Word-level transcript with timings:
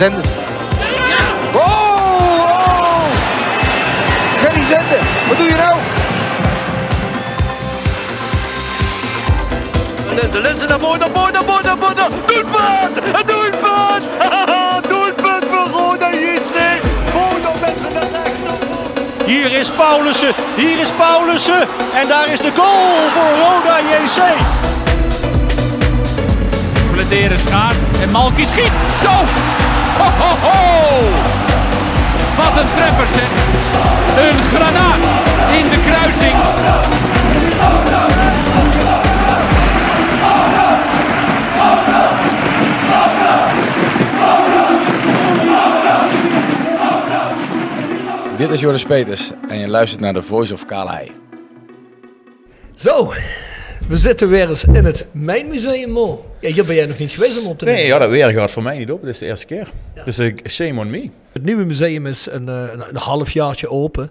Zenden. 0.00 0.22
Oh, 1.54 1.62
oh! 1.62 3.02
Gerry 4.38 4.64
Zenden, 4.64 4.98
wat 5.28 5.36
doe 5.36 5.46
je 5.46 5.54
nou? 5.54 5.74
De 10.32 10.40
lenzen 10.40 10.68
naar 10.68 10.78
voren, 10.78 10.98
naar 10.98 11.08
voren, 11.14 11.32
naar 11.32 11.42
voren, 11.44 11.64
naar 11.64 11.76
voren. 11.78 12.10
Doelpunt! 12.26 12.96
Een 12.96 13.26
doelpunt! 13.26 14.04
doelpunt 14.88 15.44
voor 15.44 15.80
Roda 15.80 16.10
JC. 16.10 16.56
Roda 17.12 17.50
mensen 17.60 17.92
naar 17.92 18.02
rechts. 18.02 19.24
Hier 19.26 19.52
is 19.52 19.70
Paulussen, 19.70 20.34
hier 20.56 20.78
is 20.78 20.90
Paulussen. 20.90 21.68
En 21.94 22.08
daar 22.08 22.28
is 22.28 22.40
de 22.40 22.50
goal 22.50 23.10
voor 23.14 23.30
Roda 23.44 23.78
JC. 23.80 24.22
Bladeren 26.92 27.38
schaart 27.38 27.76
en 28.02 28.10
Malky 28.10 28.44
schiet. 28.44 28.72
Zo! 29.02 29.49
Ho, 30.00 30.06
ho, 30.06 30.32
ho! 30.46 31.00
Wat 32.36 32.60
een 32.60 32.68
treffer 32.74 33.06
zeg. 33.06 33.30
Een 34.24 34.42
granaat 34.42 34.98
in 35.52 35.68
de 35.68 35.80
kruising. 35.86 36.36
Dit 48.36 48.50
is 48.50 48.60
Joris 48.60 48.84
Peters 48.84 49.30
en 49.48 49.58
je 49.58 49.68
luistert 49.68 50.00
naar 50.00 50.12
de 50.12 50.22
Voice 50.22 50.54
of 50.54 50.66
Calais. 50.66 51.08
Zo, 52.74 53.12
we 53.90 53.96
zitten 53.96 54.28
weer 54.28 54.48
eens 54.48 54.64
in 54.64 54.84
het 54.84 55.06
Mijnmuseum 55.12 55.90
Mo. 55.90 56.24
Ja, 56.40 56.52
hier 56.52 56.64
ben 56.64 56.74
jij 56.74 56.86
nog 56.86 56.98
niet 56.98 57.10
geweest 57.10 57.38
om 57.38 57.46
op 57.46 57.58
te 57.58 57.64
nemen. 57.64 57.80
Nee, 57.80 57.90
ja, 57.90 57.98
dat 57.98 58.10
weer 58.10 58.32
gaat 58.32 58.50
voor 58.50 58.62
mij 58.62 58.78
niet 58.78 58.90
op. 58.90 59.00
Dit 59.00 59.10
is 59.10 59.18
de 59.18 59.26
eerste 59.26 59.46
keer. 59.46 59.70
Dus 60.04 60.18
uh, 60.18 60.36
shame 60.48 60.80
on 60.80 60.90
me. 60.90 61.10
Het 61.32 61.44
nieuwe 61.44 61.64
museum 61.64 62.06
is 62.06 62.28
een, 62.30 62.48
eh, 62.48 62.72
een, 62.72 62.88
een 62.88 62.96
halfjaartje 62.96 63.70
open. 63.70 64.10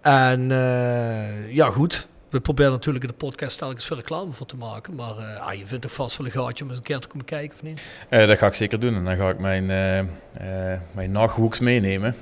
En 0.00 0.50
eh, 0.50 1.54
ja, 1.54 1.66
goed. 1.70 2.08
We 2.36 2.42
proberen 2.42 2.72
natuurlijk 2.72 3.04
in 3.04 3.10
de 3.10 3.16
podcast 3.16 3.58
telkens 3.58 3.86
veel 3.86 3.96
reclame 3.96 4.32
voor 4.32 4.46
te 4.46 4.56
maken. 4.56 4.94
Maar 4.94 5.14
ah, 5.38 5.54
je 5.54 5.66
vindt 5.66 5.82
toch 5.82 5.92
vast 5.92 6.16
wel 6.16 6.26
een 6.26 6.32
gaatje 6.32 6.64
om 6.64 6.70
eens 6.70 6.78
een 6.78 6.84
keer 6.84 6.98
te 6.98 7.08
komen 7.08 7.26
kijken, 7.26 7.56
of 7.56 7.62
niet? 7.62 7.82
Uh, 8.10 8.26
dat 8.26 8.38
ga 8.38 8.46
ik 8.46 8.54
zeker 8.54 8.80
doen. 8.80 8.94
En 8.94 9.04
dan 9.04 9.16
ga 9.16 9.28
ik 9.28 9.38
mijn, 9.38 9.62
uh, 9.62 10.78
mijn 10.92 11.12
nachthoeks 11.12 11.58
meenemen. 11.58 12.14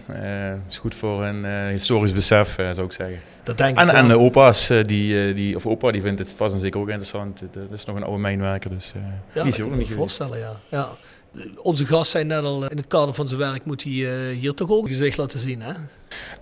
is 0.69 0.79
goed 0.79 0.95
voor 0.95 1.25
een 1.25 1.69
historisch 1.69 2.13
besef, 2.13 2.55
zou 2.55 2.83
ik 2.83 2.93
zeggen. 2.93 3.19
Dat 3.43 3.59
denk 3.59 3.79
en, 3.79 3.89
ik 3.89 3.95
En 3.95 4.09
de 4.09 4.19
opa's, 4.19 4.67
die, 4.67 5.35
die, 5.35 5.57
of 5.57 5.67
opa, 5.67 5.91
die 5.91 6.03
vindt 6.03 6.19
het 6.19 6.33
vast 6.37 6.55
en 6.55 6.61
zeker 6.61 6.81
ook 6.81 6.89
interessant. 6.89 7.41
Dat 7.53 7.71
is 7.73 7.85
nog 7.85 7.97
een 7.97 8.03
oude 8.03 8.21
mijnwerker, 8.21 8.71
dus 8.71 8.93
ja, 9.33 9.45
nog 9.45 9.59
me 9.59 9.77
niet 9.77 9.93
voorstellen, 9.93 10.39
ja. 10.39 10.53
ja. 10.69 10.89
Onze 11.63 11.87
gast 11.87 12.11
zei 12.11 12.25
net 12.25 12.45
al, 12.45 12.67
in 12.69 12.77
het 12.77 12.87
kader 12.87 13.15
van 13.15 13.29
zijn 13.29 13.41
werk 13.41 13.65
moet 13.65 13.83
hij 13.83 14.33
hier 14.33 14.55
toch 14.55 14.71
ook 14.71 14.87
gezicht 14.87 15.17
laten 15.17 15.39
zien, 15.39 15.63
hè? 15.63 15.73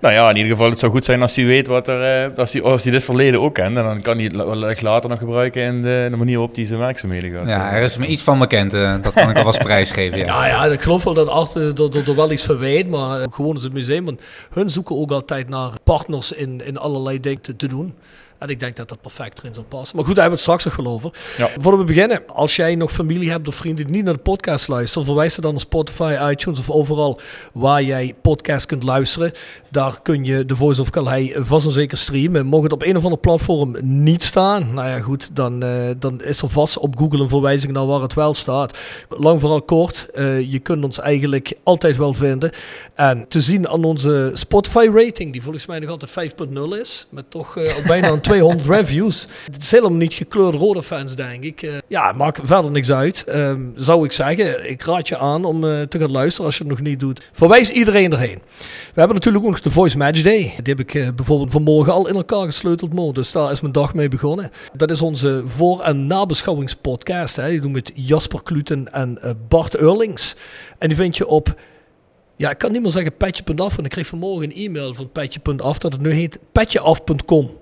Nou 0.01 0.15
ja, 0.15 0.31
in 0.31 0.37
ieder 0.37 0.51
geval, 0.51 0.71
het 0.71 0.79
zou 0.79 0.93
goed 0.93 1.05
zijn 1.05 1.23
als 1.23 1.37
hij 1.37 1.45
weet 1.45 1.67
wat 1.67 1.89
er, 1.89 2.31
uh, 2.31 2.39
als 2.39 2.53
hij, 2.53 2.63
als 2.63 2.83
hij 2.83 2.93
dit 2.93 3.03
verleden 3.03 3.41
ook 3.41 3.55
kent. 3.55 3.77
En 3.77 3.85
dan 3.85 4.03
kan 4.03 4.19
hij 4.19 4.31
het 4.69 4.83
later 4.83 5.11
nog 5.11 5.19
gebruiken 5.19 5.63
in 5.63 5.83
de, 5.83 6.07
de 6.11 6.17
manier 6.17 6.37
waarop 6.37 6.57
hij 6.57 6.65
zijn 6.65 6.79
werkzaamheden 6.79 7.31
gaat. 7.31 7.47
Ja, 7.47 7.73
er 7.73 7.83
is 7.83 7.97
me 7.97 8.07
iets 8.07 8.23
van 8.23 8.39
bekend. 8.39 8.75
Uh, 8.75 8.95
dat 9.03 9.13
kan 9.13 9.31
ik 9.31 9.37
alvast 9.37 9.63
prijsgeven. 9.73 10.19
Ja. 10.19 10.47
ja, 10.47 10.47
ja, 10.47 10.73
ik 10.73 10.81
geloof 10.81 11.05
wel 11.05 11.15
dat 11.15 11.29
achter 11.29 11.75
dat 11.75 11.95
er 11.95 12.15
wel 12.15 12.31
iets 12.31 12.45
van 12.45 12.59
weet, 12.59 12.89
maar 12.89 13.27
gewoon 13.31 13.57
is 13.57 13.63
het 13.63 13.73
museum. 13.73 14.05
Want 14.05 14.21
hun 14.53 14.71
zoeken 14.71 14.97
ook 14.97 15.11
altijd 15.11 15.49
naar 15.49 15.71
partners 15.85 16.33
in, 16.33 16.65
in 16.65 16.79
allerlei 16.79 17.21
dingen 17.21 17.41
te, 17.41 17.57
te 17.57 17.67
doen. 17.67 17.95
En 18.43 18.49
ik 18.49 18.61
denk 18.61 18.77
dat 18.77 18.89
dat 18.89 19.01
perfect 19.01 19.39
erin 19.39 19.55
zal 19.55 19.65
passen. 19.69 19.97
Maar 19.97 20.05
goed, 20.05 20.15
daar 20.15 20.25
hebben 20.25 20.45
we 20.45 20.53
het 20.53 20.61
straks 20.61 20.77
nog 20.77 20.85
wel 20.85 20.95
over. 20.95 21.11
Ja. 21.39 21.49
Voordat 21.61 21.81
we 21.81 21.87
beginnen, 21.87 22.23
als 22.27 22.57
jij 22.57 22.75
nog 22.75 22.93
familie 22.93 23.31
hebt 23.31 23.49
of 23.49 23.55
vrienden 23.55 23.87
die 23.87 23.95
niet 23.95 24.05
naar 24.05 24.15
de 24.15 24.21
podcast 24.21 24.69
luisteren, 24.69 25.07
verwijs 25.07 25.35
ze 25.35 25.41
dan 25.41 25.51
naar 25.51 25.61
Spotify, 25.61 26.17
iTunes 26.31 26.59
of 26.59 26.71
overal 26.71 27.21
waar 27.53 27.83
jij 27.83 28.15
podcast 28.23 28.67
kunt 28.67 28.83
luisteren. 28.83 29.33
Daar 29.71 30.03
kun 30.03 30.25
je 30.25 30.45
de 30.45 30.57
Voice 30.57 30.81
of 30.81 30.91
Calais 30.91 31.33
vast 31.37 31.67
en 31.67 31.73
zeker 31.73 31.99
streamen. 31.99 32.47
Mocht 32.47 32.63
het 32.63 32.73
op 32.73 32.83
een 32.83 32.97
of 32.97 33.05
ander 33.05 33.19
platform 33.19 33.77
niet 33.83 34.23
staan, 34.23 34.75
nou 34.75 34.89
ja 34.89 35.01
goed, 35.01 35.37
dan, 35.37 35.65
uh, 35.65 35.91
dan 35.99 36.23
is 36.23 36.43
er 36.43 36.49
vast 36.49 36.79
op 36.79 36.97
Google 36.99 37.21
een 37.21 37.29
verwijzing 37.29 37.73
naar 37.73 37.87
waar 37.87 38.01
het 38.01 38.15
wel 38.15 38.35
staat. 38.35 38.79
Lang 39.09 39.41
vooral 39.41 39.63
kort, 39.63 40.09
uh, 40.15 40.53
je 40.53 40.59
kunt 40.59 40.85
ons 40.85 41.01
eigenlijk 41.01 41.53
altijd 41.63 41.97
wel 41.97 42.15
vinden. 42.15 42.51
En 42.95 43.25
te 43.29 43.41
zien 43.41 43.69
aan 43.69 43.85
onze 43.85 44.31
Spotify 44.35 44.89
rating, 44.95 45.33
die 45.33 45.43
volgens 45.43 45.67
mij 45.67 45.79
nog 45.79 45.91
altijd 45.91 46.33
5.0 46.33 46.81
is, 46.81 47.07
met 47.11 47.31
toch 47.31 47.57
uh, 47.57 47.87
bijna 47.87 48.09
een 48.09 48.21
200 48.33 48.69
reviews. 48.69 49.27
Het 49.53 49.63
is 49.63 49.71
helemaal 49.71 49.99
niet 49.99 50.15
gekleurde 50.15 50.59
rode 50.59 50.83
fans, 50.83 51.17
denk 51.17 51.45
ik. 51.45 51.63
Uh, 51.63 51.73
ja, 51.89 52.13
maakt 52.13 52.41
verder 52.45 52.71
niks 52.71 52.93
uit. 52.93 53.25
Um, 53.29 53.73
zou 53.77 54.05
ik 54.05 54.13
zeggen, 54.13 54.71
ik 54.71 54.83
raad 54.83 55.09
je 55.09 55.19
aan 55.19 55.45
om 55.45 55.65
uh, 55.65 55.83
te 55.83 55.99
gaan 55.99 56.11
luisteren 56.11 56.47
als 56.47 56.57
je 56.57 56.65
het 56.65 56.73
nog 56.73 56.81
niet 56.81 57.01
doet. 57.01 57.29
Verwijs 57.33 57.71
iedereen 57.71 58.13
erheen. 58.13 58.43
We 58.59 58.99
hebben 58.99 59.15
natuurlijk 59.15 59.45
ook 59.45 59.51
nog 59.51 59.61
de 59.61 59.71
Voice 59.71 59.97
Match 59.97 60.23
Day. 60.23 60.41
Die 60.41 60.75
heb 60.75 60.81
ik 60.81 60.95
uh, 60.95 61.09
bijvoorbeeld 61.15 61.51
vanmorgen 61.51 61.93
al 61.93 62.09
in 62.09 62.15
elkaar 62.15 62.45
gesleuteld. 62.45 62.93
Mo. 62.93 63.13
Dus 63.13 63.33
daar 63.33 63.53
is 63.53 63.61
mijn 63.61 63.73
dag 63.73 63.95
mee 63.95 64.09
begonnen. 64.09 64.51
Dat 64.73 64.91
is 64.91 65.03
onze 65.03 65.43
voor- 65.47 65.81
en 65.81 66.07
nabeschouwingspodcast. 66.07 67.37
Hè. 67.37 67.49
Die 67.49 67.61
doen 67.61 67.73
met 67.73 67.93
Jasper 67.95 68.43
Kluten 68.43 68.93
en 68.93 69.19
Bart 69.49 69.77
Eurlings. 69.77 70.37
En 70.79 70.89
die 70.89 70.97
vind 70.97 71.17
je 71.17 71.27
op 71.27 71.55
ja, 72.37 72.51
ik 72.51 72.59
kan 72.59 72.73
niet 72.73 72.83
meer 72.83 72.91
zeggen 72.91 73.17
petje.af. 73.17 73.79
En 73.79 73.85
ik 73.85 73.91
kreeg 73.91 74.07
vanmorgen 74.07 74.45
een 74.45 74.57
e-mail 74.57 74.95
van 74.95 75.11
petje.af 75.11 75.79
dat 75.79 75.93
het 75.93 76.03
nu 76.03 76.13
heet 76.13 76.39
petjeaf.com. 76.53 77.61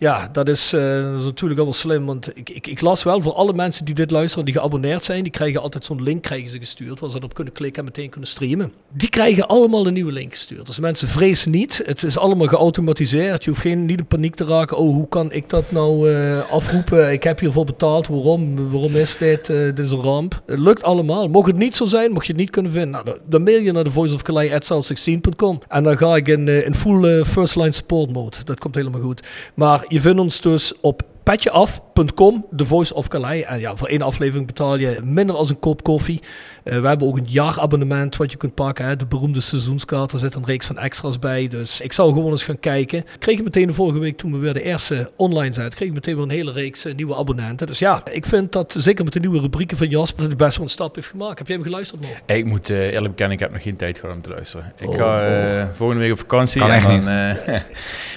Ja, 0.00 0.28
dat 0.32 0.48
is, 0.48 0.72
is 0.72 1.24
natuurlijk 1.24 1.60
wel 1.60 1.72
slim. 1.72 2.06
Want 2.06 2.36
ik, 2.36 2.50
ik, 2.50 2.66
ik, 2.66 2.80
las 2.80 3.02
wel 3.02 3.20
voor 3.20 3.32
alle 3.32 3.52
mensen 3.52 3.84
die 3.84 3.94
dit 3.94 4.10
luisteren, 4.10 4.44
die 4.44 4.54
geabonneerd 4.54 5.04
zijn, 5.04 5.22
die 5.22 5.32
krijgen 5.32 5.60
altijd 5.60 5.84
zo'n 5.84 6.02
link 6.02 6.22
krijgen 6.22 6.50
ze 6.50 6.58
gestuurd, 6.58 7.00
waar 7.00 7.10
ze 7.10 7.16
erop 7.16 7.34
kunnen 7.34 7.52
klikken 7.52 7.78
en 7.78 7.84
meteen 7.84 8.10
kunnen 8.10 8.28
streamen. 8.28 8.72
Die 8.92 9.08
krijgen 9.08 9.48
allemaal 9.48 9.86
een 9.86 9.92
nieuwe 9.92 10.12
link 10.12 10.30
gestuurd. 10.30 10.66
Dus 10.66 10.78
mensen 10.78 11.08
vrezen 11.08 11.50
niet. 11.50 11.82
Het 11.84 12.02
is 12.02 12.18
allemaal 12.18 12.46
geautomatiseerd. 12.46 13.44
Je 13.44 13.50
hoeft 13.50 13.62
geen, 13.62 13.84
niet 13.84 13.98
in 13.98 14.06
paniek 14.06 14.34
te 14.34 14.44
raken. 14.44 14.76
Oh, 14.76 14.94
hoe 14.94 15.08
kan 15.08 15.32
ik 15.32 15.48
dat 15.48 15.70
nou 15.70 16.10
uh, 16.10 16.50
afroepen? 16.50 17.12
Ik 17.12 17.22
heb 17.22 17.40
hiervoor 17.40 17.64
betaald. 17.64 18.06
Waarom? 18.06 18.70
Waarom 18.70 18.96
is 18.96 19.16
dit? 19.16 19.48
Uh, 19.48 19.56
dit 19.56 19.78
is 19.78 19.90
een 19.90 20.02
ramp. 20.02 20.42
Het 20.46 20.58
lukt 20.58 20.82
allemaal. 20.82 21.28
Mocht 21.28 21.46
het 21.46 21.56
niet 21.56 21.76
zo 21.76 21.84
zijn, 21.84 22.12
mocht 22.12 22.26
je 22.26 22.32
het 22.32 22.40
niet 22.40 22.50
kunnen 22.50 22.72
vinden, 22.72 22.90
nou, 23.04 23.18
dan, 23.26 23.42
mail 23.42 23.60
je 23.60 23.72
naar 23.72 23.84
de 23.84 23.90
voiceofcalais.south16.com 23.90 25.60
en 25.68 25.82
dan 25.82 25.98
ga 25.98 26.16
ik 26.16 26.28
in, 26.28 26.48
in 26.48 26.74
full 26.74 27.24
first 27.24 27.56
line 27.56 27.72
support 27.72 28.12
mode. 28.12 28.36
Dat 28.44 28.58
komt 28.58 28.74
helemaal 28.74 29.00
goed. 29.00 29.28
Maar 29.54 29.84
je 29.90 30.00
vindt 30.00 30.20
ons 30.20 30.40
dus 30.40 30.72
op 30.80 31.02
petjeaf.com, 31.22 32.46
The 32.56 32.64
Voice 32.64 32.94
of 32.94 33.08
Calais. 33.08 33.44
En 33.44 33.60
ja, 33.60 33.76
voor 33.76 33.88
één 33.88 34.02
aflevering 34.02 34.46
betaal 34.46 34.76
je 34.76 35.00
minder 35.04 35.36
als 35.36 35.50
een 35.50 35.58
kop 35.58 35.82
koffie. 35.82 36.20
Uh, 36.70 36.80
we 36.80 36.86
hebben 36.88 37.06
ook 37.06 37.16
een 37.16 37.26
jaarabonnement 37.28 38.16
wat 38.16 38.30
je 38.30 38.36
kunt 38.36 38.54
pakken. 38.54 38.84
Hè? 38.84 38.96
De 38.96 39.06
beroemde 39.06 39.40
seizoenskaart. 39.40 40.12
Er 40.12 40.18
zit 40.18 40.34
een 40.34 40.44
reeks 40.44 40.66
van 40.66 40.78
extra's 40.78 41.18
bij. 41.18 41.48
Dus 41.48 41.80
ik 41.80 41.92
zou 41.92 42.12
gewoon 42.12 42.30
eens 42.30 42.44
gaan 42.44 42.60
kijken. 42.60 42.98
Ik 42.98 43.06
kreeg 43.18 43.42
meteen 43.42 43.66
de 43.66 43.72
vorige 43.74 43.98
week, 43.98 44.16
toen 44.16 44.32
we 44.32 44.38
weer 44.38 44.54
de 44.54 44.62
eerste 44.62 45.10
online 45.16 45.54
zetten, 45.54 45.74
kreeg 45.74 45.88
ik 45.88 45.94
meteen 45.94 46.14
weer 46.14 46.24
een 46.24 46.30
hele 46.30 46.52
reeks 46.52 46.86
uh, 46.86 46.94
nieuwe 46.94 47.16
abonnenten. 47.16 47.66
Dus 47.66 47.78
ja, 47.78 48.02
ik 48.12 48.26
vind 48.26 48.52
dat 48.52 48.74
zeker 48.78 49.04
met 49.04 49.12
de 49.12 49.20
nieuwe 49.20 49.40
rubrieken 49.40 49.76
van 49.76 49.88
Jasper 49.88 50.18
dat 50.20 50.26
hij 50.28 50.36
best 50.46 50.56
wel 50.56 50.64
een 50.66 50.72
stap 50.72 50.94
heeft 50.94 51.08
gemaakt. 51.08 51.38
Heb 51.38 51.46
jij 51.46 51.56
hem 51.56 51.64
geluisterd 51.64 52.00
nog? 52.00 52.10
Ik 52.36 52.44
moet 52.44 52.70
uh, 52.70 52.78
eerlijk 52.78 53.08
bekennen, 53.08 53.34
ik 53.36 53.42
heb 53.42 53.52
nog 53.52 53.62
geen 53.62 53.76
tijd 53.76 53.98
gehad 53.98 54.14
om 54.16 54.22
te 54.22 54.30
luisteren. 54.30 54.72
Ik 54.78 54.88
oh, 54.88 54.96
ga 54.96 55.24
oh. 55.62 55.64
volgende 55.74 56.02
week 56.02 56.12
op 56.12 56.18
vakantie. 56.18 56.60
Kan 56.60 56.70
en 56.70 56.74
echt 56.76 56.86
dan, 56.86 57.04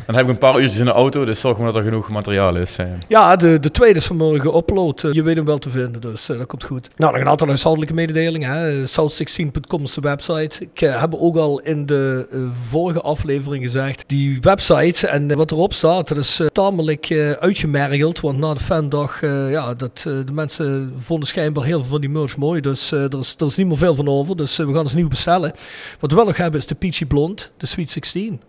Dan 0.05 0.15
heb 0.15 0.23
ik 0.25 0.29
een 0.31 0.37
paar 0.37 0.55
uurtjes 0.59 0.77
in 0.79 0.85
de 0.85 0.91
auto, 0.91 1.25
dus 1.25 1.39
zorg 1.39 1.57
maar 1.57 1.65
dat 1.65 1.75
er 1.75 1.83
genoeg 1.83 2.09
materiaal 2.09 2.55
is. 2.55 2.75
eh. 2.77 2.85
Ja, 3.07 3.35
de, 3.35 3.59
de 3.59 3.71
tweede 3.71 3.99
is 3.99 4.05
vanmorgen 4.05 4.55
upload. 4.55 5.03
Eh, 5.03 5.11
Je 5.13 5.23
weet 5.23 5.35
hem 5.35 5.45
wel 5.45 5.57
te 5.57 5.69
vinden, 5.69 6.01
dus 6.01 6.29
eh, 6.29 6.37
dat 6.37 6.47
komt 6.47 6.63
goed. 6.63 6.89
Nou, 6.95 7.11
nog 7.11 7.21
een 7.21 7.27
aantal 7.27 7.47
huishoudelijke 7.47 7.93
mededelingen. 7.95 8.42
Hè. 8.45 8.81
Eh, 8.81 8.87
South16.com 8.87 9.83
is 9.83 9.93
de 9.93 10.01
website. 10.01 10.63
Ik 10.63 10.81
eh, 10.81 11.01
heb 11.01 11.15
ook 11.15 11.35
al 11.35 11.59
in 11.59 11.85
de 11.85 12.27
eh, 12.31 12.39
vorige 12.69 13.01
aflevering 13.01 13.63
gezegd, 13.63 14.03
die 14.07 14.37
website 14.41 15.07
en 15.07 15.31
eh, 15.31 15.37
wat 15.37 15.51
erop 15.51 15.73
staat, 15.73 16.07
dat 16.07 16.17
is 16.17 16.41
tamelijk 16.51 17.11
uitgemergeld. 17.39 18.19
Want 18.19 18.37
na 18.37 18.53
de 18.53 18.59
fandag, 18.59 19.21
ja, 19.21 19.73
dat, 19.73 19.97
de 20.03 20.33
mensen 20.33 20.93
vonden 20.97 21.27
schijnbaar 21.27 21.63
heel 21.63 21.79
veel 21.79 21.89
van 21.89 22.01
die 22.01 22.09
merch 22.09 22.37
mooi. 22.37 22.61
Dus 22.61 22.91
er, 22.91 23.19
is, 23.19 23.35
er 23.37 23.45
is 23.45 23.55
niet 23.55 23.67
meer 23.67 23.77
veel 23.77 23.95
van 23.95 24.07
over. 24.07 24.37
Dus 24.37 24.57
we 24.57 24.73
gaan 24.73 24.83
eens 24.83 24.93
nieuw 24.93 25.07
bestellen. 25.07 25.53
Wat 25.99 26.09
we 26.09 26.15
wel 26.15 26.25
nog 26.25 26.37
hebben 26.37 26.59
is 26.59 26.67
de 26.67 26.75
Peachy 26.75 27.05
Blond, 27.05 27.51
de 27.57 27.65
Sweet 27.65 27.89
16. 27.89 28.41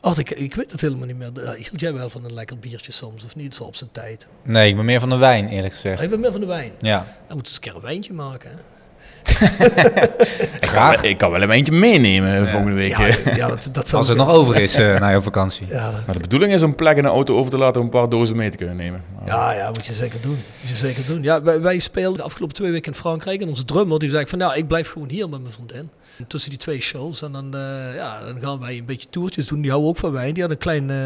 Oh, 0.00 0.18
ik, 0.18 0.30
ik 0.30 0.54
weet 0.54 0.72
het 0.72 0.80
helemaal 0.80 1.06
niet 1.06 1.16
meer. 1.16 1.30
Hield 1.56 1.80
jij 1.80 1.92
wel 1.94 2.10
van 2.10 2.24
een 2.24 2.34
lekker 2.34 2.58
biertje 2.58 2.92
soms, 2.92 3.24
of 3.24 3.36
niet? 3.36 3.54
Zo 3.54 3.64
op 3.64 3.76
zijn 3.76 3.90
tijd. 3.92 4.26
Nee, 4.42 4.68
ik 4.68 4.76
ben 4.76 4.84
meer 4.84 5.00
van 5.00 5.10
de 5.10 5.16
wijn, 5.16 5.48
eerlijk 5.48 5.74
gezegd. 5.74 6.00
Even 6.00 6.20
meer 6.20 6.32
van 6.32 6.40
de 6.40 6.46
wijn. 6.46 6.72
Ja, 6.80 6.98
Dan 6.98 7.06
moeten 7.06 7.36
we 7.36 7.36
eens 7.36 7.54
een 7.54 7.60
keer 7.60 7.74
een 7.74 7.80
wijntje 7.80 8.12
maken. 8.12 8.50
Hè? 8.50 8.56
Ik, 10.60 10.68
kan, 10.76 10.90
wel- 10.90 11.04
ik 11.04 11.18
kan 11.18 11.30
wel 11.30 11.42
een 11.42 11.50
eentje 11.50 11.72
meenemen 11.72 12.48
volgende 12.48 12.74
week. 12.74 12.96
Ja, 12.98 13.34
ja 13.34 13.48
dat, 13.72 13.94
als 13.94 14.08
het 14.08 14.16
nog 14.16 14.28
over 14.30 14.60
is 14.60 14.74
eh, 14.74 14.98
na 15.00 15.08
je 15.08 15.22
vakantie. 15.22 15.66
Ja, 15.66 15.90
Maar 16.06 16.14
de 16.14 16.20
bedoeling 16.20 16.52
is 16.52 16.62
om 16.62 16.74
plek 16.74 16.96
in 16.96 17.02
de 17.02 17.08
auto 17.08 17.36
over 17.36 17.50
te 17.50 17.56
laten 17.56 17.80
om 17.80 17.86
een 17.86 17.92
paar 17.92 18.08
dozen 18.08 18.36
mee 18.36 18.50
te 18.50 18.56
kunnen 18.56 18.76
nemen. 18.76 19.02
Maar- 19.18 19.26
ja, 19.26 19.52
ja, 19.52 19.66
moet 19.68 19.86
je 19.86 19.92
zeker 19.92 20.20
doen. 20.20 20.30
Moet 20.60 20.68
je 20.70 20.74
zeker 20.74 21.06
doen. 21.06 21.22
Ja, 21.22 21.42
wij, 21.42 21.60
wij 21.60 21.78
speelden 21.78 22.16
de 22.16 22.22
afgelopen 22.22 22.54
twee 22.54 22.70
weken 22.70 22.92
in 22.92 22.98
Frankrijk 22.98 23.40
en 23.40 23.48
onze 23.48 23.64
drummer 23.64 23.98
die 23.98 24.08
zei 24.08 24.26
van, 24.26 24.38
nou, 24.38 24.56
ik 24.56 24.66
blijf 24.68 24.90
gewoon 24.90 25.08
hier 25.08 25.28
met 25.28 25.40
mijn 25.40 25.52
vriendin. 25.52 25.90
En 26.18 26.26
tussen 26.26 26.50
die 26.50 26.58
twee 26.58 26.80
shows 26.80 27.22
en 27.22 27.32
dan, 27.32 27.54
eh, 27.54 27.94
ja, 27.96 28.24
dan 28.24 28.40
gaan 28.40 28.60
wij 28.60 28.76
een 28.76 28.84
beetje 28.84 29.08
toertjes 29.08 29.46
doen. 29.46 29.60
Die 29.60 29.70
houden 29.70 29.90
ook 29.90 29.98
van 29.98 30.12
wijn. 30.12 30.34
Die 30.34 30.42
had 30.42 30.52
een 30.52 30.58
klein, 30.58 30.90
eh, 30.90 30.96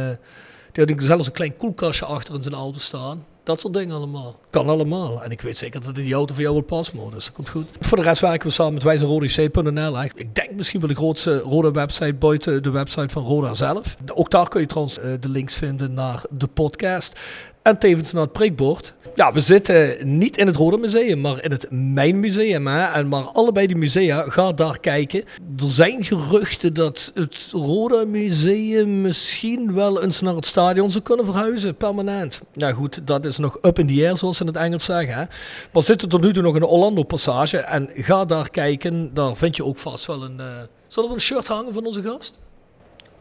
die 0.72 0.84
had 0.94 1.02
zelfs 1.02 1.26
een 1.26 1.32
klein 1.32 1.56
koelkastje 1.56 2.04
achter 2.04 2.34
in 2.34 2.42
zijn 2.42 2.54
auto 2.54 2.78
staan. 2.78 3.24
Dat 3.44 3.60
soort 3.60 3.74
dingen 3.74 3.96
allemaal. 3.96 4.38
Kan 4.50 4.68
allemaal. 4.68 5.22
En 5.22 5.30
ik 5.30 5.40
weet 5.40 5.58
zeker 5.58 5.80
dat 5.80 5.94
die 5.94 6.14
auto 6.14 6.34
voor 6.34 6.42
jou 6.42 6.54
wel 6.54 6.64
past, 6.64 6.92
maar 6.92 7.10
dus 7.10 7.24
dat 7.24 7.34
komt 7.34 7.48
goed. 7.48 7.66
Voor 7.80 7.96
de 7.96 8.02
rest 8.02 8.20
werken 8.20 8.46
we 8.48 8.52
samen 8.52 8.74
met 8.74 8.82
wijzerodec.nl. 8.82 10.02
Ik 10.02 10.34
denk 10.34 10.50
misschien 10.50 10.80
wel 10.80 10.88
de 10.88 10.94
grootste 10.94 11.38
Roda 11.38 11.70
website 11.70 12.14
buiten 12.14 12.62
de 12.62 12.70
website 12.70 13.08
van 13.08 13.24
Roda 13.24 13.54
zelf. 13.54 13.96
Ook 14.14 14.30
daar 14.30 14.48
kun 14.48 14.60
je 14.60 14.66
trouwens 14.66 14.98
eh, 14.98 15.12
de 15.20 15.28
links 15.28 15.54
vinden 15.54 15.94
naar 15.94 16.22
de 16.30 16.46
podcast. 16.46 17.18
En 17.64 17.78
tevens 17.78 18.12
naar 18.12 18.22
het 18.22 18.32
prikbord. 18.32 18.94
Ja, 19.14 19.32
we 19.32 19.40
zitten 19.40 19.96
niet 20.18 20.36
in 20.36 20.46
het 20.46 20.56
Roda 20.56 20.76
Museum, 20.76 21.20
maar 21.20 21.42
in 21.44 21.50
het 21.50 21.66
Mijn 21.70 22.20
Museum. 22.20 22.66
Hè? 22.66 22.84
En 22.84 23.08
maar 23.08 23.22
allebei 23.22 23.66
die 23.66 23.76
musea, 23.76 24.22
ga 24.30 24.52
daar 24.52 24.80
kijken. 24.80 25.24
Er 25.56 25.70
zijn 25.70 26.04
geruchten 26.04 26.74
dat 26.74 27.10
het 27.14 27.48
Roda 27.52 28.04
Museum 28.04 29.00
misschien 29.00 29.74
wel 29.74 30.02
eens 30.02 30.20
naar 30.20 30.34
het 30.34 30.46
stadion 30.46 30.90
zou 30.90 31.04
kunnen 31.04 31.24
verhuizen, 31.24 31.74
permanent. 31.76 32.40
Ja 32.52 32.72
goed, 32.72 33.00
dat 33.06 33.24
is 33.24 33.38
nog 33.38 33.58
up 33.62 33.78
in 33.78 33.86
the 33.86 34.06
air, 34.06 34.16
zoals 34.16 34.36
ze 34.36 34.42
in 34.42 34.48
het 34.48 34.58
Engels 34.58 34.84
zeggen. 34.84 35.14
Hè? 35.14 35.24
Maar 35.72 35.82
zitten 35.82 36.08
tot 36.08 36.22
nu 36.22 36.32
toe 36.32 36.42
nog 36.42 36.54
in 36.54 36.60
de 36.60 36.66
Orlando 36.66 37.02
Passage. 37.02 37.58
En 37.58 37.88
ga 37.92 38.24
daar 38.24 38.50
kijken, 38.50 39.10
daar 39.14 39.36
vind 39.36 39.56
je 39.56 39.64
ook 39.64 39.78
vast 39.78 40.06
wel 40.06 40.24
een... 40.24 40.40
eh 40.40 40.46
Zal 40.88 41.04
er 41.06 41.12
een 41.12 41.20
shirt 41.20 41.48
hangen 41.48 41.72
van 41.74 41.86
onze 41.86 42.02
gast? 42.02 42.38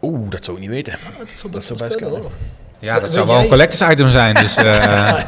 Oeh, 0.01 0.29
dat 0.29 0.43
zou 0.43 0.57
ik 0.57 0.63
niet 0.63 0.71
weten. 0.71 0.93
Ja, 0.93 1.17
dat 1.19 1.27
zou 1.35 1.41
Dat 1.41 1.51
best, 1.51 1.67
zou 1.67 1.79
wel 1.79 1.87
best 1.87 1.99
kunnen, 1.99 2.13
kunnen. 2.21 2.31
hoor. 2.39 2.62
Ja, 2.83 2.99
dat 2.99 3.13
zou 3.13 3.25
wel 3.25 3.35
jij- 3.35 3.43
een 3.43 3.49
collectors 3.49 3.91
item 3.91 4.09
zijn, 4.09 4.35
dus 4.35 4.55
eh, 4.63 5.19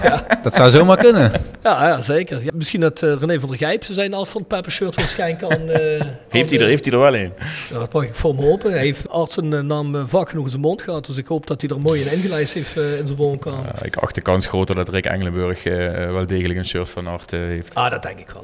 dat 0.41 0.55
zou 0.55 0.69
zomaar 0.69 0.97
kunnen. 0.97 1.31
Ja, 1.63 1.87
ja 1.87 2.01
zeker. 2.01 2.43
Ja, 2.43 2.51
misschien 2.53 2.79
dat 2.81 3.01
eh, 3.01 3.13
René 3.19 3.39
van 3.39 3.49
der 3.49 3.57
Gijp 3.57 3.83
zijn 3.83 4.13
af 4.13 4.29
van 4.29 4.41
het 4.41 4.47
Pepper 4.49 4.71
Shirt 4.71 4.95
waarschijnlijk 4.95 5.39
kan... 5.39 5.69
eh, 5.69 6.01
Heeft 6.29 6.49
hij 6.49 6.59
er, 6.59 6.67
heeft 6.67 6.85
hij 6.85 6.93
er 6.93 6.99
wel 6.99 7.15
een? 7.15 7.33
Ja, 7.69 7.79
dat 7.79 7.93
mag 7.93 8.03
ik 8.03 8.15
voor 8.15 8.33
hem 8.35 8.43
hopen. 8.43 8.71
Hij 8.71 8.79
heeft 8.81 9.09
arts 9.09 9.33
zijn 9.33 9.53
eh, 9.53 9.59
naam 9.59 10.07
vaak 10.07 10.29
genoeg 10.29 10.43
in 10.43 10.49
zijn 10.49 10.61
mond 10.61 10.81
gehad. 10.81 11.05
Dus 11.05 11.17
ik 11.17 11.27
hoop 11.27 11.47
dat 11.47 11.61
hij 11.61 11.69
er 11.69 11.79
mooi 11.81 12.01
in 12.01 12.11
ingelijst 12.11 12.53
heeft 12.53 12.77
eh, 12.77 12.99
in 12.99 13.07
zijn 13.07 13.17
woonkamer. 13.19 13.65
Ja, 13.65 13.85
ik 13.85 13.95
acht 13.95 14.15
de 14.15 14.21
kans 14.21 14.45
groter 14.47 14.75
dat 14.75 14.89
Rick 14.89 15.05
Engelenburg 15.05 15.65
eh, 15.65 15.75
wel 16.11 16.25
degelijk 16.27 16.59
een 16.59 16.65
shirt 16.65 16.89
van 16.89 17.07
Art 17.07 17.33
eh, 17.33 17.39
heeft. 17.39 17.75
Ah, 17.75 17.89
dat 17.91 18.03
denk 18.03 18.19
ik 18.19 18.29
wel. 18.33 18.43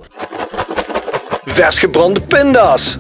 Vers 1.46 1.80
gebrande 1.80 2.22
pinda's. 2.22 2.98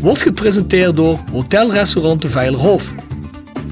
Wordt 0.00 0.22
gepresenteerd 0.22 0.96
door 0.96 1.18
Hotel 1.32 1.72
Restaurant 1.72 2.22
de 2.22 2.28
Veilerhof. 2.28 2.94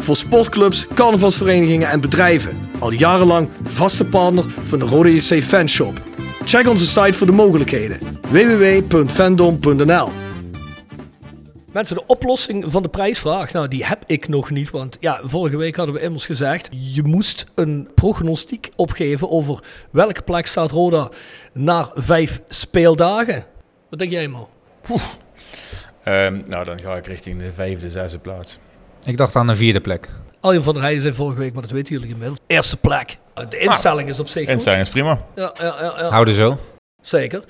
Voor 0.00 0.16
sportclubs, 0.16 0.86
carnavalsverenigingen 0.94 1.88
en 1.88 2.00
bedrijven. 2.00 2.60
Al 2.78 2.92
jarenlang 2.92 3.48
vaste 3.62 4.04
partner 4.04 4.44
van 4.64 4.78
de 4.78 4.84
Rode 4.84 5.14
JC 5.14 5.42
Fanshop. 5.42 6.00
Check 6.44 6.68
onze 6.68 6.86
site 6.86 7.12
voor 7.12 7.26
de 7.26 7.32
mogelijkheden. 7.32 7.98
www.fandom.nl 8.28 10.08
Mensen, 11.72 11.96
de 11.96 12.06
oplossing 12.06 12.64
van 12.68 12.82
de 12.82 12.88
prijsvraag, 12.88 13.52
nou 13.52 13.68
die 13.68 13.84
heb 13.86 14.02
ik 14.06 14.28
nog 14.28 14.50
niet. 14.50 14.70
Want 14.70 14.96
ja, 15.00 15.20
vorige 15.22 15.56
week 15.56 15.76
hadden 15.76 15.94
we 15.94 16.00
immers 16.00 16.26
gezegd, 16.26 16.68
je 16.70 17.02
moest 17.02 17.46
een 17.54 17.88
prognostiek 17.94 18.68
opgeven 18.76 19.30
over 19.30 19.62
welke 19.90 20.22
plek 20.22 20.46
staat 20.46 20.70
Roda 20.70 21.08
na 21.52 21.90
vijf 21.94 22.40
speeldagen. 22.48 23.44
Wat 23.90 23.98
denk 23.98 24.10
jij 24.10 24.28
man? 24.28 24.48
Ehm, 26.04 26.40
nou, 26.46 26.64
dan 26.64 26.80
ga 26.80 26.96
ik 26.96 27.06
richting 27.06 27.40
de 27.40 27.52
vijfde, 27.52 27.90
zesde 27.90 28.18
plaats. 28.18 28.58
Ik 29.04 29.16
dacht 29.16 29.36
aan 29.36 29.48
een 29.48 29.56
vierde 29.56 29.80
plek. 29.80 30.08
Aljan 30.40 30.62
van 30.62 30.74
der 30.74 30.82
Heijden 30.82 31.02
zei 31.02 31.14
vorige 31.14 31.38
week, 31.38 31.52
maar 31.52 31.62
dat 31.62 31.70
weten 31.70 31.94
jullie 31.94 32.08
inmiddels. 32.08 32.38
Eerste 32.46 32.76
plek. 32.76 33.18
De 33.48 33.58
instelling 33.58 34.08
is 34.08 34.20
op 34.20 34.28
zich 34.28 34.42
goed. 34.42 34.52
Instelling 34.52 34.82
is 34.82 34.88
prima. 34.88 35.20
Ja, 35.34 35.52
ja, 35.58 35.74
ja, 35.80 35.94
ja. 35.98 36.08
Houden 36.08 36.34
zo. 36.34 36.58
Zeker. 37.02 37.44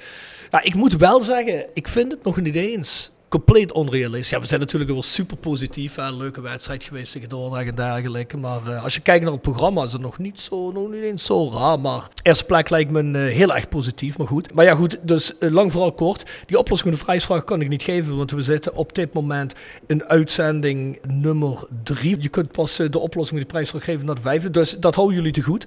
Ja, 0.50 0.62
ik 0.62 0.74
moet 0.74 0.96
wel 0.96 1.20
zeggen, 1.22 1.66
ik 1.74 1.88
vind 1.88 2.12
het 2.12 2.24
nog 2.24 2.36
niet 2.40 2.54
eens 2.54 3.10
compleet 3.30 3.72
onrealistisch. 3.72 4.30
Ja, 4.30 4.40
we 4.40 4.46
zijn 4.46 4.60
natuurlijk 4.60 4.90
wel 4.90 5.02
super 5.02 5.36
positief. 5.36 5.94
Hè. 5.94 6.10
Leuke 6.10 6.40
wedstrijd 6.40 6.84
geweest 6.84 7.12
tegen 7.12 7.28
Dordrecht 7.28 7.68
en 7.68 7.74
dergelijke. 7.74 8.36
Maar 8.36 8.66
eh, 8.66 8.84
als 8.84 8.94
je 8.94 9.00
kijkt 9.00 9.24
naar 9.24 9.32
het 9.32 9.42
programma 9.42 9.84
is 9.84 9.92
het 9.92 10.00
nog 10.00 10.18
niet, 10.18 10.40
zo, 10.40 10.72
nog 10.72 10.90
niet 10.90 11.02
eens 11.02 11.24
zo 11.24 11.50
raar. 11.50 11.80
Maar 11.80 12.08
eerste 12.22 12.44
plek 12.44 12.70
lijkt 12.70 12.90
me 12.90 13.00
eh, 13.00 13.34
heel 13.34 13.54
erg 13.54 13.68
positief, 13.68 14.18
maar 14.18 14.26
goed. 14.26 14.54
Maar 14.54 14.64
ja 14.64 14.74
goed, 14.74 14.98
dus 15.02 15.38
eh, 15.38 15.50
lang 15.50 15.72
vooral 15.72 15.92
kort. 15.92 16.30
Die 16.46 16.58
oplossing 16.58 16.90
van 16.90 16.98
de 16.98 17.04
prijsvraag 17.04 17.44
kan 17.44 17.60
ik 17.60 17.68
niet 17.68 17.82
geven, 17.82 18.16
want 18.16 18.30
we 18.30 18.42
zitten 18.42 18.74
op 18.74 18.94
dit 18.94 19.14
moment 19.14 19.54
in 19.86 20.04
uitzending 20.04 20.98
nummer 21.06 21.68
drie. 21.82 22.16
Je 22.20 22.28
kunt 22.28 22.52
pas 22.52 22.76
de 22.76 22.98
oplossing 22.98 23.28
van 23.28 23.38
die 23.38 23.46
prijsvraag 23.46 23.84
geven 23.84 24.06
naar 24.06 24.14
de 24.14 24.22
vijfde. 24.22 24.50
Dus 24.50 24.76
dat 24.78 24.94
houden 24.94 25.16
jullie 25.16 25.32
te 25.32 25.42
goed. 25.42 25.66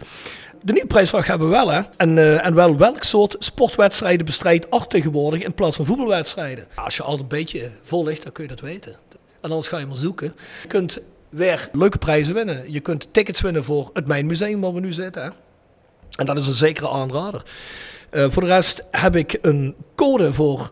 De 0.65 0.73
nieuwe 0.73 0.87
prijsvraag 0.87 1.27
hebben 1.27 1.47
we 1.47 1.53
wel, 1.53 1.71
hè? 1.71 1.81
En, 1.97 2.17
eh, 2.17 2.45
en 2.45 2.53
wel 2.55 2.77
welk 2.77 3.03
soort 3.03 3.35
sportwedstrijden 3.39 4.25
bestrijdt 4.25 4.69
Art 4.71 4.89
tegenwoordig 4.89 5.41
in 5.41 5.53
plaats 5.53 5.75
van 5.75 5.85
voetbalwedstrijden? 5.85 6.67
Als 6.75 6.95
je 6.95 7.03
al 7.03 7.19
een 7.19 7.27
beetje 7.27 7.71
vol 7.81 8.03
ligt, 8.03 8.23
dan 8.23 8.31
kun 8.31 8.43
je 8.43 8.49
dat 8.49 8.59
weten. 8.59 8.91
En 9.41 9.49
anders 9.49 9.67
ga 9.67 9.77
je 9.77 9.85
maar 9.85 9.95
zoeken. 9.95 10.35
Je 10.61 10.67
kunt 10.67 11.01
weer 11.29 11.69
leuke 11.71 11.97
prijzen 11.97 12.33
winnen. 12.33 12.71
Je 12.71 12.79
kunt 12.79 13.07
tickets 13.13 13.41
winnen 13.41 13.63
voor 13.63 13.89
het 13.93 14.07
Mijnmuseum 14.07 14.61
waar 14.61 14.73
we 14.73 14.79
nu 14.79 14.91
zitten. 14.91 15.23
Hè? 15.23 15.29
En 16.15 16.25
dat 16.25 16.37
is 16.37 16.47
een 16.47 16.53
zekere 16.53 16.89
aanrader. 16.89 17.43
Eh, 18.09 18.29
voor 18.29 18.41
de 18.41 18.47
rest 18.47 18.83
heb 18.91 19.15
ik 19.15 19.37
een 19.41 19.75
code 19.95 20.33
voor 20.33 20.71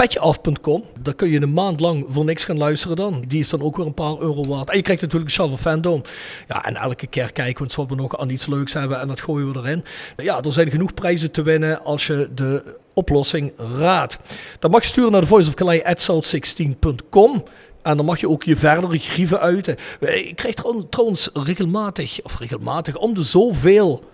petjeaf.com. 0.00 0.84
Daar 1.00 1.14
kun 1.14 1.28
je 1.28 1.40
een 1.40 1.52
maand 1.52 1.80
lang 1.80 2.06
voor 2.08 2.24
niks 2.24 2.44
gaan 2.44 2.58
luisteren 2.58 2.96
dan. 2.96 3.24
Die 3.28 3.40
is 3.40 3.48
dan 3.48 3.62
ook 3.62 3.76
weer 3.76 3.86
een 3.86 3.94
paar 3.94 4.18
euro 4.18 4.44
waard. 4.44 4.70
En 4.70 4.76
je 4.76 4.82
krijgt 4.82 5.02
natuurlijk 5.02 5.38
een 5.38 5.58
Fandom. 5.58 6.02
Ja, 6.48 6.64
en 6.64 6.76
elke 6.76 7.06
keer 7.06 7.32
kijken 7.32 7.66
we 7.66 7.72
wat 7.76 7.88
we 7.88 7.94
nog 7.94 8.18
aan 8.18 8.30
iets 8.30 8.46
leuks 8.46 8.72
hebben 8.72 9.00
en 9.00 9.08
dat 9.08 9.20
gooien 9.20 9.52
we 9.52 9.58
erin. 9.58 9.84
Ja, 10.16 10.42
er 10.42 10.52
zijn 10.52 10.70
genoeg 10.70 10.94
prijzen 10.94 11.30
te 11.30 11.42
winnen 11.42 11.84
als 11.84 12.06
je 12.06 12.28
de 12.34 12.78
oplossing 12.94 13.52
raadt. 13.78 14.18
Dan 14.58 14.70
mag 14.70 14.82
je 14.82 14.88
sturen 14.88 15.12
naar 15.12 15.20
de 15.20 15.26
voiceofkalei.south16.com. 15.26 17.44
En 17.82 17.96
dan 17.96 18.06
mag 18.06 18.20
je 18.20 18.28
ook 18.28 18.42
je 18.42 18.56
verdere 18.56 18.98
grieven 18.98 19.40
uiten. 19.40 19.76
Ik 20.00 20.36
krijg 20.36 20.54
trouw- 20.54 20.88
trouwens 20.88 21.30
regelmatig, 21.32 22.18
of 22.22 22.38
regelmatig, 22.38 22.96
om 22.96 23.14
de 23.14 23.22
zoveel 23.22 24.04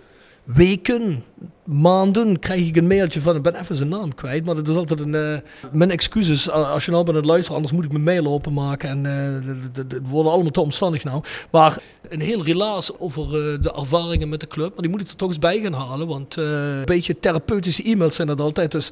weken, 0.47 1.25
maanden 1.65 2.38
krijg 2.38 2.67
ik 2.67 2.76
een 2.76 2.87
mailtje 2.87 3.21
van, 3.21 3.37
ik 3.37 3.43
ben 3.43 3.55
even 3.55 3.76
zijn 3.76 3.88
naam 3.88 4.15
kwijt, 4.15 4.45
maar 4.45 4.55
dat 4.55 4.69
is 4.69 4.76
altijd 4.76 5.00
een, 5.00 5.15
eh, 5.15 5.38
mijn 5.73 5.91
excuses 5.91 6.49
eh, 6.49 6.73
als 6.73 6.85
je 6.85 6.91
nou 6.91 7.05
bent 7.05 7.17
aan 7.17 7.23
het 7.23 7.31
luisteren, 7.31 7.55
anders 7.57 7.75
moet 7.75 7.85
ik 7.85 7.93
mijn 7.93 8.05
mail 8.05 8.26
openmaken 8.26 8.88
en 8.88 9.07
eh, 9.07 9.49
het 9.88 10.00
worden 10.09 10.33
allemaal 10.33 10.50
te 10.50 10.61
omstandig 10.61 11.05
nou. 11.05 11.23
Maar 11.50 11.79
een 12.09 12.21
heel 12.21 12.45
relaas 12.45 12.99
over 12.99 13.23
eh, 13.25 13.59
de 13.61 13.73
ervaringen 13.76 14.29
met 14.29 14.41
de 14.41 14.47
club, 14.47 14.71
maar 14.73 14.83
die 14.83 14.91
moet 14.91 15.00
ik 15.00 15.09
er 15.09 15.17
toch 15.17 15.29
eens 15.29 15.38
bij 15.38 15.61
gaan 15.61 15.73
halen, 15.73 16.07
want 16.07 16.37
eh, 16.37 16.45
een 16.79 16.85
beetje 16.85 17.19
therapeutische 17.21 17.83
e-mails 17.83 18.17
zijn 18.17 18.29
dat 18.29 18.41
altijd, 18.41 18.71
dus 18.73 18.91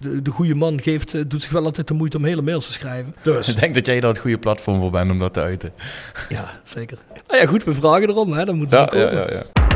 de, 0.00 0.22
de 0.22 0.30
goede 0.30 0.54
man 0.54 0.80
geeft, 0.82 1.14
eh, 1.14 1.22
doet 1.26 1.42
zich 1.42 1.50
wel 1.50 1.64
altijd 1.64 1.88
de 1.88 1.94
moeite 1.94 2.16
om 2.16 2.24
hele 2.24 2.42
mails 2.42 2.66
te 2.66 2.72
schrijven. 2.72 3.14
Dus, 3.22 3.48
Ik 3.48 3.60
denk 3.60 3.74
dat 3.74 3.86
jij 3.86 4.00
daar 4.00 4.10
het 4.10 4.18
goede 4.18 4.38
platform 4.38 4.80
voor 4.80 4.90
bent 4.90 5.10
om 5.10 5.18
dat 5.18 5.32
te 5.32 5.40
uiten. 5.40 5.72
ja, 6.28 6.60
zeker. 6.64 6.98
Nou 7.28 7.40
ja, 7.40 7.46
goed, 7.46 7.64
we 7.64 7.74
vragen 7.74 8.08
erom, 8.08 8.32
hè, 8.32 8.44
dan 8.44 8.56
moeten 8.56 8.76
ze 8.78 8.96
Ja, 8.96 9.04
komen. 9.06 9.18
ja, 9.20 9.30
ja, 9.30 9.42
ja. 9.58 9.75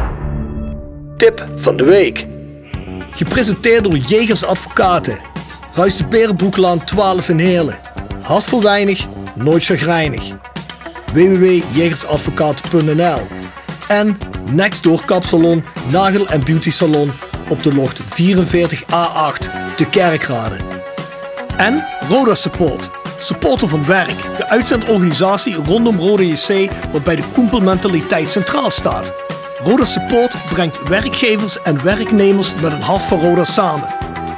Tip 1.20 1.44
van 1.54 1.76
de 1.76 1.84
week. 1.84 2.26
Gepresenteerd 3.10 3.84
door 3.84 3.96
Jegers 3.96 4.44
Advocaten. 4.44 5.18
Ruist 5.74 5.98
de 5.98 6.06
Berenbroeklaan 6.06 6.84
12 6.84 7.28
in 7.28 7.38
Heerlen. 7.38 7.78
Hart 8.22 8.44
voor 8.44 8.62
weinig, 8.62 9.06
nooit 9.34 9.64
chagrijnig. 9.64 10.22
www.jegersadvocaten.nl 11.12 13.26
En 13.88 14.18
Nextdoor 14.52 15.04
Kapsalon, 15.04 15.64
Nagel 15.92 16.28
en 16.28 16.44
Beauty 16.44 16.70
Salon 16.70 17.12
op 17.48 17.62
de 17.62 17.74
locht 17.74 18.00
44A8 18.00 18.04
te 19.76 19.86
Kerkrade. 19.90 20.56
En 21.56 21.84
Roda 22.08 22.34
Support, 22.34 22.90
supporter 23.18 23.68
van 23.68 23.86
werk, 23.86 24.36
de 24.36 24.48
uitzendorganisatie 24.48 25.54
rondom 25.54 25.96
Roda 25.96 26.22
JC 26.22 26.70
waarbij 26.92 27.16
de 27.16 27.24
koempelmentaliteit 27.32 28.30
centraal 28.30 28.70
staat. 28.70 29.29
Roda 29.62 29.84
Support 29.84 30.34
brengt 30.52 30.88
werkgevers 30.88 31.62
en 31.62 31.82
werknemers 31.82 32.54
met 32.54 32.72
een 32.72 32.82
hart 32.82 33.02
voor 33.02 33.18
Roda 33.18 33.44
samen. 33.44 33.88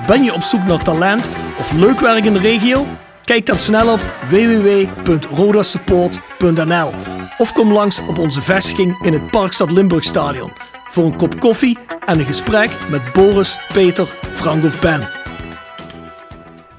Ben 0.07 0.25
je 0.25 0.35
op 0.35 0.43
zoek 0.43 0.65
naar 0.65 0.83
talent 0.83 1.29
of 1.59 1.73
leuk 1.73 2.01
werk 2.01 2.25
in 2.25 2.33
de 2.33 2.39
regio? 2.39 2.87
Kijk 3.25 3.47
dan 3.47 3.59
snel 3.59 3.93
op 3.93 4.01
www.rodasupport.nl 4.31 6.93
of 7.39 7.53
kom 7.53 7.73
langs 7.73 7.99
op 7.99 8.19
onze 8.19 8.41
vestiging 8.41 9.05
in 9.05 9.13
het 9.13 9.31
Parkstad 9.31 9.71
Limburg 9.71 10.05
Stadion 10.05 10.53
voor 10.91 11.05
een 11.05 11.17
kop 11.17 11.41
koffie 11.41 11.79
en 12.07 12.19
een 12.19 12.27
gesprek 12.27 12.71
met 12.91 13.13
Boris, 13.13 13.59
Peter, 13.73 14.09
Frank 14.35 14.65
of 14.65 14.81
Ben. 14.81 15.22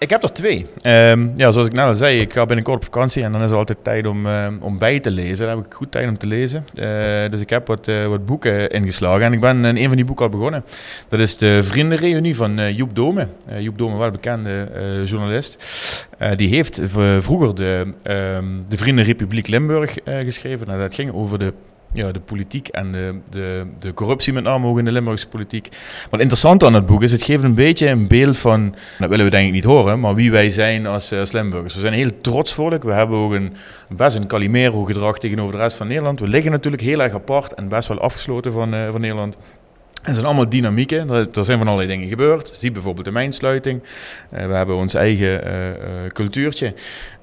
Ik 0.04 0.10
heb 0.10 0.24
er 0.24 0.34
twee. 0.34 0.66
Ehm, 0.82 1.28
ja, 1.36 1.52
zoals 1.52 1.68
ik 1.68 1.74
net 1.74 1.86
al 1.86 1.96
zei, 1.96 2.20
ik 2.20 2.34
ga 2.34 2.46
binnenkort 2.46 2.78
op 2.78 2.84
vakantie 2.84 3.24
en 3.24 3.32
dan 3.32 3.44
is 3.44 3.52
er 3.52 3.58
altijd 3.58 3.78
tijd 3.82 4.08
om, 4.08 4.26
ehm, 4.26 4.54
om 4.60 4.78
bij 4.78 5.00
te 5.00 5.12
lezen. 5.12 5.48
Dan 5.48 5.58
heb 5.58 5.66
ik 5.66 5.74
goed 5.74 5.92
tijd 5.92 6.10
om 6.10 6.18
te 6.18 6.28
lezen. 6.28 6.66
Eh, 6.76 7.32
dus 7.32 7.42
ik 7.42 7.50
heb 7.50 7.68
wat, 7.68 7.88
eh, 7.88 8.08
wat 8.08 8.26
boeken 8.26 8.70
ingeslagen 8.70 9.26
en 9.26 9.34
ik 9.34 9.40
ben 9.40 9.66
in 9.66 9.78
een 9.78 9.88
van 9.88 9.96
die 9.96 10.06
boeken 10.06 10.26
al 10.26 10.32
begonnen. 10.32 10.64
Dat 11.08 11.20
is 11.20 11.38
de 11.38 11.64
Vriendenreunie 11.64 12.36
van 12.36 12.60
eh, 12.60 12.78
Joep 12.78 12.96
Dome. 12.96 13.28
Joep 13.60 13.78
Dome, 13.78 13.98
wel 13.98 14.12
bekende 14.12 14.68
journalist. 15.06 15.58
die 16.36 16.50
heeft 16.50 16.82
vroeger 17.20 17.56
de, 17.56 17.94
ehm, 18.04 18.46
de 18.68 18.78
Vriendenrepubliek 18.78 19.48
Limburg 19.48 19.98
geschreven. 20.06 20.68
Nou, 20.68 20.80
dat 20.80 20.96
ging 20.96 21.14
over 21.14 21.40
de 21.40 21.54
ja, 21.94 22.12
de 22.12 22.20
politiek 22.20 22.68
en 22.68 22.92
de, 22.92 23.16
de, 23.30 23.66
de 23.80 23.94
corruptie 23.94 24.34
met 24.34 24.44
name 24.44 24.68
ook 24.68 24.78
in 24.78 24.86
de 24.86 24.92
Limburgse 24.92 25.28
politiek. 25.28 25.68
Wat 26.10 26.20
interessant 26.20 26.64
aan 26.64 26.74
het 26.74 26.86
boek 26.86 27.04
is, 27.04 27.12
het 27.12 27.22
geeft 27.24 27.44
een 27.44 27.54
beetje 27.54 27.90
een 27.90 28.08
beeld 28.08 28.38
van, 28.38 28.76
dat 29.00 29.10
willen 29.10 29.26
we 29.26 29.32
denk 29.32 29.48
ik 29.48 29.54
niet 29.54 29.64
horen, 29.64 30.00
maar 30.00 30.16
wie 30.16 30.32
wij 30.32 30.50
zijn 30.50 30.86
als, 30.86 31.12
eh, 31.12 31.20
als 31.20 31.32
Limburgers. 31.32 31.76
We 31.76 31.82
zijn 31.82 31.94
heel 31.94 32.22
trots. 32.22 32.56
We 32.56 32.80
hebben 32.92 33.18
ook 33.18 33.32
een, 33.32 33.54
best 33.90 34.18
een 34.18 34.28
Calimero 34.28 34.84
gedrag 34.84 35.18
tegenover 35.18 35.52
de 35.52 35.62
rest 35.62 35.78
van 35.78 35.88
Nederland. 35.88 36.20
We 36.20 36.28
liggen 36.28 36.52
natuurlijk 36.52 36.84
heel 36.84 37.02
erg 37.02 37.14
apart 37.14 37.54
en 37.54 37.68
best 37.68 37.88
wel 37.88 38.00
afgesloten 38.00 38.52
van, 38.52 38.74
uh, 38.74 38.92
van 38.92 39.02
Nederland. 39.02 39.36
Er 40.04 40.14
zijn 40.14 40.26
allemaal 40.26 40.50
dynamieken. 40.50 41.10
Er, 41.10 41.44
zijn 41.44 41.58
van 41.58 41.68
allerlei 41.68 41.90
dingen 41.90 42.08
gebeurd. 42.08 42.50
Zie 42.54 42.72
bijvoorbeeld 42.72 43.06
de 43.06 43.12
mijnsluiting. 43.12 43.82
Uh, 43.82 44.46
we 44.46 44.54
hebben 44.54 44.76
ons 44.76 44.94
eigen 44.94 45.42
cultuurtje. 46.08 46.74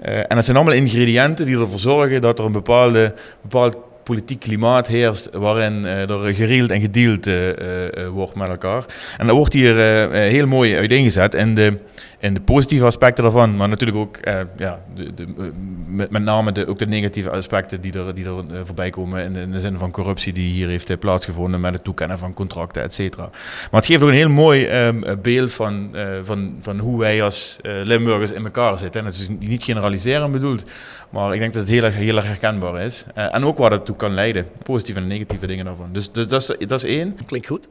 en 0.02 0.36
dat 0.36 0.44
zijn 0.44 0.56
allemaal 0.56 0.74
ingrediënten 0.74 1.46
die 1.46 1.58
ervoor 1.58 1.78
zorgen 1.78 2.20
dat 2.20 2.38
er 2.38 2.44
een 2.44 2.52
bepaalde, 2.52 3.14
bepaald 3.42 3.76
politiek 4.02 4.40
klimaat 4.40 4.86
heerst 4.86 5.30
waarin 5.32 5.82
uh, 5.84 6.10
er 6.10 6.34
gereeld 6.34 6.70
en 6.70 6.80
gedeeld 6.80 7.26
uh, 7.26 7.48
uh, 7.48 8.08
wordt 8.08 8.34
met 8.34 8.48
elkaar. 8.48 8.84
En 9.18 9.26
dat 9.26 9.36
wordt 9.36 9.52
hier 9.52 9.76
heel 10.12 10.46
mooi 10.46 10.76
uiteengezet 10.76 11.34
in 11.34 11.54
de, 11.54 11.78
in 12.20 12.34
de 12.34 12.40
positieve 12.40 12.84
aspecten 12.84 13.22
daarvan, 13.22 13.56
maar 13.56 13.68
natuurlijk 13.68 13.98
ook 13.98 14.18
ja, 14.56 14.80
de, 14.94 15.14
de, 15.14 15.52
met, 15.86 16.10
met 16.10 16.22
name 16.22 16.52
de, 16.52 16.66
ook 16.66 16.78
de 16.78 16.86
negatieve 16.86 17.30
aspecten 17.30 17.80
die 17.80 17.92
er, 17.92 18.14
die 18.14 18.24
er 18.24 18.66
voorbij 18.66 18.90
komen 18.90 19.24
in 19.24 19.32
de, 19.32 19.40
in 19.40 19.50
de 19.50 19.60
zin 19.60 19.78
van 19.78 19.90
corruptie 19.90 20.32
die 20.32 20.50
hier 20.50 20.68
heeft 20.68 20.98
plaatsgevonden 20.98 21.60
met 21.60 21.72
het 21.72 21.84
toekennen 21.84 22.18
van 22.18 22.34
contracten, 22.34 22.82
et 22.82 22.94
cetera. 22.94 23.28
Maar 23.70 23.80
het 23.80 23.86
geeft 23.86 24.02
ook 24.02 24.08
een 24.08 24.14
heel 24.14 24.28
mooi 24.28 24.64
ehm, 24.66 25.16
beeld 25.22 25.54
van, 25.54 25.96
van, 26.22 26.56
van 26.60 26.78
hoe 26.78 26.98
wij 26.98 27.22
als 27.22 27.58
Limburgers 27.62 28.32
in 28.32 28.44
elkaar 28.44 28.78
zitten. 28.78 29.00
En 29.00 29.06
dat 29.06 29.14
is 29.14 29.28
niet 29.38 29.62
generaliseren 29.62 30.30
bedoeld, 30.30 30.70
maar 31.10 31.34
ik 31.34 31.40
denk 31.40 31.52
dat 31.52 31.62
het 31.62 31.70
heel 31.70 31.82
erg, 31.82 31.94
heel 31.94 32.16
erg 32.16 32.26
herkenbaar 32.26 32.80
is. 32.82 33.04
en 33.14 33.44
ook 33.44 33.58
waar 33.58 33.70
het 33.70 33.84
toe 33.84 33.96
kan 33.96 34.14
leiden. 34.14 34.46
Positieve 34.62 35.00
en 35.00 35.06
negatieve 35.06 35.46
dingen 35.46 35.64
daarvan. 35.64 35.88
Dus, 35.92 36.12
dus 36.12 36.28
dat, 36.28 36.40
is, 36.40 36.66
dat 36.66 36.84
is 36.84 36.90
één. 36.90 37.16
Klinkt 37.26 37.46
goed. 37.46 37.68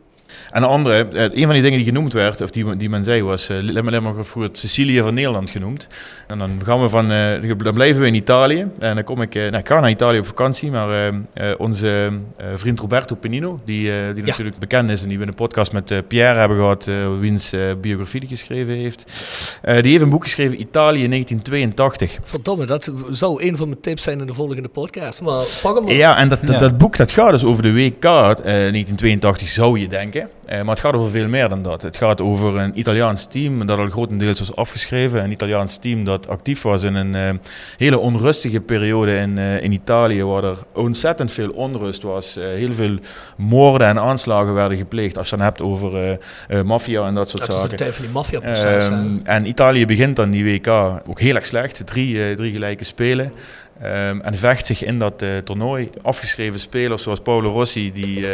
En 0.52 0.62
de 0.62 0.68
andere, 0.68 1.08
eh, 1.08 1.24
een 1.24 1.44
van 1.44 1.54
die 1.54 1.62
dingen 1.62 1.78
die 1.78 1.88
genoemd 1.88 2.14
werd, 2.14 2.42
of 2.42 2.50
die, 2.50 2.78
die 2.78 2.90
men 2.90 3.04
zei, 3.04 3.24
was 3.24 3.50
uh, 3.50 3.58
Limburg 3.62 4.28
vroeger 4.28 4.52
Sicilië 4.54 5.02
van 5.02 5.14
Nederland 5.14 5.50
genoemd. 5.50 5.88
En 6.28 6.38
dan 6.38 6.62
gaan 6.64 6.82
we 6.82 6.90
van, 6.90 7.12
uh, 7.12 7.58
dan 7.58 7.74
blijven 7.74 8.02
we 8.02 8.08
in 8.08 8.14
Italië. 8.14 8.68
En 8.80 8.96
dan 8.96 9.04
kom 9.04 9.22
ik, 9.22 9.36
uh, 9.36 9.44
nou, 9.44 9.58
ik 9.58 9.68
ga 9.68 9.80
naar 9.80 9.90
Italië 9.90 10.20
op 10.20 10.26
vakantie, 10.26 10.72
maar 10.72 11.14
onze 11.58 12.12
vriend 12.56 12.80
Roberto 12.80 13.16
Penino, 13.16 13.60
die, 13.66 14.14
die 14.14 14.24
natuurlijk 14.24 14.58
bekend 14.58 14.90
is 14.90 15.02
en 15.02 15.08
die 15.08 15.18
we 15.18 15.24
in 15.24 15.30
een 15.30 15.36
podcast 15.36 15.72
met 15.72 16.08
Pierre 16.08 16.40
hebben 16.40 16.58
gehad, 16.58 16.90
wiens 17.20 17.54
biografie 17.82 18.20
die 18.20 18.30
geschreven 18.30 18.74
heeft. 18.74 19.06
die 19.62 19.92
heeft 19.92 20.02
een 20.02 20.10
boek 20.10 20.24
geschreven, 20.24 20.62
Italië 20.62 21.08
1982. 21.08 22.20
Verdomme, 22.24 22.66
dat 22.66 22.92
zou 23.10 23.44
een 23.44 23.58
van 23.58 23.68
mijn 23.70 23.82
tips 23.82 24.04
zijn 24.04 24.20
in 24.20 24.28
de 24.28 24.34
volgende 24.34 24.68
podcast, 24.68 25.22
maar 25.22 25.46
pak 25.62 25.76
hem 25.76 25.84
maar. 25.84 25.94
Ja, 25.94 26.18
en 26.18 26.30
dat, 26.30 26.40
dat, 26.42 26.60
dat 26.60 26.78
boek 26.78 26.98
dat 26.98 27.12
gaat 27.12 27.32
dus 27.32 27.44
over 27.44 27.64
de 27.64 27.74
WK 27.74 28.02
1982, 28.02 29.50
zou 29.50 29.80
je 29.80 29.88
denken. 29.88 30.19
Eh, 30.46 30.58
maar 30.62 30.76
het 30.76 30.80
gaat 30.80 30.94
over 30.94 31.12
veel 31.12 31.28
meer 31.28 31.50
dan 31.50 31.64
dat. 31.64 31.82
Het 31.82 31.96
gaat 31.96 32.22
over 32.22 32.58
een 32.58 32.80
Italiaans 32.80 33.26
team 33.26 33.66
dat 33.66 33.80
al 33.80 33.90
grotendeels 33.90 34.40
was 34.40 34.56
afgeschreven. 34.56 35.24
Een 35.24 35.32
Italiaans 35.32 35.78
team 35.78 36.04
dat 36.04 36.28
actief 36.28 36.62
was 36.62 36.84
in 36.84 36.96
een 36.96 37.16
uh, 37.16 37.40
hele 37.78 37.98
onrustige 37.98 38.60
periode 38.60 39.16
in, 39.16 39.38
uh, 39.38 39.64
in 39.64 39.72
Italië, 39.72 40.24
waar 40.24 40.44
er 40.44 40.58
ontzettend 40.74 41.32
veel 41.32 41.50
onrust 41.50 42.02
was. 42.02 42.36
heel 42.36 42.74
veel 42.74 42.98
moorden 43.36 43.88
en 43.88 44.00
aanslagen 44.00 44.54
werden 44.54 44.78
gepleegd. 44.78 45.18
Als 45.18 45.30
je 45.30 45.36
dan 45.36 45.46
hebt 45.46 45.62
over 45.62 46.18
maffia 46.64 47.06
en 47.08 47.16
dat 47.16 47.30
soort 47.30 47.46
dat 47.46 47.62
zaken. 47.62 47.78
Dat 47.78 47.80
is 47.80 47.88
een 47.88 47.94
van 47.94 48.04
die 48.04 48.14
maffia-processen. 48.14 48.94
Ehm, 48.94 49.36
en 49.36 49.46
Italië 49.46 49.86
begint 49.86 50.16
dan 50.16 50.30
die 50.30 50.44
WK 50.44 50.68
ook 51.08 51.20
heel 51.20 51.36
erg 51.36 51.46
slecht. 51.46 51.82
Drie, 51.86 52.36
drie 52.36 52.52
gelijke 52.52 52.84
spelen. 52.84 53.32
Um, 53.84 54.22
en 54.22 54.34
vecht 54.34 54.66
zich 54.66 54.84
in 54.84 55.00
dat 55.00 55.22
uh, 55.22 55.38
toernooi. 55.38 55.90
Afgeschreven 56.02 56.60
spelers 56.60 57.04
zoals 57.04 57.20
Paolo 57.20 57.52
Rossi, 57.52 57.92
die, 57.94 58.20
uh, 58.20 58.28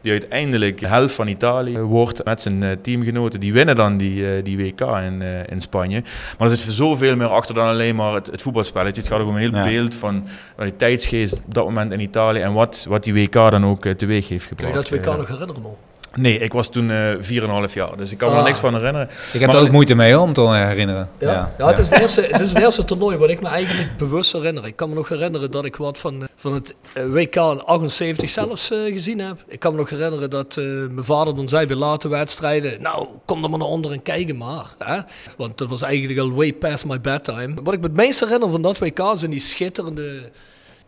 die 0.00 0.12
uiteindelijk 0.12 0.78
de 0.78 0.86
helft 0.86 1.14
van 1.14 1.28
Italië 1.28 1.78
wordt 1.78 2.24
met 2.24 2.42
zijn 2.42 2.62
uh, 2.62 2.70
teamgenoten. 2.82 3.40
Die 3.40 3.52
winnen 3.52 3.76
dan 3.76 3.96
die, 3.96 4.42
die 4.42 4.56
WK 4.56 4.80
in, 4.80 5.22
in 5.48 5.60
Spanje. 5.60 6.02
Maar 6.38 6.50
er 6.50 6.56
zit 6.56 6.74
zoveel 6.74 7.16
meer 7.16 7.26
achter 7.26 7.54
dan 7.54 7.66
alleen 7.66 7.94
maar 7.94 8.14
het, 8.14 8.26
het 8.26 8.42
voetbalspelletje. 8.42 9.00
Het 9.00 9.10
gaat 9.10 9.20
ook 9.20 9.28
om 9.28 9.34
een 9.34 9.40
heel 9.40 9.54
ja. 9.54 9.64
beeld 9.64 9.94
van 9.94 10.26
de 10.56 10.76
tijdsgeest 10.76 11.32
op 11.32 11.54
dat 11.54 11.64
moment 11.64 11.92
in 11.92 12.00
Italië 12.00 12.40
en 12.40 12.52
wat, 12.52 12.86
wat 12.88 13.04
die 13.04 13.14
WK 13.14 13.32
dan 13.32 13.66
ook 13.66 13.86
teweeg 13.86 14.28
heeft 14.28 14.46
gebracht. 14.46 14.72
Kun 14.72 14.82
je 14.82 15.02
dat 15.02 15.06
WK 15.06 15.16
nog 15.16 15.28
herinneren, 15.28 15.62
man? 15.62 15.76
Nee, 16.16 16.38
ik 16.38 16.52
was 16.52 16.68
toen 16.68 16.88
uh, 16.90 17.68
4,5 17.68 17.72
jaar, 17.72 17.96
dus 17.96 18.12
ik 18.12 18.18
kan 18.18 18.32
me 18.32 18.38
er 18.38 18.44
niks 18.44 18.58
van 18.58 18.74
herinneren. 18.74 19.08
Ik 19.32 19.40
heb 19.40 19.52
er 19.52 19.60
ook 19.60 19.70
moeite 19.70 19.94
mee 19.94 20.18
om 20.18 20.32
te 20.32 20.48
herinneren. 20.48 21.08
Ja, 21.18 21.32
ja. 21.32 21.54
ja 21.58 21.66
het, 21.66 21.78
is 21.78 21.90
het, 21.90 22.00
eerste, 22.00 22.20
het 22.20 22.40
is 22.40 22.52
het 22.52 22.62
eerste 22.62 22.84
toernooi 22.84 23.16
wat 23.16 23.30
ik 23.30 23.40
me 23.40 23.48
eigenlijk 23.48 23.96
bewust 23.96 24.32
herinner. 24.32 24.66
Ik 24.66 24.76
kan 24.76 24.88
me 24.88 24.94
nog 24.94 25.08
herinneren 25.08 25.50
dat 25.50 25.64
ik 25.64 25.76
wat 25.76 25.98
van, 25.98 26.28
van 26.36 26.54
het 26.54 26.74
WK 26.94 27.36
78 27.36 28.30
zelfs 28.30 28.72
uh, 28.72 28.92
gezien 28.92 29.18
heb. 29.18 29.44
Ik 29.48 29.58
kan 29.58 29.72
me 29.72 29.78
nog 29.78 29.90
herinneren 29.90 30.30
dat 30.30 30.56
uh, 30.56 30.64
mijn 30.90 31.04
vader 31.04 31.34
dan 31.34 31.48
zei 31.48 31.66
bij 31.66 31.76
late 31.76 32.08
wedstrijden... 32.08 32.82
Nou, 32.82 33.08
kom 33.24 33.44
er 33.44 33.50
maar 33.50 33.58
naar 33.58 33.68
onder 33.68 33.92
en 33.92 34.02
kijk 34.02 34.36
maar. 34.36 34.66
Hè? 34.78 35.00
Want 35.36 35.58
dat 35.58 35.68
was 35.68 35.82
eigenlijk 35.82 36.20
al 36.20 36.32
way 36.32 36.52
past 36.52 36.84
my 36.84 37.00
bedtime. 37.00 37.54
Wat 37.62 37.74
ik 37.74 37.80
me 37.80 37.86
het 37.86 37.96
meest 37.96 38.20
herinner 38.20 38.50
van 38.50 38.62
dat 38.62 38.78
WK 38.78 39.12
zijn 39.14 39.30
die 39.30 39.40
schitterende 39.40 40.30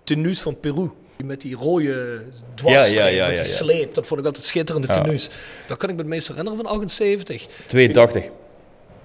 tenues 0.05 0.41
van 0.41 0.61
Peru. 0.61 0.91
Met 1.25 1.41
die 1.41 1.57
rode 1.57 2.23
dwarsstreep, 2.55 2.97
ja, 2.97 3.07
ja, 3.07 3.17
ja, 3.17 3.27
met 3.27 3.37
die 3.37 3.45
sleep. 3.45 3.95
Dat 3.95 4.07
vond 4.07 4.21
ik 4.21 4.27
altijd 4.27 4.45
schitterende 4.45 4.89
tenues. 4.89 5.31
Dat 5.67 5.77
kan 5.77 5.89
ik 5.89 5.95
me 5.95 6.01
het 6.01 6.11
meest 6.11 6.29
herinneren 6.29 6.59
van 6.59 6.67
78. 6.67 7.47
82. 7.67 8.29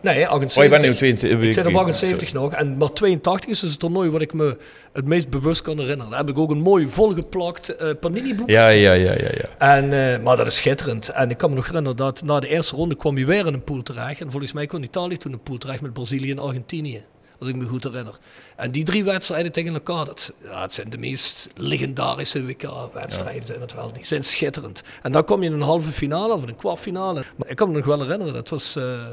Nee, 0.01 0.27
78. 0.27 0.57
Oh, 0.57 0.63
je 0.63 0.69
bent 0.69 0.81
nu 0.81 0.95
72. 0.97 1.47
Ik 1.47 1.53
zit 1.53 1.65
op 1.65 1.75
78 1.75 2.33
nog. 2.33 2.53
En, 2.53 2.77
maar 2.77 2.93
82 2.93 3.49
is 3.49 3.59
dus 3.59 3.69
het 3.69 3.79
toernooi 3.79 4.09
wat 4.09 4.21
ik 4.21 4.33
me 4.33 4.57
het 4.93 5.05
meest 5.05 5.29
bewust 5.29 5.61
kan 5.61 5.79
herinneren. 5.79 6.09
Daar 6.09 6.19
heb 6.19 6.29
ik 6.29 6.37
ook 6.37 6.51
een 6.51 6.61
mooi 6.61 6.89
volgeplakt 6.89 7.75
uh, 7.81 7.89
Panini-boek 7.99 8.49
ja, 8.49 8.67
ja, 8.67 8.93
ja, 8.93 9.11
ja, 9.11 9.29
ja. 9.31 9.75
En, 9.75 9.91
uh, 9.91 10.23
maar 10.23 10.37
dat 10.37 10.47
is 10.47 10.55
schitterend. 10.55 11.09
En 11.09 11.29
ik 11.29 11.37
kan 11.37 11.49
me 11.49 11.55
nog 11.55 11.65
herinneren 11.65 11.97
dat 11.97 12.23
na 12.23 12.39
de 12.39 12.47
eerste 12.47 12.75
ronde 12.75 12.95
kwam 12.95 13.15
hij 13.15 13.25
weer 13.25 13.45
in 13.45 13.53
een 13.53 13.63
pool 13.63 13.83
terecht. 13.83 14.21
En 14.21 14.31
volgens 14.31 14.53
mij 14.53 14.65
kwam 14.65 14.83
Italië 14.83 15.17
toen 15.17 15.33
een 15.33 15.43
pool 15.43 15.57
terecht 15.57 15.81
met 15.81 15.93
Brazilië 15.93 16.31
en 16.31 16.39
Argentinië 16.39 17.03
als 17.39 17.49
ik 17.49 17.55
me 17.55 17.65
goed 17.65 17.83
herinner. 17.83 18.17
En 18.55 18.71
die 18.71 18.83
drie 18.83 19.03
wedstrijden 19.03 19.51
tegen 19.51 19.73
elkaar, 19.73 20.05
dat, 20.05 20.33
ja, 20.43 20.61
het 20.61 20.73
zijn 20.73 20.89
de 20.89 20.97
meest 20.97 21.49
legendarische 21.55 22.45
WK-wedstrijden, 22.45 23.41
ja. 23.41 23.47
zijn 23.47 23.61
het 23.61 23.73
wel. 23.73 23.93
Die 23.93 24.05
zijn 24.05 24.23
schitterend. 24.23 24.83
En 25.01 25.11
dan 25.11 25.23
kom 25.23 25.41
je 25.41 25.47
in 25.47 25.53
een 25.53 25.61
halve 25.61 25.91
finale 25.91 26.33
of 26.33 26.43
een 26.43 26.55
kwartfinale. 26.55 27.23
Maar 27.35 27.49
ik 27.49 27.55
kan 27.55 27.69
me 27.69 27.75
nog 27.75 27.85
wel 27.85 28.01
herinneren, 28.01 28.33
dat 28.33 28.49
was... 28.49 28.75
Uh, 28.77 29.07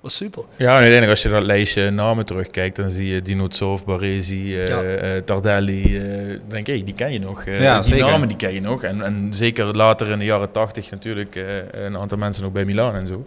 was 0.00 0.16
super. 0.16 0.44
Ja, 0.56 0.66
en 0.66 0.70
uiteindelijk 0.70 1.10
als 1.10 1.22
je 1.22 1.28
dat 1.28 1.42
lijstje 1.42 1.90
namen 1.90 2.24
terugkijkt, 2.24 2.76
dan 2.76 2.90
zie 2.90 3.06
je 3.06 3.22
Dinotsov, 3.22 3.82
Baresi, 3.82 4.60
uh, 4.60 4.66
ja. 4.66 4.82
uh, 4.84 5.20
Tardelli. 5.20 5.82
Uh, 5.82 6.38
denk 6.48 6.68
ik, 6.68 6.84
die 6.84 6.94
ken 6.94 7.12
je 7.12 7.18
nog. 7.18 7.44
ja, 7.44 7.80
die 7.80 7.90
zeker. 7.90 8.06
namen 8.06 8.28
die 8.28 8.36
ken 8.36 8.52
je 8.52 8.60
nog. 8.60 8.82
En, 8.82 9.02
en 9.02 9.28
zeker 9.30 9.76
later 9.76 10.08
in 10.08 10.18
de 10.18 10.24
jaren 10.24 10.50
tachtig 10.50 10.90
natuurlijk 10.90 11.34
een 11.70 11.98
aantal 11.98 12.18
mensen 12.18 12.44
ook 12.44 12.52
bij 12.52 12.64
Milan 12.64 12.94
en 12.94 13.06
zo. 13.06 13.24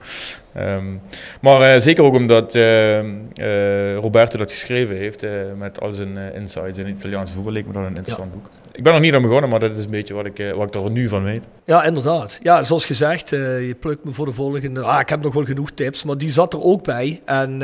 Ehm, 0.54 0.86
maar 1.42 1.62
eh, 1.62 1.82
zeker 1.82 2.04
ook 2.04 2.14
omdat 2.14 2.56
eh, 2.56 3.00
eh, 3.00 3.96
Roberto 3.96 4.38
dat 4.38 4.52
geschreven 4.52 4.96
heeft 4.96 5.26
met 5.58 5.82
al 5.82 5.94
zijn 5.94 6.18
insights 6.34 6.78
in 6.78 6.86
het 6.86 6.96
Italiaanse 7.00 7.34
voetbal. 7.34 7.54
Leek 7.54 7.66
me 7.66 7.74
dat 7.74 7.84
een 7.84 7.96
interessant 7.96 8.34
boek. 8.34 8.50
Ik 8.72 8.84
ben 8.84 8.94
nog 8.94 9.02
niet 9.02 9.14
aan 9.14 9.22
begonnen, 9.22 9.50
maar 9.50 9.60
dat 9.60 9.76
is 9.76 9.84
een 9.84 9.90
beetje 9.90 10.14
wat 10.14 10.26
ik, 10.26 10.54
wat 10.56 10.76
ik 10.76 10.84
er 10.84 10.92
nu 10.92 11.08
van 11.08 11.24
weet. 11.24 11.48
Ja, 11.66 11.84
inderdaad. 11.84 12.40
Ja, 12.44 12.64
zoals 12.64 12.86
gezegd, 12.86 13.30
je 13.30 13.76
plukt 13.80 14.04
me 14.04 14.12
voor 14.12 14.26
de 14.26 14.34
volgende. 14.34 14.82
Ah, 14.82 15.00
ik 15.00 15.10
heb 15.10 15.22
nog 15.22 15.34
wel 15.34 15.46
genoeg 15.46 15.72
tips, 15.72 16.04
maar 16.04 16.18
die 16.18 16.30
zat 16.30 16.54
er 16.54 16.64
ook 16.64 16.84
bij. 16.84 17.22
En, 17.26 17.58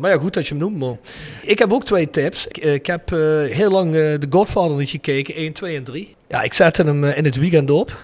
maar 0.00 0.10
ja, 0.10 0.18
goed 0.18 0.34
dat 0.34 0.46
je 0.46 0.54
hem 0.54 0.62
noemt, 0.62 0.78
man. 0.78 0.98
Ik 1.42 1.58
heb 1.58 1.72
ook 1.72 1.84
twee 1.84 2.10
tips. 2.10 2.46
Ik, 2.46 2.58
ik 2.58 2.86
heb 2.86 3.10
heel 3.50 3.70
lang 3.70 3.92
The 3.92 4.26
Godfather 4.30 4.76
niet 4.76 4.90
gekeken, 4.90 5.34
1, 5.34 5.52
2 5.52 5.76
en 5.76 5.84
3. 5.84 6.16
Ja, 6.28 6.42
ik 6.42 6.52
zette 6.52 6.82
hem 6.82 7.04
in 7.04 7.24
het 7.24 7.36
weekend 7.36 7.70
op. 7.70 7.96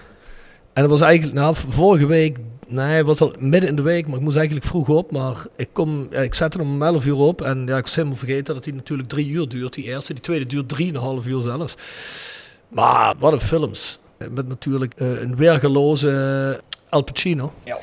En 0.73 0.81
dat 0.81 0.91
was 0.91 1.01
eigenlijk, 1.01 1.35
nou, 1.37 1.55
vorige 1.55 2.05
week, 2.05 2.37
nee, 2.73 2.95
het 2.95 3.05
was 3.05 3.21
al 3.21 3.33
midden 3.39 3.69
in 3.69 3.75
de 3.75 3.81
week, 3.81 4.07
maar 4.07 4.15
ik 4.15 4.21
moest 4.23 4.37
eigenlijk 4.37 4.65
vroeg 4.65 4.89
op. 4.89 5.11
Maar 5.11 5.45
ik, 5.55 5.69
kom, 5.71 6.07
ja, 6.11 6.19
ik 6.19 6.33
zette 6.33 6.57
hem 6.57 6.71
om 6.71 6.83
11 6.83 7.05
uur 7.05 7.17
op. 7.17 7.41
En 7.41 7.65
ja, 7.67 7.77
ik 7.77 7.83
was 7.83 7.95
helemaal 7.95 8.17
vergeten 8.17 8.53
dat 8.53 8.65
hij 8.65 8.73
natuurlijk 8.73 9.09
drie 9.09 9.29
uur 9.29 9.47
duurt, 9.49 9.73
die 9.73 9.85
eerste. 9.85 10.13
Die 10.13 10.21
tweede 10.21 10.45
duurt 10.45 10.69
drieënhalf 10.69 11.27
uur 11.27 11.41
zelfs. 11.41 11.75
Maar 12.67 13.13
wat 13.19 13.33
een 13.33 13.41
films. 13.41 13.99
Met 14.31 14.47
natuurlijk 14.47 14.93
eh, 14.95 15.21
een 15.21 15.35
weergeloze 15.35 16.61
Al 16.89 17.03
Pacino. 17.03 17.53
Ja. 17.63 17.77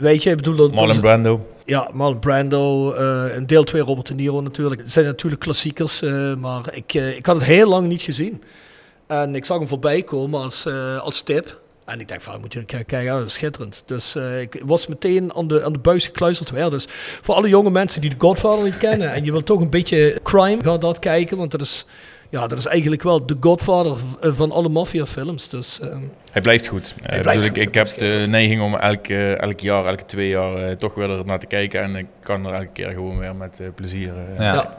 Weet 0.00 0.22
je, 0.22 0.30
ik 0.30 0.36
bedoel... 0.36 0.56
Dat, 0.56 0.72
Marlon 0.72 1.00
Brando. 1.00 1.46
ja, 1.64 1.88
Marlon 1.92 2.18
Brando, 2.18 2.92
eh 2.92 3.36
een 3.36 3.46
deel 3.46 3.64
2 3.64 3.82
Robert 3.82 4.06
De 4.06 4.14
Niro 4.14 4.40
natuurlijk. 4.40 4.80
Het 4.80 4.92
zijn 4.92 5.04
natuurlijk 5.04 5.42
klassiekers, 5.42 6.02
eh, 6.02 6.34
maar 6.34 6.74
ik, 6.74 6.94
ik 6.94 7.26
had 7.26 7.36
het 7.36 7.44
heel 7.44 7.68
lang 7.68 7.88
niet 7.88 8.02
gezien. 8.02 8.42
En 9.06 9.34
ik 9.34 9.44
zag 9.44 9.58
hem 9.58 9.68
voorbij 9.68 10.02
komen 10.02 10.42
als, 10.42 10.66
eh, 10.66 11.00
als 11.00 11.20
tip. 11.20 11.60
En 11.86 12.00
ik 12.00 12.08
dacht 12.08 12.22
van, 12.22 12.40
moet 12.40 12.52
je 12.52 12.58
een 12.58 12.64
keer 12.64 12.84
kijken, 12.84 13.02
ja, 13.12 13.18
dat 13.18 13.26
is 13.26 13.32
schitterend. 13.32 13.82
Dus 13.86 14.14
eh, 14.14 14.40
ik 14.40 14.62
was 14.64 14.86
meteen 14.86 15.34
aan 15.34 15.48
de, 15.48 15.64
aan 15.64 15.72
de 15.72 15.78
buis 15.78 16.04
gekluisterd 16.06 16.50
weer. 16.50 16.70
Dus 16.70 16.84
voor 17.22 17.34
alle 17.34 17.48
jonge 17.48 17.70
mensen 17.70 18.00
die 18.00 18.10
de 18.10 18.16
Godfather 18.18 18.64
niet 18.64 18.78
kennen... 18.78 19.12
en 19.14 19.24
je 19.24 19.30
wil 19.32 19.42
toch 19.42 19.60
een 19.60 19.70
beetje 19.70 20.20
crime, 20.22 20.62
ga 20.62 20.76
dat 20.78 20.98
kijken. 20.98 21.36
Want 21.36 21.50
dat 21.50 21.60
is, 21.60 21.86
ja, 22.30 22.46
dat 22.46 22.58
is 22.58 22.66
eigenlijk 22.66 23.02
wel 23.02 23.26
de 23.26 23.36
Godfather 23.40 23.96
v- 23.98 24.36
van 24.36 24.50
alle 24.52 24.68
maffiafilms. 24.68 25.48
Dus 25.48 25.80
ehm, 25.80 25.98
Hij 26.30 26.42
blijft 26.42 26.66
goed. 26.66 26.94
Eh, 27.02 27.20
blijft 27.20 27.46
goed, 27.46 27.56
ik, 27.56 27.62
ik 27.62 27.74
heb 27.74 27.86
de 27.98 28.24
neiging 28.28 28.62
om 28.62 28.74
elk, 28.74 29.06
eh, 29.08 29.40
elk 29.40 29.60
jaar, 29.60 29.84
elke 29.84 30.04
twee 30.06 30.28
jaar 30.28 30.54
eh, 30.56 30.76
toch 30.76 30.94
weer 30.94 31.10
er 31.10 31.26
naar 31.26 31.38
te 31.40 31.46
kijken. 31.46 31.82
En 31.82 31.96
ik 31.96 32.06
kan 32.20 32.46
er 32.46 32.52
elke 32.52 32.68
keer 32.72 32.90
gewoon 32.90 33.18
weer 33.18 33.34
met 33.34 33.60
eh, 33.60 33.66
plezier. 33.74 34.12
eh, 34.32 34.38
Ja. 34.38 34.52
Ja. 34.54 34.78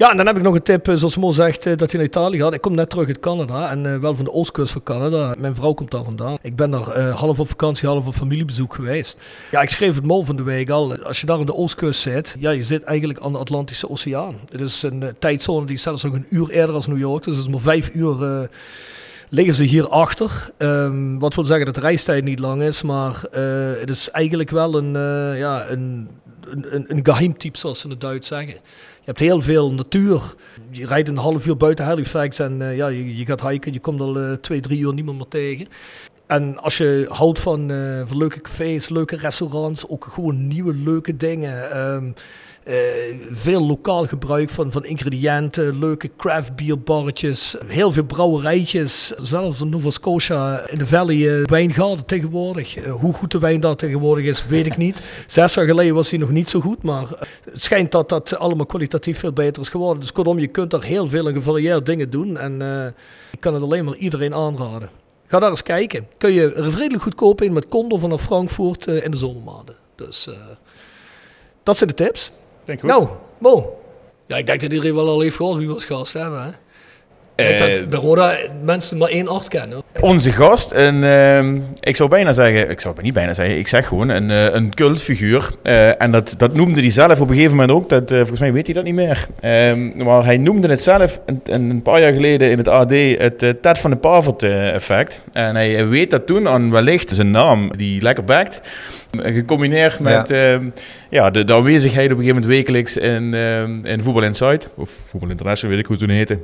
Ja, 0.00 0.10
en 0.10 0.16
dan 0.16 0.26
heb 0.26 0.36
ik 0.36 0.42
nog 0.42 0.54
een 0.54 0.62
tip, 0.62 0.88
eh, 0.88 0.94
zoals 0.94 1.16
Mo 1.16 1.30
zegt, 1.30 1.66
eh, 1.66 1.76
dat 1.76 1.90
hij 1.90 2.00
naar 2.00 2.08
Italië 2.08 2.38
gaat. 2.38 2.54
Ik 2.54 2.60
kom 2.60 2.74
net 2.74 2.90
terug 2.90 3.06
uit 3.06 3.20
Canada 3.20 3.70
en 3.70 3.86
eh, 3.86 3.98
wel 3.98 4.16
van 4.16 4.24
de 4.24 4.32
oostkust 4.32 4.72
van 4.72 4.82
Canada. 4.82 5.34
Mijn 5.38 5.54
vrouw 5.54 5.72
komt 5.72 5.90
daar 5.90 6.04
vandaan. 6.04 6.38
Ik 6.42 6.56
ben 6.56 6.70
daar 6.70 7.10
half 7.10 7.40
op 7.40 7.48
vakantie, 7.48 7.88
half 7.88 8.06
op 8.06 8.14
familiebezoek 8.14 8.74
geweest. 8.74 9.20
Ja, 9.50 9.60
ik 9.60 9.70
schreef 9.70 9.94
het 9.94 10.04
Mo 10.04 10.22
van 10.22 10.36
de 10.36 10.42
week 10.42 10.70
al. 10.70 10.96
Als 10.96 11.20
je 11.20 11.26
daar 11.26 11.38
aan 11.38 11.46
de 11.46 11.54
oostkust 11.54 12.00
zit, 12.00 12.36
ja, 12.38 12.50
je 12.50 12.62
zit 12.62 12.82
eigenlijk 12.82 13.20
aan 13.20 13.32
de 13.32 13.38
Atlantische 13.38 13.90
Oceaan. 13.90 14.36
Het 14.50 14.60
is 14.60 14.82
een 14.82 15.14
tijdzone 15.18 15.66
die 15.66 15.76
zelfs 15.76 16.02
nog 16.02 16.14
een 16.14 16.26
uur 16.30 16.50
eerder 16.50 16.74
als 16.74 16.86
New 16.86 16.98
York. 16.98 17.24
Dus 17.24 17.34
het 17.34 17.42
is 17.42 17.50
maar 17.50 17.60
vijf 17.60 17.90
uur... 17.94 18.48
liggen 19.28 19.54
ze 19.54 19.64
hier 19.64 19.88
achter. 19.88 20.50
Ehm, 20.58 21.18
wat 21.18 21.34
wil 21.34 21.44
zeggen 21.44 21.66
dat 21.66 21.74
de 21.74 21.80
reistijd 21.80 22.24
niet 22.24 22.38
lang 22.38 22.62
is, 22.62 22.82
maar 22.82 23.22
het 23.80 23.90
is 23.90 24.10
eigenlijk 24.10 24.50
wel 24.50 24.74
een, 24.74 24.92
ja, 25.36 25.68
een, 25.68 26.08
een, 26.50 26.84
een 26.86 27.00
geheimtype, 27.02 27.58
zoals 27.58 27.80
ze 27.80 27.84
in 27.84 27.90
het 27.90 28.00
Duits 28.00 28.28
zeggen. 28.28 28.54
Je 29.00 29.06
hebt 29.06 29.18
heel 29.18 29.40
veel 29.40 29.72
natuur. 29.72 30.34
Je 30.70 30.86
rijdt 30.86 31.08
een 31.08 31.16
half 31.16 31.46
uur 31.46 31.56
buiten 31.56 31.84
Halifax 31.84 32.38
en 32.38 32.62
eh, 32.62 32.76
ja, 32.76 32.86
je, 32.86 33.16
je 33.16 33.26
gaat 33.26 33.48
hiken. 33.48 33.72
Je 33.72 33.80
komt 33.80 34.00
al 34.00 34.18
eh, 34.18 34.32
twee, 34.32 34.60
drie 34.60 34.80
uur 34.80 34.94
niemand 34.94 35.18
meer 35.18 35.28
tegen. 35.28 35.68
En 36.26 36.58
als 36.58 36.78
je 36.78 37.06
houdt 37.08 37.38
van, 37.38 37.70
eh, 37.70 38.02
van 38.04 38.16
leuke 38.16 38.40
cafés, 38.40 38.88
leuke 38.88 39.16
restaurants, 39.16 39.88
ook 39.88 40.04
gewoon 40.04 40.46
nieuwe 40.46 40.74
leuke 40.74 41.16
dingen. 41.16 41.70
ehm, 41.70 42.10
eh, 42.64 42.76
veel 43.30 43.66
lokaal 43.66 44.06
gebruik 44.06 44.50
van, 44.50 44.72
van 44.72 44.84
ingrediënten, 44.84 45.78
leuke 45.78 46.10
craft 46.16 46.56
bierbarretjes, 46.56 47.56
heel 47.66 47.92
veel 47.92 48.04
brouwerijtjes. 48.04 49.12
Zelfs 49.20 49.60
in 49.60 49.68
Nova 49.68 49.90
Scotia 49.90 50.68
in 50.68 50.78
de 50.78 50.86
Valley 50.86 51.16
uh, 51.16 51.46
wijngaarden 51.46 52.04
tegenwoordig. 52.04 52.76
Eh, 52.76 52.92
hoe 52.92 53.12
goed 53.14 53.30
de 53.30 53.38
wijn 53.38 53.60
daar 53.60 53.76
tegenwoordig 53.76 54.24
is, 54.24 54.46
weet 54.46 54.66
ik 54.66 54.76
niet. 54.76 55.02
Zes 55.26 55.54
jaar 55.54 55.66
geleden 55.66 55.94
was 55.94 56.10
hij 56.10 56.18
nog 56.18 56.30
niet 56.30 56.48
zo 56.48 56.60
goed, 56.60 56.82
maar 56.82 57.06
het 57.44 57.62
schijnt 57.62 57.92
dat 57.92 58.08
dat 58.08 58.38
allemaal 58.38 58.66
kwalitatief 58.66 59.18
veel 59.18 59.32
beter 59.32 59.62
is 59.62 59.68
geworden. 59.68 60.00
Dus 60.00 60.12
kortom, 60.12 60.38
je 60.38 60.46
kunt 60.46 60.70
daar 60.70 60.84
heel 60.84 61.08
veel 61.08 61.28
en 61.28 61.34
gevarieerd 61.34 61.86
dingen 61.86 62.10
doen. 62.10 62.36
En 62.36 62.60
ik 63.32 63.40
kan 63.40 63.54
het 63.54 63.62
alleen 63.62 63.84
maar 63.84 63.96
iedereen 63.96 64.34
aanraden. 64.34 64.90
Ga 65.26 65.38
daar 65.38 65.50
eens 65.50 65.62
kijken. 65.62 66.06
Kun 66.18 66.32
je 66.32 66.52
er 66.52 66.70
redelijk 66.70 67.02
goedkoop 67.02 67.42
in 67.42 67.52
met 67.52 67.68
Condor 67.68 67.98
vanaf 67.98 68.22
Frankfurt 68.22 68.86
in 68.86 69.10
de 69.10 69.16
zomermaanden. 69.16 69.74
Dus 69.94 70.28
dat 71.62 71.76
zijn 71.76 71.90
de 71.90 71.96
tips. 71.96 72.32
Denk 72.70 72.82
goed. 72.82 72.90
Nou, 72.90 73.08
Mo. 73.38 73.80
Ja, 74.26 74.36
ik 74.36 74.46
denk 74.46 74.60
dat 74.60 74.72
iedereen 74.72 74.94
wel 74.94 75.08
al 75.08 75.20
heeft 75.20 75.36
gehoord 75.36 75.58
wie 75.58 75.66
we 75.66 75.74
als 75.74 75.84
gast 75.84 76.12
hebben. 76.12 76.42
Hè? 76.42 76.48
Ik 76.48 77.58
denk 77.58 77.60
Eh, 77.60 77.76
dat 77.76 77.88
bij 77.88 77.98
Roda 77.98 78.36
mensen 78.64 78.98
maar 78.98 79.08
één 79.08 79.28
art 79.28 79.48
kennen. 79.48 79.82
Onze 80.00 80.32
gast, 80.32 80.72
een, 80.72 81.04
ehm, 81.04 81.58
ik 81.80 81.96
zou 81.96 82.08
bijna 82.08 82.32
zeggen, 82.32 82.70
ik 82.70 82.80
zou 82.80 82.94
het 82.94 83.04
niet 83.04 83.14
bijna 83.14 83.32
zeggen, 83.32 83.58
ik 83.58 83.68
zeg 83.68 83.86
gewoon 83.86 84.08
een, 84.08 84.30
eh, 84.30 84.54
een 84.54 84.74
cultfiguur. 84.74 85.50
Eh, 85.62 86.02
en 86.02 86.10
dat, 86.12 86.34
dat 86.38 86.54
noemde 86.54 86.80
hij 86.80 86.90
zelf 86.90 87.20
op 87.20 87.28
een 87.28 87.34
gegeven 87.34 87.56
moment 87.56 87.78
ook, 87.78 87.88
dat, 87.88 88.10
eh, 88.10 88.18
volgens 88.18 88.40
mij 88.40 88.52
weet 88.52 88.64
hij 88.66 88.74
dat 88.74 88.84
niet 88.84 88.94
meer. 88.94 89.26
Ehm, 89.40 90.04
maar 90.04 90.24
hij 90.24 90.36
noemde 90.36 90.68
het 90.68 90.82
zelf 90.82 91.20
een, 91.26 91.40
een 91.44 91.82
paar 91.82 92.00
jaar 92.00 92.12
geleden 92.12 92.50
in 92.50 92.58
het 92.58 92.68
AD 92.68 92.90
het 93.18 93.62
Ted 93.62 93.78
van 93.78 93.90
de 93.90 93.96
Pavert 93.96 94.42
eh, 94.42 94.74
effect. 94.74 95.22
En 95.32 95.54
hij 95.54 95.86
weet 95.88 96.10
dat 96.10 96.26
toen 96.26 96.48
aan 96.48 96.70
wellicht 96.70 97.14
zijn 97.14 97.30
naam, 97.30 97.76
die 97.76 98.02
lekker 98.02 98.24
bakt, 98.24 98.60
gecombineerd 99.18 100.00
met 100.00 100.30
ehm, 100.30 100.64
ja, 101.10 101.30
de, 101.30 101.44
de 101.44 101.54
aanwezigheid 101.54 102.12
op 102.12 102.18
een 102.18 102.24
gegeven 102.24 102.40
moment 102.42 102.56
wekelijks 102.56 102.96
in, 102.96 103.34
ehm, 103.34 103.86
in 103.86 104.02
Voetbal 104.02 104.22
Insight, 104.22 104.68
of 104.74 104.90
Voetbal 104.90 105.30
International, 105.30 105.70
weet 105.70 105.80
ik 105.84 105.86
hoe 105.90 105.96
het 105.96 106.06
toen 106.06 106.16
heette. 106.16 106.38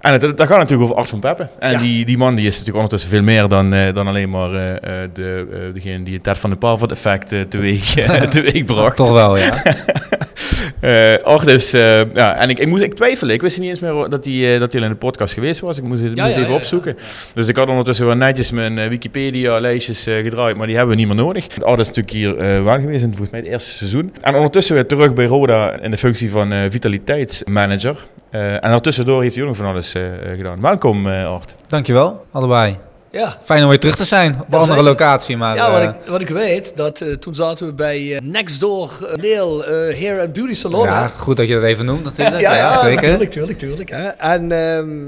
En 0.00 0.12
het, 0.12 0.20
dat 0.20 0.46
gaat 0.46 0.58
natuurlijk 0.58 0.82
over 0.82 0.96
Art 0.96 1.08
van 1.08 1.20
Peppe. 1.20 1.48
En 1.58 1.70
Ja. 1.72 1.78
die, 1.78 2.04
die 2.04 2.16
man 2.18 2.34
die 2.34 2.44
is 2.46 2.50
natuurlijk 2.52 2.76
ondertussen 2.76 3.10
veel 3.10 3.22
meer 3.22 3.48
dan, 3.48 3.74
eh, 3.74 3.94
dan 3.94 4.06
alleen 4.06 4.30
maar 4.30 4.54
eh, 4.54 5.02
eh, 5.02 5.10
de, 5.12 5.70
degene 5.74 6.04
die 6.04 6.14
het 6.14 6.22
Ted 6.22 6.38
van 6.38 6.50
de 6.50 6.56
Pavert 6.56 6.90
effect 6.90 7.34
teweeg, 7.48 7.84
teweeg 8.28 8.64
bracht. 8.64 8.96
Toch 8.96 9.12
wel, 9.12 9.38
ja. 9.38 9.62
Eh 10.82 11.14
Art 11.22 11.46
is, 11.46 11.72
eh, 11.74 12.14
ja, 12.14 12.36
en 12.36 12.48
ik, 12.50 12.58
ik, 12.58 12.66
moest, 12.66 12.82
ik 12.82 12.94
twijfelde, 12.94 13.32
ik 13.32 13.42
wist 13.42 13.60
niet 13.60 13.68
eens 13.68 13.80
meer 13.80 14.08
dat 14.08 14.24
hij, 14.24 14.54
eh, 14.54 14.60
dat 14.60 14.74
in 14.74 14.88
de 14.88 14.94
podcast 14.94 15.34
geweest 15.34 15.60
was. 15.60 15.78
Ik 15.78 15.84
moest, 15.84 16.02
het 16.02 16.16
Ja, 16.16 16.22
moest 16.22 16.34
ja, 16.34 16.40
even 16.40 16.52
ja, 16.52 16.58
opzoeken. 16.58 16.96
Dus 17.34 17.48
ik 17.48 17.56
had 17.56 17.68
ondertussen 17.68 18.06
wel 18.06 18.14
netjes 18.14 18.50
mijn 18.50 18.88
Wikipedia-lijstjes 18.88 20.06
eh, 20.06 20.14
gedraaid, 20.14 20.56
maar 20.56 20.66
die 20.66 20.76
hebben 20.76 20.94
we 20.94 21.00
niet 21.00 21.10
meer 21.10 21.24
nodig. 21.24 21.46
Art 21.62 21.78
is 21.78 21.86
natuurlijk 21.86 22.14
hier 22.14 22.38
eh, 22.38 22.62
wel 22.62 22.74
geweest 22.80 23.02
in 23.02 23.08
volgens 23.08 23.30
mij 23.30 23.40
het 23.40 23.48
eerste 23.48 23.70
seizoen. 23.70 24.12
En 24.20 24.34
ondertussen 24.34 24.74
weer 24.74 24.86
terug 24.86 25.12
bij 25.12 25.26
Roda 25.26 25.80
in 25.80 25.90
de 25.90 25.98
functie 25.98 26.30
van 26.30 26.52
eh, 26.52 26.58
vitaliteitsmanager. 26.68 28.06
Eh, 28.30 28.52
en 28.52 28.70
daartussendoor 28.70 29.22
heeft 29.22 29.34
hij 29.34 29.42
ook 29.42 29.48
nog 29.48 29.58
van 29.58 29.66
alles 29.66 29.94
gedaan. 30.34 30.60
Welkom 30.60 31.06
eh 31.06 31.32
Art. 31.32 31.56
Dankjewel, 31.66 32.24
allebei. 32.30 32.91
Ja, 33.12 33.38
Fijn 33.42 33.62
om 33.62 33.68
weer 33.68 33.78
terug 33.78 33.96
te 33.96 34.04
zijn 34.04 34.32
op 34.32 34.38
een 34.38 34.44
andere 34.58 34.66
zeker. 34.66 34.82
locatie. 34.84 35.36
Maar, 35.36 35.56
ja 35.56 35.70
wat, 35.70 35.80
eh, 35.80 35.88
ik, 35.88 35.94
wat 36.06 36.20
ik 36.20 36.28
weet, 36.28 36.76
dat 36.76 37.00
eh, 37.00 37.12
toen 37.12 37.34
zaten 37.34 37.66
we 37.66 37.72
bij 37.72 38.14
eh, 38.16 38.20
Next 38.20 38.60
Door 38.60 38.98
uh, 39.02 39.14
Nail 39.14 39.64
Hair 39.64 40.20
and 40.20 40.32
Beauty 40.32 40.54
Salon. 40.54 40.84
ja, 40.86 41.08
goed 41.08 41.36
dat 41.36 41.48
je 41.48 41.54
dat 41.54 41.62
even 41.62 41.84
noemt 41.84 42.04
natuurlijk. 42.04 42.40
ja, 42.40 42.54
Ja, 42.54 42.58
ja, 42.58 42.80
zeker. 42.80 43.02
Tuurlijk, 43.02 43.30
tuurlijk, 43.30 43.58
tuurlijk. 43.58 43.90
Hè? 43.90 44.06
En 44.06 44.52
ehm, 44.52 44.98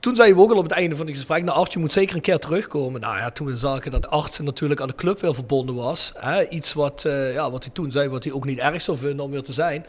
toen 0.00 0.16
zei 0.16 0.34
we 0.34 0.40
ook 0.40 0.50
al 0.50 0.56
op 0.56 0.62
het 0.62 0.72
einde 0.72 0.96
van 0.96 1.06
het 1.06 1.14
gesprek, 1.14 1.44
nou 1.44 1.58
Art, 1.58 1.72
je 1.72 1.78
moet 1.78 1.92
zeker 1.92 2.14
een 2.16 2.22
keer 2.22 2.38
terugkomen. 2.38 3.00
Nou 3.00 3.16
ja, 3.18 3.30
toen 3.30 3.46
we 3.46 3.56
zagen 3.56 3.90
dat 3.90 4.10
Art 4.10 4.40
natuurlijk 4.42 4.80
aan 4.80 4.88
de 4.88 4.94
club 4.94 5.20
weer 5.20 5.34
verbonden 5.34 5.74
was. 5.74 6.12
Hè? 6.16 6.48
Iets 6.48 6.72
wat, 6.72 7.02
ja, 7.34 7.50
wat 7.50 7.64
hij 7.64 7.72
toen 7.72 7.90
zei, 7.90 8.08
wat 8.08 8.24
hij 8.24 8.32
ook 8.32 8.44
niet 8.44 8.58
erg 8.58 8.80
zou 8.82 8.98
vinden 8.98 9.24
om 9.24 9.30
weer 9.30 9.42
te 9.42 9.52
zijn. 9.52 9.86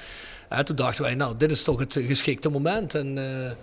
Hè, 0.49 0.63
toen 0.63 0.75
dachten 0.75 1.03
wij, 1.03 1.15
nou, 1.15 1.33
dit 1.37 1.51
is 1.51 1.63
toch 1.63 1.79
het 1.79 1.97
geschikte 2.07 2.49
moment. 2.49 2.95
En 2.95 3.17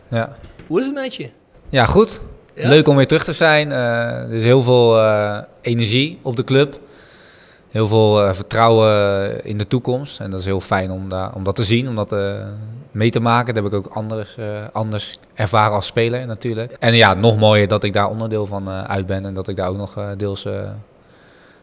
Ja. 0.09 0.37
hoe 0.67 0.81
is 0.81 0.87
het 0.87 0.95
met 0.95 1.15
je? 1.15 1.29
ja, 1.69 1.85
goed. 1.85 2.21
Ja? 2.59 2.69
Leuk 2.69 2.89
om 2.89 2.97
weer 2.97 3.07
terug 3.07 3.25
te 3.25 3.33
zijn. 3.33 3.73
Eh, 3.73 3.79
er 3.79 4.33
is 4.33 4.45
heel 4.45 4.63
veel 4.63 4.99
eh, 4.99 5.39
energie 5.61 6.19
op 6.23 6.37
de 6.37 6.45
club. 6.45 6.81
Heel 7.71 7.87
veel 7.87 8.23
eh, 8.23 8.35
vertrouwen 8.35 9.45
in 9.45 9.59
de 9.59 9.67
toekomst. 9.67 10.21
En 10.21 10.31
dat 10.31 10.41
is 10.41 10.47
heel 10.47 10.61
fijn 10.61 10.91
om, 10.91 11.09
daar, 11.09 11.35
om 11.35 11.45
dat 11.45 11.55
te 11.55 11.63
zien, 11.63 11.89
om 11.89 11.95
dat 11.95 12.15
mee 12.91 13.11
te 13.11 13.21
maken. 13.21 13.55
Dat 13.55 13.63
heb 13.63 13.73
ik 13.73 13.79
ook 13.79 13.95
anders, 13.95 14.37
anders 14.73 15.19
ervaren 15.35 15.75
als 15.75 15.87
speler 15.87 16.27
natuurlijk. 16.27 16.77
En 16.79 16.95
ja, 16.95 17.15
nog 17.15 17.39
mooier 17.39 17.69
dat 17.69 17.85
ik 17.85 17.93
daar 17.93 18.09
onderdeel 18.09 18.47
van 18.47 18.69
uit 18.69 19.07
ben. 19.07 19.27
En 19.27 19.35
dat 19.35 19.49
ik 19.49 19.57
daar 19.57 19.69
ook 19.69 19.77
nog 19.77 19.97
deels 20.17 20.43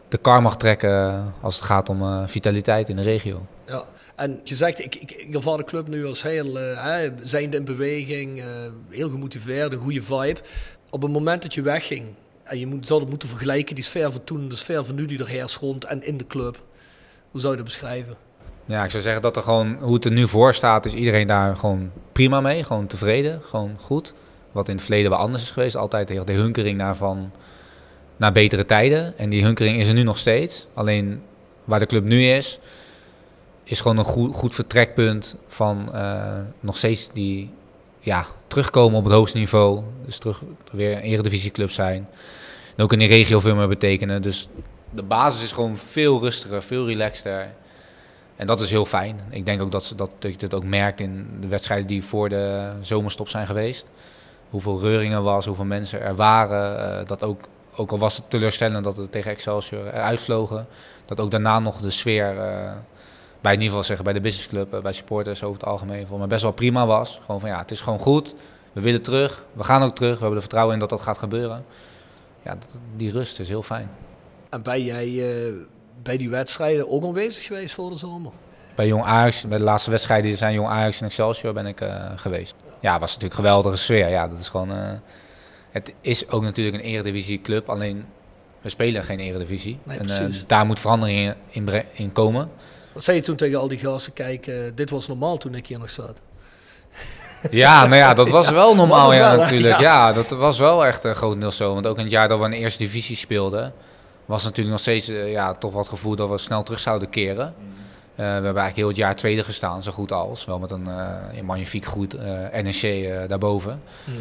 de 0.08 0.18
kar 0.20 0.42
mag 0.42 0.56
trekken 0.56 1.24
als 1.40 1.56
het 1.56 1.64
gaat 1.64 1.88
om 1.88 2.28
vitaliteit 2.28 2.88
in 2.88 2.96
de 2.96 3.02
regio. 3.02 3.40
Ja, 3.66 3.82
en 4.16 4.40
je 4.44 4.54
zegt, 4.54 4.84
ik, 4.84 4.94
ik, 4.94 5.12
ik 5.12 5.34
ervaar 5.34 5.56
de 5.56 5.64
club 5.64 5.88
nu 5.88 6.06
als 6.06 6.22
heel, 6.22 6.54
hè, 6.54 7.08
zijnde 7.20 7.56
in 7.56 7.64
beweging, 7.64 8.40
eh, 8.40 8.46
heel 8.88 9.08
gemotiveerd, 9.08 9.72
een 9.72 9.78
goede 9.78 10.02
vibe. 10.02 10.40
Op 10.96 11.02
het 11.02 11.10
moment 11.10 11.42
dat 11.42 11.54
je 11.54 11.62
wegging, 11.62 12.04
en 12.42 12.58
je 12.58 12.66
moet, 12.66 12.86
zou 12.86 13.00
dat 13.00 13.08
moeten 13.08 13.28
vergelijken, 13.28 13.74
die 13.74 13.84
sfeer 13.84 14.12
van 14.12 14.24
toen 14.24 14.40
en 14.40 14.48
de 14.48 14.56
sfeer 14.56 14.84
van 14.84 14.94
nu 14.94 15.06
die 15.06 15.18
er 15.18 15.28
heerst 15.28 15.56
rond 15.56 15.84
en 15.84 16.06
in 16.06 16.16
de 16.16 16.26
club. 16.26 16.62
Hoe 17.30 17.40
zou 17.40 17.52
je 17.52 17.58
dat 17.58 17.68
beschrijven? 17.68 18.16
Ja, 18.64 18.84
ik 18.84 18.90
zou 18.90 19.02
zeggen 19.02 19.22
dat 19.22 19.36
er 19.36 19.42
gewoon, 19.42 19.76
hoe 19.80 19.94
het 19.94 20.04
er 20.04 20.12
nu 20.12 20.28
voor 20.28 20.54
staat, 20.54 20.84
is 20.84 20.94
iedereen 20.94 21.26
daar 21.26 21.56
gewoon 21.56 21.90
prima 22.12 22.40
mee. 22.40 22.64
Gewoon 22.64 22.86
tevreden, 22.86 23.40
gewoon 23.44 23.76
goed. 23.80 24.14
Wat 24.52 24.68
in 24.68 24.74
het 24.74 24.84
verleden 24.84 25.10
wel 25.10 25.18
anders 25.18 25.42
is 25.42 25.50
geweest. 25.50 25.76
Altijd 25.76 26.08
de 26.08 26.32
hunkering 26.32 26.78
naar, 26.78 26.96
van, 26.96 27.30
naar 28.16 28.32
betere 28.32 28.66
tijden. 28.66 29.18
En 29.18 29.30
die 29.30 29.44
hunkering 29.44 29.78
is 29.78 29.88
er 29.88 29.94
nu 29.94 30.02
nog 30.02 30.18
steeds. 30.18 30.66
Alleen 30.74 31.22
waar 31.64 31.78
de 31.78 31.86
club 31.86 32.04
nu 32.04 32.24
is, 32.24 32.58
is 33.64 33.80
gewoon 33.80 33.98
een 33.98 34.04
goed, 34.04 34.34
goed 34.34 34.54
vertrekpunt 34.54 35.36
van 35.46 35.92
eh, 35.92 36.38
nog 36.60 36.76
steeds 36.76 37.10
die 37.12 37.50
ja, 38.06 38.26
terugkomen 38.46 38.98
op 38.98 39.04
het 39.04 39.12
hoogste 39.12 39.38
niveau. 39.38 39.82
Dus 40.04 40.18
terug 40.18 40.42
weer 40.72 40.96
een 40.96 41.02
eredivisieclub 41.02 41.70
zijn. 41.70 42.08
En 42.76 42.84
ook 42.84 42.92
in 42.92 42.98
die 42.98 43.08
regio 43.08 43.40
veel 43.40 43.54
meer 43.54 43.68
betekenen. 43.68 44.22
Dus 44.22 44.48
de 44.90 45.02
basis 45.02 45.42
is 45.42 45.52
gewoon 45.52 45.76
veel 45.76 46.20
rustiger, 46.20 46.62
veel 46.62 46.86
relaxter. 46.86 47.48
En 48.36 48.46
dat 48.46 48.60
is 48.60 48.70
heel 48.70 48.84
fijn. 48.84 49.20
Ik 49.30 49.46
denk 49.46 49.62
ook 49.62 49.70
dat, 49.70 49.84
ze, 49.84 49.94
dat, 49.94 50.10
dat 50.18 50.30
je 50.30 50.36
het 50.38 50.54
ook 50.54 50.64
merkt 50.64 51.00
in 51.00 51.26
de 51.40 51.46
wedstrijden 51.46 51.86
die 51.86 52.04
voor 52.04 52.28
de 52.28 52.70
zomerstop 52.80 53.28
zijn 53.28 53.46
geweest. 53.46 53.86
Hoeveel 54.50 54.80
reuringen 54.80 55.22
was, 55.22 55.46
hoeveel 55.46 55.64
mensen 55.64 56.00
er 56.00 56.14
waren. 56.14 57.00
Uh, 57.00 57.06
dat 57.06 57.22
ook, 57.22 57.40
ook 57.76 57.90
al 57.90 57.98
was 57.98 58.16
het 58.16 58.30
teleurstellend 58.30 58.84
dat 58.84 58.96
we 58.96 59.10
tegen 59.10 59.30
Excelsior 59.30 59.86
eruit 59.86 60.20
vlogen. 60.20 60.66
Dat 61.04 61.20
ook 61.20 61.30
daarna 61.30 61.58
nog 61.58 61.80
de 61.80 61.90
sfeer, 61.90 62.34
uh, 62.34 62.72
bij 63.40 63.52
in 63.52 63.58
ieder 63.58 63.68
geval 63.68 63.84
zeggen 63.84 64.04
bij 64.04 64.14
de 64.14 64.20
businessclub, 64.20 64.74
uh, 64.74 64.80
bij 64.80 64.92
supporters 64.92 65.42
over 65.42 65.60
het 65.60 65.68
algemeen, 65.68 66.06
voor 66.06 66.18
mij 66.18 66.26
best 66.26 66.42
wel 66.42 66.52
prima 66.52 66.86
was. 66.86 67.20
Gewoon 67.24 67.40
van 67.40 67.48
ja, 67.48 67.58
het 67.58 67.70
is 67.70 67.80
gewoon 67.80 67.98
goed. 67.98 68.34
We 68.72 68.80
willen 68.80 69.02
terug. 69.02 69.44
We 69.52 69.64
gaan 69.64 69.82
ook 69.82 69.94
terug. 69.94 70.12
We 70.12 70.18
hebben 70.18 70.34
er 70.34 70.40
vertrouwen 70.40 70.74
in 70.74 70.80
dat 70.80 70.88
dat 70.88 71.00
gaat 71.00 71.18
gebeuren. 71.18 71.64
Ja, 72.42 72.50
dat, 72.54 72.68
die 72.96 73.10
rust 73.10 73.38
is 73.38 73.48
heel 73.48 73.62
fijn. 73.62 73.90
En 74.50 74.62
ben 74.62 74.84
jij 74.84 75.22
bij 76.02 76.16
die 76.16 76.30
wedstrijden 76.30 76.90
ook 76.90 77.04
aanwezig 77.04 77.44
geweest 77.44 77.74
voor 77.74 77.90
de 77.90 77.96
zomer? 77.96 78.32
Bij 78.74 78.86
Jong 78.86 79.04
Ajax, 79.04 79.46
bij 79.48 79.58
de 79.58 79.64
laatste 79.64 79.90
wedstrijden 79.90 80.26
die 80.26 80.36
zijn 80.36 80.54
Jong 80.54 80.68
Ajax 80.68 81.00
en 81.00 81.06
Excelsior 81.06 81.52
ben 81.52 81.66
ik 81.66 81.80
uh, 81.80 82.10
geweest. 82.16 82.54
Ja, 82.80 82.98
was 82.98 83.14
natuurlijk 83.14 83.38
een 83.40 83.44
geweldige 83.44 83.76
sfeer. 83.76 84.08
Ja, 84.08 84.28
dat 84.28 84.38
is 84.38 84.48
gewoon. 84.48 84.70
Uh, 84.70 84.76
het 85.70 85.92
is 86.00 86.28
ook 86.28 86.42
natuurlijk 86.42 86.76
een 86.76 86.82
eredivisie 86.82 87.40
club, 87.40 87.68
alleen 87.68 88.04
we 88.60 88.68
spelen 88.68 89.04
geen 89.04 89.20
eredivisie. 89.20 89.78
Nee, 89.82 89.98
en 89.98 90.32
daar 90.46 90.66
moet 90.66 90.78
verandering 90.78 91.34
in, 91.50 91.68
in, 91.68 91.84
in, 91.92 92.12
komen. 92.12 92.50
Wat 92.96 93.04
zei 93.04 93.16
je 93.16 93.22
toen 93.22 93.36
tegen 93.36 93.58
al 93.58 93.68
die 93.68 93.78
gasten? 93.78 94.12
Kijk, 94.12 94.50
dit 94.74 94.90
was 94.90 95.06
normaal 95.06 95.36
toen 95.36 95.54
ik 95.54 95.66
hier 95.66 95.78
nog 95.78 95.90
zat. 95.90 96.20
Ja, 97.50 97.86
nou 97.86 97.96
ja, 97.96 98.14
dat 98.14 98.28
was 98.28 98.50
wel 98.50 98.74
normaal, 98.74 99.06
was 99.06 99.16
ja, 99.16 99.30
wel, 99.30 99.36
natuurlijk. 99.36 99.80
Ja. 99.80 100.08
ja. 100.08 100.12
dat 100.12 100.30
was 100.30 100.58
wel 100.58 100.86
echt 100.86 101.04
een 101.04 101.14
grotendeels 101.14 101.56
zo. 101.56 101.74
Want 101.74 101.86
ook 101.86 101.96
in 101.96 102.02
het 102.02 102.12
jaar 102.12 102.28
dat 102.28 102.38
we 102.38 102.44
in 102.44 102.50
de 102.50 102.56
eerste 102.56 102.82
divisie 102.82 103.16
speelden, 103.16 103.72
was 104.24 104.42
natuurlijk 104.42 104.70
nog 104.70 104.80
steeds 104.80 105.06
ja, 105.06 105.54
toch 105.54 105.72
wat 105.72 105.88
gevoel 105.88 106.16
dat 106.16 106.28
we 106.28 106.38
snel 106.38 106.62
terug 106.62 106.80
zouden 106.80 107.08
keren. 107.08 107.54
Mm. 107.58 107.64
Uh, 107.66 108.16
we 108.16 108.22
hebben 108.22 108.44
eigenlijk 108.44 108.76
heel 108.76 108.88
het 108.88 108.96
jaar 108.96 109.14
tweede 109.14 109.42
gestaan, 109.42 109.82
zo 109.82 109.92
goed 109.92 110.12
als. 110.12 110.44
Wel 110.44 110.58
met 110.58 110.70
een, 110.70 110.86
uh, 110.88 111.38
een 111.38 111.44
magnifiek 111.44 111.84
goed 111.84 112.16
NEC 112.62 113.08
daarboven. 113.28 113.82
Mm. 114.04 114.14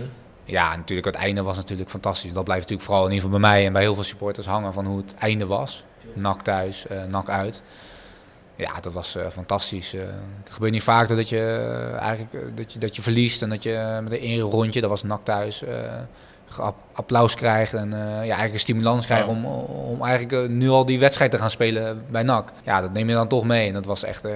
Ja, 0.43 0.75
natuurlijk, 0.75 1.07
het 1.07 1.15
einde 1.15 1.41
was 1.41 1.55
natuurlijk 1.55 1.89
fantastisch. 1.89 2.33
Dat 2.33 2.43
blijft 2.43 2.61
natuurlijk 2.61 2.87
vooral 2.87 3.05
in 3.05 3.11
ieder 3.11 3.25
geval 3.25 3.39
bij 3.39 3.49
mij 3.49 3.65
en 3.65 3.73
bij 3.73 3.81
heel 3.81 3.93
veel 3.93 4.03
supporters 4.03 4.45
hangen 4.45 4.73
van 4.73 4.85
hoe 4.85 4.97
het 4.97 5.15
einde 5.19 5.45
was. 5.45 5.83
Nak 6.13 6.41
thuis, 6.41 6.85
nak 7.07 7.29
uit. 7.29 7.61
Ja, 8.55 8.79
dat 8.81 8.93
was 8.93 9.17
fantastisch. 9.31 9.91
het 9.91 10.49
gebeurt 10.49 10.71
niet 10.71 10.83
vaak 10.83 11.07
dat 11.07 11.29
je, 11.29 11.95
eigenlijk, 11.99 12.57
dat, 12.57 12.73
je, 12.73 12.79
dat 12.79 12.95
je 12.95 13.01
verliest 13.01 13.41
en 13.41 13.49
dat 13.49 13.63
je 13.63 13.99
met 14.03 14.21
een 14.21 14.39
rondje, 14.39 14.81
dat 14.81 14.89
was 14.89 15.03
nak 15.03 15.25
thuis 15.25 15.63
applaus 16.93 17.35
krijgt 17.35 17.73
en 17.73 17.87
uh, 17.87 17.99
ja, 17.99 18.19
eigenlijk 18.19 18.53
een 18.53 18.59
stimulans 18.59 19.05
krijgt 19.05 19.27
om, 19.27 19.45
om 19.45 20.01
eigenlijk 20.01 20.49
uh, 20.49 20.57
nu 20.57 20.69
al 20.69 20.85
die 20.85 20.99
wedstrijd 20.99 21.31
te 21.31 21.37
gaan 21.37 21.51
spelen 21.51 22.03
bij 22.09 22.23
NAC. 22.23 22.51
Ja, 22.63 22.81
dat 22.81 22.93
neem 22.93 23.09
je 23.09 23.15
dan 23.15 23.27
toch 23.27 23.43
mee. 23.43 23.67
En 23.67 23.73
dat 23.73 23.85
was 23.85 24.03
echt, 24.03 24.25
uh, 24.25 24.31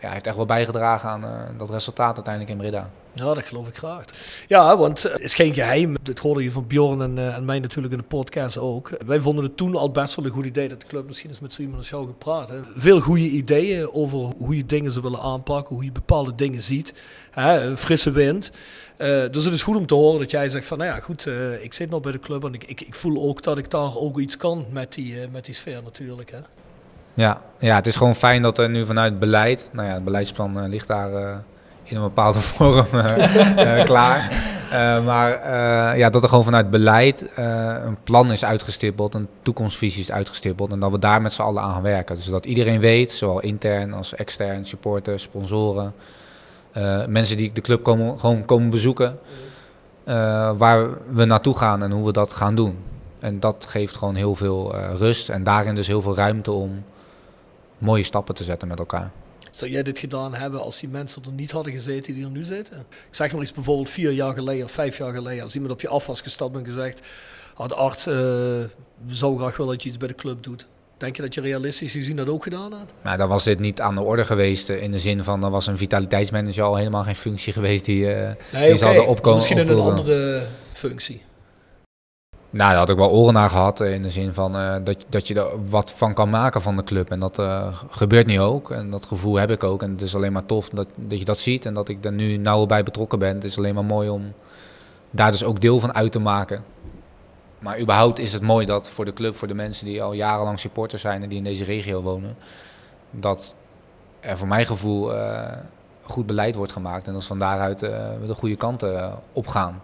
ja, 0.00 0.10
heeft 0.10 0.26
echt 0.26 0.36
wel 0.36 0.46
bijgedragen 0.46 1.08
aan 1.08 1.24
dat 1.56 1.70
resultaat 1.70 2.14
uiteindelijk 2.14 2.54
in 2.54 2.60
Breda. 2.60 2.90
Ja, 3.12 3.34
dat 3.34 3.44
geloof 3.44 3.68
ik 3.68 3.76
graag. 3.76 4.04
Ja, 4.48 4.76
want 4.76 5.02
het 5.02 5.20
is 5.20 5.34
geen 5.34 5.54
geheim. 5.54 5.96
Dat 6.02 6.18
hoorde 6.18 6.42
je 6.42 6.52
van 6.52 6.66
Bjorn 6.66 7.00
en, 7.00 7.34
en 7.34 7.44
mij 7.44 7.58
natuurlijk 7.58 7.94
in 7.94 8.00
de 8.00 8.04
podcast 8.04 8.58
ook. 8.58 8.90
Wij 9.06 9.20
vonden 9.20 9.44
het 9.44 9.56
toen 9.56 9.76
al 9.76 9.90
best 9.90 10.14
wel 10.14 10.24
een 10.24 10.30
goed 10.30 10.44
idee 10.44 10.68
dat 10.68 10.80
de 10.80 10.86
club 10.86 11.06
misschien 11.06 11.30
eens 11.30 11.40
met 11.40 11.52
zo 11.52 11.60
iemand 11.60 11.78
als 11.78 11.88
jou 11.88 12.06
gepraat. 12.06 12.48
Hè. 12.48 12.60
Veel 12.76 13.00
goede 13.00 13.28
ideeën 13.28 13.90
over 13.92 14.18
hoe 14.18 14.56
je 14.56 14.66
dingen 14.66 14.90
zou 14.90 15.02
willen 15.04 15.20
aanpakken, 15.20 15.74
hoe 15.74 15.84
je 15.84 15.92
bepaalde 15.92 16.34
dingen 16.34 16.60
ziet. 16.60 16.94
Hè, 17.30 17.60
een 17.60 17.76
frisse 17.76 18.10
wind. 18.10 18.50
Uh, 18.98 19.30
dus 19.30 19.44
het 19.44 19.54
is 19.54 19.62
goed 19.62 19.76
om 19.76 19.86
te 19.86 19.94
horen 19.94 20.18
dat 20.18 20.30
jij 20.30 20.48
zegt 20.48 20.66
van, 20.66 20.78
nou 20.78 20.90
ja, 20.90 21.00
goed, 21.00 21.26
uh, 21.26 21.64
ik 21.64 21.72
zit 21.72 21.90
nog 21.90 22.00
bij 22.00 22.12
de 22.12 22.18
club 22.18 22.44
en 22.44 22.54
ik, 22.54 22.64
ik, 22.64 22.80
ik, 22.80 22.94
voel 22.94 23.22
ook 23.28 23.42
dat 23.42 23.58
ik 23.58 23.70
daar 23.70 23.96
ook 23.96 24.18
iets 24.18 24.36
kan 24.36 24.66
met 24.70 24.92
die, 24.92 25.14
uh, 25.14 25.20
met 25.32 25.44
die 25.44 25.54
sfeer 25.54 25.82
natuurlijk. 25.82 26.30
Hè. 26.30 26.38
Ja, 27.14 27.42
ja, 27.58 27.74
het 27.74 27.86
is 27.86 27.96
gewoon 27.96 28.14
fijn 28.14 28.42
dat 28.42 28.58
er 28.58 28.70
nu 28.70 28.84
vanuit 28.84 29.18
beleid, 29.18 29.70
nou 29.72 29.88
ja, 29.88 29.94
het 29.94 30.04
beleidsplan 30.04 30.68
ligt 30.68 30.86
daar 30.86 31.10
in 31.82 31.96
een 31.96 32.02
bepaalde 32.02 32.38
vorm 32.56 32.86
klaar. 33.84 34.32
maar 35.04 35.48
ja, 35.98 36.10
dat 36.10 36.22
er 36.22 36.28
gewoon 36.28 36.44
vanuit 36.44 36.70
beleid 36.70 37.24
een 37.84 37.98
plan 38.02 38.32
is 38.32 38.44
uitgestippeld, 38.44 39.14
een 39.14 39.28
toekomstvisie 39.42 40.00
is 40.00 40.12
uitgestippeld 40.12 40.70
en 40.70 40.80
dat 40.80 40.90
we 40.90 40.98
daar 40.98 41.22
met 41.22 41.32
z'n 41.32 41.42
allen 41.42 41.62
aan 41.62 41.72
gaan 41.72 41.82
werken. 41.82 42.14
Dus 42.14 42.24
dat 42.24 42.46
iedereen 42.46 42.80
weet, 42.80 43.12
zowel 43.12 43.40
intern 43.40 43.92
als 43.92 44.14
extern, 44.14 44.66
supporters, 44.66 45.22
sponsoren, 45.22 45.94
uh, 46.76 47.06
mensen 47.06 47.36
die 47.36 47.52
de 47.52 47.60
club 47.60 47.82
komen, 47.82 48.18
gewoon 48.18 48.44
komen 48.44 48.70
bezoeken. 48.70 49.18
Uh, 50.04 50.14
waar 50.56 50.88
we 51.14 51.24
naartoe 51.24 51.56
gaan 51.56 51.82
en 51.82 51.90
hoe 51.90 52.06
we 52.06 52.12
dat 52.12 52.32
gaan 52.32 52.54
doen. 52.54 52.78
En 53.18 53.40
dat 53.40 53.66
geeft 53.68 53.96
gewoon 53.96 54.14
heel 54.14 54.34
veel 54.34 54.74
uh, 54.74 54.90
rust 54.94 55.28
en 55.28 55.44
daarin 55.44 55.74
dus 55.74 55.86
heel 55.86 56.02
veel 56.02 56.14
ruimte 56.14 56.50
om 56.50 56.84
mooie 57.78 58.02
stappen 58.02 58.34
te 58.34 58.44
zetten 58.44 58.68
met 58.68 58.78
elkaar. 58.78 59.10
Zou 59.50 59.70
jij 59.70 59.82
dit 59.82 59.98
gedaan 59.98 60.34
hebben 60.34 60.60
als 60.60 60.80
die 60.80 60.88
mensen 60.88 61.22
er 61.24 61.32
niet 61.32 61.50
hadden 61.50 61.72
gezeten 61.72 62.14
die 62.14 62.24
er 62.24 62.30
nu 62.30 62.42
zitten? 62.42 62.78
Ik 62.78 63.14
zeg 63.14 63.32
maar 63.32 63.40
eens 63.40 63.52
bijvoorbeeld 63.52 63.90
vier 63.90 64.10
jaar 64.10 64.34
geleden 64.34 64.64
of 64.64 64.70
vijf 64.70 64.98
jaar 64.98 65.12
geleden, 65.12 65.42
als 65.44 65.54
iemand 65.54 65.72
op 65.72 65.80
je 65.80 65.88
af 65.88 66.06
was 66.06 66.20
gestapt 66.20 66.56
en 66.56 66.64
gezegd, 66.64 67.06
had 67.54 67.74
arts, 67.74 68.06
uh, 68.06 68.14
zou 69.06 69.38
graag 69.38 69.56
willen 69.56 69.72
dat 69.72 69.82
je 69.82 69.88
iets 69.88 69.98
bij 69.98 70.08
de 70.08 70.14
club 70.14 70.42
doet. 70.42 70.66
Denk 70.98 71.16
je 71.16 71.22
dat 71.22 71.34
je 71.34 71.40
realistisch 71.40 71.92
gezien 71.92 72.16
dat 72.16 72.28
ook 72.28 72.42
gedaan 72.42 72.72
had? 72.72 72.92
Nou, 73.02 73.16
dan 73.16 73.28
was 73.28 73.44
dit 73.44 73.58
niet 73.58 73.80
aan 73.80 73.94
de 73.94 74.00
orde 74.00 74.24
geweest. 74.24 74.68
In 74.68 74.90
de 74.90 74.98
zin 74.98 75.24
van, 75.24 75.40
dan 75.40 75.50
was 75.50 75.66
een 75.66 75.76
vitaliteitsmanager 75.76 76.62
al 76.62 76.76
helemaal 76.76 77.02
geen 77.02 77.16
functie 77.16 77.52
geweest 77.52 77.84
die, 77.84 78.00
uh, 78.00 78.08
nee, 78.08 78.34
die 78.50 78.62
okay. 78.62 78.76
zouden 78.76 79.06
opkomen. 79.06 79.34
Misschien 79.34 79.58
in 79.58 79.68
een 79.68 79.80
andere 79.80 80.46
functie. 80.72 81.22
Nou, 82.50 82.70
daar 82.70 82.78
had 82.78 82.90
ik 82.90 82.96
wel 82.96 83.10
oren 83.10 83.34
naar 83.34 83.50
gehad. 83.50 83.80
In 83.80 84.02
de 84.02 84.10
zin 84.10 84.32
van 84.32 84.56
uh, 84.56 84.74
dat, 84.84 85.04
dat 85.08 85.28
je 85.28 85.34
er 85.34 85.68
wat 85.68 85.92
van 85.92 86.14
kan 86.14 86.30
maken 86.30 86.62
van 86.62 86.76
de 86.76 86.84
club. 86.84 87.10
En 87.10 87.20
dat 87.20 87.38
uh, 87.38 87.66
gebeurt 87.90 88.26
nu 88.26 88.40
ook. 88.40 88.70
En 88.70 88.90
dat 88.90 89.06
gevoel 89.06 89.36
heb 89.36 89.50
ik 89.50 89.64
ook. 89.64 89.82
En 89.82 89.90
het 89.90 90.02
is 90.02 90.14
alleen 90.14 90.32
maar 90.32 90.46
tof 90.46 90.68
dat, 90.68 90.88
dat 90.94 91.18
je 91.18 91.24
dat 91.24 91.38
ziet. 91.38 91.66
En 91.66 91.74
dat 91.74 91.88
ik 91.88 92.04
er 92.04 92.12
nu 92.12 92.36
nauw 92.36 92.66
bij 92.66 92.82
betrokken 92.82 93.18
ben. 93.18 93.34
Het 93.34 93.44
is 93.44 93.58
alleen 93.58 93.74
maar 93.74 93.84
mooi 93.84 94.08
om 94.08 94.32
daar 95.10 95.30
dus 95.30 95.44
ook 95.44 95.60
deel 95.60 95.80
van 95.80 95.94
uit 95.94 96.12
te 96.12 96.18
maken. 96.18 96.64
Maar 97.58 97.80
überhaupt 97.80 98.18
is 98.18 98.32
het 98.32 98.42
mooi 98.42 98.66
dat 98.66 98.90
voor 98.90 99.04
de 99.04 99.12
club, 99.12 99.34
voor 99.34 99.48
de 99.48 99.54
mensen 99.54 99.86
die 99.86 100.02
al 100.02 100.12
jarenlang 100.12 100.60
supporter 100.60 100.98
zijn 100.98 101.22
en 101.22 101.28
die 101.28 101.38
in 101.38 101.44
deze 101.44 101.64
regio 101.64 102.02
wonen, 102.02 102.36
dat 103.10 103.54
er 104.20 104.38
voor 104.38 104.48
mijn 104.48 104.66
gevoel 104.66 105.14
uh, 105.14 105.52
goed 106.02 106.26
beleid 106.26 106.54
wordt 106.54 106.72
gemaakt 106.72 107.06
en 107.06 107.12
dat 107.12 107.24
van 107.24 107.38
daaruit 107.38 107.80
we 107.80 108.26
de 108.26 108.34
goede 108.34 108.56
kanten 108.56 108.92
uh, 108.92 109.12
opgaan. 109.32 109.82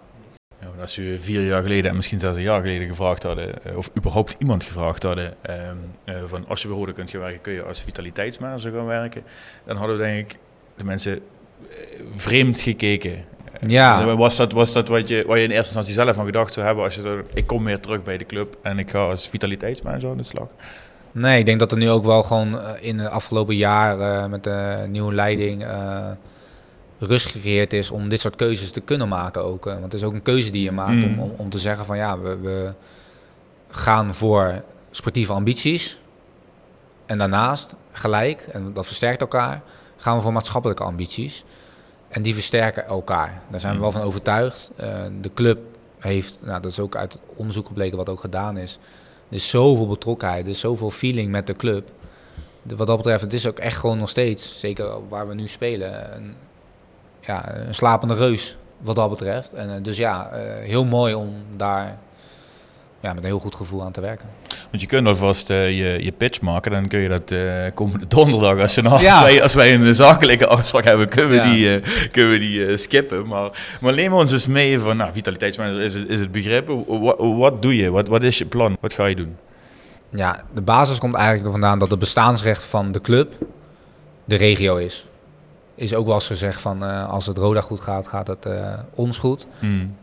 Ja, 0.60 0.80
als 0.80 0.98
u 0.98 1.18
vier 1.18 1.46
jaar 1.46 1.62
geleden 1.62 1.90
en 1.90 1.96
misschien 1.96 2.18
zelfs 2.18 2.36
een 2.36 2.42
jaar 2.42 2.60
geleden 2.60 2.88
gevraagd 2.88 3.22
hadden, 3.22 3.54
of 3.76 3.90
überhaupt 3.96 4.36
iemand 4.38 4.64
gevraagd 4.64 5.02
hadden, 5.02 5.34
ehm, 5.42 5.76
van 6.24 6.48
als 6.48 6.62
je 6.62 6.68
bij 6.68 6.92
kunt 6.92 7.10
gaan 7.10 7.20
werken, 7.20 7.40
kun 7.40 7.52
je 7.52 7.62
als 7.62 7.80
vitaliteitsmanager 7.82 8.72
gaan 8.72 8.86
werken, 8.86 9.22
dan 9.64 9.76
hadden 9.76 9.96
we 9.96 10.02
denk 10.02 10.30
ik 10.30 10.38
de 10.76 10.84
mensen 10.84 11.20
vreemd 12.14 12.60
gekeken. 12.60 13.24
Ja. 13.60 14.16
Was 14.16 14.36
dat, 14.36 14.52
was 14.52 14.72
dat 14.72 14.88
wat, 14.88 15.08
je, 15.08 15.24
wat 15.26 15.36
je 15.36 15.42
in 15.42 15.50
eerste 15.50 15.56
instantie 15.56 15.92
zelf 15.92 16.14
van 16.14 16.24
gedacht 16.24 16.52
zou 16.52 16.66
hebben 16.66 16.84
als 16.84 16.94
je 16.94 17.02
er, 17.02 17.24
ik 17.34 17.46
kom 17.46 17.64
weer 17.64 17.80
terug 17.80 18.02
bij 18.02 18.18
de 18.18 18.26
club 18.26 18.56
en 18.62 18.78
ik 18.78 18.90
ga 18.90 19.08
als 19.08 19.28
vitaliteitsmanager 19.28 20.10
aan 20.10 20.16
de 20.16 20.22
slag? 20.22 20.48
Nee, 21.12 21.38
ik 21.38 21.46
denk 21.46 21.58
dat 21.58 21.72
er 21.72 21.78
nu 21.78 21.90
ook 21.90 22.04
wel 22.04 22.22
gewoon 22.22 22.60
eh, 22.60 22.70
in 22.80 22.96
de 22.96 23.08
afgelopen 23.08 23.56
jaren 23.56 24.30
met 24.30 24.44
de 24.44 24.84
nieuwe 24.88 25.14
leiding 25.14 25.62
uh, 25.62 26.06
rust 26.98 27.26
gecreëerd 27.26 27.72
is 27.72 27.90
om 27.90 28.08
dit 28.08 28.20
soort 28.20 28.36
keuzes 28.36 28.70
te 28.70 28.80
kunnen 28.80 29.08
maken 29.08 29.44
ook. 29.44 29.64
Want 29.64 29.82
het 29.82 29.94
is 29.94 30.02
ook 30.02 30.12
een 30.12 30.22
keuze 30.22 30.50
die 30.50 30.62
je 30.62 30.72
maakt 30.72 31.04
om, 31.04 31.12
mm. 31.12 31.18
om, 31.18 31.32
om, 31.36 31.50
te 31.50 31.58
zeggen 31.58 31.86
van 31.86 31.96
ja, 31.96 32.18
we, 32.18 32.38
we 32.38 32.72
gaan 33.68 34.14
voor 34.14 34.62
sportieve 34.90 35.32
ambities. 35.32 35.98
En 37.06 37.18
daarnaast, 37.18 37.74
gelijk, 37.92 38.46
en 38.52 38.72
dat 38.72 38.86
versterkt 38.86 39.20
elkaar, 39.20 39.62
gaan 39.96 40.16
we 40.16 40.22
voor 40.22 40.32
maatschappelijke 40.32 40.84
ambities. 40.84 41.44
En 42.14 42.22
die 42.22 42.34
versterken 42.34 42.86
elkaar. 42.86 43.42
Daar 43.50 43.60
zijn 43.60 43.74
we 43.74 43.80
wel 43.80 43.92
van 43.92 44.02
overtuigd. 44.02 44.70
Uh, 44.80 45.02
de 45.20 45.30
club 45.34 45.58
heeft, 45.98 46.38
nou, 46.42 46.60
dat 46.60 46.70
is 46.70 46.80
ook 46.80 46.96
uit 46.96 47.18
onderzoek 47.36 47.66
gebleken 47.66 47.96
wat 47.96 48.08
ook 48.08 48.20
gedaan 48.20 48.56
is. 48.56 48.78
Er 49.28 49.34
is 49.34 49.48
zoveel 49.48 49.86
betrokkenheid, 49.86 50.44
er 50.44 50.50
is 50.50 50.60
zoveel 50.60 50.90
feeling 50.90 51.30
met 51.30 51.46
de 51.46 51.56
club. 51.56 51.90
De, 52.62 52.76
wat 52.76 52.86
dat 52.86 52.96
betreft, 52.96 53.20
het 53.20 53.32
is 53.32 53.46
ook 53.46 53.58
echt 53.58 53.76
gewoon 53.76 53.98
nog 53.98 54.08
steeds, 54.08 54.60
zeker 54.60 55.08
waar 55.08 55.28
we 55.28 55.34
nu 55.34 55.48
spelen, 55.48 56.14
een, 56.16 56.34
ja, 57.20 57.56
een 57.56 57.74
slapende 57.74 58.14
reus 58.14 58.56
wat 58.78 58.96
dat 58.96 59.10
betreft. 59.10 59.52
En, 59.52 59.68
uh, 59.68 59.74
dus 59.82 59.96
ja, 59.96 60.30
uh, 60.32 60.38
heel 60.66 60.84
mooi 60.84 61.14
om 61.14 61.34
daar 61.56 61.98
ja, 63.04 63.12
met 63.14 63.22
een 63.22 63.28
heel 63.28 63.38
goed 63.38 63.54
gevoel 63.54 63.82
aan 63.82 63.92
te 63.92 64.00
werken. 64.00 64.28
Want 64.70 64.82
je 64.82 64.86
kunt 64.86 65.06
alvast 65.06 65.50
uh, 65.50 65.68
je, 65.68 66.04
je 66.04 66.12
pitch 66.12 66.40
maken, 66.40 66.70
dan 66.70 66.88
kun 66.88 66.98
je 66.98 67.08
dat 67.08 67.30
uh, 67.30 67.64
komende 67.74 68.06
donderdag, 68.06 68.58
als, 68.58 68.74
je 68.74 68.82
nou, 68.82 69.00
ja. 69.02 69.14
als, 69.14 69.22
wij, 69.22 69.42
als 69.42 69.54
wij 69.54 69.74
een 69.74 69.94
zakelijke 69.94 70.46
afspraak 70.46 70.84
hebben, 70.84 71.08
kunnen 71.08 71.30
we 71.30 71.50
die, 71.50 71.80
uh, 71.80 72.08
kunnen 72.10 72.32
we 72.32 72.38
die 72.38 72.76
skippen. 72.76 73.26
Maar, 73.26 73.76
maar 73.80 73.94
neem 73.94 74.12
ons 74.12 74.32
eens 74.32 74.46
mee 74.46 74.78
van, 74.78 74.96
nou, 74.96 75.12
vitaliteitsmanager 75.12 75.80
is 75.80 75.94
het, 75.94 76.08
is 76.08 76.20
het 76.20 76.32
begrip. 76.32 76.72
Wat, 76.86 77.16
wat 77.18 77.62
doe 77.62 77.76
je? 77.76 77.90
Wat, 77.90 78.08
wat 78.08 78.22
is 78.22 78.38
je 78.38 78.46
plan? 78.46 78.76
Wat 78.80 78.92
ga 78.92 79.06
je 79.06 79.16
doen? 79.16 79.36
Ja, 80.10 80.42
de 80.54 80.62
basis 80.62 80.98
komt 80.98 81.14
eigenlijk 81.14 81.44
er 81.46 81.52
vandaan 81.52 81.78
dat 81.78 81.90
het 81.90 81.98
bestaansrecht 81.98 82.64
van 82.64 82.92
de 82.92 83.00
club 83.00 83.32
de 84.24 84.36
regio 84.36 84.76
is. 84.76 85.06
Is 85.74 85.94
ook 85.94 86.06
wel 86.06 86.14
eens 86.14 86.26
gezegd 86.26 86.60
van 86.60 86.84
eh, 86.84 87.10
als 87.10 87.26
het 87.26 87.38
Roda 87.38 87.60
goed 87.60 87.80
gaat, 87.80 88.06
gaat 88.06 88.26
het 88.26 88.46
eh, 88.46 88.78
ons 88.94 89.18
goed. 89.18 89.46
Hmm. 89.58 89.96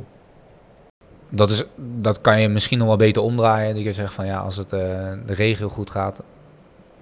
Dat, 1.34 1.50
is, 1.50 1.64
dat 1.78 2.22
kan 2.22 2.42
je 2.42 2.50
misschien 2.50 2.78
nog 2.78 2.88
wel 2.88 2.96
beter 2.98 3.22
omdraaien. 3.22 3.76
Dat 3.76 3.84
je 3.84 3.94
zegt 3.94 4.14
van 4.14 4.26
ja, 4.26 4.40
als 4.40 4.56
het 4.58 4.74
eh, 4.74 4.80
de 5.26 5.34
regio 5.34 5.70
goed 5.70 5.90
gaat, 5.90 6.24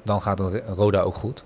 dan 0.04 0.22
gaat 0.22 0.40
Roda 0.76 1.02
ook 1.02 1.16
goed. 1.16 1.44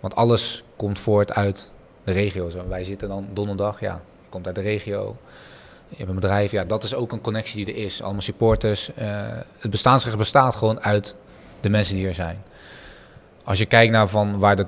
Want 0.00 0.14
alles 0.14 0.64
komt 0.76 0.98
voort 0.98 1.32
uit 1.32 1.70
de 2.04 2.12
regio. 2.12 2.48
Zo. 2.48 2.68
Wij 2.68 2.84
zitten 2.84 3.08
dan 3.08 3.26
donderdag, 3.32 3.80
ja, 3.80 3.92
je 4.22 4.28
komt 4.28 4.46
uit 4.46 4.54
de 4.54 4.60
regio. 4.60 5.16
Je 5.88 5.96
hebt 5.96 6.08
een 6.08 6.14
bedrijf, 6.14 6.50
ja, 6.52 6.64
dat 6.64 6.82
is 6.84 6.94
ook 6.94 7.12
een 7.12 7.20
connectie 7.20 7.64
die 7.64 7.74
er 7.74 7.84
is. 7.84 8.02
Allemaal 8.02 8.20
supporters. 8.22 8.94
Eh, 8.94 9.06
het 9.58 9.70
bestaansrecht 9.70 10.16
bestaat 10.16 10.54
gewoon 10.54 10.80
uit 10.80 11.16
de 11.60 11.68
mensen 11.68 11.96
die 11.96 12.06
er 12.06 12.14
zijn. 12.14 12.42
Als 13.44 13.58
je 13.58 13.66
kijkt 13.66 13.92
naar 13.92 14.08
van 14.08 14.38
waar 14.38 14.56
de, 14.56 14.66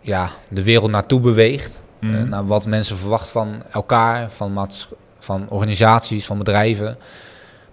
ja, 0.00 0.28
de 0.48 0.62
wereld 0.64 0.90
naartoe 0.90 1.20
beweegt, 1.20 1.82
Mhm. 1.98 2.14
eh, 2.14 2.22
naar 2.22 2.46
wat 2.46 2.66
mensen 2.66 2.96
verwachten 2.96 3.32
van 3.32 3.62
elkaar, 3.72 4.30
van, 4.30 4.52
maats- 4.52 4.88
van 5.22 5.46
organisaties, 5.48 6.26
van 6.26 6.38
bedrijven, 6.38 6.96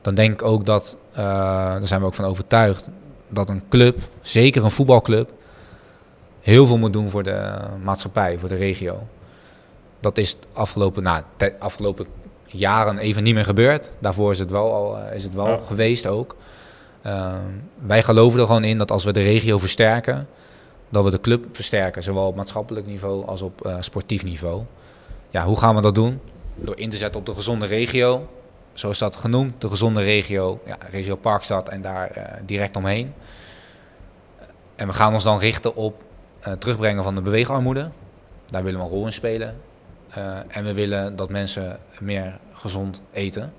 dan 0.01 0.15
denk 0.15 0.33
ik 0.33 0.43
ook 0.47 0.65
dat, 0.65 0.97
eh, 1.11 1.17
daar 1.23 1.87
zijn 1.87 1.99
we 1.99 2.05
ook 2.05 2.13
van 2.13 2.25
overtuigd, 2.25 2.89
dat 3.27 3.49
een 3.49 3.63
club, 3.69 3.97
zeker 4.21 4.63
een 4.63 4.71
voetbalclub, 4.71 5.29
heel 6.39 6.65
veel 6.65 6.77
moet 6.77 6.93
doen 6.93 7.09
voor 7.09 7.23
de 7.23 7.57
maatschappij, 7.83 8.37
voor 8.37 8.49
de 8.49 8.55
regio. 8.55 9.07
Dat 9.99 10.17
is 10.17 10.29
het 10.29 10.47
afgelopen, 10.53 11.03
nou, 11.03 11.23
de 11.37 11.53
afgelopen 11.59 12.05
jaren 12.45 12.97
even 12.97 13.23
niet 13.23 13.33
meer 13.33 13.45
gebeurd. 13.45 13.91
Daarvoor 13.99 14.31
is 14.31 14.39
het 14.39 14.51
wel, 14.51 14.73
al, 14.73 14.97
eh, 14.97 15.15
is 15.15 15.23
het 15.23 15.33
wel 15.33 15.47
Ja. 15.47 15.59
geweest 15.67 16.07
ook. 16.07 16.35
Ehm, 17.01 17.35
wij 17.85 18.03
geloven 18.03 18.39
er 18.39 18.45
gewoon 18.45 18.63
in 18.63 18.77
dat 18.77 18.91
als 18.91 19.03
we 19.03 19.11
de 19.13 19.21
regio 19.21 19.57
versterken, 19.57 20.27
dat 20.89 21.03
we 21.03 21.09
de 21.09 21.21
club 21.21 21.45
versterken. 21.51 22.03
Zowel 22.03 22.27
op 22.27 22.35
maatschappelijk 22.35 22.85
niveau 22.85 23.25
als 23.25 23.41
op 23.41 23.65
eh, 23.65 23.75
sportief 23.79 24.23
niveau. 24.23 24.61
Ja, 25.29 25.45
hoe 25.45 25.57
gaan 25.57 25.75
we 25.75 25.81
dat 25.81 25.95
doen? 25.95 26.19
Door 26.61 26.79
in 26.79 26.89
te 26.89 26.97
zetten 26.97 27.19
op 27.19 27.25
de 27.25 27.33
gezonde 27.33 27.65
regio. 27.65 28.27
Zo 28.73 28.89
is 28.89 28.97
dat 28.97 29.15
genoemd, 29.15 29.61
de 29.61 29.67
gezonde 29.67 30.01
regio. 30.01 30.59
Ja, 30.65 30.77
regio 30.89 31.15
Parkstad 31.15 31.69
en 31.69 31.81
daar 31.81 32.11
eh, 32.11 32.23
direct 32.45 32.75
omheen. 32.75 33.13
En 34.75 34.87
we 34.87 34.93
gaan 34.93 35.13
ons 35.13 35.23
dan 35.23 35.39
richten 35.39 35.75
op 35.75 36.03
eh, 36.39 36.53
terugbrengen 36.53 37.03
van 37.03 37.15
de 37.15 37.21
beweegarmoede. 37.21 37.89
Daar 38.45 38.63
willen 38.63 38.79
we 38.79 38.85
een 38.85 38.91
rol 38.91 39.05
in 39.05 39.13
spelen. 39.13 39.61
Eh, 40.09 40.37
en 40.47 40.63
we 40.63 40.73
willen 40.73 41.15
dat 41.15 41.29
mensen 41.29 41.79
meer 41.99 42.39
gezond 42.53 43.01
eten. 43.11 43.53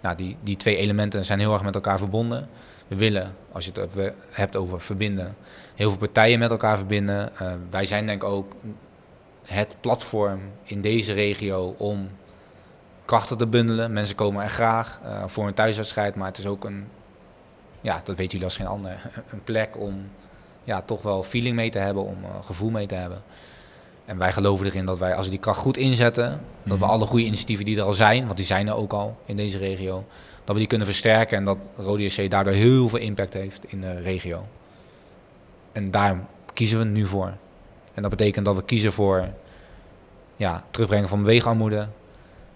Nou, 0.00 0.16
die, 0.16 0.36
die 0.42 0.56
twee 0.56 0.76
elementen 0.76 1.24
zijn 1.24 1.38
heel 1.38 1.52
erg 1.52 1.62
met 1.62 1.74
elkaar 1.74 1.98
verbonden. 1.98 2.48
We 2.88 2.96
willen, 2.96 3.34
als 3.52 3.64
je 3.64 3.72
het 3.74 4.12
hebt 4.30 4.56
over 4.56 4.80
verbinden, 4.80 5.36
heel 5.74 5.88
veel 5.88 5.98
partijen 5.98 6.38
met 6.38 6.50
elkaar 6.50 6.76
verbinden. 6.76 7.32
Wij 7.70 7.84
zijn 7.84 8.06
denk 8.06 8.22
ik 8.22 8.28
ook 8.28 8.52
het 9.44 9.76
platform 9.80 10.40
in 10.62 10.80
deze 10.80 11.12
regio 11.12 11.74
om 11.78 12.08
krachten 13.04 13.38
te 13.38 13.46
bundelen. 13.46 13.92
Mensen 13.92 14.16
komen 14.16 14.42
er 14.42 14.50
graag 14.50 15.00
eh, 15.04 15.22
voor 15.26 15.46
een 15.46 15.54
thuiswedstrijd, 15.54 16.14
maar 16.14 16.28
het 16.28 16.38
is 16.38 16.46
ook 16.46 16.64
een, 16.64 16.86
ja, 17.80 17.94
dat 18.04 18.16
weten 18.16 18.26
jullie 18.26 18.44
als 18.44 18.56
geen 18.56 18.66
ander, 18.66 19.10
een 19.32 19.42
plek 19.44 19.78
om 19.78 20.06
ja, 20.64 20.82
toch 20.82 21.02
wel 21.02 21.22
feeling 21.22 21.56
mee 21.56 21.70
te 21.70 21.78
hebben, 21.78 22.04
om 22.04 22.16
eh, 22.24 22.44
gevoel 22.44 22.70
mee 22.70 22.86
te 22.86 22.94
hebben. 22.94 23.22
En 24.04 24.18
wij 24.18 24.32
geloven 24.32 24.66
erin 24.66 24.84
dat 24.86 24.98
wij, 24.98 25.14
als 25.14 25.24
we 25.24 25.30
die 25.30 25.40
kracht 25.40 25.58
goed 25.60 25.76
inzetten, 25.76 26.40
dat 26.62 26.78
we 26.78 26.84
Mhm. 26.84 26.92
alle 26.92 27.06
goede 27.06 27.24
initiatieven 27.24 27.64
die 27.64 27.76
er 27.76 27.82
al 27.82 27.92
zijn, 27.92 28.24
want 28.24 28.36
die 28.36 28.46
zijn 28.46 28.68
er 28.68 28.74
ook 28.74 28.92
al 28.92 29.16
in 29.24 29.36
deze 29.36 29.58
regio, 29.58 30.04
dat 30.44 30.52
we 30.54 30.58
die 30.58 30.66
kunnen 30.66 30.86
versterken 30.86 31.36
en 31.36 31.44
dat 31.44 31.68
Rode 31.76 32.02
JC 32.04 32.30
daardoor 32.30 32.52
heel 32.52 32.88
veel 32.88 32.98
impact 32.98 33.32
heeft 33.32 33.64
in 33.66 33.80
de 33.80 34.00
regio. 34.00 34.46
En 35.72 35.90
daar 35.90 36.20
kiezen 36.52 36.78
we 36.78 36.84
nu 36.84 37.06
voor. 37.06 37.32
En 37.94 38.02
dat 38.02 38.10
betekent 38.10 38.44
dat 38.44 38.54
we 38.54 38.62
kiezen 38.64 38.92
voor 38.92 39.28
ja, 40.36 40.64
terugbrengen 40.70 41.08
van 41.08 41.22
beweegarmoede, 41.22 41.88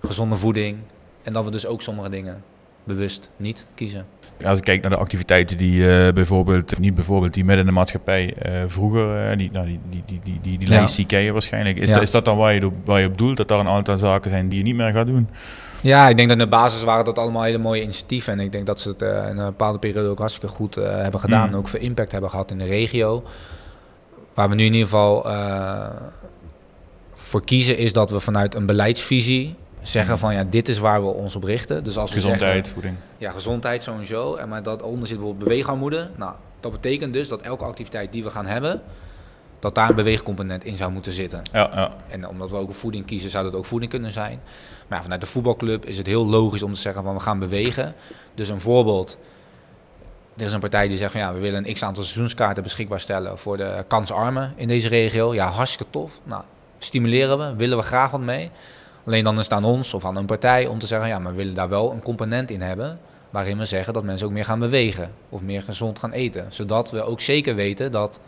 gezonde 0.00 0.36
voeding 0.36 0.76
en 1.22 1.32
dat 1.32 1.44
we 1.44 1.50
dus 1.50 1.66
ook 1.66 1.82
sommige 1.82 2.08
dingen 2.10 2.42
bewust 2.84 3.28
niet 3.36 3.66
kiezen. 3.74 4.06
Als 4.44 4.58
ik 4.58 4.64
kijk 4.64 4.80
naar 4.80 4.90
de 4.90 4.96
activiteiten 4.96 5.56
die 5.56 5.90
eh, 5.90 6.12
bijvoorbeeld, 6.12 6.72
of 6.72 6.78
niet 6.78 6.94
bijvoorbeeld, 6.94 7.34
die 7.34 7.44
midden 7.44 7.60
in 7.60 7.70
de 7.70 7.76
maatschappij 7.78 8.34
eh, 8.34 8.52
vroeger, 8.66 9.30
eh, 9.30 9.38
die, 9.38 9.50
nou, 9.52 9.66
die, 9.66 9.80
die, 9.90 10.02
die, 10.06 10.20
die, 10.24 10.38
die, 10.42 10.58
die 10.58 10.68
Ja. 10.68 10.74
lijst 10.74 10.96
die 10.96 11.06
ken 11.06 11.20
je 11.20 11.32
waarschijnlijk. 11.32 11.76
Is, 11.76 11.88
Ja. 11.88 11.94
dat, 11.94 12.02
is 12.02 12.10
dat 12.10 12.24
dan 12.24 12.36
waar 12.36 12.54
je, 12.54 12.66
op, 12.66 12.74
waar 12.84 13.00
je 13.00 13.06
op 13.06 13.18
doelt, 13.18 13.36
dat 13.36 13.48
daar 13.48 13.58
een 13.58 13.68
aantal 13.68 13.98
zaken 13.98 14.30
zijn 14.30 14.48
die 14.48 14.58
je 14.58 14.64
niet 14.64 14.74
meer 14.74 14.92
gaat 14.92 15.06
doen? 15.06 15.28
Ja, 15.80 16.08
ik 16.08 16.16
denk 16.16 16.28
dat 16.28 16.38
in 16.38 16.44
de 16.44 16.50
basis 16.50 16.82
waren 16.84 17.04
dat 17.04 17.18
allemaal 17.18 17.42
hele 17.42 17.58
mooie 17.58 17.82
initiatieven. 17.82 18.32
En 18.32 18.40
ik 18.40 18.52
denk 18.52 18.66
dat 18.66 18.80
ze 18.80 18.88
het 18.88 19.02
in 19.02 19.08
een 19.38 19.44
bepaalde 19.44 19.78
periode 19.78 20.08
ook 20.08 20.18
hartstikke 20.18 20.54
goed 20.54 20.74
hebben 20.74 21.20
gedaan. 21.20 21.46
Mm. 21.46 21.52
En 21.52 21.58
ook 21.58 21.68
veel 21.68 21.80
impact 21.80 22.12
hebben 22.12 22.30
gehad 22.30 22.50
in 22.50 22.58
de 22.58 22.64
regio. 22.64 23.22
Waar 24.34 24.48
we 24.48 24.54
nu 24.54 24.64
in 24.64 24.72
ieder 24.72 24.88
geval 24.88 25.26
voor 27.14 27.44
kiezen 27.44 27.78
is 27.78 27.92
dat 27.92 28.10
we 28.10 28.20
vanuit 28.20 28.54
een 28.54 28.66
beleidsvisie 28.66 29.54
zeggen 29.82 30.18
van 30.18 30.34
ja, 30.34 30.44
dit 30.44 30.68
is 30.68 30.78
waar 30.78 31.02
we 31.02 31.08
ons 31.08 31.36
op 31.36 31.44
richten. 31.44 31.84
Dus 31.84 31.96
als 31.96 32.10
we 32.10 32.16
Gezondheid, 32.16 32.52
zeggen, 32.52 32.72
voeding. 32.72 32.96
ja, 33.18 33.30
gezondheid 33.30 33.82
sowieso. 33.82 34.34
En 34.34 34.48
maar 34.48 34.62
dat 34.62 34.82
onder 34.82 35.08
zit 35.08 35.16
bijvoorbeeld 35.16 35.48
beweegarmoede. 35.48 36.10
Nou, 36.16 36.32
dat 36.60 36.72
betekent 36.72 37.12
dus 37.12 37.28
dat 37.28 37.40
elke 37.40 37.64
activiteit 37.64 38.12
die 38.12 38.22
we 38.22 38.30
gaan 38.30 38.46
hebben, 38.46 38.82
dat 39.58 39.74
daar 39.74 39.88
een 39.88 39.94
beweegcomponent 39.94 40.64
in 40.64 40.76
zou 40.76 40.92
moeten 40.92 41.12
zitten. 41.12 41.42
Ja, 41.52 41.70
ja. 41.74 41.92
En 42.08 42.28
omdat 42.28 42.50
we 42.50 42.56
ook 42.56 42.68
een 42.68 42.74
voeding 42.74 43.04
kiezen, 43.06 43.30
zou 43.30 43.44
dat 43.44 43.54
ook 43.54 43.64
voeding 43.64 43.90
kunnen 43.90 44.12
zijn. 44.12 44.40
Maar 44.88 44.96
ja, 44.98 45.02
vanuit 45.04 45.20
de 45.20 45.26
voetbalclub 45.26 45.84
is 45.84 45.96
het 45.98 46.06
heel 46.06 46.26
logisch 46.26 46.62
om 46.62 46.72
te 46.72 46.80
zeggen 46.80 47.02
van 47.02 47.14
we 47.14 47.20
gaan 47.20 47.38
bewegen. 47.38 47.94
Dus 48.34 48.48
een 48.48 48.60
voorbeeld. 48.60 49.18
Er 50.36 50.44
is 50.44 50.52
een 50.52 50.60
partij 50.60 50.88
die 50.88 50.96
zegt 50.96 51.12
van 51.12 51.20
ja, 51.20 51.32
we 51.34 51.38
willen 51.40 51.68
een 51.68 51.74
x 51.74 51.82
aantal 51.82 52.04
seizoenskaarten 52.04 52.62
beschikbaar 52.62 53.00
stellen 53.00 53.38
voor 53.38 53.56
de 53.56 53.84
kansarmen 53.88 54.52
in 54.56 54.68
deze 54.68 54.88
regio. 54.88 55.34
Ja, 55.34 55.50
hartstikke 55.50 55.92
tof. 55.92 56.20
Nou, 56.24 56.42
stimuleren 56.78 57.38
we, 57.38 57.56
willen 57.56 57.78
we 57.78 57.84
graag 57.84 58.10
wat 58.10 58.20
mee. 58.20 58.50
Alleen 59.08 59.24
dan 59.24 59.38
is 59.38 59.44
het 59.44 59.52
aan 59.52 59.64
ons 59.64 59.94
of 59.94 60.04
aan 60.04 60.16
een 60.16 60.26
partij 60.26 60.66
om 60.66 60.78
te 60.78 60.86
zeggen 60.86 61.08
ja, 61.08 61.18
maar 61.18 61.32
we 61.32 61.38
willen 61.38 61.54
daar 61.54 61.68
wel 61.68 61.92
een 61.92 62.02
component 62.02 62.50
in 62.50 62.60
hebben. 62.60 62.98
Waarin 63.30 63.58
we 63.58 63.64
zeggen 63.64 63.92
dat 63.92 64.04
mensen 64.04 64.26
ook 64.26 64.32
meer 64.32 64.44
gaan 64.44 64.58
bewegen 64.58 65.12
of 65.28 65.42
meer 65.42 65.62
gezond 65.62 65.98
gaan 65.98 66.12
eten. 66.12 66.46
Zodat 66.52 66.90
we 66.90 67.02
ook 67.02 67.20
zeker 67.20 67.54
weten 67.54 67.92
dat 67.92 68.20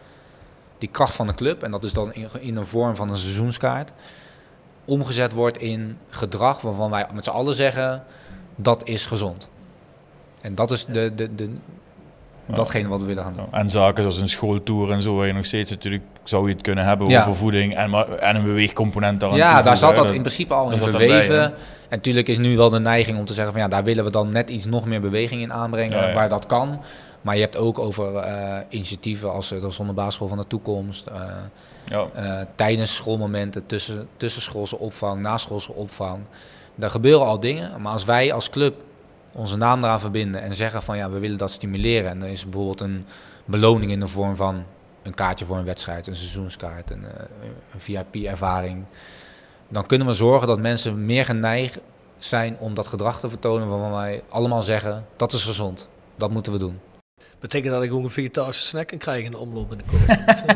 die 0.79 0.88
kracht 0.88 1.14
van 1.14 1.27
de 1.27 1.35
club, 1.35 1.62
en 1.62 1.71
dat 1.71 1.85
is 1.85 1.93
dan 1.93 2.12
in, 2.40 2.57
een 2.57 2.66
vorm 2.66 2.97
van 2.97 3.11
een 3.11 3.19
seizoenskaart, 3.19 3.93
omgezet 4.85 5.33
wordt 5.33 5.59
in 5.59 5.99
gedrag 6.09 6.61
waarvan 6.61 6.90
wij 6.90 7.07
met 7.14 7.25
z'n 7.25 7.31
allen 7.31 7.55
zeggen 7.55 8.05
dat 8.57 8.88
is 8.88 9.07
gezond. 9.07 9.49
En 10.40 10.55
dat 10.55 10.71
is 10.71 10.87
de, 10.87 11.14
de, 11.14 11.35
de, 11.35 11.51
datgene 12.55 12.89
wat 12.89 13.01
we 13.01 13.07
willen 13.07 13.25
gaan 13.25 13.35
doen. 13.37 13.47
En 13.51 13.71
zaken 13.71 14.03
zoals 14.03 14.21
een 14.21 14.29
schooltour 14.29 14.93
en 14.93 15.03
zo, 15.03 15.15
waar 15.17 15.27
je 15.27 15.33
nog 15.33 15.45
steeds 15.45 15.71
natuurlijk, 15.71 16.03
zou 16.25 16.47
je 16.49 16.53
het 16.53 16.63
kunnen 16.63 16.85
hebben 16.85 17.09
Ja. 17.09 17.21
over 17.21 17.35
voeding 17.35 17.75
en, 17.77 17.91
maar- 17.91 18.09
en 18.13 18.37
een 18.37 18.45
beweegcomponent 18.45 19.21
Ja, 19.35 19.63
daar 19.63 19.77
zat 19.77 19.97
dat 19.97 20.11
in 20.11 20.21
principe 20.21 20.55
al 20.55 20.71
in 20.71 20.79
bij, 20.79 20.91
verweven. 20.91 21.43
en 21.45 21.53
natuurlijk 21.91 22.29
is 22.29 22.39
nu 22.39 22.57
wel 22.57 22.71
de 22.71 22.81
neiging 22.81 23.19
om 23.19 23.25
te 23.25 23.35
zeggen 23.35 23.53
van 23.53 23.63
ja, 23.63 23.69
daar 23.69 23.85
willen 23.85 24.05
we 24.05 24.11
dan 24.11 24.29
net 24.33 24.51
iets 24.51 24.65
nog 24.67 24.85
meer 24.87 25.01
beweging 25.01 25.43
in 25.43 25.53
aanbrengen 25.53 26.07
Ja, 26.09 26.13
waar 26.15 26.29
dat 26.29 26.47
kan. 26.47 26.81
Maar 27.21 27.35
je 27.35 27.41
hebt 27.41 27.57
ook 27.57 27.79
over 27.79 28.17
eh, 28.17 28.57
initiatieven 28.69 29.33
als 29.33 29.53
eh, 29.53 29.61
de 29.61 29.71
Zonnebasisschool 29.71 30.29
van 30.29 30.39
de 30.39 30.47
toekomst. 30.47 31.07
eh, 31.07 31.15
Ja. 31.85 32.07
tijdens 32.55 32.95
schoolmomenten, 32.95 33.67
tussen, 33.67 34.09
tussenschoolse 34.17 34.79
opvang, 34.79 35.21
naschoolse 35.23 35.73
opvang. 35.73 36.19
Daar 36.75 36.91
gebeuren 36.91 37.27
al 37.27 37.41
dingen. 37.41 37.81
Maar 37.81 37.93
als 37.93 38.05
wij 38.05 38.33
als 38.33 38.51
club 38.51 38.75
onze 39.33 39.57
naam 39.57 39.85
eraan 39.85 40.01
verbinden 40.01 40.43
en 40.43 40.55
zeggen 40.55 40.83
van 40.83 40.97
ja, 40.97 41.11
we 41.11 41.19
willen 41.19 41.38
dat 41.38 41.51
stimuleren. 41.51 42.11
En 42.11 42.21
dan 42.21 42.29
is 42.29 42.45
bijvoorbeeld 42.45 42.81
een 42.81 43.07
beloning 43.45 43.90
in 43.90 44.01
de 44.01 44.07
vorm 44.09 44.37
van 44.37 44.64
een 45.03 45.14
kaartje 45.14 45.45
voor 45.45 45.57
een 45.57 45.64
wedstrijd, 45.64 46.07
een 46.07 46.16
seizoenskaart, 46.16 46.90
een, 46.90 47.05
eh, 47.05 47.25
een 47.75 47.81
VIP-ervaring. 47.81 48.85
Dan 49.69 49.87
kunnen 49.87 50.07
we 50.07 50.12
zorgen 50.12 50.49
dat 50.49 50.59
mensen 50.59 51.05
meer 51.07 51.25
geneigd 51.25 51.79
zijn 52.19 52.57
om 52.59 52.75
dat 52.75 52.88
gedrag 52.88 53.21
te 53.21 53.29
vertonen 53.29 53.69
waarvan 53.69 53.93
wij 53.93 54.23
allemaal 54.29 54.62
zeggen 54.62 55.07
dat 55.16 55.33
is 55.33 55.45
gezond. 55.45 55.88
Dat 56.16 56.31
moeten 56.31 56.53
we 56.53 56.59
doen. 56.59 56.81
Betekent 57.40 57.73
dat 57.75 57.83
ik 57.83 57.93
ook 57.93 58.03
een 58.05 58.11
vegetarische 58.11 58.66
snack 58.66 58.87
kan 58.87 58.99
krijgen 58.99 59.25
in 59.25 59.31
de 59.31 59.38
omloop 59.38 59.69
binnenkort? 59.69 60.03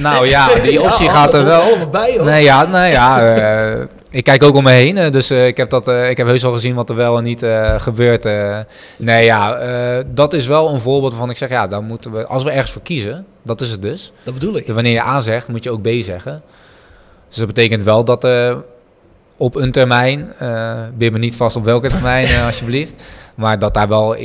Nou 0.00 0.28
ja, 0.28 0.54
die 0.54 0.82
optie 0.82 1.04
Ja, 1.04 1.10
gaat 1.12 1.34
er 1.34 1.44
wel. 1.44 1.88
bij, 1.88 2.16
hoor. 2.16 2.24
Nee, 2.24 2.42
ja, 2.42 2.66
nou 2.66 2.86
ja, 2.86 3.34
eh, 3.34 3.86
ik 4.10 4.24
kijk 4.24 4.42
ook 4.42 4.54
om 4.54 4.62
me 4.62 4.70
heen, 4.70 4.96
eh, 4.96 5.10
dus 5.10 5.30
eh, 5.30 5.46
ik, 5.46 5.56
heb 5.56 5.70
dat, 5.70 5.88
eh, 5.88 6.10
ik 6.10 6.16
heb 6.16 6.26
heus 6.26 6.44
al 6.44 6.52
gezien 6.52 6.74
wat 6.74 6.88
er 6.88 6.94
wel 6.94 7.16
en 7.16 7.24
niet 7.24 7.44
gebeurt. 7.76 8.24
nee, 8.96 9.24
ja, 9.24 10.02
dat 10.02 10.32
is 10.32 10.46
wel 10.46 10.68
een 10.68 10.80
voorbeeld 10.80 11.12
waarvan 11.12 11.30
ik 11.30 11.36
zeg, 11.36 11.48
ja, 11.48 11.66
dan 11.66 11.84
moeten 11.84 12.12
we, 12.12 12.26
als 12.26 12.44
we 12.44 12.50
ergens 12.50 12.70
voor 12.70 12.82
kiezen, 12.82 13.26
dat 13.42 13.60
is 13.60 13.70
het 13.70 13.82
dus. 13.82 14.12
Dat 14.22 14.34
bedoel 14.34 14.56
ik. 14.56 14.66
Dus 14.66 14.74
wanneer 14.74 14.92
je 14.92 15.02
A 15.02 15.20
zegt, 15.20 15.48
moet 15.48 15.64
je 15.64 15.70
ook 15.70 15.82
B 15.82 15.88
zeggen. 16.00 16.42
Dus 17.28 17.36
dat 17.36 17.46
betekent 17.46 17.82
wel 17.82 18.04
dat 18.04 18.28
op 19.36 19.54
een 19.54 19.72
termijn, 19.72 20.32
eh 20.38 20.82
weer 20.96 21.12
me 21.12 21.18
niet 21.18 21.36
vast 21.36 21.56
op 21.56 21.64
welke 21.64 21.88
termijn, 21.88 22.40
alsjeblieft, 22.46 23.02
maar 23.34 23.58
dat 23.58 23.74
daar 23.74 23.88
wel 23.88 24.16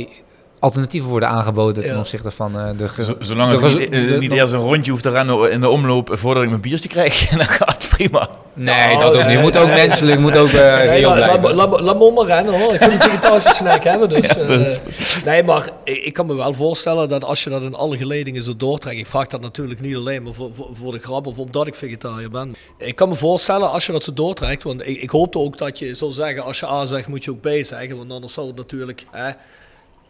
alternatieven 0.58 1.10
worden 1.10 1.28
aangeboden 1.28 1.82
Ja. 1.82 1.88
ten 1.88 1.98
opzichte 1.98 2.30
van 2.30 2.58
eh, 2.58 2.68
de... 2.76 2.88
Z- 3.02 3.10
Zolang 3.26 3.52
de 3.56 3.62
als 3.62 3.72
ik 3.74 3.78
resu- 3.78 3.78
niet, 3.78 3.92
eh, 4.02 4.08
de- 4.08 4.18
niet 4.18 4.32
eerst 4.32 4.52
een 4.52 4.58
rondje 4.60 4.90
hoef 4.90 5.00
te 5.00 5.10
rennen 5.10 5.50
in 5.50 5.60
de 5.60 5.68
omloop 5.68 6.08
voordat 6.12 6.42
ik 6.42 6.48
mijn 6.48 6.60
biertje 6.60 6.88
krijg, 6.88 7.28
dan 7.36 7.46
gaat 7.46 7.82
het 7.82 7.88
prima. 7.88 8.28
Nee, 8.58 8.94
Oh, 8.94 9.00
dat 9.00 9.14
ook 9.14 9.22
niet. 9.22 9.32
Je 9.32 9.38
moet 9.38 9.56
ook 9.56 9.68
menselijk, 9.68 10.20
moet 10.20 10.36
ook 10.36 10.48
eh 10.48 10.54
maar 10.54 11.00
laat, 11.00 11.14
blijven. 11.40 11.54
laat, 11.54 11.80
laat 11.80 11.98
me 11.98 12.10
maar 12.12 12.26
rennen 12.26 12.60
hoor. 12.60 12.72
Ik 12.74 12.80
wil 12.80 12.90
een 12.90 13.00
vegetarische 13.00 13.54
snack 13.62 13.84
hebben. 13.84 14.08
Dus, 14.08 14.26
Ja, 14.26 14.34
eh, 14.36 14.48
dat 14.48 14.60
is- 14.60 14.78
nee, 15.24 15.42
maar 15.42 15.70
ik, 15.84 15.96
ik 16.04 16.12
kan 16.12 16.26
me 16.26 16.34
wel 16.34 16.54
voorstellen 16.54 17.08
dat 17.08 17.24
als 17.24 17.44
je 17.44 17.50
dat 17.50 17.62
in 17.62 17.74
alle 17.74 17.96
geledingen 17.96 18.42
zo 18.42 18.56
doortrekt. 18.56 18.98
Ik 18.98 19.06
vraag 19.06 19.26
dat 19.26 19.40
natuurlijk 19.40 19.80
niet 19.80 19.96
alleen 19.96 20.22
maar 20.22 20.32
voor, 20.32 20.50
voor, 20.54 20.68
voor 20.72 20.92
de 20.92 20.98
grap 20.98 21.26
of 21.26 21.38
omdat 21.38 21.66
ik 21.66 21.74
vegetariër 21.74 22.30
ben. 22.30 22.54
Ik 22.78 22.94
kan 22.96 23.08
me 23.08 23.14
voorstellen 23.14 23.70
als 23.70 23.86
je 23.86 23.92
dat 23.92 24.04
zo 24.04 24.12
doortrekt. 24.12 24.62
Want 24.62 24.86
ik, 24.86 25.02
ik 25.02 25.10
hoopte 25.10 25.38
ook 25.38 25.58
dat 25.58 25.78
je 25.78 25.94
zou 25.94 26.12
zeggen: 26.12 26.44
als 26.44 26.60
je 26.60 26.66
A 26.66 26.86
zegt, 26.86 27.08
moet 27.08 27.24
je 27.24 27.30
ook 27.30 27.40
B 27.40 27.48
zeggen. 27.60 27.96
Want 27.96 28.12
anders 28.12 28.32
zou 28.32 28.46
het 28.46 28.56
natuurlijk. 28.56 29.06
Hè, 29.10 29.30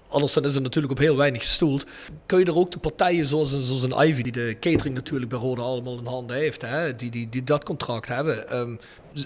Anders 0.09 0.37
is 0.37 0.55
het 0.55 0.63
natuurlijk 0.63 0.93
op 0.93 0.99
heel 0.99 1.17
weinig 1.17 1.41
gestoeld. 1.41 1.85
Kun 2.27 2.39
je 2.39 2.45
er 2.45 2.57
ook 2.57 2.71
de 2.71 2.79
partijen 2.79 3.27
zoals, 3.27 3.83
een- 3.83 4.09
Ivy, 4.09 4.23
die 4.23 4.33
de 4.33 4.57
catering 4.61 4.95
natuurlijk 4.95 5.31
bij 5.31 5.39
Rode 5.39 5.61
allemaal 5.63 5.99
in 5.99 6.07
handen 6.07 6.37
heeft, 6.37 6.63
hè, 6.63 6.95
die, 6.97 7.11
die, 7.11 7.29
die 7.29 7.45
dat 7.45 7.65
contract 7.65 8.09
hebben. 8.09 8.49
ehm, 8.49 8.75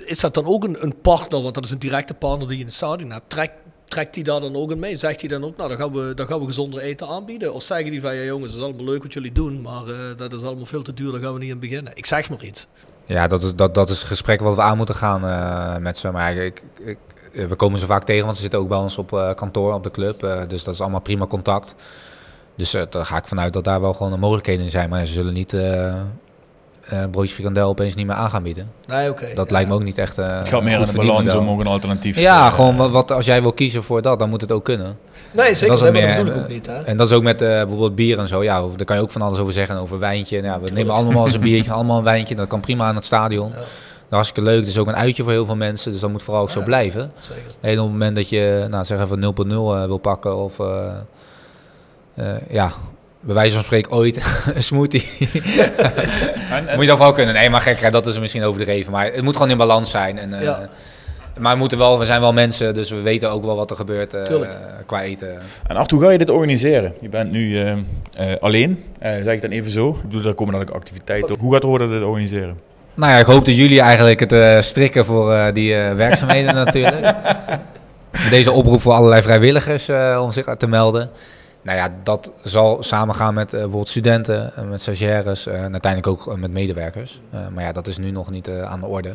is 0.05 0.19
dat 0.21 0.35
dan 0.35 0.45
ook 0.47 0.65
een, 0.65 0.83
een 0.83 1.01
partner, 1.01 1.43
want 1.43 1.55
dat 1.55 1.65
is 1.65 1.71
een 1.71 1.79
directe 1.79 2.15
partner 2.15 2.47
die 2.49 2.57
je 2.57 2.61
in 2.63 2.67
het 2.69 2.77
stadion 2.77 3.11
hebt. 3.11 3.31
Trekt, 3.31 3.53
trekt 3.89 4.15
die 4.15 4.25
daar 4.25 4.41
dan 4.41 4.57
ook 4.57 4.71
in 4.71 4.79
mee? 4.79 4.97
Zegt 4.99 5.21
hij 5.21 5.29
dan 5.29 5.45
ook, 5.45 5.57
nou 5.57 5.69
dan 5.69 5.79
gaan 5.79 5.93
we, 5.93 6.15
dan 6.15 6.27
gaan 6.27 6.41
we 6.41 6.47
gezonder 6.47 6.81
eten 6.81 7.07
aanbieden? 7.09 7.55
Of 7.55 7.63
zeggen 7.63 7.91
die 7.91 8.01
van, 8.01 8.15
ja 8.15 8.23
jongens, 8.23 8.51
het 8.53 8.61
is 8.61 8.67
allemaal 8.67 8.85
leuk 8.85 9.03
wat 9.03 9.13
jullie 9.13 9.33
doen, 9.33 9.61
maar 9.61 9.89
eh, 9.89 9.99
dat 10.17 10.33
is 10.33 10.43
allemaal 10.43 10.67
veel 10.67 10.83
te 10.83 10.95
duur, 10.95 11.13
daar 11.13 11.21
gaan 11.21 11.33
we 11.33 11.39
niet 11.39 11.53
aan 11.53 11.59
beginnen. 11.59 11.93
Ik 11.97 12.07
zeg 12.07 12.31
maar 12.31 12.45
iets. 12.45 12.67
Ja, 13.05 13.27
dat 13.27 13.43
is, 13.43 13.55
dat, 13.55 13.75
dat 13.75 13.91
is 13.91 13.99
het 13.99 14.07
gesprek 14.07 14.41
wat 14.41 14.55
we 14.55 14.61
aan 14.63 14.77
moeten 14.77 14.95
gaan 14.95 15.25
eh, 15.25 15.83
met 15.83 15.99
ze. 15.99 16.11
Maar 16.11 16.35
ik, 16.37 16.63
ik- 16.85 16.99
we 17.33 17.55
komen 17.57 17.79
ze 17.81 17.87
vaak 17.87 18.05
tegen, 18.05 18.25
want 18.25 18.37
ze 18.37 18.43
zitten 18.43 18.61
ook 18.61 18.69
bij 18.69 18.79
ons 18.79 18.99
op 18.99 19.13
eh, 19.13 19.35
kantoor, 19.35 19.75
op 19.75 19.83
de 19.83 19.91
club. 19.91 20.23
eh, 20.25 20.39
dus 20.49 20.65
dat 20.65 20.75
is 20.75 20.81
allemaal 20.81 21.01
prima 21.01 21.27
contact. 21.27 21.75
Dus 22.55 22.75
eh, 22.75 22.83
daar 22.91 23.05
ga 23.07 23.17
ik 23.17 23.27
vanuit 23.29 23.53
dat 23.53 23.65
daar 23.65 23.81
wel 23.81 23.93
gewoon 23.93 24.19
mogelijkheden 24.19 24.65
in 24.65 24.71
zijn. 24.71 24.89
Maar 24.91 25.07
ze 25.07 25.13
zullen 25.13 25.33
niet 25.35 25.53
eh 25.53 25.93
eh, 26.81 26.99
broodje 27.11 27.35
frikandel 27.35 27.69
opeens 27.69 27.95
niet 27.95 28.07
meer 28.07 28.15
aan 28.17 28.31
gaan 28.31 28.43
bieden. 28.43 28.71
Nee, 28.87 29.11
oké. 29.11 29.35
Dat 29.35 29.47
ja. 29.47 29.53
lijkt 29.53 29.69
me 29.69 29.75
ook 29.75 29.83
niet 29.83 29.99
echt 29.99 30.19
eh 30.19 30.39
Het 30.39 30.49
gaat 30.49 30.63
meer 30.63 30.81
een 30.81 30.85
de 30.85 30.93
balans 30.93 31.35
om 31.35 31.49
ook 31.51 31.61
een 31.61 31.67
alternatief. 31.67 32.19
Ja, 32.19 32.47
eh, 32.47 32.55
gewoon 32.55 32.77
wat, 32.77 32.91
wat, 32.91 33.13
als 33.13 33.27
jij 33.27 33.43
wil 33.43 33.53
kiezen 33.53 33.83
voor 33.83 34.03
dat, 34.03 34.19
dan 34.19 34.29
moet 34.29 34.41
het 34.41 34.53
ook 34.53 34.65
kunnen. 34.65 34.99
Nee, 35.33 35.55
zeker, 35.55 35.77
dat 35.79 35.87
is 35.87 36.01
nee, 36.01 36.07
dat 36.07 36.17
bedoel 36.17 36.31
ik 36.31 36.37
eh, 36.37 36.43
ook 36.43 36.49
niet. 36.49 36.67
Hè? 36.67 36.83
En 36.83 36.97
dat 36.97 37.07
is 37.07 37.13
ook 37.13 37.23
met 37.23 37.43
eh, 37.43 37.49
bijvoorbeeld 37.49 37.95
bier 37.95 38.19
en 38.19 38.29
zo. 38.29 38.43
Ja, 38.43 38.65
of- 38.65 38.75
daar 38.75 38.87
kan 38.87 38.97
je 38.97 39.03
ook 39.03 39.11
van 39.11 39.23
alles 39.23 39.39
over 39.39 39.53
zeggen. 39.53 39.77
Over 39.77 39.99
wijntje. 39.99 40.41
Nou, 40.41 40.61
we 40.63 40.71
nemen 40.73 40.95
allemaal 40.95 41.25
eens 41.25 41.35
een 41.35 41.41
biertje, 41.41 41.73
allemaal 41.73 41.99
een 41.99 42.05
wijntje. 42.05 42.35
Dat 42.35 42.49
kan 42.49 42.61
prima 42.61 42.87
aan 42.87 42.95
het 42.95 43.05
stadion. 43.05 43.51
Ja. 43.51 43.59
Is 44.11 44.17
hartstikke 44.17 44.49
leuk. 44.51 44.59
Het 44.59 44.69
is 44.69 44.79
ook 44.79 44.87
een 44.89 44.97
uitje 44.97 45.23
voor 45.23 45.33
heel 45.33 45.45
veel 45.45 45.57
mensen. 45.57 45.93
Dus 45.93 46.01
dat 46.01 46.11
moet 46.11 46.23
vooral 46.23 46.43
ook 46.43 46.51
zo 46.51 46.63
blijven. 46.63 47.13
Zeker. 47.21 47.43
En 47.61 47.71
op 47.79 47.85
het 47.85 47.93
moment 47.93 48.17
dat 48.17 48.29
je, 48.29 48.67
nou, 48.71 48.85
zeg 48.85 49.01
even 49.01 49.21
0.0 49.47 49.51
eh, 49.51 49.85
wil 49.85 49.99
pakken 49.99 50.37
of... 50.37 50.59
eh, 50.61 50.87
eh, 52.15 52.27
ja, 52.51 52.73
bij 53.21 53.35
wijze 53.35 53.55
van 53.55 53.65
spreken 53.65 53.93
ooit 53.93 54.17
een 54.55 54.63
smoothie. 54.63 55.09
en- 56.51 56.69
en- 56.69 56.75
moet 56.75 56.81
je 56.85 56.87
dat 56.91 56.99
wel 56.99 57.13
kunnen. 57.13 57.35
Nee, 57.35 57.51
maar 57.51 57.61
gek, 57.61 57.93
dat 57.93 58.07
is 58.07 58.19
misschien 58.19 58.45
overdreven. 58.45 58.93
Maar 58.93 59.05
het 59.13 59.23
moet 59.23 59.37
gewoon 59.37 59.51
in 59.51 59.57
balans 59.57 59.91
zijn. 59.91 60.19
En, 60.19 60.35
eh, 60.35 60.43
Ja. 60.43 60.69
Maar 61.39 61.53
we, 61.53 61.59
moeten 61.59 61.79
wel, 61.79 61.99
we 61.99 62.05
zijn 62.05 62.21
wel 62.21 62.33
mensen, 62.33 62.75
dus 62.75 62.91
we 62.91 63.01
weten 63.01 63.31
ook 63.31 63.45
wel 63.45 63.57
wat 63.57 63.71
er 63.71 63.77
gebeurt 63.77 64.15
eh, 64.15 64.23
Tuurlijk. 64.23 64.51
qua 64.87 65.03
eten. 65.03 65.39
En 65.67 65.77
Art, 65.77 65.91
hoe 65.91 66.01
ga 66.01 66.11
je 66.11 66.19
dit 66.19 66.31
organiseren? 66.31 66.95
Je 67.01 67.09
bent 67.09 67.31
nu 67.31 67.59
eh, 67.61 67.73
eh, 67.73 68.37
alleen, 68.41 68.85
eh, 68.99 69.13
zeg 69.23 69.35
ik 69.35 69.43
dan 69.43 69.51
even 69.51 69.71
zo. 69.71 69.89
Ik 69.89 70.03
bedoel, 70.03 70.23
daar 70.23 70.35
komen 70.35 70.53
dan 70.55 70.63
ook 70.63 70.71
activiteiten 70.71 71.35
op. 71.35 71.41
Hoe 71.41 71.53
gaat 71.53 71.63
Roda 71.63 71.87
dit 71.87 72.03
organiseren? 72.03 72.59
Nou 72.95 73.13
ja, 73.13 73.19
ik 73.19 73.27
hoop 73.27 73.45
dat 73.45 73.57
jullie 73.57 73.81
eigenlijk 73.81 74.21
het 74.21 74.33
eh, 74.33 74.61
strikken 74.61 75.05
voor 75.05 75.33
eh, 75.33 75.55
die 75.55 75.75
eh, 75.75 75.95
werkzaamheden 75.95 76.55
natuurlijk. 76.65 77.15
Deze 78.31 78.53
oproep 78.53 78.81
voor 78.81 78.93
allerlei 78.93 79.23
vrijwilligers 79.23 79.89
om 80.21 80.33
zich 80.33 80.47
te 80.59 80.67
melden. 80.67 81.11
Nou 81.63 81.79
ja, 81.79 81.89
dat 82.03 82.33
zal 82.45 82.83
samengaan 82.83 83.35
met 83.35 83.51
bijvoorbeeld 83.51 83.89
studenten, 83.89 84.53
met 84.71 84.81
stagiaires 84.81 85.47
en 85.47 85.73
uiteindelijk 85.73 86.07
ook 86.07 86.37
met 86.37 86.51
medewerkers. 86.51 87.21
Maar 87.55 87.65
ja, 87.65 87.73
dat 87.73 87.87
is 87.87 87.99
nu 87.99 88.11
nog 88.11 88.31
niet 88.31 88.51
aan 88.65 88.81
de 88.81 88.87
orde. 88.87 89.13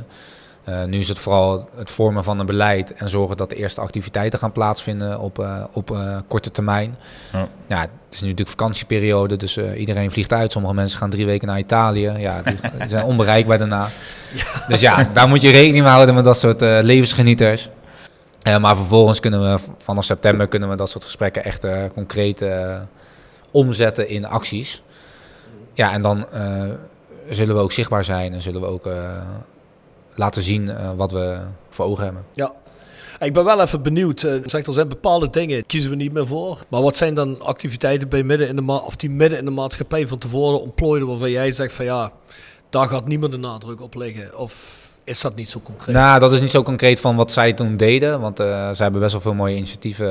Eh, 0.66 0.84
nu 0.84 1.00
is 1.00 1.08
het 1.08 1.20
vooral 1.20 1.70
het 1.76 1.92
vormen 1.92 2.24
van 2.24 2.40
een 2.40 2.46
beleid 2.46 2.94
en 2.94 3.10
zorgen 3.10 3.38
dat 3.38 3.50
de 3.50 3.56
eerste 3.56 3.82
activiteiten 3.82 4.40
gaan 4.40 4.52
plaatsvinden 4.52 5.20
op, 5.20 5.40
eh, 5.40 5.64
op 5.74 5.92
eh, 5.92 6.18
korte 6.28 6.52
termijn. 6.52 6.96
Ja. 7.32 7.48
Ja, 7.68 7.82
het 7.82 7.90
is 8.12 8.22
nu 8.22 8.30
natuurlijk 8.30 8.58
vakantieperiode, 8.58 9.36
dus 9.36 9.58
iedereen 9.58 10.12
vliegt 10.12 10.34
uit. 10.34 10.52
Sommige 10.52 10.74
mensen 10.74 11.00
gaan 11.00 11.10
drie 11.10 11.26
weken 11.26 11.48
naar 11.48 11.60
Italië. 11.60 12.12
Ja, 12.18 12.42
die, 12.42 12.58
zijn 12.90 13.04
onbereikbaar 13.04 13.58
daarna. 13.58 13.90
Dus 14.68 14.82
ja, 14.82 15.10
daar 15.14 15.28
moet 15.28 15.42
je 15.42 15.52
rekening 15.52 15.84
mee 15.84 15.94
houden 15.94 16.16
met 16.16 16.24
dat 16.24 16.40
soort 16.40 16.62
levensgenieters. 16.62 17.70
Maar 18.60 18.76
vervolgens 18.76 19.20
kunnen 19.20 19.52
we 19.52 19.60
vanaf 19.78 20.04
september 20.04 20.48
kunnen 20.48 20.70
we 20.70 20.76
dat 20.76 20.90
soort 20.90 21.04
gesprekken 21.04 21.44
echt 21.44 21.68
concreet 21.94 22.46
omzetten 23.52 24.10
in 24.10 24.26
acties. 24.26 24.84
Ja, 25.74 25.92
en 25.94 26.02
dan 26.02 26.26
zullen 27.30 27.56
we 27.56 27.62
ook 27.62 27.72
zichtbaar 27.72 28.04
zijn 28.04 28.34
en 28.34 28.42
zullen 28.42 28.62
we 28.62 28.68
ook 28.68 28.88
laten 30.16 30.42
zien 30.44 30.70
eh, 30.70 30.90
wat 30.96 31.12
we 31.12 31.38
voor 31.70 31.86
ogen 31.86 32.04
hebben. 32.04 32.24
Ja. 32.34 32.52
Ik 33.20 33.34
ben 33.34 33.46
wel 33.46 33.62
even 33.62 33.82
benieuwd. 33.82 34.24
eh, 34.24 34.34
Zegt 34.46 34.68
er 34.68 34.74
zijn 34.74 34.88
bepaalde 34.88 35.30
dingen, 35.30 35.66
kiezen 35.66 35.90
we 35.90 35.96
niet 35.96 36.14
meer 36.14 36.28
voor. 36.28 36.64
Maar 36.68 36.82
wat 36.82 36.98
zijn 36.98 37.14
dan 37.14 37.42
activiteiten 37.42 38.10
bij 38.10 38.24
midden 38.24 38.48
in 38.48 38.56
de 38.56 38.62
ma- 38.62 38.76
of 38.76 38.96
die 38.96 39.10
midden 39.10 39.40
in 39.40 39.46
de 39.46 39.52
maatschappij 39.52 40.08
van 40.08 40.18
tevoren 40.18 40.62
ontplooiden 40.62 41.08
waarvan 41.08 41.32
jij 41.32 41.52
zegt 41.52 41.74
van 41.74 41.86
ja, 41.86 42.12
daar 42.70 42.88
gaat 42.88 43.08
niemand 43.08 43.32
de 43.32 43.38
nadruk 43.38 43.82
op 43.82 43.96
leggen? 43.96 44.38
Of 44.38 44.84
is 45.04 45.22
dat 45.22 45.36
niet 45.36 45.50
zo 45.50 45.60
concreet? 45.64 45.96
Nou, 45.96 46.20
dat 46.20 46.32
is 46.32 46.40
niet 46.42 46.52
zo 46.52 46.64
concreet 46.64 47.00
van 47.00 47.16
wat 47.16 47.32
zij 47.32 47.54
toen 47.54 47.78
deden, 47.78 48.20
want 48.20 48.40
eh 48.40 48.46
zij 48.48 48.76
hebben 48.78 49.02
best 49.02 49.12
wel 49.12 49.22
veel 49.22 49.34
mooie 49.34 49.56
initiatieven. 49.56 50.08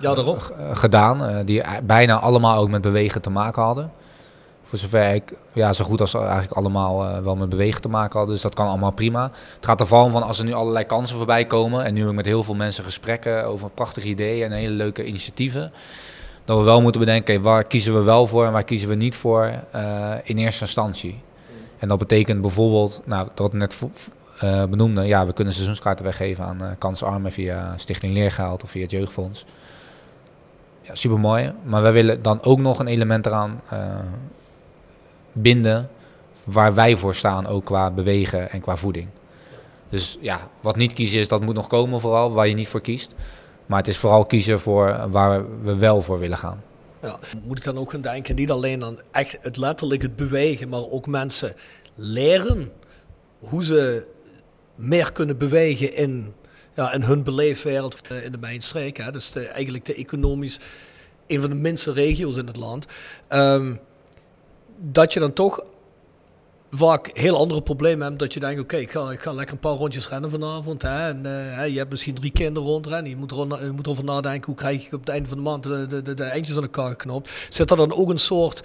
Ja, 0.00 0.14
daarom. 0.14 0.38
g- 0.38 0.50
gedaan, 0.72 1.44
die 1.44 1.62
bijna 1.84 2.18
allemaal 2.20 2.58
ook 2.62 2.68
met 2.68 2.80
bewegen 2.82 3.22
te 3.22 3.30
maken 3.30 3.62
hadden. 3.62 3.90
Voor 4.74 4.82
zover 4.82 5.14
ik, 5.14 5.32
ja, 5.52 5.72
zo 5.72 5.84
goed 5.84 6.00
als 6.00 6.14
eigenlijk 6.14 6.52
allemaal 6.52 7.04
eh, 7.04 7.18
wel 7.18 7.36
met 7.36 7.48
bewegen 7.48 7.80
te 7.80 7.88
maken 7.88 8.16
hadden, 8.16 8.34
dus 8.34 8.42
dat 8.42 8.54
kan 8.54 8.66
allemaal 8.66 8.92
prima. 8.92 9.30
Het 9.54 9.66
gaat 9.66 9.80
er 9.80 9.86
vooral 9.86 10.06
om 10.06 10.12
van 10.12 10.22
als 10.22 10.38
er 10.38 10.44
nu 10.44 10.52
allerlei 10.52 10.84
kansen 10.84 11.16
voorbij 11.16 11.44
komen, 11.44 11.84
en 11.84 11.94
nu 11.94 12.00
heb 12.00 12.08
ik 12.08 12.14
met 12.14 12.24
heel 12.24 12.42
veel 12.42 12.54
mensen 12.54 12.84
gesprekken 12.84 13.46
over 13.46 13.70
prachtige 13.70 14.06
ideeën 14.06 14.52
en 14.52 14.58
hele 14.58 14.74
leuke 14.74 15.04
initiatieven, 15.04 15.72
dat 16.44 16.58
we 16.58 16.64
wel 16.64 16.80
moeten 16.80 17.00
bedenken, 17.00 17.42
waar 17.42 17.64
kiezen 17.64 17.94
we 17.94 18.02
wel 18.02 18.26
voor 18.26 18.46
en 18.46 18.52
waar 18.52 18.64
kiezen 18.64 18.88
we 18.88 18.94
niet 18.94 19.14
voor 19.14 19.52
eh, 19.70 20.12
in 20.24 20.38
eerste 20.38 20.64
instantie. 20.64 21.22
En 21.78 21.88
dat 21.88 21.98
betekent 21.98 22.40
bijvoorbeeld, 22.40 23.00
nou, 23.04 23.28
dat 23.34 23.52
net 23.52 23.82
eh, 24.38 24.64
benoemde, 24.64 25.02
ja, 25.02 25.26
we 25.26 25.32
kunnen 25.32 25.54
seizoenskaarten 25.54 26.04
weggeven 26.04 26.44
aan 26.44 26.60
eh 26.60 26.68
kansarmen 26.78 27.32
via 27.32 27.74
Stichting 27.76 28.14
Leergeld 28.14 28.62
of 28.62 28.70
via 28.70 28.82
het 28.82 28.90
Jeugdfonds. 28.90 29.44
Ja, 30.80 30.94
supermooi. 30.94 31.52
Maar 31.64 31.82
wij 31.82 31.92
willen 31.92 32.22
dan 32.22 32.42
ook 32.42 32.58
nog 32.58 32.78
een 32.78 32.86
element 32.86 33.26
eraan 33.26 33.60
binden 35.34 35.88
waar 36.44 36.74
wij 36.74 36.96
voor 36.96 37.14
staan, 37.14 37.46
ook 37.46 37.64
qua 37.64 37.90
bewegen 37.90 38.50
en 38.50 38.60
qua 38.60 38.76
voeding. 38.76 39.08
Dus 39.88 40.18
ja, 40.20 40.48
wat 40.60 40.76
niet 40.76 40.92
kiezen 40.92 41.20
is, 41.20 41.28
dat 41.28 41.40
moet 41.40 41.54
nog 41.54 41.66
komen 41.66 42.00
vooral, 42.00 42.32
waar 42.32 42.48
je 42.48 42.54
niet 42.54 42.68
voor 42.68 42.80
kiest. 42.80 43.14
Maar 43.66 43.78
het 43.78 43.88
is 43.88 43.96
vooral 43.96 44.26
kiezen 44.26 44.60
voor 44.60 45.10
waar 45.10 45.62
we 45.62 45.76
wel 45.76 46.02
voor 46.02 46.18
willen 46.18 46.38
gaan. 46.38 46.62
Ja. 47.02 47.18
Moet 47.44 47.58
ik 47.58 47.64
dan 47.64 47.78
ook 47.78 47.90
gaan 47.90 48.00
denken, 48.00 48.34
niet 48.34 48.50
alleen 48.50 48.84
aan 48.84 48.98
echt 49.10 49.38
het 49.40 49.56
letterlijk 49.56 50.02
het 50.02 50.16
bewegen, 50.16 50.68
maar 50.68 50.90
ook 50.90 51.06
mensen 51.06 51.54
leren 51.94 52.72
hoe 53.38 53.64
ze 53.64 54.06
meer 54.74 55.12
kunnen 55.12 55.38
bewegen 55.38 55.94
in, 55.94 56.32
ja, 56.74 56.92
in 56.92 57.02
hun 57.02 57.22
beleefwereld 57.22 58.00
eh, 58.08 58.24
in 58.24 58.32
de 58.32 58.38
mijnstreek. 58.38 59.12
Dus 59.12 59.32
de, 59.32 59.46
eigenlijk 59.46 59.84
de 59.84 59.94
economisch 59.94 60.60
een 61.26 61.40
van 61.40 61.50
de 61.50 61.56
minste 61.56 61.92
regio's 61.92 62.36
in 62.36 62.46
het 62.46 62.56
land. 62.56 62.86
Ehm, 63.28 63.74
dat 64.92 65.12
je 65.12 65.20
dan 65.20 65.32
toch 65.32 65.62
vaak 66.70 67.10
heel 67.12 67.36
andere 67.36 67.62
problemen 67.62 68.06
hebt. 68.06 68.18
Dat 68.18 68.34
je 68.34 68.40
denkt, 68.40 68.60
oké, 68.60 68.76
ik, 68.76 68.90
ga, 68.90 69.10
ik 69.10 69.20
ga 69.20 69.32
lekker 69.32 69.54
een 69.54 69.60
paar 69.60 69.76
rondjes 69.76 70.08
rennen 70.08 70.30
vanavond. 70.30 70.82
Hè, 70.82 71.08
en, 71.08 71.26
eh, 71.26 71.68
je 71.68 71.78
hebt 71.78 71.90
misschien 71.90 72.14
drie 72.14 72.30
kinderen 72.30 72.68
rondrennen. 72.68 73.10
Je 73.10 73.16
moet, 73.16 73.30
er, 73.30 73.64
je 73.64 73.70
moet 73.70 73.86
erover 73.86 74.04
nadenken, 74.04 74.46
hoe 74.46 74.54
krijg 74.54 74.86
ik 74.86 74.92
op 74.92 75.00
het 75.00 75.08
einde 75.08 75.28
van 75.28 75.36
de 75.36 75.42
maand 75.42 75.62
de, 75.62 76.02
de, 76.02 76.14
de, 76.14 76.24
eindjes 76.24 76.56
aan 76.56 76.62
elkaar 76.62 76.90
geknopt. 76.90 77.30
Zit 77.48 77.70
er 77.70 77.76
dan 77.76 77.92
ook 77.92 78.08
een 78.08 78.18
soort 78.18 78.62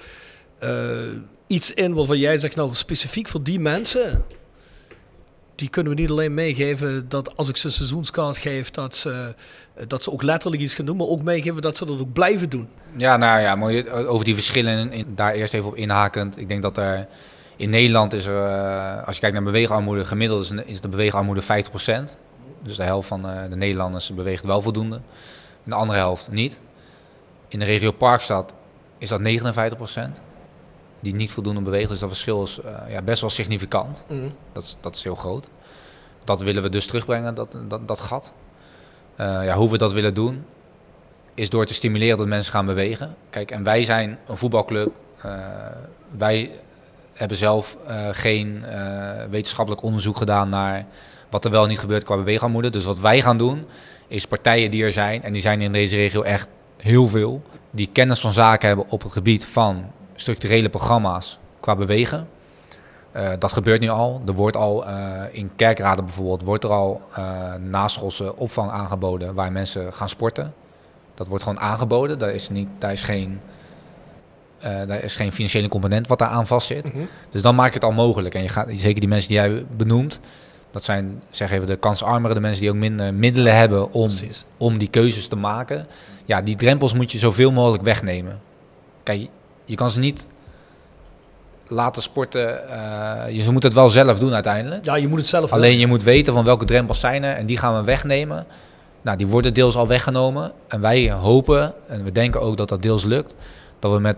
eh, 0.59 0.99
iets 1.47 1.73
in 1.73 1.93
waarvan 1.93 2.17
jij 2.17 2.37
zegt, 2.37 2.55
nou 2.55 2.73
specifiek 2.73 3.27
voor 3.27 3.43
die 3.43 3.59
mensen... 3.59 4.23
Die 5.59 5.69
kunnen 5.69 5.95
we 5.95 6.01
niet 6.01 6.09
alleen 6.09 6.33
meegeven 6.33 7.09
dat 7.09 7.37
als 7.37 7.49
ik 7.49 7.57
ze 7.57 7.65
een 7.65 7.71
seizoenskaart 7.71 8.37
geef, 8.37 8.71
dat 8.71 8.95
ze, 8.95 9.35
dat 9.87 10.03
ze 10.03 10.11
ook 10.11 10.23
letterlijk 10.23 10.61
iets 10.61 10.73
gaan 10.73 10.85
doen, 10.85 10.97
maar 10.97 11.07
ook 11.07 11.21
meegeven 11.21 11.61
dat 11.61 11.77
ze 11.77 11.85
dat 11.85 11.99
ook 11.99 12.13
blijven 12.13 12.49
doen. 12.49 12.67
Ja, 12.97 13.17
nou 13.17 13.41
ja, 13.41 13.55
mooi, 13.55 13.89
over 13.89 14.25
die 14.25 14.33
verschillen, 14.33 14.91
in, 14.91 15.05
daar 15.15 15.33
eerst 15.33 15.53
even 15.53 15.67
op 15.69 15.75
inhakend. 15.75 16.39
Ik 16.39 16.47
denk 16.47 16.61
dat 16.61 16.77
er 16.77 17.07
in 17.55 17.69
Nederland 17.69 18.13
is 18.13 18.25
er, 18.25 18.45
eh, 18.45 19.05
als 19.05 19.15
je 19.15 19.21
kijkt 19.21 19.35
naar 19.35 19.45
beweegarmoede, 19.45 20.05
gemiddeld 20.05 20.43
is, 20.43 20.51
is 20.65 20.81
de 20.81 20.87
beweegarmoede 20.87 21.41
50%. 21.41 21.45
Dus 22.61 22.75
de 22.75 22.83
helft 22.83 23.07
van 23.07 23.29
eh, 23.29 23.49
de 23.49 23.55
Nederlanders 23.55 24.13
beweegt 24.13 24.45
wel 24.45 24.61
voldoende. 24.61 24.95
En 25.63 25.69
de 25.69 25.75
andere 25.75 25.99
helft 25.99 26.31
niet. 26.31 26.59
In 27.47 27.59
de 27.59 27.65
regio 27.65 27.91
Parkstad 27.91 28.53
is 28.97 29.09
dat 29.09 29.19
59%. 29.19 30.21
Die 30.99 31.15
niet 31.15 31.31
voldoende 31.31 31.61
bewegen. 31.61 31.89
Dus 31.89 31.99
dat 31.99 32.09
verschil 32.09 32.43
is 32.43 32.59
eh, 32.59 32.73
ja, 32.89 33.01
best 33.01 33.21
wel 33.21 33.29
significant. 33.29 34.03
Mm. 34.07 34.31
Dat 34.51 34.63
is, 34.63 34.77
dat 34.81 34.95
is 34.95 35.03
heel 35.03 35.15
groot. 35.15 35.49
Dat 36.29 36.41
willen 36.41 36.63
we 36.63 36.69
dus 36.69 36.85
terugbrengen, 36.85 37.35
dat, 37.35 37.57
dat, 37.85 37.99
gat. 37.99 38.33
Eh, 39.15 39.25
ja, 39.43 39.55
hoe 39.55 39.69
we 39.69 39.77
dat 39.77 39.91
willen 39.91 40.13
doen, 40.13 40.45
is 41.33 41.49
door 41.49 41.65
te 41.65 41.73
stimuleren 41.73 42.17
dat 42.17 42.27
mensen 42.27 42.53
gaan 42.53 42.65
bewegen. 42.65 43.15
Kijk, 43.29 43.51
en 43.51 43.63
wij 43.63 43.83
zijn 43.83 44.17
een 44.27 44.37
voetbalclub. 44.37 44.91
Uh, 45.25 45.33
wij 46.17 46.51
hebben 47.13 47.37
zelf 47.37 47.77
uh, 47.87 48.07
geen 48.11 48.63
wetenschappelijk 49.29 49.83
onderzoek 49.83 50.17
gedaan 50.17 50.49
naar 50.49 50.85
wat 51.29 51.45
er 51.45 51.51
wel 51.51 51.65
niet 51.65 51.79
gebeurt 51.79 52.03
qua 52.03 52.15
beweegarmoede. 52.15 52.69
Dus 52.69 52.83
wat 52.83 52.99
wij 52.99 53.21
gaan 53.21 53.37
doen, 53.37 53.65
is 54.07 54.25
partijen 54.25 54.71
die 54.71 54.83
er 54.83 54.93
zijn, 54.93 55.23
en 55.23 55.33
die 55.33 55.41
zijn 55.41 55.61
in 55.61 55.71
deze 55.71 55.95
regio 55.95 56.21
echt 56.21 56.47
heel 56.77 57.07
veel, 57.07 57.41
die 57.71 57.89
kennis 57.91 58.19
van 58.19 58.33
zaken 58.33 58.67
hebben 58.67 58.85
op 58.89 59.03
het 59.03 59.11
gebied 59.11 59.45
van 59.45 59.91
structurele 60.15 60.69
programma's 60.69 61.37
qua 61.59 61.75
bewegen. 61.75 62.27
Uh, 63.15 63.29
dat 63.39 63.53
gebeurt 63.53 63.81
nu 63.81 63.89
al. 63.89 64.21
Er 64.27 64.33
wordt 64.33 64.55
al 64.55 64.87
uh, 64.87 65.21
in 65.31 65.51
kerkraden 65.55 66.05
bijvoorbeeld 66.05 66.41
wordt 66.41 66.63
er 66.63 66.69
al 66.69 67.01
uh, 67.17 67.53
naschoolse 67.69 68.35
opvang 68.35 68.71
aangeboden 68.71 69.33
waar 69.33 69.51
mensen 69.51 69.93
gaan 69.93 70.09
sporten. 70.09 70.53
Dat 71.13 71.27
wordt 71.27 71.43
gewoon 71.43 71.59
aangeboden. 71.59 72.19
Daar 72.19 72.31
is, 72.31 72.49
niet, 72.49 72.67
daar 72.77 72.91
is, 72.91 73.03
geen, 73.03 73.41
daar 74.59 75.03
is 75.03 75.15
geen 75.15 75.31
financiële 75.31 75.67
component 75.67 76.07
wat 76.07 76.19
daar 76.19 76.29
aan 76.29 76.47
vastzit. 76.47 76.93
Mm 76.93 76.99
-hmm. 76.99 77.09
Dus 77.29 77.41
dan 77.41 77.55
maak 77.55 77.67
je 77.67 77.73
het 77.73 77.83
al 77.83 77.91
mogelijk. 77.91 78.35
En 78.35 78.41
je 78.41 78.49
gaat, 78.49 78.67
zeker 78.71 78.99
die 78.99 79.09
mensen 79.09 79.29
die 79.29 79.37
jij 79.37 79.65
benoemt, 79.77 80.19
dat 80.71 80.83
zijn 80.83 81.21
zeg 81.29 81.51
even 81.51 81.67
de 81.67 81.75
kansarmere, 81.75 82.33
de 82.33 82.39
mensen 82.39 82.61
die 82.61 82.69
ook 82.69 82.75
minder 82.75 83.13
middelen 83.13 83.55
hebben 83.55 83.93
om, 83.93 84.09
om 84.57 84.77
die 84.77 84.89
keuzes 84.89 85.27
te 85.27 85.35
maken. 85.35 85.87
Ja, 86.25 86.41
die 86.41 86.55
drempels 86.55 86.93
moet 86.93 87.11
je 87.11 87.17
zoveel 87.17 87.51
mogelijk 87.51 87.83
wegnemen. 87.83 88.39
Kijk, 89.03 89.27
je 89.65 89.75
kan 89.75 89.89
ze 89.89 89.99
niet 89.99 90.27
laten 91.69 92.01
sporten. 92.01 92.61
Uh, 92.69 93.43
je 93.43 93.51
moet 93.51 93.63
het 93.63 93.73
wel 93.73 93.89
zelf 93.89 94.19
doen 94.19 94.33
uiteindelijk. 94.33 94.85
Ja, 94.85 94.95
je 94.95 95.07
moet 95.07 95.17
het 95.17 95.27
zelf 95.27 95.51
Alleen 95.51 95.79
je 95.79 95.87
moet 95.87 96.03
weten 96.03 96.33
van 96.33 96.43
welke 96.43 96.65
drempels 96.65 96.99
zijn 96.99 97.23
er 97.23 97.35
en 97.35 97.45
die 97.45 97.57
gaan 97.57 97.75
we 97.75 97.83
wegnemen. 97.83 98.45
Nou, 99.01 99.17
die 99.17 99.27
worden 99.27 99.53
deels 99.53 99.75
al 99.75 99.87
weggenomen. 99.87 100.51
En 100.67 100.81
wij 100.81 101.11
hopen, 101.11 101.73
en 101.87 102.03
we 102.03 102.11
denken 102.11 102.41
ook 102.41 102.57
dat 102.57 102.69
dat 102.69 102.81
deels 102.81 103.05
lukt, 103.05 103.35
dat 103.79 103.91
we 103.91 103.99
met 103.99 104.15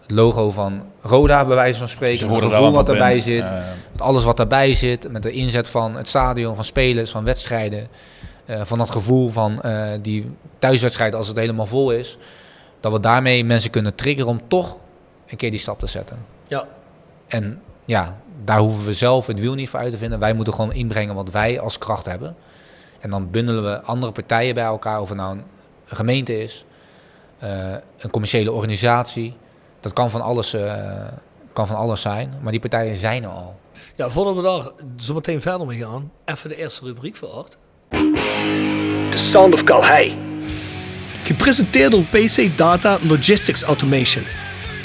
het 0.00 0.10
logo 0.10 0.50
van 0.50 0.82
Roda, 1.02 1.44
bij 1.46 1.54
wijze 1.54 1.78
van 1.78 1.88
spreken, 1.88 2.28
het 2.28 2.42
gevoel 2.42 2.72
wat 2.72 2.88
erbij 2.88 3.12
bent. 3.12 3.24
zit, 3.24 3.48
ja, 3.48 3.56
ja. 3.56 3.64
met 3.92 4.00
alles 4.00 4.24
wat 4.24 4.40
erbij 4.40 4.72
zit, 4.72 5.12
met 5.12 5.22
de 5.22 5.30
inzet 5.30 5.68
van 5.68 5.96
het 5.96 6.08
stadion, 6.08 6.54
van 6.54 6.64
spelers, 6.64 7.10
van 7.10 7.24
wedstrijden, 7.24 7.88
uh, 8.46 8.60
van 8.62 8.78
dat 8.78 8.90
gevoel 8.90 9.28
van 9.28 9.62
uh, 9.64 9.88
die 10.02 10.30
thuiswedstrijd 10.58 11.14
als 11.14 11.28
het 11.28 11.36
helemaal 11.36 11.66
vol 11.66 11.90
is, 11.90 12.18
dat 12.80 12.92
we 12.92 13.00
daarmee 13.00 13.44
mensen 13.44 13.70
kunnen 13.70 13.94
triggeren 13.94 14.30
om 14.30 14.40
toch 14.48 14.76
een 15.26 15.36
keer 15.36 15.50
die 15.50 15.60
stap 15.60 15.78
te 15.78 15.86
zetten. 15.86 16.35
Ja. 16.48 16.66
En 17.26 17.62
ja, 17.84 18.16
daar 18.44 18.58
hoeven 18.58 18.86
we 18.86 18.92
zelf 18.92 19.26
het 19.26 19.40
wiel 19.40 19.54
niet 19.54 19.68
voor 19.68 19.80
uit 19.80 19.90
te 19.90 19.98
vinden. 19.98 20.18
Wij 20.18 20.32
moeten 20.32 20.54
gewoon 20.54 20.72
inbrengen 20.72 21.14
wat 21.14 21.30
wij 21.30 21.60
als 21.60 21.78
kracht 21.78 22.04
hebben. 22.04 22.36
En 23.00 23.10
dan 23.10 23.30
bundelen 23.30 23.64
we 23.64 23.80
andere 23.80 24.12
partijen 24.12 24.54
bij 24.54 24.64
elkaar, 24.64 25.00
of 25.00 25.08
het 25.08 25.18
nou 25.18 25.36
een 25.88 25.96
gemeente 25.96 26.42
is, 26.42 26.64
uh, 27.42 27.74
een 27.98 28.10
commerciële 28.10 28.52
organisatie. 28.52 29.36
Dat 29.80 29.92
kan 29.92 30.10
van, 30.10 30.20
alles, 30.20 30.54
uh, 30.54 30.74
kan 31.52 31.66
van 31.66 31.76
alles 31.76 32.00
zijn, 32.00 32.34
maar 32.42 32.50
die 32.50 32.60
partijen 32.60 32.96
zijn 32.96 33.22
er 33.22 33.28
al. 33.28 33.56
Ja, 33.94 34.08
voordat 34.08 34.34
we 34.34 34.42
daar 34.42 34.88
zo 34.96 35.14
meteen 35.14 35.42
verder 35.42 35.66
mee 35.66 35.78
gaan, 35.78 36.10
even 36.24 36.48
de 36.48 36.56
eerste 36.56 36.84
rubriek 36.84 37.16
voor 37.16 37.28
Art. 37.28 37.58
The 39.10 39.18
Sound 39.18 39.54
of 39.54 39.64
Calhei. 39.64 40.18
Gepresenteerd 41.22 41.90
door 41.90 42.02
PC 42.02 42.56
Data 42.56 42.98
Logistics 43.02 43.62
Automation 43.62 44.24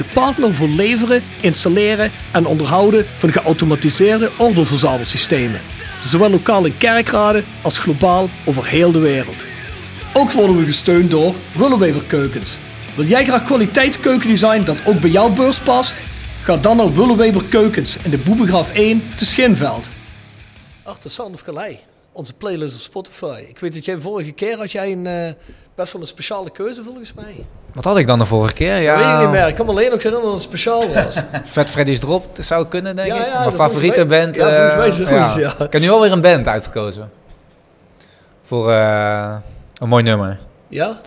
de 0.01 0.13
partner 0.13 0.53
voor 0.53 0.67
leveren, 0.67 1.23
installeren 1.41 2.11
en 2.31 2.45
onderhouden 2.45 3.05
van 3.17 3.31
geautomatiseerde 3.31 4.29
ordeelverzamelsystemen. 4.37 5.61
Zowel 6.05 6.29
lokaal 6.29 6.65
in 6.65 6.77
kerkraden 6.77 7.45
als 7.61 7.77
globaal 7.77 8.29
over 8.45 8.65
heel 8.65 8.91
de 8.91 8.99
wereld. 8.99 9.45
Ook 10.13 10.31
worden 10.31 10.57
we 10.57 10.65
gesteund 10.65 11.11
door 11.11 11.35
Willeweber 11.55 12.03
Keukens. 12.03 12.57
Wil 12.95 13.05
jij 13.05 13.25
graag 13.25 13.43
kwaliteitskeukendesign 13.43 14.63
dat 14.63 14.85
ook 14.85 14.99
bij 14.99 15.09
jouw 15.09 15.29
beurs 15.29 15.59
past? 15.59 16.01
Ga 16.43 16.57
dan 16.57 16.77
naar 16.77 16.93
Willeweber 16.93 17.43
Keukens 17.43 17.97
in 18.03 18.09
de 18.09 18.17
Boebegraaf 18.17 18.73
1 18.73 19.03
te 19.15 19.25
Schinveld. 19.25 19.89
Achter 20.83 21.11
Sound 21.11 21.33
of 21.33 21.43
Calais, 21.43 21.77
onze 22.11 22.33
playlist 22.33 22.75
op 22.75 22.81
Spotify. 22.81 23.45
Ik 23.47 23.59
weet 23.59 23.73
dat 23.73 23.85
jij 23.85 23.99
vorige 23.99 24.31
keer 24.31 24.57
had 24.57 24.71
jij 24.71 24.91
een, 24.91 25.05
uh, 25.05 25.31
best 25.81 25.93
wel 25.93 26.01
een 26.01 26.07
speciale 26.07 26.49
keuze 26.51 26.83
volgens 26.83 27.13
mij. 27.13 27.45
Wat 27.73 27.83
had 27.85 27.97
ik 27.97 28.07
dan 28.07 28.19
de 28.19 28.25
vorige 28.25 28.53
keer? 28.53 28.75
Ja, 28.77 28.95
Dat 28.95 29.05
weet 29.05 29.13
ik 29.13 29.19
niet 29.21 29.29
meer. 29.29 29.47
Ik 29.47 29.55
kan 29.55 29.65
me 29.65 29.71
alleen 29.71 29.91
nog 29.91 30.03
herinneren 30.03 30.23
dat 30.31 30.33
het 30.33 30.43
speciaal 30.43 30.93
was. 30.93 31.23
Fat 31.45 31.69
Freddy's 31.69 31.99
Drop 31.99 32.27
zou 32.39 32.67
kunnen, 32.67 32.95
denk 32.95 33.13
ik. 33.13 33.25
ja, 33.25 33.39
Mijn 33.39 33.51
favoriete 33.51 34.05
mij- 34.05 34.19
band. 34.21 34.35
ja, 34.35 34.71
volgens 34.71 34.99
mij 34.99 35.21
goed, 35.23 35.35
ja. 35.35 35.51
Ik 35.65 35.71
heb 35.73 35.81
nu 35.81 35.89
alweer 35.89 36.11
een 36.11 36.21
band 36.21 36.47
uitgekozen. 36.47 37.11
Voor 38.43 38.71
eh, 38.71 39.35
een 39.77 39.87
mooi 39.89 40.03
nummer. 40.03 40.39
ja? 40.67 40.97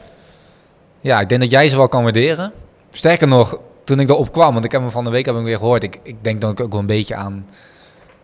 Ja, 1.01 1.21
ik 1.21 1.29
denk 1.29 1.41
dat 1.41 1.51
jij 1.51 1.69
ze 1.69 1.77
wel 1.77 1.89
kan 1.89 2.03
waarderen. 2.03 2.53
Sterker 2.91 3.29
nog, 3.29 3.59
toen 3.85 4.01
ik 4.01 4.09
erop 4.09 4.33
kwam, 4.33 4.53
want 4.53 4.65
ik 4.65 4.73
heb 4.73 4.81
hem 4.81 4.91
van 4.91 5.05
de 5.05 5.11
week 5.11 5.27
heb 5.27 5.37
ik 5.37 5.43
weer 5.45 5.57
gehoord. 5.59 5.83
Ik, 5.83 5.99
ik 6.03 6.17
denk 6.25 6.41
dan 6.41 6.51
ook 6.59 6.71
wel 6.71 6.81
een 6.81 6.87
beetje 6.87 7.15
aan... 7.15 7.47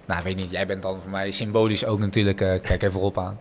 Nou, 0.07 0.23
weet 0.25 0.37
niet, 0.37 0.51
jij 0.51 0.67
bent 0.67 0.83
dan 0.83 0.99
voor 1.03 1.11
mij 1.11 1.31
symbolisch 1.31 1.85
ook 1.85 1.99
natuurlijk... 1.99 2.41
eh, 2.41 2.61
kijk 2.63 2.83
even 2.83 3.01
op 3.01 3.19
aan. 3.19 3.41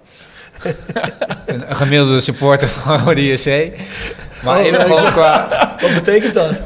Een, 1.45 1.69
een 1.69 1.75
gemiddelde 1.75 2.19
supporter 2.19 2.67
van 2.67 2.97
Rode 2.99 3.25
JC. 3.27 3.71
Maar 4.43 4.57
Oh, 4.59 4.65
even 4.65 4.77
ja, 4.79 4.83
gewoon 4.85 5.03
qua, 5.03 5.47
Wat 5.81 5.93
betekent 5.93 6.33
dat? 6.33 6.61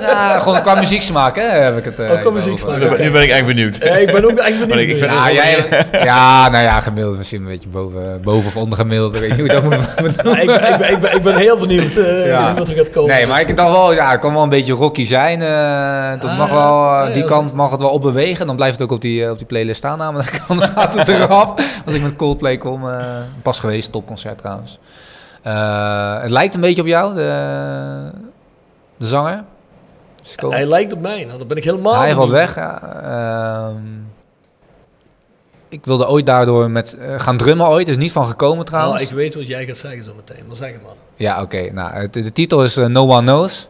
ja, 0.00 0.38
gewoon 0.38 0.62
qua 0.62 0.74
muzieksmaak, 0.74 1.36
hè, 1.36 1.42
heb 1.42 1.76
ik 1.76 1.84
het 1.84 1.98
eh, 1.98 2.10
Ook 2.12 2.20
qua 2.20 2.30
muzieksmaak, 2.30 2.70
over. 2.76 2.82
Nu 2.90 2.96
ben, 2.96 3.04
nu 3.06 3.10
ben 3.10 3.22
ik 3.22 3.30
echt 3.30 3.46
benieuwd. 3.46 3.78
Ja, 3.82 3.94
ik 3.96 4.12
ben 4.12 4.24
ook 4.30 4.38
echt 4.38 4.58
benieuwd. 4.58 4.78
Ik- 4.80 4.88
ik 4.88 4.96
vind 4.98 5.10
wel- 5.10 5.32
jij, 5.34 5.66
ja, 6.04 6.48
nou 6.48 6.64
ja, 6.64 6.80
gemiddeld 6.80 7.16
misschien 7.16 7.40
een 7.40 7.48
beetje 7.48 7.68
boven, 7.68 8.20
boven 8.22 8.46
of 8.46 8.56
ondergemiddeld. 8.56 9.14
Ik 9.14 9.20
weet 9.20 9.30
niet 9.30 9.38
hoe 9.40 9.48
dat 9.48 9.62
moet 9.62 9.72
ik, 10.16 10.22
ben, 10.22 10.40
ik, 10.72 10.78
ben, 10.78 10.90
ik, 10.92 10.98
ben, 10.98 11.14
ik 11.14 11.22
ben 11.22 11.36
heel 11.36 11.56
benieuwd 11.58 11.96
eh, 11.96 12.26
Ja. 12.26 12.54
wat 12.54 12.68
er 12.68 12.74
gaat 12.74 12.90
komen. 12.90 13.14
Nee, 13.14 13.26
maar 13.26 13.40
ik 13.40 13.56
dacht 13.56 13.70
wel, 13.70 13.92
ja, 13.92 14.10
het 14.10 14.20
kan 14.20 14.32
wel 14.32 14.42
een 14.42 14.48
beetje 14.48 14.72
rocky 14.72 15.04
zijn. 15.06 15.42
eh 15.42 16.20
dat 16.20 16.30
Ah, 16.30 16.38
mag 16.38 16.50
wel, 16.50 16.84
eh, 17.00 17.06
ja, 17.06 17.12
die 17.12 17.22
ja, 17.22 17.28
kant 17.28 17.52
mag 17.54 17.70
het 17.70 17.80
wel 17.80 17.90
opbewegen. 17.90 18.46
Dan 18.46 18.56
blijft 18.56 18.74
het 18.78 18.82
ook 18.82 18.94
op 18.94 19.00
die, 19.00 19.24
eh, 19.24 19.30
op 19.30 19.36
die 19.38 19.46
playlist 19.46 19.78
staan 19.78 19.98
namelijk. 19.98 20.40
Anders 20.48 20.70
gaat 20.70 20.94
het 20.94 21.08
eraf. 21.08 21.54
Als 21.86 21.94
ik 21.94 22.02
met 22.02 22.16
Coldplay 22.16 22.56
kom, 22.56 22.67
eh, 22.76 23.16
pas 23.42 23.60
geweest, 23.60 23.92
topconcert 23.92 24.38
trouwens. 24.38 24.78
Eh, 25.42 26.20
het 26.20 26.30
lijkt 26.30 26.54
een 26.54 26.60
beetje 26.60 26.80
op 26.80 26.86
jou, 26.86 27.14
de, 27.14 28.10
de 28.96 29.06
zanger. 29.06 29.44
Het 30.22 30.40
Hij 30.52 30.66
lijkt 30.66 30.92
op 30.92 31.00
mij. 31.00 31.24
Nou, 31.24 31.38
dan 31.38 31.46
ben 31.46 31.56
ik 31.56 31.64
helemaal 31.64 32.00
Hij 32.00 32.14
valt 32.14 32.30
weg. 32.30 32.54
ja. 32.54 32.82
Ehm, 33.02 33.82
ik 35.68 35.86
wilde 35.86 36.08
ooit 36.08 36.26
daardoor 36.26 36.70
met 36.70 36.94
eh, 36.96 37.20
gaan 37.20 37.36
drummen 37.36 37.66
ooit. 37.68 37.88
Is 37.88 37.96
niet 37.96 38.12
van 38.12 38.26
gekomen 38.26 38.64
trouwens. 38.64 38.94
Nou, 39.00 39.08
ik 39.10 39.16
weet 39.16 39.34
wat 39.34 39.46
jij 39.46 39.66
gaat 39.66 39.76
zeggen 39.76 40.04
zo 40.04 40.12
meteen. 40.14 40.46
Maar 40.46 40.56
zeg 40.56 40.72
het 40.72 40.82
maar. 40.82 40.92
Ja, 41.16 41.42
oké. 41.42 41.70
Nou, 41.72 41.92
het- 41.94 42.12
de, 42.12 42.32
titel 42.32 42.64
is 42.64 42.76
No 42.76 43.02
One 43.08 43.22
Knows. 43.22 43.68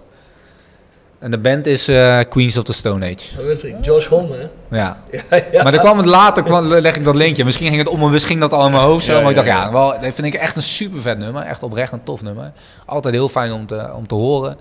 En 1.19 1.31
de 1.31 1.39
band 1.39 1.66
is 1.66 1.89
eh, 1.89 2.21
Queens 2.29 2.57
of 2.57 2.64
the 2.64 2.73
Stone 2.73 3.05
Age. 3.05 3.37
Dat 3.37 3.45
wist 3.45 3.64
ik. 3.64 3.85
Josh 3.85 4.07
Homme, 4.07 4.37
hè? 4.37 4.77
Ja. 4.77 4.99
Ja, 5.31 5.37
ja. 5.53 5.62
Maar 5.62 5.73
dan 5.73 5.81
kwam 5.81 5.97
het 5.97 6.07
later, 6.07 6.43
kwam, 6.43 6.66
leg 6.66 6.97
ik 6.97 7.05
dat 7.05 7.14
linkje. 7.14 7.45
Misschien 7.45 7.66
ging 7.66 7.79
het 7.79 7.89
om 7.89 8.03
en 8.03 8.11
misschien 8.11 8.41
dat 8.41 8.53
al 8.53 8.64
in 8.64 8.71
mijn 8.71 8.83
hoofd 8.83 9.05
zo. 9.05 9.12
Ja, 9.12 9.21
maar 9.21 9.29
ik 9.29 9.35
dacht, 9.35 9.49
ja. 9.49 9.62
ja, 9.62 9.73
wel, 9.73 10.01
dat 10.01 10.14
vind 10.14 10.27
ik 10.27 10.35
echt 10.35 10.57
een 10.57 10.62
super 10.62 11.01
vet 11.01 11.19
nummer. 11.19 11.43
Echt 11.43 11.62
oprecht 11.62 11.93
een 11.93 12.03
tof 12.03 12.23
nummer. 12.23 12.53
Altijd 12.87 13.14
heel 13.14 13.29
fijn 13.29 13.53
om 13.53 13.66
te, 13.66 13.91
om 13.95 14.07
te 14.07 14.14
horen. 14.14 14.57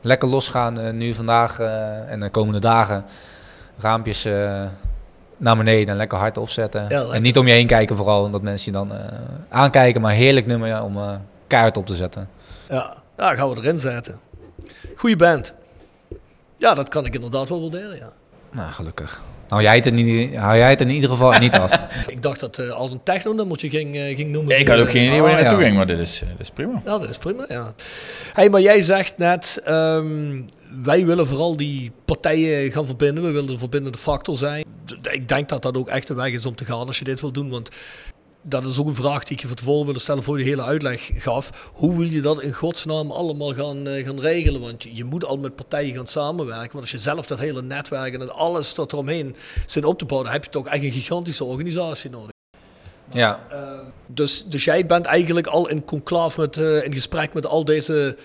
Lekker 0.00 0.28
losgaan 0.28 0.80
eh, 0.80 0.92
nu 0.92 1.14
vandaag 1.14 1.60
eh, 1.60 2.10
en 2.10 2.20
de 2.20 2.28
komende 2.28 2.60
dagen. 2.60 3.04
Raampjes 3.78 4.24
eh, 4.24 4.62
naar 5.36 5.56
beneden 5.56 5.88
en 5.88 5.96
lekker 5.96 6.18
hard 6.18 6.38
opzetten. 6.38 6.86
Ja, 6.88 6.98
lekker. 6.98 7.14
en 7.14 7.22
niet 7.22 7.38
om 7.38 7.46
je 7.46 7.52
heen 7.52 7.66
kijken 7.66 7.96
vooral, 7.96 8.24
omdat 8.24 8.42
mensen 8.42 8.72
je 8.72 8.78
dan 8.78 8.92
eh, 8.92 8.98
aankijken. 9.48 10.00
Maar 10.00 10.12
heerlijk 10.12 10.46
nummer 10.46 10.68
ja, 10.68 10.84
om 10.84 10.96
eh 10.96 11.14
kaart 11.46 11.76
op 11.76 11.86
te 11.86 11.94
zetten. 11.94 12.28
Ja. 12.68 12.94
ja, 13.16 13.34
gaan 13.34 13.50
we 13.50 13.56
erin 13.56 13.78
zetten. 13.78 14.20
Goeie 14.96 15.16
band. 15.16 15.54
Ja, 16.62 16.74
dat 16.74 16.88
kan 16.88 17.04
ik 17.06 17.14
inderdaad 17.14 17.48
wel 17.48 17.60
waarderen, 17.60 17.96
ja. 17.96 18.12
Nou, 18.52 18.72
gelukkig. 18.72 19.22
Hou 19.48 19.62
jij 19.62 19.74
het, 19.74 19.86
er 19.86 19.92
niet, 19.92 20.36
hou 20.36 20.56
jij 20.56 20.70
het 20.70 20.80
in 20.80 20.90
ieder 20.90 21.10
geval 21.10 21.32
niet 21.38 21.52
af. 21.52 21.80
Ik 22.14 22.22
dacht 22.22 22.40
dat 22.40 22.58
eh 22.58 22.70
al 22.70 22.90
een 22.90 23.02
techno-nummertje 23.02 23.70
ging, 23.70 23.96
eh, 23.96 24.16
ging 24.16 24.30
noemen. 24.30 24.58
Ik 24.58 24.68
had 24.68 24.78
ook 24.78 24.90
geen 24.90 25.06
idee 25.06 25.20
waar 25.20 25.30
je 25.30 25.36
Oh, 25.36 25.42
naartoe 25.42 25.58
ja. 25.60 25.64
ging, 25.64 25.76
maar 25.76 25.86
dit 25.86 25.98
is, 25.98 26.20
eh, 26.22 26.28
dit 26.28 26.40
is 26.40 26.50
prima. 26.50 26.82
Ja, 26.84 26.98
dat 26.98 27.08
is 27.08 27.18
prima, 27.18 27.44
ja. 27.48 27.74
Hey, 28.32 28.50
maar 28.50 28.60
jij 28.60 28.80
zegt 28.80 29.18
net, 29.18 29.60
ehm, 29.64 30.40
wij 30.82 31.06
willen 31.06 31.26
vooral 31.26 31.56
die 31.56 31.92
partijen 32.04 32.72
gaan 32.72 32.86
verbinden. 32.86 33.24
We 33.24 33.30
willen 33.30 33.48
de 33.50 33.58
verbindende 33.58 33.98
factor 33.98 34.36
zijn. 34.36 34.64
D- 34.86 35.08
Ik 35.12 35.28
denk 35.28 35.48
dat 35.48 35.62
dat 35.62 35.76
ook 35.76 35.88
echt 35.88 36.06
de 36.06 36.14
weg 36.14 36.32
is 36.32 36.46
om 36.46 36.54
te 36.54 36.64
gaan 36.64 36.86
als 36.86 36.98
je 36.98 37.04
dit 37.04 37.20
wil 37.20 37.32
doen. 37.32 37.50
Want 37.50 37.70
dat 38.42 38.64
is 38.64 38.78
ook 38.78 38.86
een 38.86 38.94
vraag 38.94 39.24
die 39.24 39.36
ik 39.36 39.40
je 39.40 39.46
van 39.46 39.56
tevoren 39.56 39.84
wilde 39.84 40.00
stellen 40.00 40.22
voor 40.22 40.38
je 40.38 40.44
hele 40.44 40.62
uitleg 40.62 41.10
gaf. 41.14 41.70
Hoe 41.72 41.96
wil 41.96 42.08
je 42.08 42.20
dat 42.20 42.42
in 42.42 42.52
godsnaam 42.52 43.10
allemaal 43.10 43.54
gaan, 43.54 43.86
eh, 43.86 44.04
gaan 44.04 44.20
regelen? 44.20 44.60
Want 44.60 44.82
je, 44.82 44.94
je 44.94 45.04
moet 45.04 45.24
al 45.24 45.38
met 45.38 45.54
partijen 45.54 45.94
gaan 45.94 46.06
samenwerken. 46.06 46.72
Want 46.72 46.80
als 46.80 46.90
je 46.90 46.98
zelf 46.98 47.26
dat 47.26 47.38
hele 47.38 47.62
netwerk 47.62 48.14
en 48.14 48.34
alles 48.34 48.74
dat 48.74 48.92
eromheen 48.92 49.36
zit 49.66 49.84
op 49.84 49.98
te 49.98 50.04
bouwen, 50.04 50.26
dan 50.30 50.36
heb 50.36 50.44
je 50.44 50.50
toch 50.50 50.66
echt 50.66 50.82
een 50.82 50.92
gigantische 50.92 51.44
organisatie 51.44 52.10
nodig. 52.10 52.30
ja. 53.12 53.40
Dus, 54.06 54.44
dus 54.44 54.64
jij 54.64 54.86
bent 54.86 55.06
eigenlijk 55.06 55.46
al 55.46 55.68
in 55.68 55.84
conclave 55.84 56.40
met, 56.40 56.56
eh, 56.56 56.84
in 56.84 56.94
gesprek 56.94 57.32
met 57.32 57.46
al 57.46 57.64
deze 57.64 58.16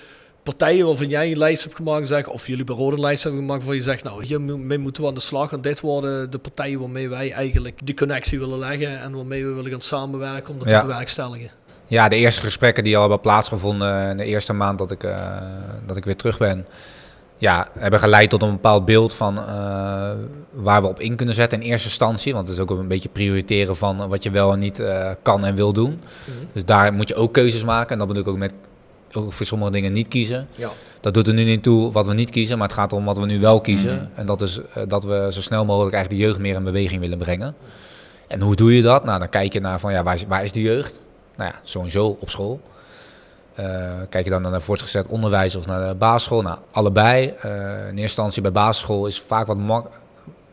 partijen 0.50 0.86
waarvan 0.86 1.10
jij 1.10 1.32
een 1.32 1.38
lijst 1.38 1.64
hebt 1.64 1.76
gemaakt, 1.76 2.08
zeg, 2.08 2.28
of 2.28 2.48
jullie 2.48 2.66
Rode 2.66 2.96
een 2.96 3.02
lijst 3.02 3.24
hebben 3.24 3.42
gemaakt, 3.42 3.60
waarvan 3.60 3.78
je 3.78 3.84
zegt, 3.84 4.04
nou, 4.04 4.26
hiermee 4.26 4.78
moeten 4.78 5.02
we 5.02 5.08
aan 5.10 5.14
de 5.14 5.20
slag. 5.20 5.52
En 5.52 5.62
dit 5.62 5.80
worden 5.80 6.32
de 6.32 6.38
partijen 6.38 6.80
waarmee 6.80 7.10
wij 7.10 7.32
eigenlijk 7.32 7.80
die 7.84 7.96
connectie 7.96 8.40
willen 8.40 8.60
leggen 8.60 9.02
en 9.02 9.16
waarmee 9.16 9.46
we 9.46 9.54
willen 9.54 9.72
gaan 9.72 9.82
samenwerken 9.82 10.54
om 10.54 10.60
dat 10.60 10.70
Ja. 10.70 10.80
te 10.80 10.86
bewerkstelligen. 10.86 11.50
Ja, 11.88 12.10
de 12.10 12.16
eerste 12.16 12.42
gesprekken 12.42 12.84
die 12.84 12.96
al 12.96 13.02
hebben 13.02 13.20
plaatsgevonden 13.20 14.10
in 14.10 14.18
de 14.18 14.26
eerste 14.26 14.54
maand 14.54 14.78
dat 14.78 14.92
ik, 14.92 15.04
uh, 15.04 15.38
dat 15.86 15.98
ik 15.98 16.06
weer 16.06 16.16
terug 16.16 16.38
ben, 16.38 16.66
ja, 17.38 17.68
hebben 17.78 18.00
geleid 18.00 18.30
tot 18.30 18.42
een 18.42 18.52
bepaald 18.52 18.86
beeld 18.86 19.14
van 19.14 19.38
uh, 19.38 19.46
waar 20.52 20.82
we 20.82 20.88
op 20.88 21.00
in 21.00 21.16
kunnen 21.16 21.36
zetten 21.36 21.62
in 21.62 21.70
eerste 21.70 21.88
instantie. 21.88 22.34
Want 22.34 22.48
het 22.48 22.58
is 22.58 22.64
ook 22.64 22.70
een 22.70 22.88
beetje 22.88 23.10
prioriteren 23.10 23.76
van 23.76 24.08
wat 24.08 24.24
je 24.24 24.30
wel 24.30 24.54
en 24.54 24.60
niet 24.60 24.80
uh, 24.80 25.10
kan 25.22 25.46
en 25.46 25.56
wil 25.56 25.74
doen. 25.74 25.92
Mm 25.92 26.00
-hmm. 26.26 26.48
Dus 26.54 26.66
daar 26.66 26.94
moet 26.94 27.08
je 27.08 27.16
ook 27.16 27.34
keuzes 27.34 27.64
maken. 27.64 27.92
En 27.92 27.98
dat 27.98 28.08
bedoel 28.08 28.24
ik 28.24 28.30
ook 28.30 28.38
met 28.38 28.54
ook 29.14 29.34
voor 29.34 29.46
sommige 29.46 29.72
dingen 29.72 29.94
niet 29.94 30.08
kiezen. 30.08 30.48
Ja. 30.56 30.70
Dat 31.00 31.14
doet 31.14 31.28
er 31.28 31.34
nu 31.34 31.44
niet 31.44 31.64
toe 31.64 31.92
wat 31.92 32.06
we 32.06 32.14
niet 32.14 32.30
kiezen, 32.30 32.58
maar 32.58 32.68
het 32.68 32.78
gaat 32.78 32.94
om 32.94 33.06
wat 33.06 33.18
we 33.18 33.26
nu 33.26 33.40
wel 33.40 33.62
kiezen. 33.62 33.96
Mhm. 33.96 34.20
En 34.20 34.26
dat 34.26 34.42
is 34.42 34.58
uh, 34.58 34.64
dat 34.88 35.04
we 35.04 35.28
zo 35.32 35.42
snel 35.42 35.66
mogelijk 35.66 35.96
eigenlijk 35.96 36.24
de 36.24 36.28
jeugd 36.28 36.42
meer 36.42 36.56
in 36.56 36.64
beweging 36.64 37.02
willen 37.02 37.18
brengen. 37.18 37.56
En 38.28 38.42
hoe 38.42 38.56
doe 38.56 38.76
je 38.76 38.82
dat? 38.82 39.04
Nou, 39.04 39.20
dan 39.20 39.30
kijk 39.30 39.54
je 39.54 39.60
naar 39.60 39.80
van 39.80 39.92
ja, 39.92 40.04
waar 40.04 40.14
is, 40.14 40.26
waar 40.28 40.44
is 40.44 40.52
de 40.52 40.62
jeugd? 40.62 41.00
Nou 41.36 41.52
ja, 41.52 41.60
sowieso 41.64 42.18
op 42.20 42.30
school. 42.30 42.62
Uh, 43.60 43.66
kijk 44.10 44.24
je 44.24 44.30
dan 44.30 44.42
naar 44.42 44.62
voortgezet 44.62 45.08
onderwijs 45.08 45.56
of 45.56 45.66
naar 45.66 45.88
de 45.88 45.96
basisschool? 45.96 46.42
Nou, 46.42 46.58
allebei. 46.72 47.34
Uh, 47.46 47.52
in 47.62 47.86
eerste 47.86 48.02
instantie 48.02 48.42
bij 48.42 48.52
basisschool 48.52 49.06
is 49.06 49.22
vaak 49.22 49.48
wat 49.48 49.58
mak 49.58 49.88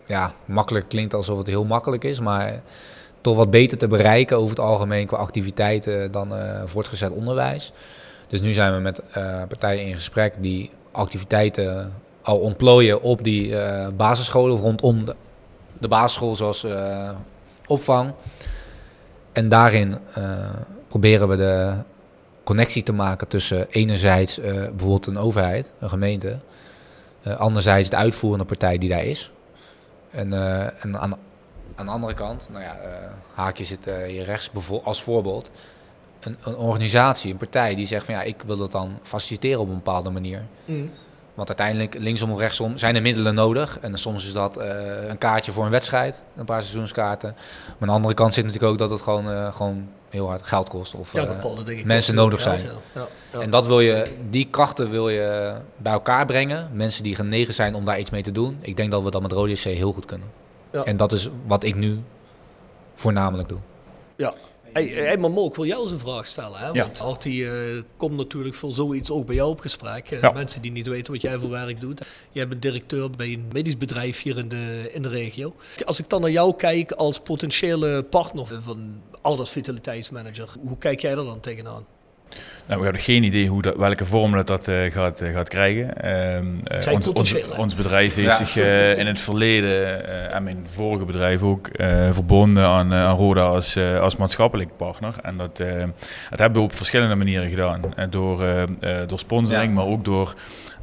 ja, 0.07 0.35
makkelijk 0.45 0.89
klinkt 0.89 1.15
alsof 1.15 1.39
het 1.39 1.47
heel 1.47 1.65
makkelijk 1.65 2.05
is, 2.05 2.21
maar 2.21 2.63
toch 3.21 3.37
wat 3.37 3.51
beter 3.51 3.79
te 3.79 3.87
bereiken 3.87 4.37
over 4.37 4.51
het 4.51 4.61
algemeen 4.61 5.07
qua 5.07 5.17
activiteiten 5.17 6.13
dan 6.13 6.33
uh, 6.33 6.61
voortgezet 6.65 7.11
onderwijs. 7.11 7.73
Dus 8.27 8.41
nu 8.41 8.53
zijn 8.53 8.75
we 8.75 8.81
met 8.81 9.03
partijen 9.49 9.87
in 9.87 9.95
gesprek 9.95 10.35
die 10.39 10.71
activiteiten 10.91 11.93
al 12.23 12.39
ontplooien 12.39 13.03
op 13.03 13.25
die 13.25 13.57
basisscholen 13.97 14.57
rondom 14.57 15.05
de, 15.79 15.89
basisschool, 15.89 16.35
zoals 16.35 16.67
opvang. 17.67 18.13
En 19.33 19.49
daarin 19.49 19.99
proberen 20.89 21.29
we 21.29 21.37
de 21.37 21.73
connectie 22.45 22.83
te 22.83 22.93
maken 22.93 23.29
tussen 23.29 23.67
enerzijds 23.71 24.41
bijvoorbeeld 24.41 25.07
een 25.07 25.19
overheid, 25.19 25.73
een 25.81 25.89
gemeente, 25.89 26.39
anderzijds 27.23 27.91
de 27.91 27.97
uitvoerende 27.97 28.45
partij 28.45 28.79
die 28.79 28.89
daar 28.89 29.05
is. 29.05 29.31
En, 30.11 30.33
en 30.81 30.99
aan, 30.99 31.19
aan 31.75 31.87
de 31.87 31.93
andere 31.93 32.15
kant, 32.15 32.49
nou 32.53 32.65
ja, 32.65 32.77
haakje 33.35 33.65
zit 33.65 33.89
hier 34.07 34.25
rechts 34.25 34.51
als 34.85 35.03
voorbeeld, 35.03 35.51
een, 36.25 36.37
een, 36.43 36.57
organisatie, 36.57 37.33
een 37.33 37.37
partij 37.37 37.75
die 37.75 37.87
zegt 37.87 38.05
van 38.05 38.15
ja, 38.15 38.23
ik 38.23 38.43
wil 38.47 38.57
dat 38.57 38.73
dan 38.73 38.99
faciliteren 39.03 39.61
op 39.61 39.69
een 39.69 39.75
bepaalde 39.75 40.11
manier. 40.11 40.43
Mm. 40.65 40.91
Want 41.35 41.49
uiteindelijk, 41.49 41.95
linksom 41.99 42.33
of 42.33 42.39
rechtsom, 42.39 42.79
zijn 42.79 42.97
er 42.97 43.03
middelen 43.03 43.35
nodig. 43.35 43.79
En 43.81 43.99
soms 43.99 44.27
is 44.27 44.33
dat 44.33 44.59
uh, 44.59 44.65
een 45.09 45.19
kaartje 45.19 45.53
voor 45.53 45.65
een 45.65 45.71
wedstrijd, 45.71 46.23
een 46.37 46.45
paar 46.45 46.63
seizoenskaarten. 46.63 47.35
Maar 47.67 47.77
aan 47.81 47.87
de 47.87 47.93
andere 47.95 48.15
kant 48.15 48.35
zit 48.35 48.45
natuurlijk 48.45 48.73
ook 48.73 48.79
dat 48.79 48.91
het 48.91 49.01
gewoon, 49.01 49.31
uh, 49.31 49.55
gewoon 49.55 49.89
heel 50.11 50.29
hard 50.29 50.47
geld 50.47 50.69
kost. 50.69 50.95
Of 50.95 51.13
ja, 51.13 51.27
uh, 51.67 51.85
mensen 51.85 52.15
nodig 52.15 52.41
zijn. 52.41 52.61
Ja, 52.95 53.07
ja. 53.33 53.41
En 53.41 53.51
dat 53.51 53.67
wil 53.67 53.81
je, 53.81 54.07
die 54.31 54.49
krachten 54.51 54.91
wil 54.91 55.09
je 55.09 55.55
bij 55.77 55.93
elkaar 55.93 56.27
brengen. 56.27 56.69
Mensen 56.73 57.03
die 57.03 57.15
genegen 57.15 57.55
zijn 57.55 57.75
om 57.75 57.85
daar 57.85 57.99
iets 57.99 58.11
mee 58.11 58.23
te 58.23 58.33
doen. 58.33 58.59
Ik 58.61 58.77
denk 58.77 58.91
dat 58.91 59.03
we 59.03 59.11
dat 59.11 59.23
met 59.23 59.33
Rode 59.33 59.55
SC 59.55 59.65
heel 59.65 59.93
goed 59.93 60.05
kunnen. 60.05 60.29
En 60.85 60.97
dat 60.97 61.13
is 61.13 61.29
wat 61.47 61.65
ik 61.65 61.75
nu 61.75 62.03
voornamelijk 62.95 63.49
doe. 63.49 63.59
Ja, 64.17 64.35
Hey, 64.75 64.87
hey, 64.87 65.17
maar 65.19 65.31
Mo, 65.31 65.47
ik 65.47 65.55
wil 65.55 65.65
jou 65.65 65.83
eens 65.83 65.91
een 65.91 65.99
vraag 65.99 66.27
stellen. 66.27 66.59
Hè? 66.59 66.67
Ja. 66.67 66.73
Want 66.73 67.01
Artie 67.01 67.41
uh, 67.43 67.53
komt 67.97 68.17
natuurlijk 68.17 68.55
voor 68.55 68.73
zoiets 68.73 69.11
ook 69.11 69.27
bij 69.27 69.35
jou 69.35 69.51
op 69.51 69.61
gesprek. 69.61 70.11
Uh, 70.11 70.21
Ja. 70.21 70.31
Mensen 70.31 70.63
die 70.63 70.73
niet 70.73 70.87
weten 70.87 71.13
wat 71.13 71.23
jij 71.23 71.39
voor 71.39 71.51
werk 71.51 71.81
doet. 71.81 72.03
Jij 72.33 72.49
bent 72.49 72.63
directeur 72.63 73.11
bij 73.11 73.33
een 73.33 73.45
medisch 73.53 73.77
bedrijf 73.77 74.23
hier 74.23 74.39
in 74.39 74.49
de, 74.49 74.91
in 74.93 75.03
de 75.03 75.09
regio. 75.09 75.55
Als 75.85 75.99
ik 75.99 76.09
dan 76.09 76.21
naar 76.21 76.31
jou 76.31 76.57
kijk 76.57 76.93
als 76.93 77.19
potentiële 77.19 78.03
partner 78.03 78.47
van 78.63 79.01
Alders 79.23 79.51
Vitaliteitsmanager, 79.51 80.49
hoe 80.61 80.79
kijk 80.79 81.01
jij 81.01 81.11
er 81.11 81.17
dan 81.17 81.41
tegenaan? 81.41 81.87
Nou, 82.67 82.79
we 82.79 82.85
hebben 82.85 83.03
geen 83.03 83.23
idee 83.23 83.49
hoe 83.49 83.63
dat, 83.63 83.77
welke 83.77 84.05
vorm 84.05 84.33
dat, 84.33 84.47
dat 84.47 84.69
uh, 84.69 84.93
gaat, 84.93 85.21
uh, 85.21 85.35
gaat 85.35 85.49
krijgen. 85.49 86.03
Ehm, 86.03 86.47
uh, 86.47 86.81
zijn 86.81 86.95
ons, 86.95 87.35
ons, 87.57 87.75
bedrijf 87.75 88.15
heeft 88.15 88.39
Ja. 88.39 88.45
zich 88.45 88.57
uh, 88.57 88.99
in 88.99 89.07
het 89.07 89.21
verleden 89.21 89.71
uh, 89.71 90.35
en 90.35 90.43
mijn 90.43 90.61
vorige 90.65 91.05
bedrijf 91.05 91.43
ook 91.43 91.69
uh, 91.77 92.09
verbonden 92.11 92.65
aan, 92.65 92.93
uh, 92.93 93.05
aan 93.05 93.17
Roda 93.17 93.43
als, 93.43 93.77
uh, 93.77 94.01
als 94.01 94.17
maatschappelijk 94.17 94.77
partner. 94.77 95.15
En 95.23 95.37
dat, 95.37 95.61
uh, 95.61 95.69
dat 96.31 96.39
hebben 96.39 96.59
we 96.63 96.69
op 96.69 96.75
verschillende 96.77 97.15
manieren 97.15 97.51
gedaan. 97.51 97.81
Uh, 97.99 98.05
door, 98.11 98.43
uh, 98.43 98.63
uh, 98.81 98.97
door 99.07 99.19
sponsoring, 99.19 99.69
Ja. 99.69 99.75
maar 99.75 99.87
ook 99.87 100.05
door, 100.05 100.35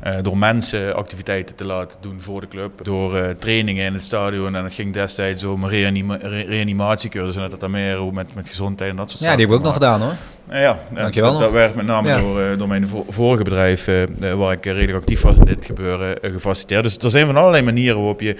uh, 0.08 0.16
door 0.22 0.38
mensen 0.38 0.96
activiteiten 0.96 1.56
te 1.56 1.66
laten 1.66 1.98
doen 2.02 2.22
voor 2.22 2.42
de 2.42 2.48
club. 2.48 2.84
Door 2.84 3.16
uh, 3.18 3.30
trainingen 3.40 3.86
in 3.86 3.94
het 3.94 4.04
stadion. 4.04 4.56
En 4.56 4.64
dat 4.64 4.74
ging 4.74 4.94
destijds 4.94 5.44
om 5.44 5.66
reanima 5.68 6.18
re 6.22 6.42
reanimatiecursus 6.42 7.36
en 7.36 7.50
dat 7.50 7.60
dat 7.60 7.70
meer 7.70 8.14
met, 8.14 8.36
met 8.36 8.48
gezondheid 8.50 8.90
en 8.92 8.96
dat 8.96 9.10
soort 9.12 9.22
Ja, 9.24 9.30
die 9.36 9.40
hebben 9.40 9.58
we 9.58 9.62
ook 9.64 9.74
nog 9.74 9.74
gedaan 9.84 10.02
hoor. 10.02 10.14
nou 10.50 10.62
Ja, 10.62 10.80
Dankjewel 10.94 11.40
dat, 11.40 11.52
werd 11.52 11.76
met 11.76 11.86
name 11.86 12.08
Ja. 12.08 12.20
door, 12.20 12.42
eh, 12.42 12.58
door 12.58 12.68
mijn 12.68 12.88
vo- 12.88 13.06
vorige 13.10 13.44
bedrijf, 13.44 13.88
eh, 13.88 14.04
eh, 14.04 14.38
waar 14.38 14.52
ik 14.52 14.66
eh, 14.66 14.72
redelijk 14.74 14.98
actief 14.98 15.22
was 15.22 15.36
in 15.38 15.46
dit 15.46 15.66
gebeuren, 15.66 16.22
eh, 16.22 16.32
gefaciliteerd. 16.32 16.84
Dus 16.84 16.98
er 16.98 17.10
zijn 17.10 17.26
van 17.26 17.38
allerlei 17.38 17.64
manieren 17.64 17.98
waarop 17.98 18.22
je 18.22 18.36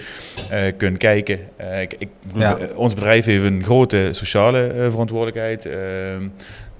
eh, 0.50 0.72
kunt 0.76 0.98
kijken. 0.98 1.38
Eh, 1.56 1.80
ik, 1.80 1.94
ik, 1.98 2.08
Ja. 2.34 2.56
eh, 2.56 2.78
ons 2.78 2.94
bedrijf 2.94 3.24
heeft 3.24 3.44
een 3.44 3.64
grote 3.64 4.08
sociale 4.10 4.66
eh, 4.66 4.90
verantwoordelijkheid. 4.90 5.68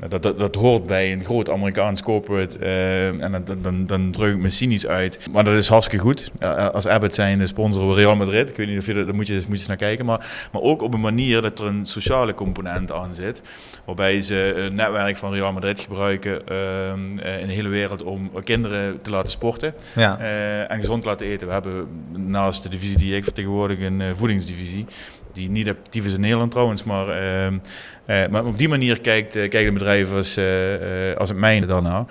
Dat, 0.09 0.23
dat, 0.23 0.39
dat 0.39 0.55
hoort 0.55 0.87
bij 0.87 1.13
een 1.13 1.25
groot 1.25 1.51
Amerikaans 1.51 2.03
corporate. 2.03 2.59
eh, 2.59 3.07
en 3.23 3.45
dan, 3.45 3.59
dan, 3.63 3.87
dan 3.87 4.11
druk 4.11 4.35
ik 4.35 4.41
me 4.41 4.51
cynisch 4.51 4.87
uit. 4.87 5.19
Maar 5.33 5.45
dat 5.45 5.55
is 5.55 5.69
hartstikke 5.69 6.05
goed. 6.05 6.31
Eh, 6.39 6.69
als 6.69 6.87
Abbott 6.87 7.15
zijn 7.15 7.39
de 7.39 7.47
sponsor 7.47 7.81
van 7.81 7.95
Real 7.95 8.17
Madrid. 8.17 8.49
Ik 8.51 8.57
weet 8.57 8.67
niet 8.69 8.79
of 8.79 8.87
je 8.87 8.95
dat, 8.95 9.07
daar 9.07 9.15
moet 9.15 9.27
je, 9.27 9.35
moet 9.35 9.45
je 9.47 9.53
eens 9.53 9.67
naar 9.67 9.77
kijken. 9.77 10.05
Maar, 10.05 10.49
maar 10.53 10.63
ook 10.63 10.83
op 10.83 10.95
een 10.95 11.01
manier 11.01 11.43
dat 11.43 11.59
er 11.59 11.67
een 11.67 11.87
sociale 11.87 12.35
component 12.35 12.93
aan 12.93 13.15
zit. 13.15 13.43
Waarbij 13.85 14.21
ze 14.21 14.53
een 14.57 14.75
netwerk 14.75 15.17
van 15.17 15.33
Real 15.33 15.53
Madrid 15.53 15.81
gebruiken 15.81 16.47
ehm, 16.47 17.19
eh, 17.19 17.41
in 17.41 17.47
de 17.47 17.53
hele 17.53 17.69
wereld 17.69 18.03
om 18.03 18.31
kinderen 18.45 19.01
te 19.03 19.11
laten 19.11 19.31
sporten 19.31 19.75
Ja. 19.95 20.19
eh, 20.19 20.71
en 20.71 20.79
gezond 20.79 21.03
te 21.03 21.09
laten 21.09 21.27
eten. 21.27 21.47
We 21.47 21.53
hebben 21.53 21.87
naast 22.17 22.63
de 22.63 22.69
divisie 22.69 22.99
die 22.99 23.17
ik 23.17 23.25
vertegenwoordig 23.25 23.81
een 23.81 24.01
eh, 24.01 24.07
voedingsdivisie. 24.15 24.87
Die 25.33 25.51
niet 25.51 25.69
actief 25.69 26.07
is 26.07 26.15
in 26.15 26.21
Nederland 26.21 26.51
trouwens, 26.51 26.85
maar, 26.85 27.09
ehm, 27.09 27.59
eh, 28.07 28.29
maar 28.29 28.45
op 28.45 28.59
die 28.59 28.69
manier 28.69 29.01
kijkt, 29.01 29.37
eh, 29.37 29.49
kijkt 29.49 29.69
een 29.69 29.75
bedrijf 29.75 30.13
als, 30.13 30.37
eh, 30.37 31.17
als 31.17 31.29
het 31.29 31.39
mijne 31.39 31.67
daarna. 31.67 32.07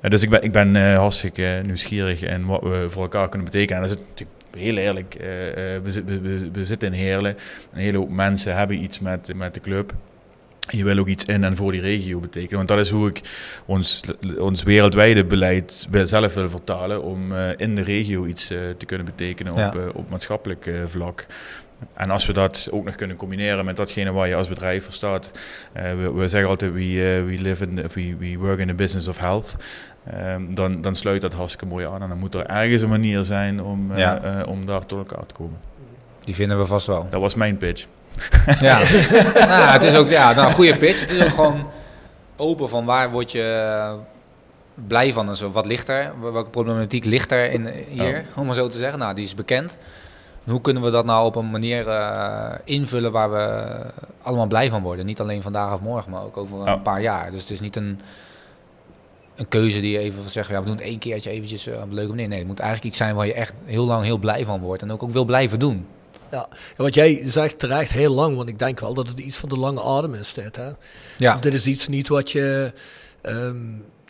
Dus 0.00 0.22
ik 0.22 0.30
ben, 0.30 0.42
ik 0.42 0.52
ben 0.52 0.94
hartstikke 0.94 1.60
nieuwsgierig 1.64 2.22
in 2.22 2.46
wat 2.46 2.62
we 2.62 2.84
voor 2.88 3.02
elkaar 3.02 3.28
kunnen 3.28 3.50
betekenen. 3.50 3.82
En 3.82 3.88
dat 3.88 3.98
is 3.98 4.04
natuurlijk 4.08 4.38
heel 4.56 4.76
eerlijk, 4.76 5.16
we, 5.82 6.50
we, 6.52 6.64
zitten 6.64 6.88
in 6.88 6.94
Heerlen. 6.94 7.36
Een 7.72 7.80
hele 7.80 7.96
hoop 7.96 8.10
mensen 8.10 8.56
hebben 8.56 8.82
iets 8.82 9.00
met, 9.00 9.32
met 9.34 9.54
de 9.54 9.60
club. 9.60 9.92
Je 10.68 10.84
wil 10.84 10.98
ook 10.98 11.06
iets 11.06 11.24
in 11.24 11.44
en 11.44 11.56
voor 11.56 11.72
die 11.72 11.80
regio 11.80 12.20
betekenen. 12.20 12.56
Want 12.56 12.68
dat 12.68 12.78
is 12.78 12.90
hoe 12.90 13.08
ik 13.08 13.20
ons, 13.66 14.00
ons 14.38 14.62
wereldwijde 14.62 15.24
beleid 15.24 15.88
zelf 16.04 16.34
wil 16.34 16.48
vertalen. 16.48 17.02
Om 17.02 17.32
in 17.56 17.74
de 17.74 17.82
regio 17.82 18.26
iets 18.26 18.46
te 18.46 18.86
kunnen 18.86 19.06
betekenen 19.06 19.54
Ja. 19.54 19.68
op, 19.68 19.96
op 19.96 20.10
maatschappelijk 20.10 20.70
vlak. 20.86 21.26
En 21.94 22.10
als 22.10 22.26
we 22.26 22.32
dat 22.32 22.68
ook 22.70 22.84
nog 22.84 22.94
kunnen 22.94 23.16
combineren 23.16 23.64
met 23.64 23.76
datgene 23.76 24.12
waar 24.12 24.28
je 24.28 24.34
als 24.34 24.48
bedrijf 24.48 24.84
voor 24.84 24.92
staat. 24.92 25.30
eh, 25.72 25.90
we, 25.90 26.12
we 26.12 26.28
zeggen 26.28 26.50
altijd, 26.50 26.72
we, 26.72 26.80
eh, 26.80 27.24
we, 27.24 27.34
live 27.42 27.64
in, 27.64 27.74
we, 27.94 28.16
we 28.18 28.36
work 28.38 28.58
in 28.58 28.66
the 28.66 28.74
business 28.74 29.08
of 29.08 29.18
health. 29.18 29.54
Ehm, 30.10 30.54
dan, 30.54 30.82
dan 30.82 30.94
sluit 30.94 31.20
dat 31.20 31.32
hartstikke 31.32 31.66
mooi 31.66 31.86
aan. 31.86 32.02
En 32.02 32.08
dan 32.08 32.18
moet 32.18 32.34
er 32.34 32.46
ergens 32.46 32.82
een 32.82 32.88
manier 32.88 33.24
zijn 33.24 33.62
om, 33.62 33.92
eh, 33.92 33.98
Ja. 33.98 34.42
om 34.48 34.66
daar 34.66 34.86
tot 34.86 34.98
elkaar 34.98 35.26
te 35.26 35.34
komen. 35.34 35.58
Die 36.24 36.34
vinden 36.34 36.58
we 36.58 36.66
vast 36.66 36.86
wel. 36.86 37.06
Dat 37.10 37.20
was 37.20 37.34
mijn 37.34 37.56
pitch. 37.56 37.86
Ja, 38.60 38.78
nou, 39.48 39.70
het 39.72 39.82
is 39.82 39.94
ook 39.94 40.08
ja, 40.10 40.32
nou, 40.32 40.46
een 40.46 40.52
goede 40.54 40.76
pitch. 40.76 41.00
Het 41.00 41.10
is 41.10 41.22
ook 41.22 41.28
gewoon 41.34 41.66
open 42.36 42.68
van 42.68 42.84
waar 42.84 43.10
word 43.10 43.32
je 43.32 43.96
blij 44.86 45.12
van 45.12 45.28
en 45.28 45.36
zo. 45.36 45.50
Wat 45.50 45.66
ligt 45.66 45.88
er? 45.88 46.12
Welke 46.32 46.50
problematiek 46.50 47.04
ligt 47.04 47.32
er 47.32 47.50
in, 47.52 47.66
hier, 47.88 48.24
om 48.36 48.46
maar 48.46 48.54
zo 48.54 48.68
te 48.68 48.78
zeggen? 48.78 48.98
Nou, 48.98 49.14
die 49.14 49.24
is 49.24 49.34
bekend. 49.34 49.78
En 50.46 50.52
hoe 50.52 50.60
kunnen 50.60 50.82
we 50.82 50.90
dat 50.90 51.04
nou 51.04 51.26
op 51.26 51.36
een 51.36 51.50
manier 51.50 51.88
eh, 51.88 52.54
invullen 52.64 53.12
waar 53.12 53.30
we 53.30 53.76
allemaal 54.22 54.46
blij 54.46 54.70
van 54.70 54.82
worden? 54.82 55.06
Niet 55.06 55.20
alleen 55.20 55.42
vandaag 55.42 55.72
of 55.72 55.80
morgen, 55.80 56.10
maar 56.10 56.22
ook 56.24 56.36
over 56.36 56.68
een 56.68 56.82
paar 56.82 57.02
jaar. 57.02 57.30
Dus 57.30 57.40
het 57.40 57.50
is 57.50 57.60
niet 57.60 57.76
een, 57.76 58.00
een 59.34 59.48
keuze 59.48 59.80
die 59.80 59.92
je 59.92 59.98
even 59.98 60.28
zegt, 60.28 60.48
ja, 60.48 60.58
we 60.58 60.64
doen 60.66 60.74
het 60.76 60.84
één 60.84 60.98
keertje 60.98 61.30
eventjes 61.30 61.66
eh, 61.66 61.76
op 61.76 61.82
een 61.82 61.94
leuke 61.94 62.10
manier. 62.10 62.28
Nee, 62.28 62.38
het 62.38 62.46
moet 62.46 62.58
eigenlijk 62.58 62.88
iets 62.88 62.98
zijn 62.98 63.14
waar 63.14 63.26
je 63.26 63.34
echt 63.34 63.54
heel 63.64 63.84
lang 63.86 64.04
heel 64.04 64.18
blij 64.18 64.44
van 64.44 64.60
wordt 64.60 64.82
en 64.82 64.92
ook, 64.92 65.02
ook 65.02 65.10
wil 65.10 65.24
blijven 65.24 65.58
doen. 65.58 65.86
Ja, 66.30 66.46
en 66.50 66.82
wat 66.82 66.94
jij 66.94 67.20
zegt 67.22 67.58
terecht 67.58 67.92
heel 67.92 68.14
lang, 68.14 68.36
want 68.36 68.48
ik 68.48 68.58
denk 68.58 68.80
wel 68.80 68.94
dat 68.94 69.08
het 69.08 69.18
iets 69.18 69.36
van 69.36 69.48
de 69.48 69.58
lange 69.58 69.82
adem 69.82 70.14
is 70.14 70.34
dit. 70.34 70.56
Hè? 70.56 70.70
Ja, 71.18 71.36
Dit 71.36 71.54
is 71.54 71.66
iets 71.66 71.88
niet 71.88 72.08
wat 72.08 72.30
je 72.30 72.72
ehm, 73.20 73.56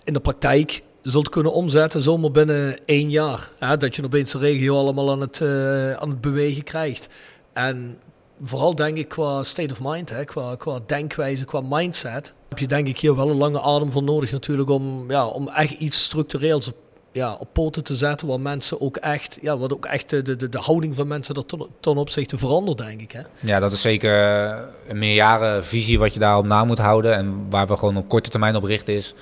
in 0.05 0.13
de 0.13 0.21
praktijk 0.21 0.83
zult 1.11 1.29
kunnen 1.29 1.53
omzetten 1.53 2.03
zomaar 2.03 2.31
binnen 2.31 2.79
één 2.85 3.11
jaar. 3.11 3.51
Hè? 3.59 3.77
Dat 3.77 3.97
je 3.97 4.05
opeens 4.05 4.33
de 4.33 4.39
regio 4.39 4.77
allemaal 4.77 5.11
aan 5.11 5.21
het, 5.21 5.41
eh, 5.41 5.93
aan 5.93 6.09
het 6.09 6.21
bewegen 6.21 6.65
krijgt. 6.65 7.09
En 7.53 7.99
vooral 8.43 8.75
denk 8.75 8.97
ik 8.97 9.09
qua 9.09 9.43
state 9.43 9.73
of 9.73 9.79
mind, 9.83 10.11
hè? 10.11 10.25
Qua, 10.25 10.55
qua 10.57 10.79
denkwijze, 10.87 11.45
qua 11.45 11.61
mindset, 11.61 12.35
heb 12.49 12.59
je 12.59 12.67
denk 12.67 12.87
ik 12.87 12.99
hier 12.99 13.17
wel 13.17 13.31
een 13.31 13.37
lange 13.37 13.63
adem 13.63 13.93
voor 13.93 14.03
nodig 14.03 14.33
natuurlijk 14.33 14.71
om, 14.71 15.11
ja, 15.11 15.27
om 15.27 15.49
echt 15.49 15.71
iets 15.71 16.05
structureels 16.05 16.69
op, 16.69 16.75
ja, 17.13 17.37
op 17.39 17.49
poten 17.53 17.85
te 17.85 17.95
zetten 17.95 18.27
waar 18.27 18.41
mensen 18.41 18.81
ook 18.81 18.97
echt, 18.97 19.39
ja, 19.43 19.59
wat 19.59 19.73
ook 19.73 19.87
echt 19.87 20.11
de, 20.11 20.23
de, 20.23 20.49
de 20.49 20.59
houding 20.59 20.97
van 20.97 21.07
mensen 21.07 21.35
er 21.35 21.47
ten, 21.47 21.67
ten 21.81 21.97
opzichte 21.97 22.39
verandert, 22.39 22.79
denk 22.79 23.01
ik. 23.01 23.13
Hè? 23.13 23.23
Ja, 23.41 23.61
dat 23.61 23.73
is 23.73 23.81
zeker 23.81 24.23
eh, 24.23 24.59
een 24.89 24.99
meerjarenvisie 24.99 25.99
wat 25.99 26.13
je 26.13 26.21
daarop 26.21 26.45
na 26.45 26.65
moet 26.65 26.79
houden. 26.79 27.15
En 27.15 27.47
waar 27.51 27.67
we 27.67 27.77
gewoon 27.77 27.97
op 27.97 28.09
korte 28.09 28.31
termijn 28.31 28.57
op 28.57 28.65
richten 28.65 28.95
is... 28.95 29.15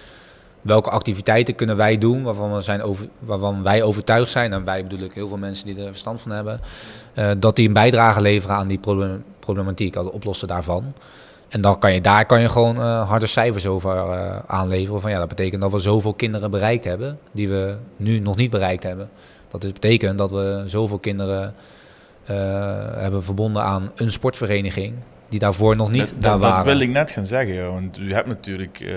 welke 0.64 0.90
activiteiten 0.90 1.54
kunnen 1.54 1.76
wij 1.76 1.98
doen 1.98 2.22
waarvan, 2.22 2.54
we 2.54 2.60
zijn 2.60 2.82
over, 2.82 3.08
waarvan 3.18 3.62
wij 3.62 3.82
overtuigd 3.82 4.30
zijn... 4.30 4.52
en 4.52 4.64
wij 4.64 4.82
bedoel 4.82 5.04
ik 5.04 5.12
heel 5.12 5.28
veel 5.28 5.36
mensen 5.36 5.66
die 5.66 5.84
er 5.84 5.86
verstand 5.86 6.20
van 6.20 6.30
hebben... 6.30 6.60
Uh, 7.18 7.30
dat 7.38 7.56
die 7.56 7.66
een 7.66 7.72
bijdrage 7.72 8.20
leveren 8.20 8.56
aan 8.56 8.66
die 8.68 8.78
problem, 8.78 9.24
problematiek, 9.38 9.96
aan 9.96 10.04
het 10.04 10.14
oplossen 10.14 10.48
daarvan. 10.48 10.92
En 11.48 11.60
dan 11.60 11.78
kan 11.78 11.94
je, 11.94 12.00
daar 12.00 12.26
kan 12.26 12.40
je 12.40 12.48
gewoon 12.48 12.76
uh, 12.76 13.08
harde 13.08 13.26
cijfers 13.26 13.66
over 13.66 13.96
uh, 13.96 14.36
aanleveren. 14.46 15.00
Van 15.00 15.10
ja, 15.10 15.18
dat 15.18 15.28
betekent 15.28 15.62
dat 15.62 15.72
we 15.72 15.78
zoveel 15.78 16.14
kinderen 16.14 16.50
bereikt 16.50 16.84
hebben 16.84 17.18
die 17.32 17.48
we 17.48 17.76
nu 17.96 18.18
nog 18.18 18.36
niet 18.36 18.50
bereikt 18.50 18.82
hebben. 18.82 19.08
Dat 19.48 19.60
betekent 19.60 20.18
dat 20.18 20.30
we 20.30 20.62
zoveel 20.66 20.98
kinderen 20.98 21.54
hebben 22.94 23.24
verbonden 23.24 23.62
aan 23.62 23.90
een 23.94 24.12
sportvereniging 24.12 24.94
die 25.34 25.42
daarvoor 25.42 25.76
nog 25.76 25.90
niet 25.90 26.08
dat, 26.08 26.22
daar 26.22 26.32
dat, 26.32 26.40
waren. 26.40 26.64
Dat 26.64 26.72
wil 26.72 26.82
ik 26.82 26.88
net 26.88 27.10
gaan 27.10 27.26
zeggen, 27.26 27.54
ja, 27.54 27.68
want 27.68 27.98
u 27.98 28.12
hebt 28.12 28.26
natuurlijk 28.26 28.80
uh, 28.80 28.90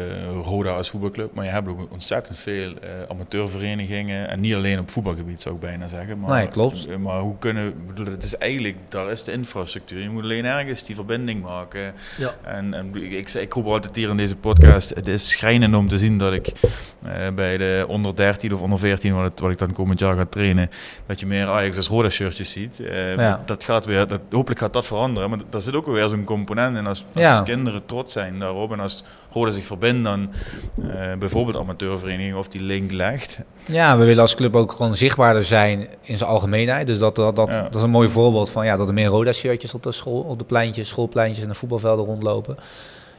Roda 0.43 0.69
als 0.69 0.89
voetbalclub, 0.89 1.33
maar 1.33 1.45
je 1.45 1.51
hebt 1.51 1.67
ook 1.67 1.91
ontzettend 1.91 2.37
veel 2.39 2.69
uh, 2.69 2.89
amateurverenigingen 3.07 4.29
en 4.29 4.39
niet 4.39 4.55
alleen 4.55 4.79
op 4.79 4.89
voetbalgebied 4.89 5.41
zou 5.41 5.55
ik 5.55 5.61
bijna 5.61 5.87
zeggen. 5.87 6.19
Maar, 6.19 6.37
nee, 6.37 6.47
klopt. 6.47 6.87
Uh, 6.87 6.95
maar 6.95 7.19
hoe 7.19 7.35
kunnen, 7.39 7.73
bedoel, 7.87 8.05
het 8.05 8.23
is 8.23 8.37
eigenlijk, 8.37 8.77
daar 8.89 9.11
is 9.11 9.23
de 9.23 9.31
infrastructuur. 9.31 10.01
Je 10.01 10.09
moet 10.09 10.23
alleen 10.23 10.45
ergens 10.45 10.83
die 10.83 10.95
verbinding 10.95 11.43
maken. 11.43 11.93
Ja. 12.17 12.33
En, 12.43 12.73
en 12.73 12.95
ik, 12.95 13.11
ik, 13.11 13.33
ik 13.33 13.53
roep 13.53 13.65
altijd 13.65 13.95
hier 13.95 14.09
in 14.09 14.17
deze 14.17 14.35
podcast, 14.35 14.89
het 14.89 15.07
is 15.07 15.29
schrijnend 15.29 15.75
om 15.75 15.87
te 15.87 15.97
zien 15.97 16.17
dat 16.17 16.33
ik 16.33 16.51
bij 17.35 17.57
de 17.57 17.85
onder 17.87 18.15
13 18.15 18.53
of 18.53 18.61
onder 18.61 18.79
14, 18.79 19.13
wat, 19.13 19.23
het, 19.23 19.39
wat 19.39 19.51
ik 19.51 19.57
dan 19.57 19.73
komend 19.73 19.99
jaar 19.99 20.15
ga 20.15 20.25
trainen, 20.29 20.69
dat 21.05 21.19
je 21.19 21.25
meer 21.25 21.47
Ajax 21.47 21.77
als 21.77 21.87
Roda 21.87 22.09
shirtjes 22.09 22.51
ziet. 22.51 22.77
Ja. 23.15 23.41
Dat 23.45 23.63
gaat 23.63 23.85
weer, 23.85 24.07
dat, 24.07 24.21
hopelijk 24.31 24.59
gaat 24.59 24.73
dat 24.73 24.85
veranderen, 24.85 25.29
maar 25.29 25.39
daar 25.49 25.61
zit 25.61 25.75
ook 25.75 25.85
weer 25.85 26.07
zo'n 26.07 26.23
component. 26.27 26.77
En 26.77 26.87
als, 26.87 27.05
als 27.13 27.23
ja. 27.23 27.41
kinderen 27.41 27.85
trots 27.85 28.13
zijn 28.13 28.39
daarop 28.39 28.71
en 28.71 28.79
als 28.79 29.03
Rode 29.31 29.51
zich 29.51 29.65
verbindt 29.65 30.03
dan 30.03 30.29
uh, 30.79 31.13
bijvoorbeeld 31.19 31.57
amateurvereniging 31.57 32.35
of 32.35 32.47
die 32.47 32.61
link 32.61 32.91
legt. 32.91 33.39
Ja, 33.65 33.97
we 33.97 34.05
willen 34.05 34.21
als 34.21 34.35
club 34.35 34.55
ook 34.55 34.71
gewoon 34.71 34.95
zichtbaarder 34.95 35.45
zijn 35.45 35.87
in 36.01 36.17
zijn 36.17 36.29
algemeenheid. 36.29 36.87
Dus 36.87 36.97
dat, 36.97 37.15
dat, 37.15 37.35
dat, 37.35 37.47
ja. 37.47 37.61
dat 37.61 37.75
is 37.75 37.81
een 37.81 37.89
mooi 37.89 38.09
voorbeeld 38.09 38.49
van 38.49 38.65
ja, 38.65 38.77
dat 38.77 38.87
er 38.87 38.93
meer 38.93 39.07
Roda-shirtjes 39.07 39.73
op 39.73 39.83
de, 39.83 39.91
school, 39.91 40.21
op 40.21 40.39
de 40.39 40.45
pleintjes, 40.45 40.87
schoolpleintjes 40.87 41.43
en 41.43 41.49
de 41.49 41.57
voetbalvelden 41.57 42.05
rondlopen. 42.05 42.57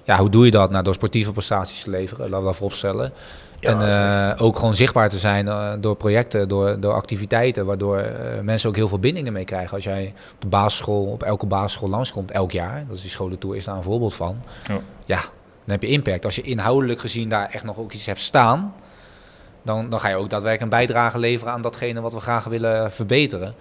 Ja, 0.05 0.19
hoe 0.19 0.31
doe 0.31 0.45
je 0.45 0.51
dat? 0.51 0.71
Nou, 0.71 0.85
door 0.85 0.95
sportieve 0.95 1.33
prestaties 1.33 1.83
te 1.83 1.91
leveren, 1.91 2.25
laten 2.25 2.39
we 2.39 2.45
dat 2.45 2.57
vooropstellen. 2.57 3.13
Ja, 3.61 3.81
en 3.81 4.37
uh, 4.37 4.43
ook 4.47 4.57
gewoon 4.57 4.75
zichtbaar 4.75 5.09
te 5.09 5.19
zijn 5.19 5.47
uh, 5.47 5.73
door 5.81 5.97
projecten, 5.97 6.49
door, 6.49 6.81
door 6.81 6.93
activiteiten, 6.93 7.67
waardoor 7.67 7.99
uh, 7.99 8.41
mensen 8.43 8.69
ook 8.69 8.77
heel 8.77 8.89
veel 8.89 8.99
bindingen 8.99 9.33
mee 9.33 9.45
krijgen. 9.45 9.75
Als 9.75 9.85
jij 9.85 10.15
op 10.35 10.41
de 10.41 10.49
basisschool, 10.49 11.05
op 11.05 11.23
elke 11.23 11.47
basisschool 11.47 11.89
langskomt, 11.89 12.31
elk 12.31 12.53
jaar, 12.53 12.85
dat 12.89 12.97
is 12.97 13.03
die 13.03 13.11
scholentour, 13.11 13.57
is 13.57 13.65
daar 13.65 13.77
een 13.77 13.83
voorbeeld 13.83 14.15
van. 14.15 14.43
Ja. 14.69 14.81
ja, 15.05 15.21
dan 15.21 15.31
heb 15.65 15.83
je 15.83 15.89
impact. 15.89 16.25
Als 16.25 16.37
je 16.37 16.43
inhoudelijk 16.43 17.01
gezien 17.01 17.29
daar 17.29 17.51
echt 17.51 17.65
nog 17.65 17.79
ook 17.79 17.93
iets 17.93 18.07
hebt 18.07 18.21
staan, 18.21 18.75
dan, 19.63 19.91
dan 19.91 20.01
ga 20.01 20.09
je 20.09 20.17
ook 20.17 20.31
daadwerkelijk 20.31 20.73
een 20.73 20.79
bijdrage 20.79 21.19
leveren 21.19 21.53
aan 21.53 21.63
datgene 21.63 22.01
wat 22.01 22.13
we 22.13 22.21
graag 22.21 22.45
willen 22.45 22.93
verbeteren. 22.93 23.55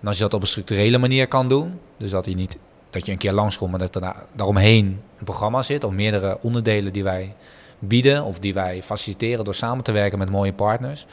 En 0.00 0.06
als 0.06 0.16
je 0.16 0.22
dat 0.22 0.34
op 0.34 0.40
een 0.40 0.46
structurele 0.46 0.98
manier 0.98 1.28
kan 1.28 1.48
doen, 1.48 1.80
dus 1.96 2.10
dat 2.10 2.24
je 2.24 2.34
niet 2.34 2.58
dat 2.90 3.06
je 3.06 3.12
een 3.12 3.18
keer 3.18 3.32
langskomt, 3.32 3.70
maar 3.70 3.80
dat 3.80 3.94
er 3.94 4.00
daar, 4.00 4.24
daaromheen 4.32 5.00
een 5.18 5.24
programma 5.24 5.62
zit, 5.62 5.84
of 5.84 5.92
meerdere 5.92 6.38
onderdelen 6.40 6.92
die 6.92 7.04
wij 7.04 7.34
bieden 7.78 8.24
of 8.24 8.38
die 8.38 8.54
wij 8.54 8.82
faciliteren 8.82 9.44
door 9.44 9.54
samen 9.54 9.84
te 9.84 9.92
werken 9.92 10.18
met 10.18 10.30
mooie 10.30 10.52
partners, 10.52 11.06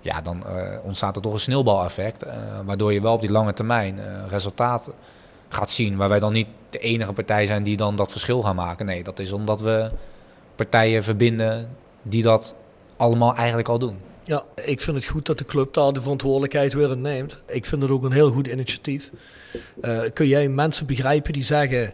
ja, 0.00 0.20
dan 0.20 0.42
uh, 0.46 0.78
ontstaat 0.82 1.16
er 1.16 1.22
toch 1.22 1.32
een 1.32 1.40
sneeuwbaleffect, 1.40 2.26
uh, 2.26 2.32
waardoor 2.64 2.92
je 2.92 3.00
wel 3.00 3.12
op 3.12 3.20
die 3.20 3.30
lange 3.30 3.52
termijn 3.52 3.96
uh, 3.98 4.04
resultaten 4.28 4.92
gaat 5.48 5.70
zien, 5.70 5.96
waar 5.96 6.08
wij 6.08 6.18
dan 6.18 6.32
niet 6.32 6.46
de 6.70 6.78
enige 6.78 7.12
partij 7.12 7.46
zijn 7.46 7.62
die 7.62 7.76
dan 7.76 7.96
dat 7.96 8.10
verschil 8.10 8.42
gaan 8.42 8.56
maken. 8.56 8.86
Nee, 8.86 9.02
dat 9.02 9.18
is 9.18 9.32
omdat 9.32 9.60
we 9.60 9.90
partijen 10.54 11.04
verbinden 11.04 11.68
die 12.02 12.22
dat 12.22 12.54
allemaal 12.96 13.34
eigenlijk 13.34 13.68
al 13.68 13.78
doen. 13.78 13.98
Ja, 14.22 14.42
ik 14.54 14.80
vind 14.80 14.96
het 14.96 15.06
goed 15.06 15.26
dat 15.26 15.38
de 15.38 15.44
club 15.44 15.74
daar 15.74 15.92
de 15.92 16.00
verantwoordelijkheid 16.00 16.72
weer 16.72 16.96
neemt. 16.96 17.36
Ik 17.46 17.66
vind 17.66 17.82
het 17.82 17.90
ook 17.90 18.04
een 18.04 18.12
heel 18.12 18.30
goed 18.30 18.46
initiatief. 18.46 19.10
Kun 20.12 20.26
jij 20.26 20.48
mensen 20.48 20.86
begrijpen 20.86 21.32
die 21.32 21.42
zeggen, 21.42 21.92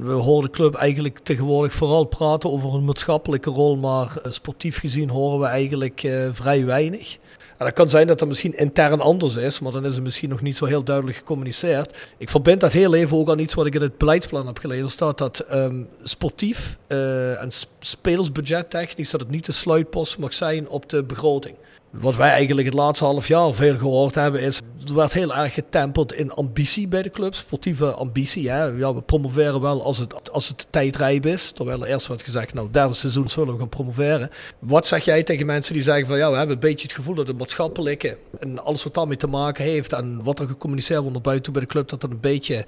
we 0.00 0.12
horen 0.12 0.44
de 0.44 0.50
club 0.50 0.74
eigenlijk 0.74 1.18
tegenwoordig 1.18 1.72
vooral 1.72 2.04
praten 2.04 2.50
over 2.50 2.74
een 2.74 2.84
maatschappelijke 2.84 3.50
rol, 3.50 3.76
maar 3.76 4.12
sportief 4.28 4.78
gezien 4.78 5.08
horen 5.08 5.40
we 5.40 5.46
eigenlijk 5.46 6.02
uh, 6.02 6.28
vrij 6.32 6.64
weinig. 6.64 7.18
En 7.58 7.64
dat 7.64 7.74
kan 7.74 7.88
zijn 7.88 8.06
dat 8.06 8.18
dat 8.18 8.28
misschien 8.28 8.56
intern 8.56 9.00
anders 9.00 9.36
is, 9.36 9.60
maar 9.60 9.72
dan 9.72 9.84
is 9.84 9.94
het 9.94 10.02
misschien 10.02 10.28
nog 10.28 10.42
niet 10.42 10.56
zo 10.56 10.64
heel 10.64 10.84
duidelijk 10.84 11.16
gecommuniceerd. 11.16 11.96
Ik 12.18 12.30
verbind 12.30 12.60
dat 12.60 12.72
heel 12.72 12.94
even 12.94 13.16
ook 13.16 13.30
aan 13.30 13.38
iets 13.38 13.54
wat 13.54 13.66
ik 13.66 13.74
in 13.74 13.82
het 13.82 13.98
beleidsplan 13.98 14.46
heb 14.46 14.58
gelezen. 14.58 14.84
Er 14.84 14.90
staat 14.90 15.18
dat 15.18 15.44
um, 15.52 15.88
sportief 16.02 16.78
uh, 16.88 17.42
en 17.42 17.50
spelersbudget 17.78 18.70
technisch 18.70 19.10
dat 19.10 19.20
het 19.20 19.30
niet 19.30 19.46
de 19.46 19.52
sluitpost 19.52 20.18
mag 20.18 20.34
zijn 20.34 20.68
op 20.68 20.88
de 20.88 21.02
begroting. 21.02 21.56
Wat 22.00 22.16
wij 22.16 22.30
eigenlijk 22.30 22.66
het 22.66 22.76
laatste 22.76 23.04
half 23.04 23.28
jaar 23.28 23.52
veel 23.52 23.76
gehoord 23.76 24.14
hebben 24.14 24.40
is, 24.40 24.60
er 24.88 24.94
werd 24.94 25.12
heel 25.12 25.34
erg 25.34 25.54
getemperd 25.54 26.12
in 26.12 26.32
ambitie 26.32 26.88
bij 26.88 27.02
de 27.02 27.10
club, 27.10 27.34
sportieve 27.34 27.90
ambitie. 27.90 28.42
Ja, 28.42 28.94
we 28.94 29.02
promoveren 29.02 29.60
wel 29.60 29.82
als 29.82 29.98
het, 29.98 30.32
als 30.32 30.48
het 30.48 30.66
tijdrijp 30.70 31.26
is, 31.26 31.50
terwijl 31.50 31.82
er 31.82 31.88
eerst 31.88 32.06
werd 32.06 32.22
gezegd, 32.22 32.54
nou 32.54 32.68
derde 32.70 32.94
seizoen 32.94 33.28
zullen 33.28 33.52
we 33.52 33.58
gaan 33.58 33.68
promoveren. 33.68 34.30
Wat 34.58 34.86
zeg 34.86 35.04
jij 35.04 35.22
tegen 35.22 35.46
mensen 35.46 35.72
die 35.72 35.82
zeggen 35.82 36.06
van 36.06 36.16
ja, 36.16 36.30
we 36.30 36.36
hebben 36.36 36.54
een 36.54 36.60
beetje 36.60 36.86
het 36.86 36.96
gevoel 36.96 37.14
dat 37.14 37.26
het 37.26 37.38
maatschappelijke 37.38 38.18
en 38.38 38.64
alles 38.64 38.84
wat 38.84 38.94
daarmee 38.94 39.16
te 39.16 39.26
maken 39.26 39.64
heeft 39.64 39.92
en 39.92 40.22
wat 40.22 40.38
er 40.38 40.46
gecommuniceerd 40.46 41.00
wordt 41.00 41.14
naar 41.14 41.22
buiten 41.22 41.52
bij 41.52 41.62
de 41.62 41.68
club, 41.68 41.88
dat 41.88 42.00
dat 42.00 42.10
een 42.10 42.20
beetje 42.20 42.64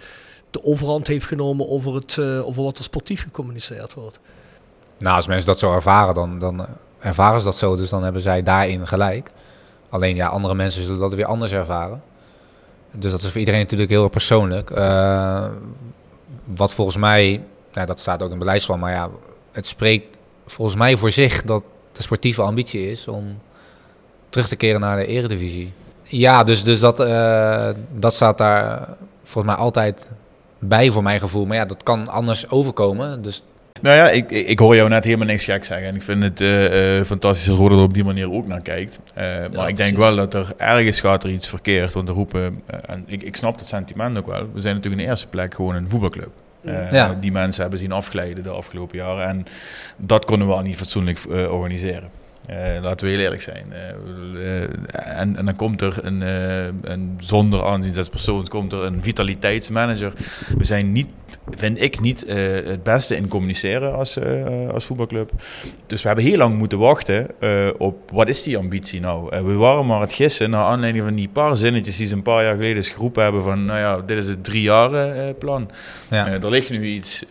de 0.50 0.64
overhand 0.64 1.06
heeft 1.06 1.26
genomen 1.26 1.68
over, 1.68 1.94
het, 1.94 2.16
uh, 2.16 2.46
over 2.46 2.62
wat 2.62 2.78
er 2.78 2.84
sportief 2.84 3.22
gecommuniceerd 3.22 3.94
wordt? 3.94 4.20
Nou, 4.98 5.16
als 5.16 5.26
mensen 5.26 5.46
dat 5.46 5.58
zo 5.58 5.72
ervaren, 5.72 6.14
dan, 6.14 6.38
dan 6.38 6.66
ervaren 6.98 7.38
ze 7.38 7.44
dat 7.44 7.56
zo, 7.56 7.76
dus 7.76 7.90
dan 7.90 8.02
hebben 8.02 8.22
zij 8.22 8.42
daarin 8.42 8.86
gelijk. 8.86 9.30
Alleen 9.88 10.16
ja, 10.16 10.26
andere 10.26 10.54
mensen 10.54 10.84
zullen 10.84 11.00
dat 11.00 11.14
weer 11.14 11.24
anders 11.24 11.52
ervaren. 11.52 12.02
Dus 12.90 13.10
dat 13.10 13.22
is 13.22 13.28
voor 13.30 13.38
iedereen 13.38 13.60
natuurlijk 13.60 13.90
heel 13.90 14.08
persoonlijk. 14.08 14.70
Uh, 14.70 15.46
wat 16.44 16.74
volgens 16.74 16.96
mij, 16.96 17.42
dat 17.70 18.00
staat 18.00 18.22
ook 18.22 18.32
in 18.32 18.38
beleidsplan, 18.38 18.78
maar 18.78 18.92
ja, 18.92 19.10
het 19.52 19.66
spreekt 19.66 20.18
volgens 20.46 20.76
mij 20.76 20.96
voor 20.96 21.10
zich 21.10 21.42
dat 21.42 21.62
de 21.92 22.02
sportieve 22.02 22.42
ambitie 22.42 22.90
is 22.90 23.08
om 23.08 23.38
terug 24.28 24.48
te 24.48 24.56
keren 24.56 24.80
naar 24.80 24.96
de 24.96 25.06
eredivisie. 25.06 25.72
Ja, 26.02 26.44
dus, 26.44 26.64
dus 26.64 26.80
dat, 26.80 27.00
uh, 27.00 27.68
dat 27.92 28.14
staat 28.14 28.38
daar 28.38 28.88
volgens 29.22 29.54
mij 29.54 29.64
altijd 29.64 30.10
bij 30.58 30.90
voor 30.90 31.02
mijn 31.02 31.20
gevoel. 31.20 31.46
Maar 31.46 31.56
ja, 31.56 31.64
dat 31.64 31.82
kan 31.82 32.08
anders 32.08 32.50
overkomen. 32.50 33.22
Dus 33.22 33.42
nou 33.80 33.96
ja, 33.96 34.10
ik, 34.10 34.30
ik 34.30 34.58
hoor 34.58 34.76
jou 34.76 34.88
net 34.88 35.04
helemaal 35.04 35.26
niks 35.26 35.44
gek 35.44 35.64
zeggen. 35.64 35.88
En 35.88 35.94
ik 35.94 36.02
vind 36.02 36.22
het 36.22 36.40
uh, 36.40 36.98
uh, 36.98 37.04
fantastisch 37.04 37.46
dat 37.46 37.56
Roder 37.56 37.78
er 37.78 37.84
op 37.84 37.94
die 37.94 38.04
manier 38.04 38.32
ook 38.32 38.46
naar 38.46 38.62
kijkt. 38.62 38.98
Uh, 39.18 39.24
ja, 39.24 39.38
maar 39.38 39.68
ik 39.68 39.74
precies. 39.74 39.76
denk 39.76 39.96
wel 39.96 40.16
dat 40.16 40.34
er 40.34 40.52
ergens 40.56 41.00
gaat 41.00 41.24
er 41.24 41.30
iets 41.30 41.48
verkeerd. 41.48 41.92
Want 41.92 42.06
de 42.06 42.12
roepen, 42.12 42.62
en 42.86 43.04
ik, 43.06 43.22
ik 43.22 43.36
snap 43.36 43.58
het 43.58 43.68
sentiment 43.68 44.18
ook 44.18 44.26
wel. 44.26 44.48
We 44.52 44.60
zijn 44.60 44.74
natuurlijk 44.74 45.00
in 45.02 45.06
de 45.06 45.12
eerste 45.12 45.28
plek 45.28 45.54
gewoon 45.54 45.74
een 45.74 45.88
voetbalclub. 45.88 46.30
ja. 46.90 47.16
Die 47.20 47.32
mensen 47.32 47.60
hebben 47.60 47.78
zien 47.78 47.92
afglijden 47.92 48.42
de 48.42 48.50
afgelopen 48.50 48.98
jaren. 48.98 49.26
En 49.26 49.46
dat 49.96 50.24
konden 50.24 50.48
we 50.48 50.54
al 50.54 50.62
niet 50.62 50.76
fatsoenlijk 50.76 51.18
organiseren. 51.28 52.17
Uh, 52.50 52.82
laten 52.82 53.06
we 53.06 53.12
heel 53.12 53.22
eerlijk 53.22 53.42
zijn. 53.42 53.72
Uh, 53.72 54.40
uh, 54.40 54.62
en, 54.92 55.36
en, 55.36 55.44
dan 55.44 55.56
komt 55.56 55.80
er 55.80 55.98
een, 56.02 56.20
een 56.82 57.14
zonder 57.18 57.64
aanzien 57.64 57.92
des 57.92 58.08
persoons, 58.08 58.48
komt 58.48 58.72
er 58.72 58.82
een 58.84 59.02
vitaliteitsmanager. 59.02 60.12
We 60.58 60.64
zijn 60.64 60.92
niet, 60.92 61.08
vind 61.50 61.82
ik, 61.82 62.00
niet 62.00 62.24
het 62.26 62.82
beste 62.82 63.16
in 63.16 63.28
communiceren 63.28 63.94
als, 63.94 64.18
als 64.72 64.84
voetbalclub. 64.84 65.30
Dus 65.86 66.02
we 66.02 66.06
hebben 66.06 66.24
heel 66.24 66.36
lang 66.36 66.58
moeten 66.58 66.78
wachten 66.78 67.26
op 67.78 68.10
wat 68.10 68.28
is 68.28 68.42
die 68.42 68.58
ambitie 68.58 69.00
nou. 69.00 69.44
we 69.44 69.52
waren 69.52 69.86
maar 69.86 70.00
het 70.00 70.12
gissen 70.12 70.50
naar 70.50 70.64
aanleiding 70.64 71.04
van 71.04 71.14
die 71.14 71.28
paar 71.28 71.56
zinnetjes 71.56 71.96
die 71.96 72.06
ze 72.06 72.14
een 72.14 72.22
paar 72.22 72.42
jaar 72.42 72.54
geleden 72.54 72.76
eens 72.76 72.88
geroepen 72.88 73.22
hebben 73.22 73.42
van, 73.42 73.64
nou 73.64 73.78
ja, 73.78 74.00
dit 74.00 74.18
is 74.18 74.28
het 74.28 74.44
drie 74.44 74.62
jaren 74.62 75.38
plan. 75.38 75.70
Ja. 76.10 76.26
er 76.26 76.50
ligt 76.50 76.70
nu 76.70 76.84
iets 76.84 77.24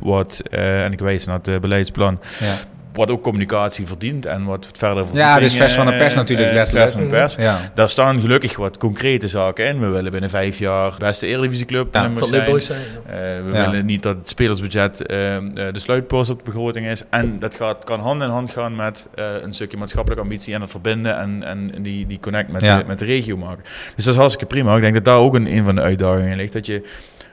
wat, 0.00 0.42
en 0.50 0.92
ik 0.92 0.98
wijs 0.98 1.26
naar 1.26 1.40
het 1.42 1.60
beleidsplan. 1.60 2.20
Ja 2.38 2.76
wat 2.98 3.10
ook 3.10 3.22
communicatie 3.22 3.86
verdient 3.86 4.26
en 4.26 4.44
wat 4.44 4.68
verder 4.72 5.06
Ja, 5.12 5.38
dus 5.38 5.56
vers 5.56 5.72
van 5.72 5.86
de 5.86 5.96
pers 5.96 6.14
natuurlijk, 6.14 6.50
vers 6.50 6.92
van 6.92 7.00
de 7.00 7.06
pers. 7.06 7.34
Ja. 7.34 7.58
Daar 7.74 7.88
staan 7.88 8.20
gelukkig 8.20 8.56
wat 8.56 8.78
concrete 8.78 9.28
zaken 9.28 9.66
in. 9.66 9.80
We 9.80 9.86
willen 9.86 10.10
binnen 10.10 10.30
vijf 10.30 10.58
jaar 10.58 10.94
beste 10.98 11.26
Eredivisieclub 11.26 11.94
ja, 11.94 12.10
van 12.16 12.26
zijn. 12.26 12.60
zijn 12.62 12.80
ja. 13.06 13.12
uh, 13.12 13.44
we 13.44 13.50
ja. 13.52 13.70
willen 13.70 13.86
niet 13.86 14.02
dat 14.02 14.16
het 14.16 14.28
spelersbudget 14.28 15.00
uh, 15.00 15.06
de 15.54 15.70
sluitpost 15.72 16.30
op 16.30 16.38
de 16.38 16.44
begroting 16.44 16.86
is. 16.86 17.02
En 17.10 17.38
dat 17.38 17.54
gaat, 17.54 17.84
kan 17.84 18.00
hand 18.00 18.22
in 18.22 18.28
hand 18.28 18.50
gaan 18.50 18.76
met 18.76 19.06
een 19.14 19.52
stukje 19.52 19.76
maatschappelijke 19.76 20.24
ambitie 20.24 20.54
en 20.54 20.60
het 20.60 20.70
verbinden 20.70 21.18
en, 21.18 21.42
en 21.42 21.82
die, 21.82 22.06
die 22.06 22.20
connect 22.20 22.52
met, 22.52 22.60
de, 22.60 22.84
met 22.86 22.98
de 22.98 23.04
regio 23.04 23.36
maken. 23.36 23.64
Dus 23.94 24.04
dat 24.04 24.14
is 24.14 24.20
hartstikke 24.20 24.54
prima. 24.54 24.76
Ik 24.76 24.82
denk 24.82 24.94
dat 24.94 25.04
daar 25.04 25.18
ook 25.18 25.34
een, 25.34 25.52
een 25.52 25.64
van 25.64 25.74
de 25.74 25.80
uitdagingen 25.80 26.36
ligt. 26.36 26.52
Dat 26.52 26.66
je 26.66 26.82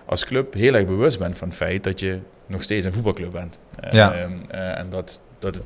als 0.06 0.26
club 0.26 0.54
heel 0.54 0.74
erg 0.74 0.86
bewust 0.86 1.20
bent 1.20 1.38
van 1.38 1.48
het 1.48 1.58
feit 1.58 1.84
dat 1.84 2.00
je 2.00 2.20
nog 2.48 2.64
steeds 2.64 2.86
een 2.86 2.94
voetbalclub 2.94 3.32
bent. 3.32 3.58
Ja. 3.92 4.14
en 4.52 4.90
dat 4.90 5.20
dat 5.40 5.56
het 5.56 5.64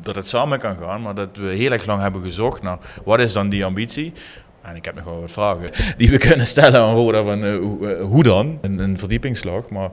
dat 0.00 0.14
het 0.14 0.28
samen 0.28 0.58
kan 0.58 0.76
gaan, 0.76 1.02
maar 1.02 1.14
dat 1.14 1.36
we 1.36 1.46
heel 1.46 1.72
erg 1.72 1.86
lang 1.86 2.00
hebben 2.00 2.22
gezocht 2.22 2.62
naar 2.62 2.78
wat 3.04 3.20
is 3.20 3.32
dan 3.32 3.48
die 3.48 3.64
ambitie. 3.64 4.12
En 4.62 4.76
ik 4.76 4.84
heb 4.84 4.94
nog 4.94 5.04
wel 5.04 5.20
wat 5.20 5.30
vragen 5.30 5.70
die 5.96 6.10
we 6.10 6.18
kunnen 6.18 6.46
stellen 6.46 6.80
aan 6.80 6.94
Roda 6.94 7.22
van 7.22 7.54
hoe, 7.54 7.98
uh, 7.98 8.04
hoe, 8.04 8.22
dan, 8.22 8.58
een, 8.60 8.78
een. 8.78 8.96
Maar, 9.68 9.90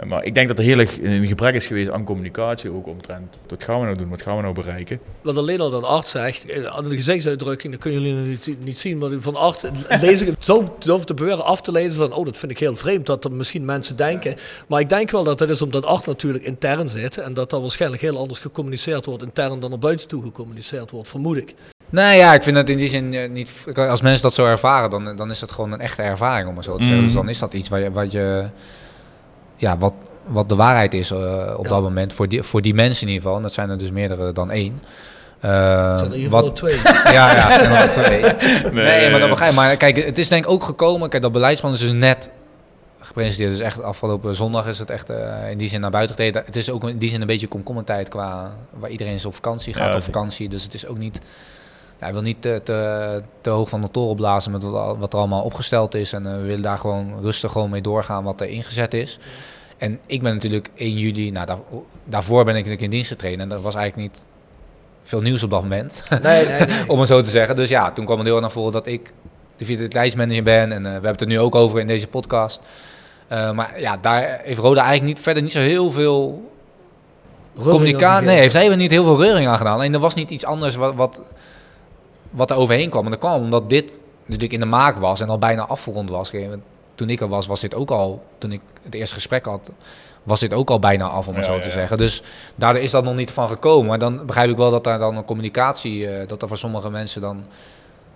uh, 0.00 0.06
maar 0.08 0.24
ik 0.24 0.34
denk 0.34 0.48
dat 0.48 0.58
er 0.58 0.64
heel 0.64 0.78
erg 0.78 1.02
een 1.02 1.26
gebrek 1.26 1.54
is 1.54 1.66
geweest 1.66 1.90
aan 1.90 2.04
communicatie 2.04 2.70
ook 2.70 2.86
omtrent. 2.86 3.36
Wat 3.48 3.62
gaan 3.62 3.78
we 3.78 3.84
nou 3.84 3.96
doen, 3.96 4.08
wat 4.08 4.22
gaan 4.22 4.36
we 4.36 4.42
nou 4.42 4.54
bereiken? 4.54 5.00
Wat 5.22 5.36
alleen 5.36 5.60
al 5.60 5.70
dat 5.70 5.84
arts 5.84 6.10
zegt, 6.10 6.66
aan 6.66 6.88
de 6.88 6.96
gezichtsuitdrukking, 6.96 7.72
dat 7.72 7.82
kunnen 7.82 8.02
jullie 8.02 8.26
niet, 8.26 8.56
niet 8.64 8.78
zien, 8.78 8.98
maar 8.98 9.10
van 9.18 9.36
arts 9.36 9.64
lees 10.00 10.20
ik 10.20 10.28
het 10.28 10.44
zo 10.44 10.76
durf 10.78 11.04
te 11.04 11.14
beweren 11.14 11.44
af 11.44 11.60
te 11.60 11.72
lezen 11.72 11.96
van, 11.96 12.12
oh 12.12 12.24
dat 12.24 12.38
vind 12.38 12.52
ik 12.52 12.58
heel 12.58 12.76
vreemd 12.76 13.06
dat 13.06 13.24
er 13.24 13.32
misschien 13.32 13.64
mensen 13.64 13.96
denken. 13.96 14.36
Maar 14.66 14.80
ik 14.80 14.88
denk 14.88 15.10
wel 15.10 15.24
dat 15.24 15.40
het 15.40 15.50
is 15.50 15.62
omdat 15.62 15.84
art 15.84 16.06
natuurlijk 16.06 16.44
intern 16.44 16.88
zit 16.88 17.18
en 17.18 17.34
dat 17.34 17.50
dat 17.50 17.60
waarschijnlijk 17.60 18.02
heel 18.02 18.18
anders 18.18 18.38
gecommuniceerd 18.38 19.06
wordt 19.06 19.22
intern 19.22 19.60
dan 19.60 19.70
naar 19.70 19.78
buiten 19.78 20.08
toe 20.08 20.22
gecommuniceerd 20.22 20.90
wordt, 20.90 21.08
vermoed 21.08 21.36
ik. 21.36 21.54
Nee, 21.90 22.18
ja, 22.18 22.34
ik 22.34 22.42
vind 22.42 22.56
het 22.56 22.68
in 22.68 22.78
die 22.78 22.88
zin 22.88 23.12
uh, 23.12 23.28
niet. 23.28 23.66
Als 23.74 24.00
mensen 24.00 24.22
dat 24.22 24.34
zo 24.34 24.46
ervaren, 24.46 24.90
dan, 24.90 25.16
dan 25.16 25.30
is 25.30 25.40
het 25.40 25.52
gewoon 25.52 25.72
een 25.72 25.80
echte 25.80 26.02
ervaring, 26.02 26.48
om 26.48 26.56
het 26.56 26.64
zo 26.64 26.76
te 26.76 26.82
zeggen. 26.82 26.98
Mm. 27.00 27.04
Dus 27.04 27.14
dan 27.14 27.28
is 27.28 27.38
dat 27.38 27.52
iets 27.52 27.68
wat 27.68 27.80
je. 27.80 27.90
Wat 27.90 28.12
je 28.12 28.44
ja, 29.60 29.78
wat, 29.78 29.92
wat 30.24 30.48
de 30.48 30.54
waarheid 30.54 30.94
is 30.94 31.10
uh, 31.10 31.18
op 31.56 31.64
ja. 31.64 31.70
dat 31.70 31.82
moment. 31.82 32.12
Voor 32.12 32.28
die, 32.28 32.42
voor 32.42 32.62
die 32.62 32.74
mensen 32.74 33.02
in 33.02 33.08
ieder 33.08 33.22
geval. 33.22 33.36
En 33.36 33.42
dat 33.42 33.52
zijn 33.52 33.70
er 33.70 33.78
dus 33.78 33.90
meerdere 33.90 34.32
dan 34.32 34.50
één. 34.50 34.82
Uh, 35.44 35.50
zijn 35.98 35.98
er 35.98 36.04
in 36.04 36.22
ieder 36.22 36.38
geval 36.38 36.52
twee. 36.52 36.76
ja, 37.16 37.32
ja, 37.34 37.60
er 37.82 37.90
twee. 38.02 38.22
Nee, 38.72 39.00
nee, 39.00 39.10
maar 39.10 39.20
dat 39.20 39.28
begrijp 39.28 39.54
Maar 39.54 39.76
kijk, 39.76 40.04
het 40.04 40.18
is 40.18 40.28
denk 40.28 40.44
ik 40.44 40.50
ook 40.50 40.62
gekomen. 40.62 41.08
Kijk, 41.08 41.22
dat 41.22 41.32
beleidsplan 41.32 41.72
is 41.72 41.78
dus 41.78 41.92
net 41.92 42.30
gepresenteerd. 43.00 43.50
Dus 43.50 43.60
echt 43.60 43.82
afgelopen 43.82 44.34
zondag 44.34 44.66
is 44.66 44.78
het 44.78 44.90
echt 44.90 45.10
uh, 45.10 45.50
in 45.50 45.58
die 45.58 45.68
zin 45.68 45.80
naar 45.80 45.90
buiten 45.90 46.16
gereden. 46.16 46.42
Het 46.46 46.56
is 46.56 46.70
ook 46.70 46.88
in 46.88 46.98
die 46.98 47.08
zin 47.08 47.20
een 47.20 47.26
beetje 47.26 47.48
komkommertijd 47.48 48.08
qua 48.08 48.52
waar 48.70 48.90
iedereen 48.90 49.14
is 49.14 49.24
op 49.24 49.34
vakantie 49.34 49.74
gaat 49.74 49.90
ja, 49.90 49.96
op 49.96 50.02
vakantie. 50.02 50.48
Dus 50.48 50.62
het 50.62 50.74
is 50.74 50.86
ook 50.86 50.98
niet 50.98 51.20
hij 52.00 52.12
wil 52.12 52.22
niet 52.22 52.42
te, 52.42 52.60
te, 52.64 53.22
te, 53.40 53.50
hoog 53.50 53.68
van 53.68 53.80
de 53.80 53.90
toren 53.90 54.16
blazen 54.16 54.52
met 54.52 54.62
wat, 54.62 54.96
wat 54.96 55.12
er 55.12 55.18
allemaal 55.18 55.42
opgesteld 55.42 55.94
is. 55.94 56.12
En 56.12 56.26
uh, 56.26 56.32
we 56.32 56.40
willen 56.40 56.62
daar 56.62 56.78
gewoon 56.78 57.20
rustig 57.20 57.52
gewoon 57.52 57.70
mee 57.70 57.80
doorgaan 57.80 58.24
wat 58.24 58.40
er 58.40 58.48
ingezet 58.48 58.94
is. 58.94 59.18
En 59.78 59.98
ik 60.06 60.22
ben 60.22 60.32
natuurlijk 60.32 60.70
1 60.74 60.98
juli, 60.98 61.30
nou, 61.30 61.46
daar, 61.46 61.58
daarvoor 62.04 62.44
ben 62.44 62.54
ik 62.54 62.58
natuurlijk 62.58 62.84
in 62.84 62.90
dienst 62.90 63.10
getraind. 63.10 63.40
En 63.40 63.52
er 63.52 63.60
was 63.60 63.74
eigenlijk 63.74 64.08
niet 64.08 64.24
veel 65.02 65.20
nieuws 65.20 65.42
op 65.42 65.50
dat 65.50 65.62
moment. 65.62 66.02
Nee, 66.22 66.46
nee, 66.46 66.66
nee. 66.66 66.88
Om 66.92 66.98
het 66.98 67.08
zo 67.08 67.20
te 67.20 67.30
zeggen. 67.30 67.56
Dus 67.56 67.68
ja, 67.68 67.90
toen 67.92 68.04
kwam 68.04 68.18
het 68.18 68.26
heel 68.26 68.40
naar 68.40 68.50
voren 68.50 68.72
dat 68.72 68.86
ik 68.86 69.12
de 69.56 69.64
vitaliteitsmanager 69.64 70.42
ben. 70.42 70.72
En 70.72 70.78
uh, 70.78 70.84
we 70.84 70.90
hebben 70.90 71.10
het 71.10 71.20
er 71.20 71.26
nu 71.26 71.40
ook 71.40 71.54
over 71.54 71.80
in 71.80 71.86
deze 71.86 72.06
podcast. 72.06 72.60
Uh, 73.32 73.52
maar 73.52 73.80
ja, 73.80 73.96
daar 73.96 74.40
heeft 74.42 74.58
Roda 74.58 74.80
eigenlijk 74.80 75.14
niet, 75.14 75.24
verder 75.24 75.42
niet 75.42 75.52
zo 75.52 75.58
heel 75.58 75.90
veel 75.90 76.50
communicatie. 77.54 78.26
Nee, 78.26 78.38
heeft 78.38 78.54
hij 78.54 78.76
niet 78.76 78.90
heel 78.90 79.04
veel 79.04 79.22
reuring 79.22 79.48
aan 79.48 79.56
gedaan. 79.56 79.82
En 79.82 79.94
er 79.94 80.00
was 80.00 80.14
niet 80.14 80.30
iets 80.30 80.44
anders 80.44 80.74
wat, 80.74 80.94
wat 80.94 81.20
wat 82.30 82.50
er 82.50 82.56
overheen 82.56 82.90
kwam. 82.90 83.04
En 83.04 83.10
dat 83.10 83.18
kwam 83.18 83.42
omdat 83.42 83.70
dit 83.70 83.98
natuurlijk 84.24 84.52
in 84.52 84.60
de 84.60 84.66
maak 84.66 84.96
was 84.96 85.20
en 85.20 85.28
al 85.28 85.38
bijna 85.38 85.66
afgerond 85.66 86.10
was. 86.10 86.32
Toen 86.94 87.10
ik 87.10 87.20
er 87.20 87.28
was, 87.28 87.46
was 87.46 87.60
dit 87.60 87.74
ook 87.74 87.90
al, 87.90 88.22
toen 88.38 88.52
ik 88.52 88.60
het 88.82 88.94
eerste 88.94 89.14
gesprek 89.14 89.44
had, 89.44 89.70
was 90.22 90.40
dit 90.40 90.52
ook 90.52 90.70
al 90.70 90.78
bijna 90.78 91.08
af, 91.08 91.28
om 91.28 91.34
het 91.34 91.44
ja, 91.44 91.52
zo 91.52 91.58
te 91.58 91.66
ja. 91.66 91.72
zeggen. 91.72 91.98
Dus 91.98 92.22
daardoor 92.56 92.82
is 92.82 92.90
dat 92.90 93.04
nog 93.04 93.14
niet 93.14 93.30
van 93.30 93.48
gekomen. 93.48 93.86
Maar 93.86 93.98
dan 93.98 94.26
begrijp 94.26 94.50
ik 94.50 94.56
wel 94.56 94.70
dat 94.70 94.84
daar 94.84 94.98
dan 94.98 95.16
een 95.16 95.24
communicatie, 95.24 96.00
uh, 96.00 96.26
dat 96.26 96.42
er 96.42 96.48
voor 96.48 96.58
sommige 96.58 96.90
mensen 96.90 97.20
dan 97.20 97.44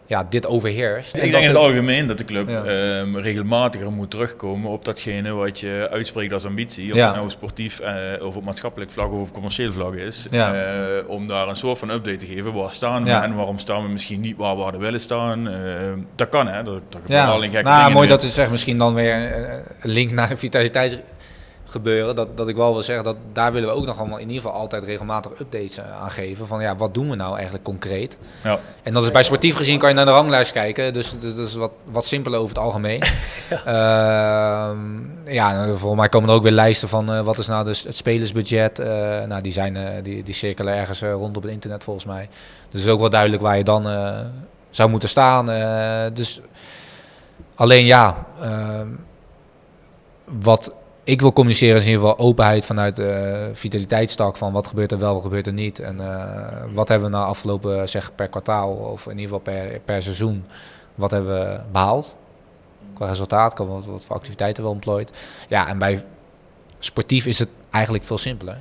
ja, 0.07 0.27
dit 0.29 0.47
overheerst. 0.47 1.15
Ik 1.15 1.31
denk 1.31 1.43
in 1.43 1.49
het 1.49 1.57
algemeen 1.57 2.07
dat 2.07 2.19
de 2.19 2.25
club 2.25 2.49
ja. 2.49 2.99
um, 3.01 3.19
regelmatiger 3.19 3.93
moet 3.93 4.11
terugkomen 4.11 4.71
op 4.71 4.85
datgene 4.85 5.33
wat 5.33 5.61
je 5.61 5.89
uitspreekt 5.91 6.33
als 6.33 6.45
ambitie. 6.45 6.91
Of 6.91 6.99
ja. 6.99 7.07
dat 7.07 7.15
nou 7.15 7.31
sportief 7.31 7.81
uh, 7.81 8.27
of 8.27 8.37
op 8.37 8.45
maatschappelijk 8.45 8.91
vlak 8.91 9.13
of 9.13 9.21
op 9.21 9.33
commercieel 9.33 9.73
vlak 9.73 9.95
is. 9.95 10.27
Ja. 10.31 10.55
Uh, 10.55 11.09
om 11.09 11.29
daar 11.29 11.49
een 11.49 11.57
soort 11.57 11.79
van 11.79 11.91
update 11.91 12.17
te 12.17 12.27
geven. 12.27 12.53
Waar 12.53 12.73
staan 12.73 13.05
we 13.05 13.11
en 13.11 13.35
waarom 13.35 13.59
staan 13.59 13.83
we 13.83 13.89
misschien 13.89 14.21
niet 14.21 14.37
waar 14.37 14.57
we 14.57 14.63
hadden 14.63 14.81
willen 14.81 15.01
staan. 15.01 15.49
Uh, 15.49 15.55
dat 16.15 16.29
kan 16.29 16.47
hè. 16.47 16.63
Dat, 16.63 16.81
dat 16.89 17.01
ja. 17.07 17.27
al 17.27 17.43
in 17.43 17.51
gekke 17.51 17.69
nou, 17.69 17.93
mooi 17.93 18.09
dat 18.09 18.25
u 18.25 18.29
zegt 18.29 18.51
misschien 18.51 18.79
dan 18.79 18.95
weer 18.95 19.15
een 19.81 19.91
link 19.91 20.11
naar 20.11 20.29
de 20.29 20.37
vitaliteits 20.37 20.97
gebeuren. 21.75 22.15
Dat, 22.15 22.37
dat 22.37 22.49
ik 22.49 22.57
wel 22.57 22.73
wil 22.73 22.83
zeggen 22.83 23.05
dat 23.05 23.17
daar 23.33 23.53
willen 23.53 23.69
we 23.69 23.75
ook 23.75 23.87
nog 23.87 23.99
allemaal 23.99 24.19
in 24.19 24.29
ieder 24.29 24.43
geval 24.43 24.59
altijd 24.59 24.85
regelmatig 24.85 25.41
updates 25.41 25.81
aan 25.81 26.11
geven. 26.11 26.47
Van 26.47 26.61
ja, 26.61 26.77
wat 26.77 26.95
doen 26.95 27.11
we 27.11 27.17
nou 27.17 27.35
eigenlijk 27.35 27.65
concreet? 27.65 28.19
Ja. 28.43 28.59
En 28.83 28.93
dat 28.93 29.03
is 29.03 29.11
bij 29.11 29.23
sportief 29.23 29.57
gezien 29.57 29.79
kan 29.79 29.89
je 29.89 29.95
naar 29.95 30.05
de 30.05 30.11
ranglijst 30.11 30.53
kijken. 30.53 30.93
Dus 30.93 31.15
dat 31.21 31.39
is 31.39 31.55
wat, 31.55 31.71
wat 31.85 32.05
simpeler 32.05 32.39
over 32.39 32.55
het 32.55 32.65
algemeen. 32.65 33.03
ja, 33.65 34.73
uh, 35.27 35.35
ja 35.35 35.67
volgens 35.67 36.01
mij 36.01 36.09
komen 36.09 36.29
er 36.29 36.35
ook 36.35 36.43
weer 36.43 36.53
lijsten 36.53 36.89
van 36.89 37.13
uh, 37.13 37.21
wat 37.21 37.39
is 37.39 37.47
nou 37.47 37.65
dus 37.65 37.83
het 37.83 37.97
spelersbudget. 37.97 38.79
Uh, 38.79 38.87
nou, 39.23 39.43
die, 39.43 39.53
zijn, 39.53 40.03
die, 40.03 40.23
die 40.23 40.35
cirkelen 40.35 40.75
ergens 40.75 41.03
rond 41.03 41.37
op 41.37 41.43
het 41.43 41.53
internet 41.53 41.85
volgens 41.85 42.07
mij. 42.07 42.29
Dus 42.71 42.81
het 42.81 42.89
is 42.89 42.89
ook 42.89 43.01
wel 43.01 43.11
duidelijk 43.11 43.43
waar 43.43 43.57
je 43.57 43.65
dan 43.65 43.89
zou 44.71 44.91
moeten 44.91 45.09
staan. 45.09 45.47
dus 46.15 46.41
alleen 47.55 47.85
ja, 47.85 48.27
ehm, 48.41 48.89
wat 50.25 50.75
ik 51.05 51.21
wil 51.21 51.33
communiceren 51.33 51.77
is 51.77 51.85
in 51.85 51.91
ieder 51.91 52.07
geval 52.07 52.27
openheid 52.27 52.65
vanuit 52.65 52.97
de 52.97 53.47
uh, 53.49 53.57
vitaliteitstak 53.57 54.37
van 54.37 54.53
wat 54.53 54.67
gebeurt 54.67 54.93
er 54.93 54.99
wel, 54.99 55.15
wat 55.15 55.23
gebeurt 55.23 55.47
er 55.47 55.53
niet. 55.53 55.79
En 55.79 55.97
uh, 55.97 56.37
wat 56.73 56.89
hebben 56.89 57.11
we 57.11 57.17
nou 57.17 57.27
afgelopen, 57.29 57.89
zeg 57.89 58.15
per 58.15 58.29
kwartaal 58.29 58.73
of 58.73 59.05
in 59.05 59.19
ieder 59.19 59.25
geval 59.25 59.39
per, 59.39 59.81
per 59.85 60.03
seizoen, 60.03 60.45
wat 60.95 61.11
hebben 61.11 61.39
we 61.39 61.61
behaald? 61.73 62.15
Qua 62.95 63.07
resultaat, 63.07 63.55
qua 63.55 63.65
wat, 63.65 63.87
wat 63.87 64.05
voor 64.05 64.17
activiteiten 64.17 64.63
we 64.63 64.69
ontplooid. 64.69 65.13
Ja, 65.49 65.69
en 65.69 65.79
bij 65.79 66.05
sportief 66.79 67.27
is 67.27 67.39
het 67.39 67.49
eigenlijk 67.71 68.05
veel 68.05 68.19
simpeler. 68.19 68.59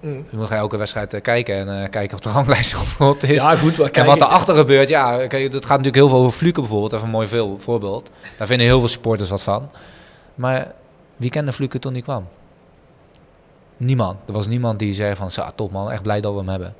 Mm. 0.00 0.26
Je 0.30 0.36
moet 0.36 0.50
elke 0.50 0.76
wedstrijd 0.76 1.14
uh, 1.14 1.20
kijken 1.20 1.54
en 1.54 1.82
uh, 1.82 1.88
kijken 1.88 2.16
of 2.16 2.22
de 2.22 2.30
ranglijst 2.38 2.72
bijvoorbeeld 2.72 3.22
is. 3.22 3.40
Ja, 3.40 3.56
goed, 3.56 3.78
maar 3.78 3.90
en 3.90 4.06
wat 4.06 4.20
erachter 4.20 4.56
gebeurt, 4.56 4.88
ja, 4.88 5.26
kijk, 5.26 5.52
het 5.52 5.66
gaat 5.66 5.68
natuurlijk 5.68 5.96
heel 5.96 6.08
veel 6.08 6.18
over 6.18 6.32
Fluken 6.32 6.62
bijvoorbeeld, 6.62 6.92
even 6.92 7.04
een 7.04 7.10
mooi 7.10 7.26
veel, 7.26 7.56
voorbeeld. 7.58 8.10
Daar 8.38 8.46
vinden 8.46 8.66
heel 8.66 8.78
veel 8.78 8.88
supporters 8.88 9.30
wat 9.30 9.42
van. 9.42 9.70
Maar 10.34 10.72
wie 11.16 11.30
kende 11.30 11.52
Fluke 11.52 11.78
toen 11.78 11.92
hij 11.92 12.02
kwam? 12.02 12.28
Niemand. 13.76 14.18
Er 14.26 14.32
was 14.32 14.46
niemand 14.46 14.78
die 14.78 14.94
zei 14.94 15.14
van, 15.16 15.30
top 15.54 15.72
man, 15.72 15.90
echt 15.90 16.02
blij 16.02 16.20
dat 16.20 16.32
we 16.32 16.38
hem 16.38 16.48
hebben. 16.48 16.74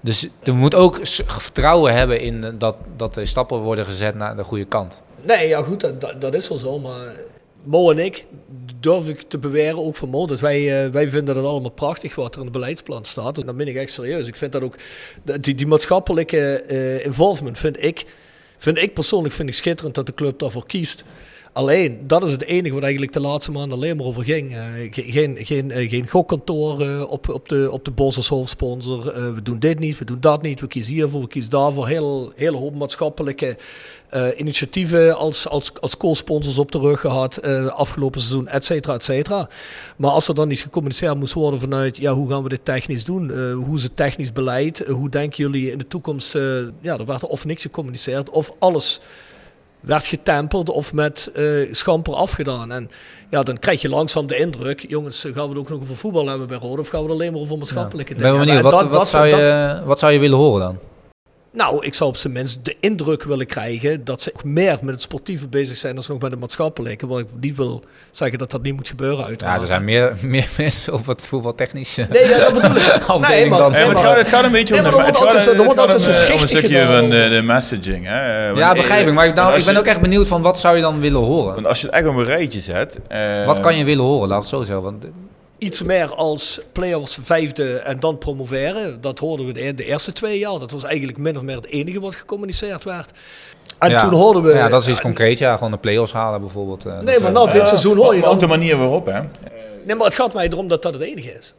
Dus 0.00 0.28
er 0.42 0.54
moet 0.54 0.74
ook 0.74 0.98
vertrouwen 1.26 1.94
hebben 1.94 2.20
in 2.20 2.54
dat, 2.58 2.76
dat 2.96 3.16
er 3.16 3.26
stappen 3.26 3.58
worden 3.58 3.84
gezet 3.84 4.14
naar 4.14 4.36
de 4.36 4.44
goede 4.44 4.64
kant. 4.64 5.02
Nee, 5.22 5.48
ja 5.48 5.62
goed, 5.62 6.00
dat, 6.00 6.20
dat 6.20 6.34
is 6.34 6.48
wel 6.48 6.58
zo. 6.58 6.78
Maar 6.78 7.16
Mo 7.62 7.90
en 7.90 7.98
ik 7.98 8.26
durf 8.80 9.08
ik 9.08 9.22
te 9.22 9.38
beweren, 9.38 9.78
ook 9.78 9.96
van 9.96 10.08
Mo, 10.08 10.26
dat 10.26 10.40
wij, 10.40 10.84
uh, 10.84 10.92
wij 10.92 11.10
vinden 11.10 11.34
dat 11.34 11.44
allemaal 11.44 11.70
prachtig 11.70 12.14
wat 12.14 12.34
er 12.34 12.38
in 12.38 12.46
het 12.46 12.52
beleidsplan 12.52 13.04
staat. 13.04 13.38
En 13.38 13.46
dan 13.46 13.56
ben 13.56 13.68
ik 13.68 13.76
echt 13.76 13.92
serieus. 13.92 14.28
Ik 14.28 14.36
vind 14.36 14.52
dat 14.52 14.62
ook, 14.62 14.76
die, 15.40 15.54
die 15.54 15.66
maatschappelijke 15.66 16.64
uh, 16.68 17.04
involvement 17.04 17.58
vind 17.58 17.82
ik, 17.82 18.04
vind 18.58 18.78
ik 18.78 18.94
persoonlijk 18.94 19.34
vind 19.34 19.48
ik 19.48 19.54
schitterend 19.54 19.94
dat 19.94 20.06
de 20.06 20.14
club 20.14 20.38
daarvoor 20.38 20.66
kiest. 20.66 21.04
Alleen, 21.54 22.00
dat 22.06 22.24
is 22.24 22.30
het 22.30 22.44
enige 22.44 22.74
wat 22.74 22.82
eigenlijk 22.82 23.12
de 23.12 23.20
laatste 23.20 23.50
maanden 23.50 23.78
alleen 23.78 23.96
maar 23.96 24.06
over 24.06 24.24
ging. 24.24 24.52
Uh, 24.52 24.62
geen, 24.90 25.36
geen, 25.40 25.70
uh, 25.70 25.90
geen 25.90 26.08
gokkantoor 26.08 26.82
uh, 26.82 27.10
op, 27.10 27.28
op 27.28 27.48
de, 27.48 27.68
op 27.70 27.84
de 27.84 27.90
bos 27.90 28.16
als 28.16 28.28
hoofdsponsor. 28.28 29.04
we 29.34 29.42
doen 29.42 29.58
dit 29.58 29.78
niet, 29.78 29.98
we 29.98 30.04
doen 30.04 30.20
dat 30.20 30.42
niet, 30.42 30.60
we 30.60 30.66
kiezen 30.66 30.94
hiervoor, 30.94 31.20
we 31.20 31.28
kiezen 31.28 31.50
daarvoor. 31.50 31.86
Heel, 31.86 32.32
hele 32.36 32.56
hoop 32.56 32.74
maatschappelijke 32.74 33.56
initiatieven 34.36 35.16
als, 35.16 35.48
als, 35.48 35.80
als 35.80 35.96
co-sponsors 35.96 36.58
op 36.58 36.72
de 36.72 36.78
rug 36.78 37.00
gehad 37.00 37.42
afgelopen 37.70 38.20
seizoen, 38.20 38.48
et 38.48 38.64
cetera, 38.64 38.94
et 38.94 39.04
cetera. 39.04 39.48
Maar 39.96 40.10
als 40.10 40.28
er 40.28 40.34
dan 40.34 40.50
iets 40.50 40.62
gecommuniceerd 40.62 41.16
moest 41.16 41.32
worden 41.32 41.60
vanuit, 41.60 41.96
ja, 41.96 42.12
hoe 42.12 42.28
gaan 42.30 42.42
we 42.42 42.48
dit 42.48 42.64
technisch 42.64 43.04
doen? 43.04 43.52
hoe 43.52 43.76
is 43.76 43.82
het 43.82 43.96
technisch 43.96 44.32
beleid? 44.32 44.86
hoe 44.86 45.08
denken 45.08 45.36
jullie 45.36 45.70
in 45.70 45.78
de 45.78 45.86
toekomst? 45.86 46.32
ja, 46.80 46.98
er 46.98 47.06
werd 47.06 47.22
er 47.22 47.28
of 47.28 47.44
niks 47.44 47.62
gecommuniceerd 47.62 48.30
of 48.30 48.50
alles 48.58 49.00
werd 49.84 50.06
getemperd 50.06 50.70
of 50.70 50.92
met 50.92 51.30
uh, 51.34 51.72
schamper 51.72 52.14
afgedaan. 52.14 52.72
En 52.72 52.90
ja, 53.30 53.42
dan 53.42 53.58
krijg 53.58 53.82
je 53.82 53.88
langzaam 53.88 54.26
de 54.26 54.36
indruk, 54.36 54.84
jongens, 54.88 55.20
gaan 55.20 55.32
we 55.32 55.48
het 55.48 55.58
ook 55.58 55.68
nog 55.68 55.80
over 55.80 55.96
voetbal 55.96 56.26
hebben 56.26 56.46
bij 56.46 56.58
Rode 56.58 56.80
of 56.80 56.88
gaan 56.88 57.02
we 57.02 57.06
het 57.06 57.14
alleen 57.14 57.32
maar 57.32 57.40
over 57.40 57.58
maatschappelijke 57.58 58.14
ja. 58.16 58.18
dingen 58.18 58.48
hebben? 58.48 58.72
Wat, 58.72 58.82
wat, 58.82 58.92
dat, 58.92 59.08
zou 59.08 59.26
je, 59.26 59.80
wat 59.84 59.98
zou 59.98 60.12
je 60.12 60.18
willen 60.18 60.38
horen 60.38 60.60
dan? 60.60 60.78
Nou, 61.54 61.84
ik 61.84 61.94
zou 61.94 62.10
op 62.10 62.16
zijn 62.16 62.32
minst 62.32 62.64
de 62.64 62.76
indruk 62.80 63.22
willen 63.22 63.46
krijgen 63.46 64.04
dat 64.04 64.22
ze 64.22 64.32
meer 64.44 64.78
met 64.82 64.94
het 64.94 65.02
sportieve 65.02 65.48
bezig 65.48 65.76
zijn 65.76 65.94
dan 65.94 66.04
nog 66.08 66.20
met 66.20 66.30
het 66.30 66.40
maatschappelijke. 66.40 67.06
Wat 67.06 67.18
ik 67.18 67.26
niet 67.40 67.56
wil 67.56 67.84
zeggen 68.10 68.38
dat 68.38 68.50
dat 68.50 68.62
niet 68.62 68.74
moet 68.74 68.88
gebeuren 68.88 69.24
uiteraard. 69.24 69.56
Ja, 69.56 69.60
er 69.60 69.66
zijn 69.66 69.84
meer, 69.84 70.12
meer 70.22 70.48
mensen 70.56 70.92
op 70.92 71.06
het 71.06 71.26
voetbaltechnische 71.26 72.06
nee, 72.10 72.28
ja, 72.28 72.38
dat 72.38 72.52
bedoel 72.52 72.76
ik. 72.76 73.02
afdeling 73.06 73.50
nee, 73.50 73.58
dan. 73.58 73.72
Nee, 73.72 73.86
maar 73.86 73.94
het, 73.94 74.04
gaat, 74.04 74.16
het 74.16 74.28
gaat 74.28 74.44
een 74.44 74.52
beetje 74.52 74.74
nee, 74.74 74.84
om, 74.84 74.98
de, 74.98 75.04
het 75.04 75.16
gaat, 75.16 75.44
het 75.44 75.78
altijd 75.78 76.06
om, 76.06 76.14
schichtig 76.14 76.42
een 76.42 76.48
stukje 76.48 76.86
van 76.86 77.10
de, 77.10 77.28
de 77.28 77.42
messaging. 77.42 78.06
Hè? 78.06 78.46
Want, 78.46 78.58
ja, 78.58 78.72
begrijp 78.72 79.06
ik. 79.06 79.12
Maar 79.12 79.34
nou, 79.34 79.58
ik 79.58 79.64
ben 79.64 79.76
ook 79.76 79.86
echt 79.86 80.00
benieuwd 80.00 80.26
van 80.28 80.42
wat 80.42 80.60
zou 80.60 80.76
je 80.76 80.82
dan 80.82 81.00
willen 81.00 81.20
horen? 81.20 81.54
Want 81.54 81.66
als 81.66 81.80
je 81.80 81.86
het 81.86 81.94
echt 81.94 82.06
op 82.06 82.16
een 82.16 82.24
rijtje 82.24 82.60
zet... 82.60 82.98
Uh, 83.12 83.46
wat 83.46 83.60
kan 83.60 83.76
je 83.76 83.84
willen 83.84 84.04
horen, 84.04 84.28
laat 84.28 84.40
het 84.40 84.48
zo 84.48 84.62
zeggen. 84.62 84.82
Want, 84.82 85.04
iets 85.64 85.82
meer 85.82 86.14
als 86.14 86.60
play-offs 86.72 87.18
vijfde 87.22 87.76
en 87.78 88.00
dan 88.00 88.18
promoveren. 88.18 89.00
Dat 89.00 89.18
hoorden 89.18 89.46
we 89.46 89.52
de, 89.52 89.74
de, 89.74 89.84
eerste 89.84 90.12
twee 90.12 90.38
jaar. 90.38 90.58
Dat 90.58 90.70
was 90.70 90.84
eigenlijk 90.84 91.18
min 91.18 91.36
of 91.36 91.42
meer 91.42 91.56
het 91.56 91.66
enige 91.66 92.00
wat 92.00 92.14
gecommuniceerd 92.14 92.84
werd. 92.84 93.10
En 93.78 93.90
ja. 93.90 94.00
toen 94.00 94.12
hoorden 94.12 94.42
we... 94.42 94.52
Ja, 94.52 94.68
dat 94.68 94.82
is 94.82 94.88
iets 94.88 95.00
concreets. 95.00 95.40
Ja, 95.40 95.56
gewoon 95.56 95.70
de 95.70 95.78
play-offs 95.78 96.12
halen 96.12 96.40
bijvoorbeeld. 96.40 96.84
Nee, 96.84 97.20
maar 97.20 97.32
nou, 97.32 97.50
dit 97.50 97.68
seizoen 97.68 97.96
hoor 97.96 98.14
je 98.14 98.20
dan... 98.20 98.30
Op 98.30 98.40
de 98.40 98.46
manier 98.46 98.76
waarop, 98.76 99.06
hè. 99.06 99.20
Nee, 99.84 99.96
maar 99.96 100.06
het 100.06 100.14
gaat 100.14 100.34
mij 100.34 100.48
erom 100.48 100.68
dat 100.68 100.82
dat 100.82 100.94
het 100.94 101.02
enige 101.02 101.32
is. 101.32 101.54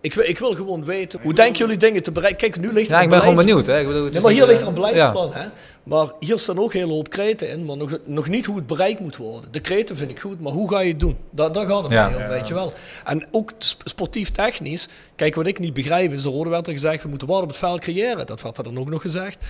Ik, 0.00 0.14
wil- 0.14 0.24
ik 0.28 0.38
wil 0.38 0.54
gewoon 0.54 0.84
weten, 0.84 1.20
hoe 1.22 1.34
denken 1.34 1.58
jullie 1.58 1.76
dingen 1.76 2.02
te 2.02 2.12
bereiken? 2.12 2.50
Kijk, 2.50 2.60
nu 2.60 2.72
ligt 2.72 2.86
er 2.86 2.92
Ja, 2.92 2.98
een 2.98 3.04
ik 3.04 3.10
ben 3.10 3.20
gewoon 3.20 3.34
benieuwd. 3.34 3.66
Hè. 3.66 3.80
Ik 3.80 3.86
bedoel, 3.86 4.08
Nee, 4.08 4.20
maar 4.20 4.30
hier 4.30 4.40
niet, 4.40 4.48
ligt 4.48 4.60
er 4.60 4.66
eh, 4.66 4.74
een 4.74 4.80
beleidsplan, 4.80 5.32
hè? 5.32 5.46
Maar 5.82 6.12
hier 6.20 6.38
staan 6.38 6.58
ook 6.58 6.72
hele 6.72 6.92
hoop 6.92 7.10
kreten 7.10 7.48
in, 7.48 7.64
maar 7.64 7.76
nog, 7.76 7.98
nog 8.04 8.28
niet 8.28 8.46
hoe 8.46 8.56
het 8.56 8.66
bereikt 8.66 9.00
moet 9.00 9.16
worden. 9.16 9.52
De 9.52 9.60
kreten 9.60 9.96
vind 9.96 10.10
ik 10.10 10.20
goed, 10.20 10.40
maar 10.40 10.52
hoe 10.52 10.70
ga 10.70 10.80
je 10.80 10.88
het 10.90 11.00
doen? 11.00 11.16
Daar, 11.30 11.52
daar 11.52 11.66
gaat 11.66 11.82
het 11.82 11.92
Ja. 11.92 12.08
om, 12.16 12.28
weet 12.28 12.48
je 12.48 12.54
wel. 12.54 12.72
En 13.04 13.26
ook 13.30 13.52
sp- 13.58 13.82
sportief 13.84 14.30
technisch, 14.30 14.88
kijk 15.16 15.34
wat 15.34 15.46
ik 15.46 15.58
niet 15.58 15.74
begrijp 15.74 16.12
is, 16.12 16.24
Rode 16.24 16.50
werd 16.50 16.66
er 16.66 16.72
gezegd, 16.72 17.02
we 17.02 17.08
moeten 17.08 17.28
wat 17.28 17.42
op 17.42 17.48
het 17.48 17.56
veld 17.56 17.80
creëren. 17.80 18.26
Dat 18.26 18.42
werd 18.42 18.58
er 18.58 18.64
dan 18.64 18.78
ook 18.78 18.90
nog 18.90 19.02
gezegd. 19.02 19.44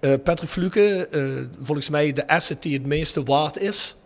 Eh, 0.00 0.12
Patrick 0.24 0.48
Fluke, 0.50 1.08
eh, 1.10 1.26
volgens 1.62 1.88
mij 1.88 2.12
de 2.12 2.26
asset 2.28 2.62
die 2.62 2.74
het 2.74 2.86
meeste 2.86 3.22
waard 3.22 3.58
is 3.58 3.96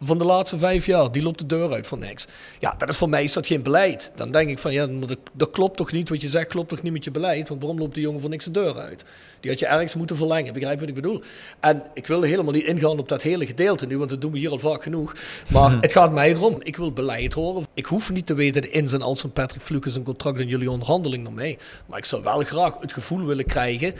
van 0.00 0.18
de 0.18 0.24
laatste 0.24 0.58
vijf 0.58 0.86
jaar. 0.86 1.12
Die 1.12 1.22
loopt 1.22 1.38
de 1.38 1.46
deur 1.46 1.72
uit 1.72 1.86
voor 1.86 1.98
niks. 1.98 2.26
Ja, 2.60 2.74
dat 2.78 2.88
is 2.88 2.96
voor 2.96 3.08
mij 3.08 3.24
is 3.24 3.32
dat 3.32 3.46
geen 3.46 3.62
beleid. 3.62 4.12
Dan 4.14 4.30
denk 4.30 4.50
ik 4.50 4.58
van 4.58 4.72
ja, 4.72 4.86
dat, 4.86 5.18
dat 5.32 5.50
klopt 5.50 5.76
toch 5.76 5.92
niet. 5.92 6.08
Wat 6.08 6.20
je 6.20 6.28
zegt 6.28 6.46
klopt 6.48 6.68
toch 6.68 6.82
niet 6.82 6.92
met 6.92 7.04
je 7.04 7.10
beleid. 7.10 7.48
Want 7.48 7.60
waarom 7.60 7.78
loopt 7.80 7.94
die 7.94 8.02
jongen 8.02 8.20
voor 8.20 8.30
niks 8.30 8.44
de 8.44 8.50
deur 8.50 8.78
uit? 8.78 9.04
Die 9.46 9.54
had 9.54 9.64
je 9.64 9.74
ergens 9.74 9.94
moeten 9.94 10.16
verlengen. 10.16 10.52
Begrijp 10.52 10.74
je 10.74 10.80
wat 10.80 10.88
ik 10.88 11.02
bedoel? 11.02 11.22
En 11.60 11.82
ik 11.94 12.06
wil 12.06 12.22
helemaal 12.22 12.52
niet 12.52 12.64
ingaan 12.64 12.98
op 12.98 13.08
dat 13.08 13.22
hele 13.22 13.46
gedeelte 13.46 13.86
nu, 13.86 13.98
want 13.98 14.10
dat 14.10 14.20
doen 14.20 14.32
we 14.32 14.38
hier 14.38 14.50
al 14.50 14.58
vaak 14.58 14.82
genoeg. 14.82 15.14
Maar 15.48 15.76
het 15.80 15.92
gaat 15.92 16.12
mij 16.12 16.30
erom. 16.30 16.56
Ik 16.62 16.76
wil 16.76 16.92
beleid 16.92 17.32
horen. 17.32 17.64
Ik 17.74 17.86
hoef 17.86 18.12
niet 18.12 18.26
te 18.26 18.34
weten 18.34 18.62
de 18.62 18.70
ins 18.70 18.92
en 18.92 19.02
outs 19.02 19.20
van 19.20 19.32
Patrick 19.32 19.62
Fluke 19.62 19.90
zijn 19.90 20.04
contract 20.04 20.38
en 20.38 20.48
jullie 20.48 20.70
onderhandeling 20.70 21.26
ermee. 21.26 21.58
Maar 21.86 21.98
ik 21.98 22.04
zou 22.04 22.22
wel 22.22 22.40
graag 22.40 22.78
het 22.78 22.92
gevoel 22.92 23.24
willen 23.24 23.44
krijgen 23.44 23.94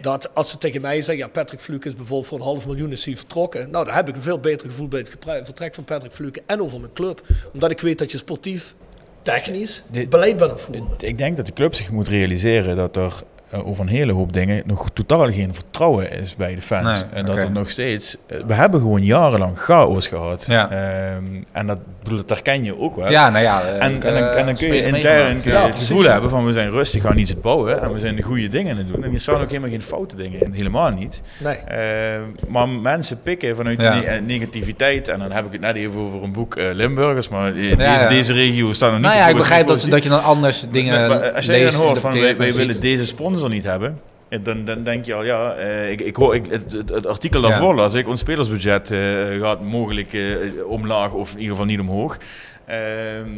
dat 0.00 0.34
als 0.34 0.50
ze 0.50 0.58
tegen 0.58 0.80
mij 0.80 1.00
zeggen, 1.00 1.24
ja, 1.24 1.30
Patrick 1.30 1.60
Fluke 1.60 1.88
is 1.88 1.94
bijvoorbeeld 1.94 2.28
voor 2.28 2.38
een 2.38 2.44
half 2.44 2.66
miljoen 2.66 2.90
is 2.90 3.04
hij 3.04 3.16
vertrokken. 3.16 3.70
Nou, 3.70 3.84
dan 3.84 3.94
heb 3.94 4.08
ik 4.08 4.16
een 4.16 4.22
veel 4.22 4.40
beter 4.40 4.68
gevoel 4.68 4.88
bij 4.88 4.98
het 4.98 5.44
vertrek 5.44 5.74
van 5.74 5.84
Patrick 5.84 6.12
Fluke 6.12 6.42
en 6.46 6.62
over 6.62 6.80
mijn 6.80 6.92
club. 6.92 7.22
Omdat 7.52 7.70
ik 7.70 7.80
weet 7.80 7.98
dat 7.98 8.12
je 8.12 8.18
sportief, 8.18 8.74
technisch, 9.22 9.84
beleid 10.08 10.36
bent. 10.36 10.68
Ik 10.98 11.18
denk 11.18 11.36
dat 11.36 11.46
de 11.46 11.52
club 11.52 11.74
zich 11.74 11.90
moet 11.90 12.08
realiseren 12.08 12.76
dat 12.76 12.96
er 12.96 13.22
eh, 13.50 13.66
over 13.66 13.82
een 13.82 13.88
hele 13.88 14.12
hoop 14.12 14.32
dingen 14.32 14.62
nog 14.66 14.88
totaal 14.92 15.32
geen 15.32 15.54
vertrouwen 15.54 16.12
is 16.12 16.36
bij 16.36 16.54
de 16.54 16.62
fans. 16.62 17.00
Nee, 17.00 17.10
en 17.12 17.26
dat 17.26 17.36
er 17.36 17.50
nog 17.50 17.70
steeds... 17.70 18.16
eh, 18.26 18.38
We 18.46 18.54
hebben 18.54 18.80
gewoon 18.80 19.02
jarenlang 19.04 19.58
chaos 19.58 20.06
gehad. 20.06 20.44
Ja. 20.48 20.70
Ehm, 20.70 21.24
en 21.52 21.66
dat, 21.66 21.78
bedoel, 22.02 22.18
dat 22.18 22.28
herken 22.28 22.64
je 22.64 22.78
ook 22.80 22.96
wel. 22.96 23.10
Ja, 23.10 23.30
nou 23.30 23.44
ja. 23.44 23.62
eh, 23.62 23.84
En, 23.84 23.94
ik, 23.94 24.04
en, 24.04 24.14
dan, 24.14 24.22
en 24.22 24.46
dan 24.46 24.54
kun 24.54 24.66
je 24.74 24.82
intern 24.82 25.34
kun 25.40 25.50
je 25.50 25.56
Ja, 25.56 25.62
het 25.62 25.70
precies, 25.70 25.88
gevoel 25.88 26.04
hebben 26.04 26.30
van 26.30 26.46
we 26.46 26.52
zijn 26.52 26.70
rustig 26.70 27.04
aan 27.06 27.18
iets 27.18 27.40
bouwen 27.40 27.82
en 27.82 27.92
we 27.92 27.98
zijn 27.98 28.16
de 28.16 28.22
goede 28.22 28.48
dingen 28.48 28.72
aan 28.72 28.78
het 28.78 28.88
doen. 28.92 29.04
En 29.04 29.10
hier 29.10 29.20
staan 29.20 29.40
ook 29.40 29.48
helemaal 29.48 29.70
geen 29.70 29.82
foute 29.82 30.16
dingen 30.16 30.40
in, 30.40 30.52
helemaal 30.52 30.90
niet. 30.90 31.20
Nee. 31.38 31.54
Eh, 31.56 32.20
maar 32.48 32.68
mensen 32.68 33.22
pikken 33.22 33.56
vanuit 33.56 33.82
Ja. 33.82 33.94
de 33.94 34.00
ne- 34.00 34.04
eh, 34.06 34.22
negativiteit, 34.22 35.08
en 35.08 35.18
dan 35.18 35.30
heb 35.32 35.46
ik 35.46 35.52
het 35.52 35.60
net 35.60 35.76
even 35.76 36.00
over 36.00 36.22
een 36.22 36.32
boek 36.32 36.56
eh, 36.56 36.64
Limburgers, 36.72 37.28
maar 37.28 37.56
in 37.56 37.62
Ja, 37.68 37.76
deze, 37.76 38.02
ja. 38.04 38.08
deze 38.08 38.32
regio 38.32 38.72
staan 38.72 38.88
er 38.88 38.94
niet 38.94 39.04
Nou 39.06 39.16
ja, 39.16 39.28
ik 39.28 39.36
begrijp 39.36 39.66
dat, 39.66 39.86
dat 39.88 40.02
je 40.02 40.08
dan 40.08 40.22
anders 40.22 40.64
dingen 40.70 41.34
als 41.34 41.46
jij 41.46 41.62
leest, 41.62 41.76
dan 41.76 41.86
hoort 41.86 41.98
van 41.98 42.10
wij, 42.12 42.34
willen 42.52 42.80
deze 42.80 43.06
sponsor 43.06 43.39
niet 43.48 43.64
hebben, 43.64 43.98
eh, 44.30 44.38
dan, 44.42 44.64
dan 44.64 44.82
denk 44.82 45.04
je 45.04 45.14
al 45.14 45.24
ja, 45.24 45.52
eh, 45.52 45.90
ik, 45.90 46.00
ik 46.00 46.16
hoor 46.16 46.34
ik, 46.34 46.46
het, 46.86 47.06
artikel 47.06 47.40
daarvoor 47.40 47.74
las 47.74 47.94
ik, 47.94 48.08
ons 48.08 48.20
spelersbudget 48.20 48.90
eh, 48.90 49.40
gaat 49.40 49.62
mogelijk 49.62 50.18
omlaag 50.66 51.12
of 51.12 51.32
in 51.32 51.38
ieder 51.38 51.50
geval 51.50 51.70
niet 51.70 51.80
omhoog. 51.80 52.18
Ehm, 52.66 53.28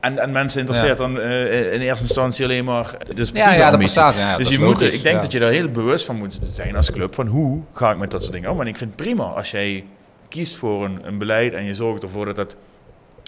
en, 0.00 0.18
en 0.18 0.32
mensen 0.32 0.60
interesseert 0.60 0.98
dan 0.98 1.20
in 1.20 1.80
eerste 1.80 2.04
instantie 2.04 2.44
alleen 2.44 2.64
maar 2.64 2.96
de 3.14 3.28
Ja, 3.32 3.52
ja, 3.52 3.70
dat 3.70 3.78
bestaat. 3.78 4.14
Ja, 4.14 4.36
dus 4.36 4.46
dat 4.48 4.56
je 4.56 4.64
moet, 4.64 4.80
ik 4.80 5.02
denk 5.02 5.16
ja. 5.16 5.20
dat 5.20 5.32
je 5.32 5.38
daar 5.38 5.50
heel 5.50 5.68
bewust 5.68 6.04
van 6.04 6.16
moet 6.16 6.40
zijn 6.50 6.76
als 6.76 6.90
club. 6.90 7.14
Van 7.14 7.26
hoe 7.26 7.60
ga 7.72 7.90
ik 7.90 7.98
met 7.98 8.10
dat 8.10 8.20
soort 8.20 8.32
dingen 8.32 8.50
om? 8.50 8.60
En 8.60 8.66
ik 8.66 8.76
vind 8.76 8.90
het 8.90 9.06
prima 9.06 9.24
als 9.24 9.50
jij 9.50 9.84
kiest 10.28 10.56
voor 10.56 10.84
een, 10.84 11.00
een 11.02 11.18
beleid 11.18 11.52
en 11.52 11.64
je 11.64 11.74
zorgt 11.74 12.02
ervoor 12.02 12.24
dat 12.24 12.36
dat 12.36 12.56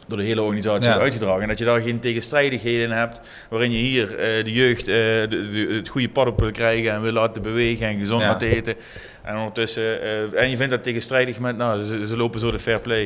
door 0.06 0.18
de 0.18 0.24
hele 0.24 0.42
organisatie 0.42 0.88
Ja. 0.90 0.98
uitgedragen. 0.98 1.42
En 1.42 1.48
dat 1.48 1.58
je 1.58 1.64
daar 1.64 1.80
geen 1.80 2.00
tegenstrijdigheden 2.00 2.84
in 2.84 2.90
hebt. 2.90 3.20
Waarin 3.50 3.70
je 3.70 3.78
hier 3.78 4.16
eh, 4.18 4.44
de 4.44 4.52
jeugd 4.52 4.80
eh, 4.88 4.94
de, 4.94 5.28
de- 5.28 5.74
het 5.74 5.88
goede 5.88 6.08
pad 6.08 6.26
op 6.26 6.40
wil 6.40 6.50
krijgen 6.50 6.92
en 6.92 7.02
wil 7.02 7.12
laten 7.12 7.42
bewegen 7.42 7.86
en 7.86 7.98
gezond 7.98 8.20
Ja. 8.22 8.26
laten 8.28 8.48
eten. 8.48 8.74
En 9.22 9.36
ondertussen, 9.36 10.02
eh, 10.02 10.42
en 10.42 10.50
je 10.50 10.56
vindt 10.56 10.70
dat 10.72 10.82
tegenstrijdig 10.84 11.38
met, 11.38 11.56
nou, 11.56 11.82
ze, 11.82 12.06
ze 12.06 12.16
lopen 12.16 12.40
zo 12.40 12.50
de 12.50 12.58
fair 12.58 12.80
play 12.80 13.04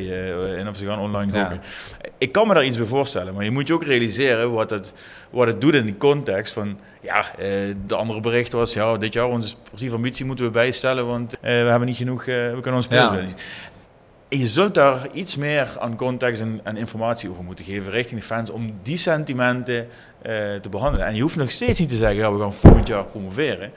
in 0.59 0.69
of 0.69 0.77
ze 0.77 0.87
gaan 0.87 0.99
online 0.99 1.33
Ja. 1.33 1.41
gokken. 1.41 1.61
Ik 2.19 2.33
kan 2.33 2.47
me 2.49 2.55
daar 2.55 2.65
iets 2.65 2.77
bij 2.77 2.87
voorstellen, 2.87 3.35
maar 3.35 3.45
je 3.45 3.51
moet 3.51 3.69
je 3.69 3.75
ook 3.75 3.85
realiseren 3.85 4.53
wat 4.53 4.71
het, 4.71 4.95
wat 5.31 5.47
het 5.47 5.61
doet 5.61 5.75
in 5.75 5.85
die 5.85 5.97
context 5.97 6.53
van, 6.53 6.79
ja, 7.03 7.25
de 7.87 7.95
andere 7.95 8.21
bericht 8.21 8.53
was, 8.53 8.73
ja, 8.73 8.97
dit 8.97 9.13
jaar 9.13 9.27
onze 9.29 9.49
sportieve 9.49 9.95
ambitie 9.95 10.25
moeten 10.25 10.45
we 10.45 10.51
bijstellen, 10.51 11.07
want 11.07 11.37
we 11.41 11.49
hebben 11.49 11.87
niet 11.89 11.97
genoeg, 11.97 12.25
we 12.25 12.51
kunnen 12.53 12.75
ons 12.75 12.85
spelen. 12.85 13.29
En 14.29 14.39
Je 14.39 14.49
zult 14.49 14.75
daar 14.75 15.07
iets 15.13 15.37
meer 15.37 15.77
aan 15.79 15.97
context 15.97 16.43
en, 16.43 16.61
en 16.65 16.77
informatie 16.77 17.31
over 17.31 17.45
moeten 17.45 17.65
geven 17.65 17.91
richting 17.93 18.21
de 18.21 18.27
fans 18.27 18.51
om 18.51 18.75
die 18.83 18.97
sentimenten 18.97 19.77
eh, 20.23 20.33
te 20.55 20.69
behandelen. 20.71 21.07
En 21.07 21.15
je 21.15 21.23
hoeft 21.23 21.37
nog 21.37 21.51
steeds 21.51 21.81
niet 21.81 21.89
te 21.89 21.95
zeggen, 21.95 22.17
ja, 22.17 22.33
we 22.33 22.39
gaan 22.41 22.53
volgend 22.53 22.87
jaar 22.87 23.05
promoveren, 23.05 23.71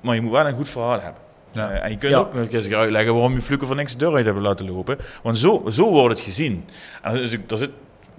maar 0.00 0.14
je 0.14 0.20
moet 0.20 0.30
wel 0.32 0.46
een 0.46 0.54
goed 0.56 0.68
verhaal 0.68 1.00
hebben. 1.00 1.20
Ja. 1.52 1.70
Eh, 1.70 1.84
en 1.84 1.90
je 1.90 1.96
kunt 1.98 2.12
Ja. 2.12 2.18
ook 2.18 2.34
nog 2.34 2.48
eens 2.48 2.70
uitleggen 2.70 3.12
waarom 3.14 3.34
je 3.34 3.42
Fluke 3.42 3.66
van 3.66 3.76
niks 3.76 3.92
de 3.92 3.98
deur 3.98 4.14
uit 4.14 4.24
hebben 4.24 4.42
laten 4.42 4.70
lopen. 4.70 4.98
Want 5.22 5.38
zo, 5.38 5.62
zo 5.70 5.90
wordt 5.90 6.14
het 6.16 6.24
gezien. 6.26 6.64
En 7.02 7.16
er 7.22 7.28
zit, 7.28 7.50
er 7.50 7.58
zit 7.58 7.70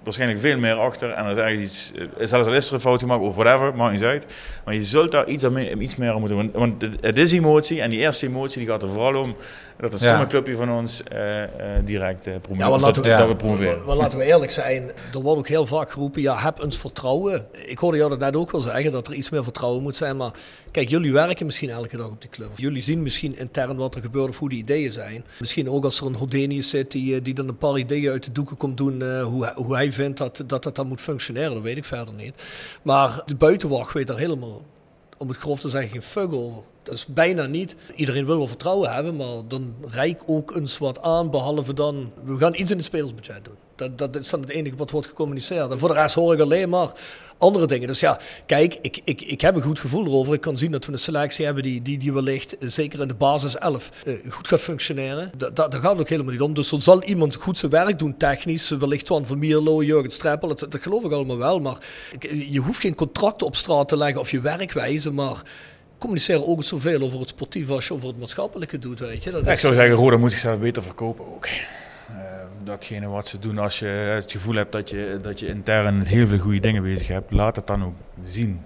waarschijnlijk 0.04 0.40
veel 0.40 0.58
meer 0.58 0.74
achter. 0.74 1.10
En 1.10 1.26
er 1.26 1.32
is 1.32 1.38
ergens 1.38 1.62
iets, 1.64 1.92
eh, 2.18 2.28
zelfs 2.28 2.48
al 2.48 2.54
is 2.54 2.68
er 2.68 2.74
een 2.74 2.80
fout 2.80 3.00
gemaakt 3.00 3.22
of 3.22 3.36
whatever, 3.36 3.76
maakt 3.76 3.94
niet 3.94 4.04
uit. 4.04 4.26
Maar 4.66 4.74
je 4.74 4.84
zult 4.84 5.12
daar 5.12 5.28
iets, 5.28 5.44
aan 5.46 5.54
mee- 5.54 5.78
iets 5.78 5.96
meer 5.96 6.12
aan 6.12 6.20
moeten 6.20 6.38
doen. 6.38 6.52
Want, 6.54 6.80
want 6.80 7.02
het- 7.02 7.18
is 7.18 7.32
emotie 7.32 7.82
en 7.82 7.90
die 7.90 8.00
eerste 8.00 8.28
emotie 8.28 8.58
die 8.60 8.68
gaat 8.70 8.82
er 8.82 8.90
vooral 8.90 9.22
om 9.22 9.36
dat 9.78 9.92
een 9.94 10.00
stomme 10.00 10.18
Ja. 10.20 10.26
clubje 10.28 10.56
van 10.56 10.72
ons 10.72 11.04
eh, 11.04 11.44
eh, 11.44 11.50
direct 11.86 12.28
eh 12.28 12.34
promoveren. 12.42 12.58
Ja, 12.58 12.66
maar 12.66 12.74
Of 12.74 12.82
laten 12.82 13.04
dat, 13.04 13.12
we- 13.12 13.18
dat 13.18 13.28
we 13.28 13.36
promoveren. 13.36 13.78
Maar, 13.78 13.86
maar 13.88 13.96
laten 13.96 14.18
we 14.20 14.26
eerlijk 14.26 14.52
zijn, 14.52 14.92
er 15.14 15.22
wordt 15.22 15.40
ook 15.40 15.48
heel 15.48 15.66
vaak 15.66 15.92
geroepen, 15.92 16.22
ja, 16.22 16.38
heb 16.38 16.60
eens 16.64 16.78
vertrouwen. 16.78 17.46
Ik 17.66 17.78
hoorde 17.78 17.98
jou 17.98 18.10
dat 18.10 18.20
net 18.20 18.36
ook 18.36 18.52
wel 18.52 18.62
zeggen, 18.62 18.92
dat 18.92 19.08
er 19.08 19.14
iets 19.14 19.30
meer 19.30 19.44
vertrouwen 19.44 19.82
moet 19.84 19.96
zijn. 19.96 20.18
Maar 20.18 20.32
kijk, 20.72 20.90
jullie 20.90 21.14
werken 21.14 21.46
misschien 21.46 21.70
elke 21.70 21.98
dag 21.98 22.08
op 22.08 22.22
die 22.22 22.30
club. 22.30 22.50
Jullie 22.56 22.82
zien 22.82 23.02
misschien 23.04 23.38
intern 23.38 23.76
wat 23.76 23.96
er 23.96 24.02
gebeurt 24.02 24.30
of 24.30 24.40
hoe 24.40 24.50
die 24.50 24.58
ideeën 24.60 24.92
zijn. 24.92 25.26
Misschien 25.40 25.70
ook 25.70 25.84
als 25.84 26.00
er 26.02 26.06
een 26.08 26.16
Hodenius 26.16 26.70
zit 26.70 26.92
die, 26.92 27.22
die 27.22 27.34
dan 27.34 27.48
een 27.48 27.58
paar 27.58 27.78
ideeën 27.78 28.12
uit 28.12 28.24
de 28.24 28.32
doeken 28.32 28.58
komt 28.58 28.78
doen, 28.78 29.02
eh, 29.02 29.24
hoe, 29.24 29.44
hij- 29.44 29.54
hoe 29.56 29.76
vindt 29.94 30.18
dat, 30.18 30.44
dat 30.48 30.64
dat 30.64 30.76
dan 30.76 30.88
moet 30.88 31.02
functioneren, 31.02 31.54
dat 31.54 31.64
weet 31.64 31.78
ik 31.78 31.86
verder 31.86 32.14
niet. 32.14 32.44
Maar 32.82 33.22
de 33.26 33.36
buitenwacht 33.36 33.94
weet 33.94 34.08
daar 34.08 34.18
helemaal, 34.18 34.62
om 35.18 35.28
het 35.28 35.38
grof 35.38 35.60
te 35.60 35.70
zeggen, 35.70 35.92
geen 35.92 36.02
fuck 36.02 36.34
over. 36.34 36.62
Dat 36.84 36.94
is 36.94 37.06
bijna 37.06 37.46
niet. 37.46 37.76
Iedereen 37.96 38.26
wil 38.26 38.38
wel 38.38 38.48
vertrouwen 38.48 38.94
hebben, 38.94 39.16
maar 39.16 39.48
dan 39.48 39.76
rijk 39.82 40.24
ook 40.26 40.56
eens 40.56 40.78
wat 40.78 41.02
aan, 41.02 41.30
behalve 41.30 41.74
dan, 41.74 42.12
we 42.24 42.38
gaan 42.38 42.56
iets 42.56 42.72
in 42.72 42.78
het 42.78 42.86
spelersbudget 42.86 43.46
doen. 43.46 43.56
Dat, 43.76 43.98
dat 43.98 44.16
is 44.16 44.30
dan 44.30 44.42
het 44.42 44.50
enige 44.50 44.76
wat 44.76 44.92
wordt 44.92 45.08
gecommuniceerd. 45.08 45.72
En 45.72 45.80
voor 45.80 45.90
de 45.90 45.96
rest 45.96 46.16
hoor 46.16 46.34
ik 46.34 46.40
alleen 46.40 46.70
maar 46.70 46.92
andere 47.44 47.68
dingen. 47.68 47.88
Dus 47.88 48.00
ja, 48.00 48.20
kijk, 48.46 48.78
ik, 48.82 49.00
ik, 49.04 49.22
ik 49.22 49.42
heb 49.42 49.56
een 49.56 49.62
goed 49.62 49.80
gevoel 49.80 50.06
erover. 50.06 50.34
Ik 50.34 50.42
kan 50.42 50.58
zien 50.58 50.72
dat 50.72 50.86
we 50.86 50.92
een 50.92 50.98
selectie 51.00 51.46
hebben 51.46 51.64
die, 51.64 51.82
die, 51.82 51.98
die 51.98 52.14
wellicht, 52.14 52.58
eh, 52.58 52.70
zeker 52.70 53.02
in 53.02 53.08
de 53.08 53.14
basis 53.14 53.58
11, 53.58 53.90
eh, 54.06 54.14
goed 54.30 54.48
gaat 54.48 54.62
functioneren. 54.62 55.32
Da, 55.38 55.50
da- 55.50 55.68
daar 55.68 55.80
gaat 55.82 55.92
het 55.92 56.00
ook 56.02 56.10
helemaal 56.10 56.32
niet 56.32 56.42
om. 56.42 56.54
Dus 56.54 56.72
er 56.72 56.82
zal 56.82 57.04
iemand 57.04 57.36
goed 57.36 57.58
zijn 57.58 57.72
werk 57.72 58.00
doen, 58.00 58.18
technisch. 58.18 58.70
Wellicht 58.70 59.06
Twan 59.06 59.26
van 59.26 59.38
Mierlo, 59.40 59.84
Jurgen 59.84 60.12
Streppel, 60.12 60.48
dat, 60.48 60.60
dat 60.60 60.82
geloof 60.82 61.04
ik 61.04 61.12
allemaal 61.12 61.38
wel. 61.38 61.60
Maar 61.60 61.78
ik- 62.12 62.32
je 62.50 62.60
hoeft 62.60 62.80
geen 62.80 62.96
contracten 62.96 63.48
op 63.48 63.56
straat 63.56 63.88
te 63.88 63.98
leggen 63.98 64.20
of 64.22 64.32
je 64.32 64.42
werkwijze, 64.42 65.12
maar 65.12 65.42
communiceren 65.98 66.48
ook 66.48 66.64
zoveel 66.64 67.02
over 67.02 67.20
het 67.20 67.30
sportieve 67.30 67.74
als 67.74 67.88
je 67.88 67.94
over 67.94 68.08
het 68.08 68.20
maatschappelijke 68.20 68.80
doet, 68.80 69.00
weet 69.00 69.24
je. 69.24 69.32
Dat 69.32 69.42
Ja, 69.42 69.48
ik 69.48 69.54
is, 69.54 69.62
zou 69.62 69.74
zeggen, 69.74 69.96
Roda 69.96 70.18
moet 70.18 70.32
zichzelf 70.32 70.60
beter 70.60 70.84
verkopen 70.84 71.26
ook. 71.36 71.48
Eh, 72.10 72.16
datgene 72.64 73.08
wat 73.08 73.28
ze 73.28 73.40
doen 73.40 73.58
als 73.58 73.80
je 73.80 73.86
het 73.86 74.32
gevoel 74.32 74.56
hebt 74.56 74.72
dat 74.72 74.90
je, 74.90 75.20
dat 75.22 75.40
je 75.40 75.48
intern 75.48 76.02
heel 76.06 76.28
veel 76.28 76.38
goede 76.38 76.60
dingen 76.60 76.84
bezig 76.84 77.08
hebt, 77.08 77.32
laat 77.32 77.56
het 77.56 77.68
dan 77.68 77.84
ook 77.84 77.96
zien. 78.24 78.62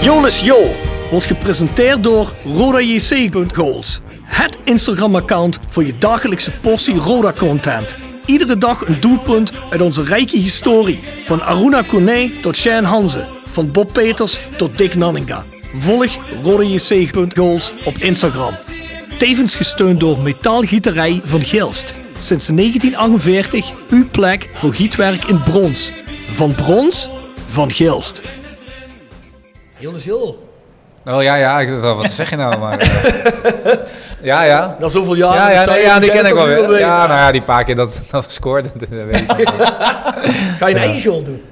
Jolis 0.00 0.40
Jo 0.40 0.74
wordt 1.10 1.26
gepresenteerd 1.26 2.02
door 2.02 2.32
RodaJC.goals. 2.44 4.00
Het 4.22 4.58
Instagram-account 4.64 5.58
voor 5.66 5.84
je 5.84 5.98
dagelijkse 5.98 6.50
portie 6.50 6.96
Roda-content. 6.96 7.96
Iedere 8.26 8.58
dag 8.58 8.88
een 8.88 9.00
doelpunt 9.00 9.52
uit 9.70 9.80
onze 9.80 10.04
rijke 10.04 10.36
historie. 10.36 11.00
Van 11.24 11.42
Aruna 11.42 11.82
Kone 11.82 12.30
tot 12.40 12.56
Shane 12.56 12.86
Hanze. 12.86 13.26
Van 13.50 13.72
Bob 13.72 13.92
Peters 13.92 14.40
tot 14.56 14.78
Dick 14.78 14.94
Nanninga. 14.94 15.44
Volg 15.74 16.18
RodaJC.goals 16.42 17.72
op 17.84 17.94
Instagram. 17.98 18.54
Tevens 19.20 19.54
gesteund 19.54 20.00
door 20.00 20.18
Metaalgieterij 20.18 21.20
van 21.24 21.42
Gilst. 21.42 21.94
Sinds 22.18 22.46
1948 22.46 23.72
uw 23.90 24.08
plek 24.10 24.48
voor 24.52 24.74
gietwerk 24.74 25.24
in 25.24 25.42
brons. 25.42 25.92
Van 26.30 26.54
brons, 26.54 27.10
van 27.48 27.70
Gilst. 27.70 28.22
Jonas 29.78 30.04
Jol. 30.04 30.48
Oh 31.04 31.22
ja, 31.22 31.34
ja, 31.34 31.60
ik 31.60 31.68
dacht 31.68 32.00
wat 32.00 32.12
zeg 32.12 32.30
je 32.30 32.36
nou? 32.36 32.58
Maar, 32.58 32.78
eh, 32.78 33.72
ja, 34.22 34.42
ja. 34.42 34.76
Na 34.78 34.88
zoveel 34.88 35.14
jaren. 35.14 35.52
Ja, 35.52 35.76
ja, 35.76 35.98
nee, 35.98 36.00
die 36.00 36.10
ken 36.10 36.26
ik 36.26 36.34
wel 36.34 36.46
weer. 36.46 36.78
Ja, 36.78 37.06
nou 37.06 37.18
ja, 37.18 37.32
die 37.32 37.42
paar 37.42 37.64
keer 37.64 37.76
dat 37.76 38.00
dat 38.10 38.24
we 38.24 38.30
scoorden, 38.32 38.70
dat 38.74 38.88
weet 38.88 39.20
ik. 39.20 39.48
Ga 40.58 40.68
je 40.68 40.74
een 40.74 40.80
eigen 40.80 41.02
goal 41.02 41.22
doen? 41.22 41.42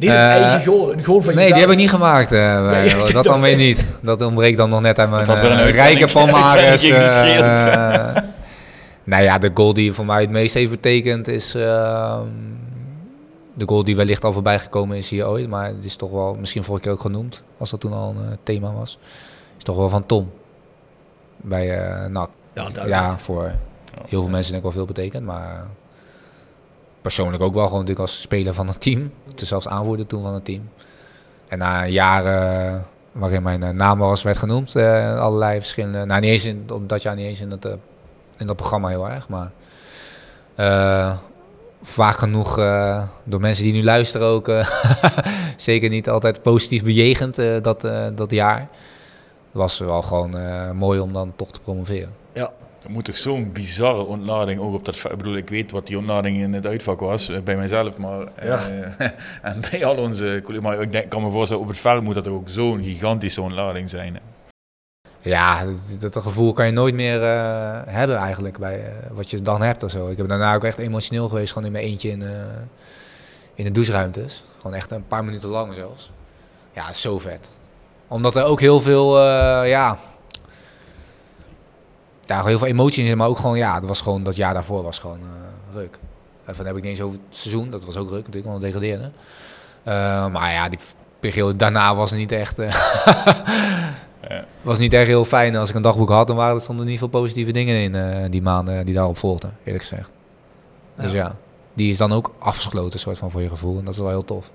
Niet 0.00 0.08
een 0.08 0.16
Eh, 0.16 0.28
eigen 0.30 0.64
goal, 0.72 0.92
een 0.92 1.04
goal 1.04 1.20
van 1.20 1.34
Nee, 1.34 1.44
die 1.44 1.54
jezelf. 1.54 1.60
heb 1.60 1.70
ik 1.70 1.76
niet 1.76 1.90
gemaakt. 1.90 2.32
eh, 2.32 2.70
Nee, 2.70 3.12
dat 3.12 3.24
dan 3.24 3.40
weer 3.40 3.56
niet. 3.56 3.86
Dat 4.02 4.22
ontbreekt 4.22 4.56
dan 4.56 4.70
nog 4.70 4.80
net 4.80 4.98
aan 4.98 5.10
mijn 5.10 5.30
een 5.30 5.36
eh, 5.58 5.70
rijke 5.74 6.06
palmares. 6.12 6.82
eh, 6.90 8.16
nou 9.04 9.22
ja, 9.22 9.38
de 9.38 9.50
goal 9.54 9.74
die 9.74 9.92
voor 9.92 10.04
mij 10.06 10.20
het 10.20 10.30
meest 10.30 10.54
heeft 10.54 10.70
betekend 10.70 11.28
is... 11.28 11.54
ehm, 11.54 12.26
de 13.54 13.64
goal 13.66 13.84
die 13.84 13.96
wellicht 13.96 14.24
al 14.24 14.32
voorbij 14.32 14.58
gekomen 14.58 14.96
is 14.96 15.10
hier 15.10 15.28
ooit. 15.28 15.48
Maar 15.48 15.66
het 15.66 15.84
is 15.84 15.96
toch 15.96 16.10
wel, 16.10 16.36
misschien 16.38 16.64
vorige 16.64 16.82
keer 16.82 16.92
ook 16.92 17.00
genoemd, 17.00 17.42
als 17.58 17.70
dat 17.70 17.80
toen 17.80 17.92
al 17.92 18.14
een 18.30 18.38
thema 18.42 18.72
was. 18.72 18.98
Is 19.58 19.64
toch 19.64 19.76
wel 19.76 19.88
van 19.88 20.06
Tom. 20.06 20.30
Bij 21.36 21.78
eh 21.78 22.06
NAC. 22.10 22.28
Ja. 22.54 22.66
Ja, 22.86 23.18
voor 23.18 23.52
heel 24.08 24.20
veel 24.20 24.30
mensen 24.30 24.52
denk 24.52 24.64
ik 24.64 24.72
wel 24.72 24.84
veel 24.84 24.94
betekent. 24.94 25.24
Maar 25.26 25.66
persoonlijk 27.02 27.42
ook 27.42 27.54
wel 27.54 27.64
gewoon 27.64 27.80
natuurlijk 27.80 28.08
als 28.08 28.20
speler 28.20 28.54
van 28.54 28.66
het 28.66 28.80
team. 28.80 29.12
Is 29.36 29.48
zelfs 29.48 29.68
aanvoerder 29.68 30.06
toen 30.06 30.22
van 30.22 30.34
het 30.34 30.44
team. 30.44 30.70
En 31.48 31.58
na 31.58 31.86
jaren 31.86 32.74
eh, 32.74 32.80
waarin 33.12 33.42
mijn 33.42 33.62
eh, 33.62 33.70
naam 33.70 34.02
eens 34.02 34.22
werd 34.22 34.36
genoemd, 34.36 34.76
eh, 34.76 35.20
allerlei 35.20 35.58
verschillende... 35.58 36.04
Nou, 36.04 36.20
niet 36.20 36.30
eens 36.30 36.44
in, 36.44 36.66
dat 36.86 37.02
jaar 37.02 37.14
niet 37.16 37.26
eens 37.26 37.40
in, 37.40 37.52
eh, 37.60 37.72
in 38.36 38.46
dat 38.46 38.56
programma 38.56 38.88
heel 38.88 39.08
erg, 39.08 39.28
maar... 39.28 39.50
vaak 41.82 42.16
genoeg 42.16 42.54
door 43.24 43.40
mensen 43.40 43.64
die 43.64 43.72
nu 43.72 43.84
luisteren 43.84 44.26
ook 44.26 44.50
zeker 45.56 45.88
niet 45.88 46.08
altijd 46.08 46.42
positief 46.42 46.84
bejegend 46.84 47.36
dat, 47.62 47.80
dat 48.14 48.30
jaar. 48.30 48.58
Het 48.58 48.68
was 49.60 49.78
wel 49.78 50.02
gewoon 50.02 50.36
mooi 50.76 51.00
om 51.00 51.12
dan 51.12 51.32
toch 51.36 51.50
te 51.52 51.60
promoveren. 51.60 52.14
Ja. 52.32 52.50
Er 52.84 52.90
moet 52.90 53.04
toch 53.04 53.16
zo'n 53.16 53.52
bizarre 53.52 54.04
ontlading 54.04 54.60
ook 54.60 54.74
op 54.74 54.84
dat 54.84 54.96
Ik 54.96 55.16
bedoel, 55.16 55.36
ik 55.36 55.48
weet 55.48 55.70
wat 55.70 55.86
die 55.86 55.98
ontlading 55.98 56.36
in 56.40 56.52
het 56.52 56.66
uitvak 56.66 57.00
was, 57.00 57.28
eh, 57.28 57.40
bij 57.40 57.56
mijzelf, 57.56 57.96
maar... 57.96 58.28
Ja. 58.42 58.58
eh, 58.98 59.08
en 59.50 59.60
bij 59.70 59.84
al 59.84 59.96
onze 59.96 60.40
collega's. 60.44 60.64
Maar 60.66 60.80
ik 60.80 60.92
denk, 60.92 61.10
kan 61.10 61.22
me 61.22 61.30
voorstellen, 61.30 61.62
op 61.62 61.68
het 61.68 61.78
veld 61.78 62.02
moet 62.02 62.14
dat 62.14 62.28
ook 62.28 62.48
zo'n 62.48 62.82
gigantische 62.82 63.40
ontlading 63.42 63.90
zijn. 63.90 64.14
hè. 64.14 64.20
Ja, 65.22 65.64
dat, 65.98 66.12
dat 66.12 66.22
gevoel 66.22 66.52
kan 66.52 66.66
je 66.66 66.72
nooit 66.72 66.94
meer 66.94 67.22
eh, 67.22 67.80
hebben 67.84 68.16
eigenlijk 68.16 68.58
bij 68.58 68.84
eh, 68.84 68.92
wat 69.10 69.30
je 69.30 69.42
dan 69.42 69.62
hebt 69.62 69.82
of 69.82 69.90
zo. 69.90 70.08
Ik 70.08 70.16
heb 70.16 70.28
daarna 70.28 70.54
ook 70.54 70.64
echt 70.64 70.78
emotioneel 70.78 71.28
geweest, 71.28 71.52
gewoon 71.52 71.66
in 71.66 71.72
mijn 71.72 71.84
eentje 71.84 72.10
in, 72.10 72.22
eh, 72.22 72.28
in 73.54 73.64
de 73.64 73.70
doucheruimtes. 73.70 74.42
Gewoon 74.60 74.76
echt 74.76 74.90
een 74.90 75.06
paar 75.06 75.24
minuten 75.24 75.48
lang 75.48 75.74
zelfs. 75.74 76.10
Ja, 76.72 76.92
zo 76.92 77.18
vet. 77.18 77.48
Omdat 78.08 78.36
er 78.36 78.44
ook 78.44 78.60
heel 78.60 78.80
veel, 78.80 79.18
eh, 79.18 79.68
ja, 79.68 79.98
ja, 82.30 82.44
heel 82.44 82.58
veel 82.58 82.66
emotie 82.66 83.02
in 83.02 83.08
zit, 83.08 83.16
maar 83.16 83.28
ook 83.28 83.38
gewoon, 83.38 83.56
ja, 83.58 83.80
dat 83.80 83.88
was 83.88 84.00
gewoon, 84.00 84.22
dat 84.22 84.36
jaar 84.36 84.54
daarvoor 84.54 84.82
was 84.82 84.98
gewoon 84.98 85.18
eh 85.18 85.74
ruk. 85.74 85.98
En 86.44 86.56
van 86.56 86.66
heb 86.66 86.76
ik 86.76 86.82
niet 86.82 86.90
eens 86.90 87.00
over 87.00 87.18
het 87.28 87.38
seizoen, 87.38 87.70
dat 87.70 87.84
was 87.84 87.96
ook 87.96 88.08
ruk 88.08 88.26
natuurlijk, 88.26 88.44
want 88.46 88.62
het 88.62 88.72
degradeerde. 88.72 89.10
Eh, 89.82 90.32
maar 90.32 90.52
ja, 90.52 90.68
die 90.68 90.78
periode 91.20 91.56
daarna 91.56 91.94
was 91.94 92.12
niet 92.12 92.32
echt... 92.32 92.58
eh, 92.58 92.74
Ja. 94.28 94.44
was 94.62 94.78
niet 94.78 94.92
echt 94.92 95.06
heel 95.06 95.24
fijn. 95.24 95.56
Als 95.56 95.68
ik 95.68 95.74
een 95.74 95.82
dagboek 95.82 96.08
had, 96.08 96.26
dan 96.26 96.36
waren 96.36 96.54
er 96.54 96.60
stonden 96.60 96.86
niet 96.86 96.98
veel 96.98 97.08
positieve 97.08 97.52
dingen 97.52 97.82
in 97.82 97.94
eh, 97.94 98.30
die 98.30 98.42
maanden 98.42 98.86
die 98.86 98.94
daarop 98.94 99.16
volgden, 99.16 99.56
eerlijk 99.64 99.84
gezegd. 99.84 100.10
Dus 100.96 101.12
ja, 101.12 101.36
die 101.74 101.90
is 101.90 101.98
dan 101.98 102.12
ook 102.12 102.32
afgesloten, 102.38 102.98
soort 103.00 103.18
van 103.18 103.30
voor 103.30 103.42
je 103.42 103.48
gevoel. 103.48 103.78
En 103.78 103.84
dat 103.84 103.94
is 103.94 104.00
wel 104.00 104.08
heel 104.08 104.24
tof. 104.24 104.50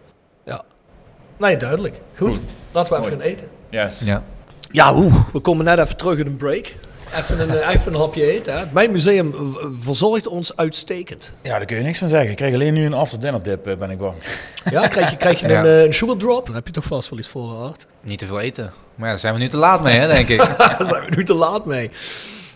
Nee, 1.38 1.58
duidelijk. 1.58 2.02
Goed. 2.16 2.28
Goed. 2.28 2.40
Laten 2.72 2.94
we 2.94 3.00
even 3.00 3.12
Mooi. 3.18 3.24
gaan 3.24 3.32
eten. 3.32 3.48
Yes. 3.70 4.00
Ja. 4.00 4.24
Ja, 4.72 4.94
hoe? 4.94 5.12
We 5.34 5.40
komen 5.40 5.66
net 5.66 5.80
even 5.80 5.98
terug 5.98 6.18
in 6.20 6.26
een 6.26 6.38
break. 6.38 6.76
Even 7.18 7.40
een, 7.40 7.50
eh, 7.58 7.74
even 7.74 7.94
een 7.94 8.00
hapje 8.00 8.32
eten. 8.32 8.58
Hè. 8.58 8.66
Mijn 8.72 8.92
museum 8.92 9.34
verzorgt 9.80 10.28
ons 10.28 10.56
uitstekend. 10.56 11.34
Ja, 11.44 11.58
daar 11.58 11.66
kun 11.66 11.78
je 11.78 11.84
niks 11.84 12.00
van 12.00 12.10
zeggen. 12.10 12.30
Ik 12.30 12.36
krijg 12.36 12.54
alleen 12.54 12.74
nu 12.74 12.86
een 12.86 12.94
after 12.94 13.20
dinner 13.20 13.44
dip, 13.44 13.68
eh, 13.68 13.76
ben 13.76 13.90
ik 13.90 13.98
bang. 13.98 14.14
Ja, 14.72 14.88
krijg 14.88 15.12
je, 15.12 15.18
krijg 15.18 15.40
je 15.40 15.48
Ja. 15.48 15.60
een, 15.60 15.66
eh, 15.66 15.84
een 15.84 15.94
sugar 15.94 16.18
drop? 16.18 16.46
Dan 16.46 16.56
heb 16.56 16.68
je 16.68 16.74
toch 16.74 16.84
vast 16.84 17.10
wel 17.10 17.20
iets 17.20 17.28
voor 17.28 17.50
gehad. 17.50 17.86
Niet 18.02 18.20
te 18.20 18.26
veel 18.26 18.40
eten. 18.40 18.64
Maar 18.96 19.06
ja, 19.06 19.10
daar 19.12 19.20
zijn 19.20 19.34
we 19.34 19.40
nu 19.40 19.48
te 19.48 19.58
laat 19.58 19.84
mee, 19.84 19.98
hè, 19.98 20.08
denk 20.08 20.28
ik. 20.30 20.38
Daar 20.58 20.86
zijn 20.86 21.04
we 21.10 21.16
nu 21.16 21.24
te 21.24 21.34
laat 21.34 21.66
mee. 21.66 21.90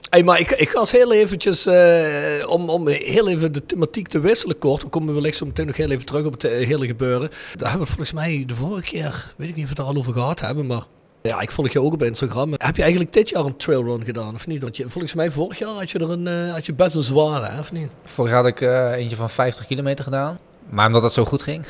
Hey, 0.09 0.23
maar 0.23 0.39
ik, 0.39 0.51
ik 0.51 0.69
ga 0.69 0.79
eens 0.79 0.91
heel 0.91 1.13
eventjes, 1.13 1.65
eh, 1.65 2.49
om, 2.49 2.69
om 2.69 2.87
heel 2.87 3.29
even 3.29 3.51
de 3.51 3.65
thematiek 3.65 4.07
te 4.07 4.19
wisselen 4.19 4.57
kort. 4.57 4.83
We 4.83 4.89
komen 4.89 5.13
wellicht 5.13 5.37
zo 5.37 5.45
meteen 5.45 5.65
nog 5.65 5.75
heel 5.77 5.89
even 5.91 6.05
terug 6.05 6.25
op 6.25 6.31
het 6.33 6.41
hele 6.41 6.85
gebeuren. 6.85 7.29
Daar 7.55 7.69
hebben 7.69 7.87
we 7.87 7.93
volgens 7.93 8.11
mij 8.13 8.43
de 8.47 8.55
vorige 8.55 8.81
keer, 8.83 9.33
weet 9.37 9.49
ik 9.49 9.55
niet 9.55 9.63
of 9.65 9.69
we 9.71 9.75
het 9.77 9.87
er 9.87 9.93
al 9.93 9.99
over 9.99 10.13
gehad 10.13 10.39
hebben, 10.39 10.65
maar... 10.67 10.83
Ja, 11.29 11.41
ik 11.41 11.51
volg 11.51 11.69
je 11.69 11.81
ook 11.81 11.93
op 11.93 12.03
Instagram. 12.03 12.53
Heb 12.57 12.75
je 12.75 12.81
eigenlijk 12.81 13.13
dit 13.13 13.29
jaar 13.29 13.45
een 13.45 13.55
trailrun 13.57 14.03
gedaan, 14.03 14.33
of 14.33 14.47
niet? 14.47 14.61
Want 14.61 14.77
je, 14.77 14.89
volgens 14.89 15.13
mij 15.13 15.31
vorig 15.31 15.59
jaar 15.59 15.73
had 15.73 15.91
je 15.91 15.99
er 15.99 16.09
een, 16.09 16.27
eh, 16.27 16.53
had 16.53 16.65
je 16.65 16.73
best 16.73 16.95
een 16.95 17.03
zware, 17.03 17.45
hè, 17.45 17.59
of 17.59 17.71
niet? 17.71 17.91
Vorig 18.03 18.31
jaar 18.31 18.41
had 18.41 18.49
ik 18.49 18.61
eh, 18.61 18.91
eentje 18.91 19.15
van 19.15 19.29
50 19.29 19.65
kilometer 19.65 20.03
gedaan. 20.03 20.39
Maar 20.69 20.87
omdat 20.87 21.03
het 21.03 21.13
zo 21.13 21.25
goed 21.25 21.41
ging, 21.41 21.65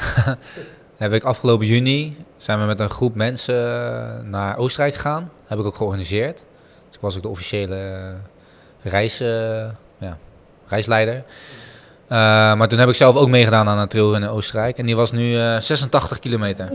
heb 0.97 1.14
ik 1.14 1.24
afgelopen 1.24 1.68
juni 1.68 2.18
zijn 2.38 2.60
we 2.60 2.66
met 2.66 2.80
een 2.80 2.89
groep 2.89 3.16
mensen 3.16 3.55
eh, 3.55 4.24
naar 4.24 4.57
Oostenrijk 4.57 4.95
gegaan. 4.95 5.32
Heb 5.45 5.60
ik 5.60 5.66
ook 5.66 5.76
georganiseerd. 5.76 6.38
Dus 6.88 6.95
ik 6.95 7.01
was 7.01 7.16
ook 7.16 7.22
de 7.22 7.28
officiële 7.28 8.14
reis, 8.82 9.18
ja, 9.97 10.18
reisleider. 10.68 11.24
Maar 12.07 12.68
toen 12.68 12.80
heb 12.80 12.89
ik 12.89 12.95
zelf 12.95 13.16
ook 13.16 13.30
meegedaan 13.30 13.68
aan 13.68 13.78
een 13.78 13.88
trailrun 13.88 14.24
in 14.24 14.30
Oostenrijk. 14.30 14.78
En 14.78 14.86
die 14.86 14.95
was 14.95 15.12
nu 15.12 15.38
eh, 15.38 15.60
86 15.60 16.20
kilometer. 16.20 16.70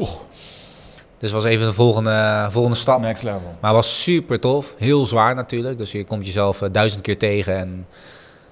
Dus 1.25 1.33
was 1.33 1.45
even 1.45 1.67
de 1.67 1.73
volgende, 1.73 2.47
volgende 2.51 2.77
stap. 2.77 3.01
Next 3.01 3.23
level. 3.23 3.57
Maar 3.61 3.73
was 3.73 4.03
super 4.03 4.41
tof. 4.41 4.75
Heel 4.79 5.07
zwaar 5.07 5.35
natuurlijk. 5.35 5.79
Dus 5.79 5.93
je 5.93 6.05
komt 6.05 6.27
jezelf 6.27 6.63
eh, 6.63 6.69
duizend 6.73 7.03
keer 7.03 7.19
tegen. 7.19 7.57
En 7.57 7.87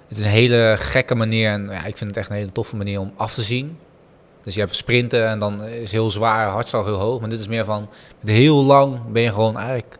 het 0.08 0.16
is 0.18 0.24
een 0.24 0.30
hele 0.30 0.74
gekke 0.78 1.14
manier. 1.14 1.50
En 1.50 1.68
ja, 1.70 1.84
ik 1.84 1.96
vind 1.96 2.10
het 2.10 2.16
echt 2.16 2.30
een 2.30 2.36
hele 2.36 2.52
toffe 2.52 2.76
manier 2.76 3.00
om 3.00 3.12
af 3.16 3.34
te 3.34 3.42
zien. 3.42 3.78
Dus 4.42 4.54
je 4.54 4.60
hebt 4.60 4.74
sprinten 4.74 5.28
en 5.28 5.38
dan 5.38 5.64
is 5.64 5.92
heel 5.92 6.10
zwaar, 6.10 6.48
hartslag 6.48 6.84
heel 6.84 6.94
hoog. 6.94 7.20
Maar 7.20 7.28
dit 7.28 7.40
is 7.40 7.48
meer 7.48 7.64
van, 7.64 7.88
heel 8.24 8.64
lang 8.64 8.98
ben 9.12 9.22
je 9.22 9.32
gewoon 9.32 9.56
eigenlijk 9.56 9.98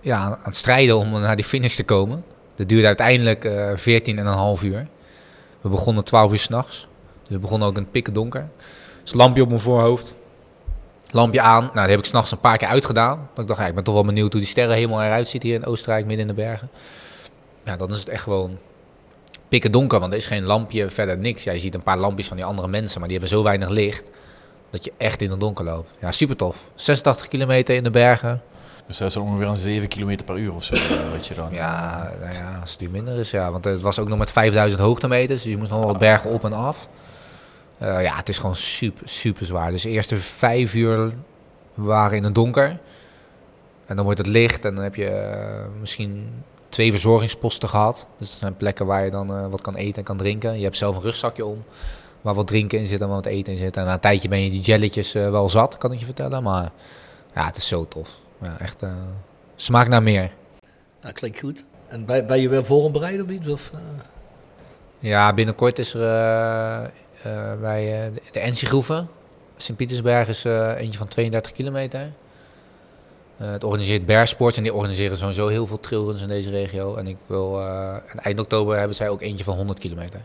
ja, 0.00 0.20
aan 0.20 0.38
het 0.42 0.56
strijden 0.56 0.96
om 0.96 1.10
naar 1.10 1.36
die 1.36 1.44
finish 1.44 1.74
te 1.74 1.84
komen. 1.84 2.24
Dat 2.54 2.68
duurde 2.68 2.86
uiteindelijk 2.86 3.50
14 3.74 4.18
en 4.18 4.26
een 4.26 4.32
half 4.32 4.62
uur. 4.62 4.86
We 5.60 5.68
begonnen 5.68 6.04
12 6.04 6.32
uur 6.32 6.38
s'nachts. 6.38 6.86
Dus 7.22 7.30
we 7.30 7.38
begonnen 7.38 7.68
ook 7.68 7.76
in 7.76 7.82
het 7.82 7.92
pikken 7.92 8.12
donker. 8.12 8.48
Dus 9.02 9.12
lampje 9.12 9.42
op 9.42 9.48
mijn 9.48 9.60
voorhoofd. 9.60 10.16
Lampje 11.10 11.40
aan. 11.40 11.62
Nou, 11.62 11.80
die 11.86 11.90
heb 11.90 11.98
ik 11.98 12.04
s'nachts 12.04 12.30
een 12.30 12.38
paar 12.40 12.56
keer 12.56 12.68
uitgedaan. 12.68 13.28
Dat 13.34 13.42
ik 13.42 13.46
dacht, 13.48 13.60
ja, 13.60 13.66
ik 13.66 13.74
ben 13.74 13.84
toch 13.84 13.94
wel 13.94 14.04
benieuwd 14.04 14.32
hoe 14.32 14.40
die 14.40 14.50
sterrenhemel 14.50 15.02
eruit 15.02 15.28
ziet 15.28 15.42
hier 15.42 15.54
in 15.54 15.66
Oostenrijk, 15.66 16.06
midden 16.06 16.28
in 16.28 16.34
de 16.34 16.42
bergen. 16.42 16.70
Ja, 17.64 17.76
dan 17.76 17.92
is 17.92 17.98
het 17.98 18.08
echt 18.08 18.22
gewoon 18.22 18.58
pikken 19.48 19.72
donker, 19.72 20.00
want 20.00 20.12
er 20.12 20.18
is 20.18 20.26
geen 20.26 20.44
lampje, 20.44 20.90
verder 20.90 21.18
niks. 21.18 21.44
Ja, 21.44 21.52
je 21.52 21.60
ziet 21.60 21.74
een 21.74 21.82
paar 21.82 21.98
lampjes 21.98 22.28
van 22.28 22.36
die 22.36 22.46
andere 22.46 22.68
mensen, 22.68 22.98
maar 23.00 23.08
die 23.08 23.18
hebben 23.18 23.36
zo 23.36 23.42
weinig 23.44 23.68
licht 23.68 24.10
dat 24.70 24.84
je 24.84 24.92
echt 24.96 25.22
in 25.22 25.30
het 25.30 25.40
donker 25.40 25.64
loopt. 25.64 25.90
Ja, 26.00 26.12
super 26.12 26.36
tof. 26.36 26.56
86 26.74 27.28
kilometer 27.28 27.74
in 27.74 27.82
de 27.82 27.90
bergen. 27.90 28.42
Dus 28.86 28.98
dat 28.98 29.08
is 29.08 29.16
ongeveer 29.16 29.46
een 29.46 29.56
7 29.56 29.88
km 29.88 30.16
per 30.24 30.36
uur 30.36 30.54
of 30.54 30.64
zo. 30.64 30.74
eh, 30.74 31.20
je 31.20 31.34
dan. 31.34 31.48
Ja, 31.52 32.12
nou 32.20 32.34
ja, 32.34 32.58
als 32.60 32.70
het 32.70 32.80
nu 32.80 32.88
minder 32.88 33.18
is, 33.18 33.30
ja. 33.30 33.50
Want 33.50 33.64
het 33.64 33.82
was 33.82 33.98
ook 33.98 34.08
nog 34.08 34.18
met 34.18 34.30
5000 34.30 34.80
hoogtemeters, 34.80 35.42
dus 35.42 35.50
je 35.50 35.58
moest 35.58 35.70
nog 35.70 35.78
wel 35.78 35.88
wat 35.88 35.98
bergen 35.98 36.30
op 36.30 36.44
en 36.44 36.52
af. 36.52 36.88
Eh, 37.78 38.02
ja, 38.02 38.16
het 38.16 38.28
is 38.28 38.38
gewoon 38.38 38.56
super, 38.56 39.08
super 39.08 39.46
zwaar. 39.46 39.70
Dus 39.70 39.82
de 39.82 39.90
eerste 39.90 40.16
vijf 40.16 40.74
uur 40.74 41.12
waren 41.74 42.16
in 42.16 42.24
het 42.24 42.34
donker. 42.34 42.78
En 43.86 43.96
dan 43.96 44.04
wordt 44.04 44.18
het 44.18 44.26
licht 44.26 44.64
en 44.64 44.74
dan 44.74 44.84
heb 44.84 44.94
je 44.94 45.08
eh, 45.08 45.64
misschien 45.80 46.42
twee 46.68 46.90
verzorgingsposten 46.90 47.68
gehad. 47.68 48.06
Dus 48.18 48.30
dat 48.30 48.38
zijn 48.38 48.56
plekken 48.56 48.86
waar 48.86 49.04
je 49.04 49.10
dan 49.10 49.34
eh, 49.34 49.46
wat 49.46 49.60
kan 49.60 49.74
eten 49.74 49.96
en 49.96 50.04
kan 50.04 50.16
drinken. 50.16 50.58
Je 50.58 50.64
hebt 50.64 50.76
zelf 50.76 50.96
een 50.96 51.02
rugzakje 51.02 51.44
om, 51.44 51.64
waar 52.20 52.34
wat 52.34 52.46
drinken 52.46 52.78
in 52.78 52.86
zit 52.86 53.00
en 53.00 53.08
wat 53.08 53.26
eten 53.26 53.52
in 53.52 53.58
zit. 53.58 53.76
En 53.76 53.84
na 53.84 53.92
een 53.92 54.00
tijdje 54.00 54.28
ben 54.28 54.44
je 54.44 54.50
die 54.50 54.60
jelletjes 54.60 55.12
wel 55.12 55.48
zat, 55.48 55.78
kan 55.78 55.92
ik 55.92 55.98
je 55.98 56.04
vertellen. 56.04 56.42
Maar 56.42 56.70
ja, 57.34 57.46
het 57.46 57.56
is 57.56 57.68
zo 57.68 57.88
tof. 57.88 58.18
Ja, 58.42 58.58
echt 58.58 58.82
smaak 59.56 59.88
naar 59.88 60.02
meer. 60.02 60.30
Ja, 61.02 61.10
klinkt 61.10 61.40
goed. 61.40 61.64
En 61.88 62.04
ben, 62.04 62.26
ben 62.26 62.40
je 62.40 62.48
weer 62.48 62.64
voor 62.64 62.86
en 62.86 62.92
bereid 62.92 63.20
op 63.20 63.30
iets? 63.30 63.48
Of. 63.48 63.72
Ja, 64.98 65.34
binnenkort 65.34 65.78
is 65.78 65.94
er 65.94 66.90
uh, 67.26 67.32
uh, 67.32 67.60
bij 67.60 68.06
uh, 68.06 68.16
de 68.30 68.38
Ensiegroeven. 68.38 69.08
Sint-Pietersberg 69.56 70.28
is 70.28 70.44
uh, 70.44 70.80
eentje 70.80 70.98
van 70.98 71.08
32 71.08 71.52
kilometer. 71.52 72.00
Uh, 72.00 73.50
het 73.50 73.64
organiseert 73.64 74.06
Bearsports 74.06 74.56
en 74.56 74.62
die 74.62 74.74
organiseren 74.74 75.16
sowieso 75.16 75.46
heel 75.46 75.66
veel 75.66 75.80
trailruns 75.80 76.22
in 76.22 76.28
deze 76.28 76.50
regio. 76.50 76.94
En 76.94 77.06
ik 77.06 77.16
wil, 77.26 77.60
uh, 77.60 77.94
en 77.94 78.18
eind 78.22 78.40
oktober 78.40 78.78
hebben 78.78 78.96
zij 78.96 79.08
ook 79.08 79.22
eentje 79.22 79.44
van 79.44 79.56
100 79.56 79.78
kilometer. 79.78 80.20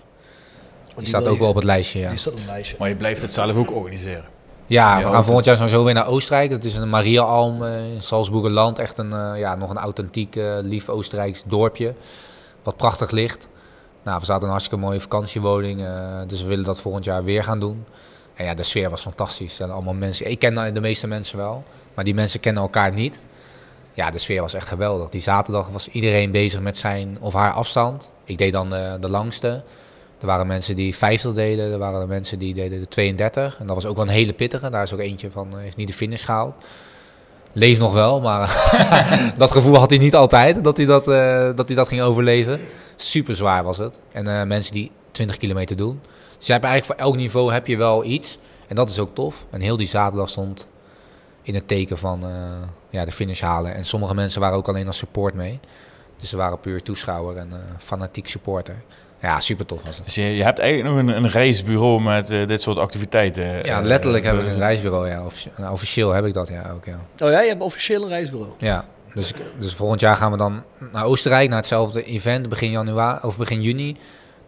Die, 0.85 0.95
die 0.95 1.07
staat 1.07 1.27
ook 1.27 1.39
wel 1.39 1.49
op 1.49 1.55
het 1.55 1.63
lijstje, 1.63 1.99
ja. 1.99 2.09
Die 2.09 2.17
staat 2.17 2.33
op 2.33 2.39
het 2.39 2.47
lijstje. 2.47 2.75
Maar 2.79 2.89
je 2.89 2.95
blijft 2.95 3.21
het 3.21 3.33
zelf 3.33 3.55
ook 3.55 3.71
organiseren? 3.71 4.25
Ja, 4.65 4.97
we 5.03 5.09
gaan 5.09 5.25
volgend 5.25 5.45
jaar 5.45 5.55
sowieso 5.55 5.83
weer 5.83 5.93
naar 5.93 6.07
Oostenrijk. 6.07 6.49
Dat 6.49 6.63
is 6.63 6.75
een 6.75 6.89
Mariaalm 6.89 7.63
in 7.63 8.01
Salzburgerland. 8.01 8.79
Echt 8.79 8.97
een, 8.97 9.13
uh, 9.13 9.31
ja, 9.35 9.55
nog 9.55 9.69
een 9.69 9.77
authentiek, 9.77 10.35
uh, 10.35 10.53
lief 10.61 10.89
Oostenrijks 10.89 11.43
dorpje. 11.45 11.93
Wat 12.63 12.77
prachtig 12.77 13.11
ligt. 13.11 13.49
Nou, 14.03 14.19
we 14.19 14.25
zaten 14.25 14.41
in 14.41 14.43
een 14.43 14.49
hartstikke 14.49 14.85
mooie 14.85 14.99
vakantiewoning. 14.99 15.79
Uh, 15.79 16.19
dus 16.27 16.41
we 16.41 16.47
willen 16.47 16.65
dat 16.65 16.81
volgend 16.81 17.05
jaar 17.05 17.23
weer 17.23 17.43
gaan 17.43 17.59
doen. 17.59 17.85
En 18.33 18.45
ja, 18.45 18.53
de 18.53 18.63
sfeer 18.63 18.89
was 18.89 19.01
fantastisch. 19.01 19.59
En 19.59 19.71
allemaal 19.71 19.93
mensen. 19.93 20.31
Ik 20.31 20.39
ken 20.39 20.73
de 20.73 20.81
meeste 20.81 21.07
mensen 21.07 21.37
wel. 21.37 21.63
Maar 21.93 22.03
die 22.03 22.13
mensen 22.13 22.39
kennen 22.39 22.63
elkaar 22.63 22.93
niet. 22.93 23.19
Ja, 23.93 24.11
de 24.11 24.17
sfeer 24.17 24.41
was 24.41 24.53
echt 24.53 24.67
geweldig. 24.67 25.09
Die 25.09 25.21
zaterdag 25.21 25.69
was 25.69 25.87
iedereen 25.87 26.31
bezig 26.31 26.61
met 26.61 26.77
zijn 26.77 27.17
of 27.19 27.33
haar 27.33 27.51
afstand. 27.51 28.09
Ik 28.23 28.37
deed 28.37 28.51
dan 28.51 28.69
de, 28.69 28.97
de 28.99 29.09
langste. 29.09 29.63
Er 30.19 30.29
waren 30.29 30.47
mensen 30.47 30.75
die 30.75 30.95
50 30.95 31.33
deden, 31.33 31.71
er 31.71 31.77
waren 31.77 32.07
mensen 32.07 32.39
die 32.39 32.53
deden 32.53 32.79
de 32.79 32.87
32. 32.87 33.57
En 33.59 33.65
dat 33.65 33.75
was 33.75 33.85
ook 33.85 33.95
wel 33.95 34.05
een 34.05 34.11
hele 34.11 34.33
pittige. 34.33 34.69
Daar 34.69 34.83
is 34.83 34.93
ook 34.93 34.99
eentje 34.99 35.31
van, 35.31 35.57
heeft 35.57 35.75
niet 35.75 35.87
de 35.87 35.93
finish 35.93 36.25
gehaald. 36.25 36.55
Leeft 37.51 37.79
nog 37.79 37.93
wel, 37.93 38.21
maar 38.21 38.47
dat 39.37 39.51
gevoel 39.51 39.77
had 39.77 39.89
hij 39.89 39.99
niet 39.99 40.15
altijd, 40.15 40.63
dat 40.63 40.77
hij 40.77 40.85
dat, 40.85 41.05
dat, 41.55 41.67
hij 41.67 41.75
dat 41.75 41.87
ging 41.87 42.01
overleven. 42.01 42.59
Super 43.03 43.35
zwaar 43.35 43.63
was 43.63 43.77
het. 43.77 43.99
En 44.11 44.27
uh, 44.27 44.43
mensen 44.43 44.73
die 44.73 44.91
20 45.11 45.37
kilometer 45.37 45.75
doen. 45.75 46.01
Dus 46.37 46.47
je 46.47 46.53
hebt 46.53 46.65
eigenlijk 46.65 46.99
voor 46.99 47.07
elk 47.07 47.15
niveau 47.15 47.53
heb 47.53 47.67
je 47.67 47.77
wel 47.77 48.03
iets. 48.03 48.37
En 48.67 48.75
dat 48.75 48.89
is 48.89 48.99
ook 48.99 49.15
tof. 49.15 49.45
En 49.49 49.61
heel 49.61 49.77
die 49.77 49.87
zaterdag 49.87 50.29
stond 50.29 50.69
in 51.41 51.55
het 51.55 51.67
teken 51.67 51.97
van 51.97 52.23
eh, 52.23 52.29
ja, 52.89 53.05
de 53.05 53.11
finish 53.11 53.41
halen. 53.41 53.73
En 53.75 53.85
sommige 53.85 54.15
mensen 54.15 54.41
waren 54.41 54.57
ook 54.57 54.67
alleen 54.67 54.87
als 54.87 54.97
support 54.97 55.33
mee. 55.33 55.59
Dus 56.19 56.29
ze 56.29 56.37
waren 56.37 56.59
puur 56.59 56.83
toeschouwer 56.83 57.37
en 57.37 57.47
eh, 57.51 57.57
fanatiek 57.77 58.27
supporter. 58.27 58.75
Ja, 59.21 59.39
super 59.39 59.65
tof 59.65 59.83
was 59.83 59.95
het. 59.95 60.05
Dus 60.05 60.15
je, 60.15 60.21
je 60.35 60.43
hebt 60.43 60.59
eigenlijk 60.59 60.95
nog 60.95 60.99
een, 61.15 61.23
een 61.23 61.29
reisbureau 61.29 62.01
met 62.01 62.29
eh, 62.29 62.47
dit 62.47 62.61
soort 62.61 62.77
activiteiten. 62.77 63.43
Ja, 63.63 63.79
eh, 63.79 63.85
letterlijk 63.85 64.23
heb 64.23 64.35
ik 64.37 64.43
dus- 64.43 64.53
een 64.53 64.59
reisbureau. 64.59 65.07
Ja. 65.09 65.25
Offici- 65.25 65.49
nou, 65.57 65.71
officieel 65.71 66.11
heb 66.11 66.25
ik 66.25 66.33
dat 66.33 66.47
ja 66.47 66.71
ook. 66.75 66.85
Ja. 66.85 66.99
Oh 67.25 67.31
ja, 67.31 67.41
je 67.41 67.49
hebt 67.49 67.61
officieel 67.61 68.03
een 68.03 68.09
reisbureau. 68.09 68.53
Ja, 68.57 68.85
dus, 69.13 69.29
ik- 69.31 69.41
dus 69.59 69.73
volgend 69.75 69.99
jaar 69.99 70.15
gaan 70.15 70.31
we 70.31 70.37
dan 70.37 70.63
naar 70.91 71.05
Oostenrijk, 71.05 71.47
naar 71.49 71.57
hetzelfde 71.57 72.03
event, 72.03 72.49
begin 72.49 72.71
januari 72.71 73.19
of 73.21 73.37
begin 73.37 73.61
juni. 73.61 73.97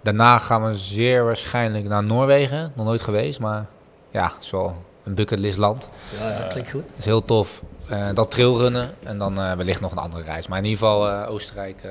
Daarna 0.02 0.38
gaan 0.38 0.64
we 0.66 0.78
zeer 0.78 1.24
waarschijnlijk 1.26 1.86
naar 1.88 2.04
Noorwegen, 2.04 2.72
nog 2.76 2.86
nooit 2.86 3.02
geweest, 3.02 3.40
maar 3.40 3.66
ja, 4.10 4.32
het 4.36 4.44
is 4.44 4.52
wel 4.52 4.76
een 5.04 5.14
bucketlist 5.14 5.58
land. 5.58 5.90
Ja, 6.20 6.30
ja, 6.30 6.48
klinkt 6.48 6.72
goed. 6.72 6.82
Dat 6.88 6.98
is 6.98 7.06
heel 7.06 7.26
tof. 7.26 7.64
Eh, 7.90 8.08
dat 8.14 8.32
trailrunnen 8.32 8.94
en 9.04 9.18
dan 9.18 9.40
eh, 9.40 9.54
wellicht 9.54 9.82
nog 9.82 9.92
een 9.92 9.98
andere 9.98 10.24
reis. 10.24 10.48
Maar 10.48 10.58
in 10.58 10.64
ieder 10.64 10.80
geval 10.80 11.10
eh, 11.10 11.32
Oostenrijk 11.32 11.82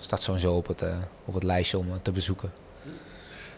staat 0.00 0.22
sowieso 0.22 0.52
op 0.54 0.66
het, 0.66 0.84
op 1.24 1.34
het 1.34 1.42
lijstje 1.42 1.78
om 1.78 1.86
te 2.02 2.12
bezoeken. 2.12 2.52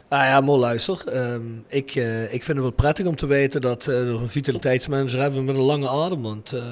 Ah 0.08 0.22
ja, 0.24 0.40
mooi 0.40 0.60
luister. 0.60 0.98
Ehm, 1.12 1.40
ik, 1.68 1.94
eh, 1.94 2.22
ik 2.22 2.44
vind 2.44 2.46
het 2.46 2.58
wel 2.58 2.70
prettig 2.70 3.06
om 3.06 3.16
te 3.16 3.26
weten 3.26 3.60
dat 3.60 3.84
we 3.84 3.92
een 3.92 4.28
vitaliteitsmanager 4.28 5.20
hebben 5.20 5.44
met 5.44 5.54
een 5.56 5.60
lange 5.62 5.88
adem. 5.88 6.22
Want 6.22 6.52
eh, 6.52 6.62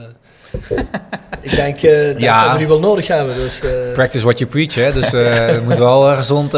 ik 1.50 1.50
denk 1.56 1.80
dat 1.80 2.20
Ja. 2.20 2.52
we 2.52 2.58
die 2.58 2.66
wel 2.66 2.80
nodig 2.80 3.06
hebben. 3.06 3.34
Dus, 3.34 3.62
Practice 3.94 4.24
what 4.24 4.38
you 4.38 4.50
preach, 4.50 4.74
hè. 4.74 4.92
Dus 4.92 5.12
eh 5.12 5.52
je 5.54 5.60
moet 5.64 5.78
wel 5.78 6.16
gezond, 6.16 6.52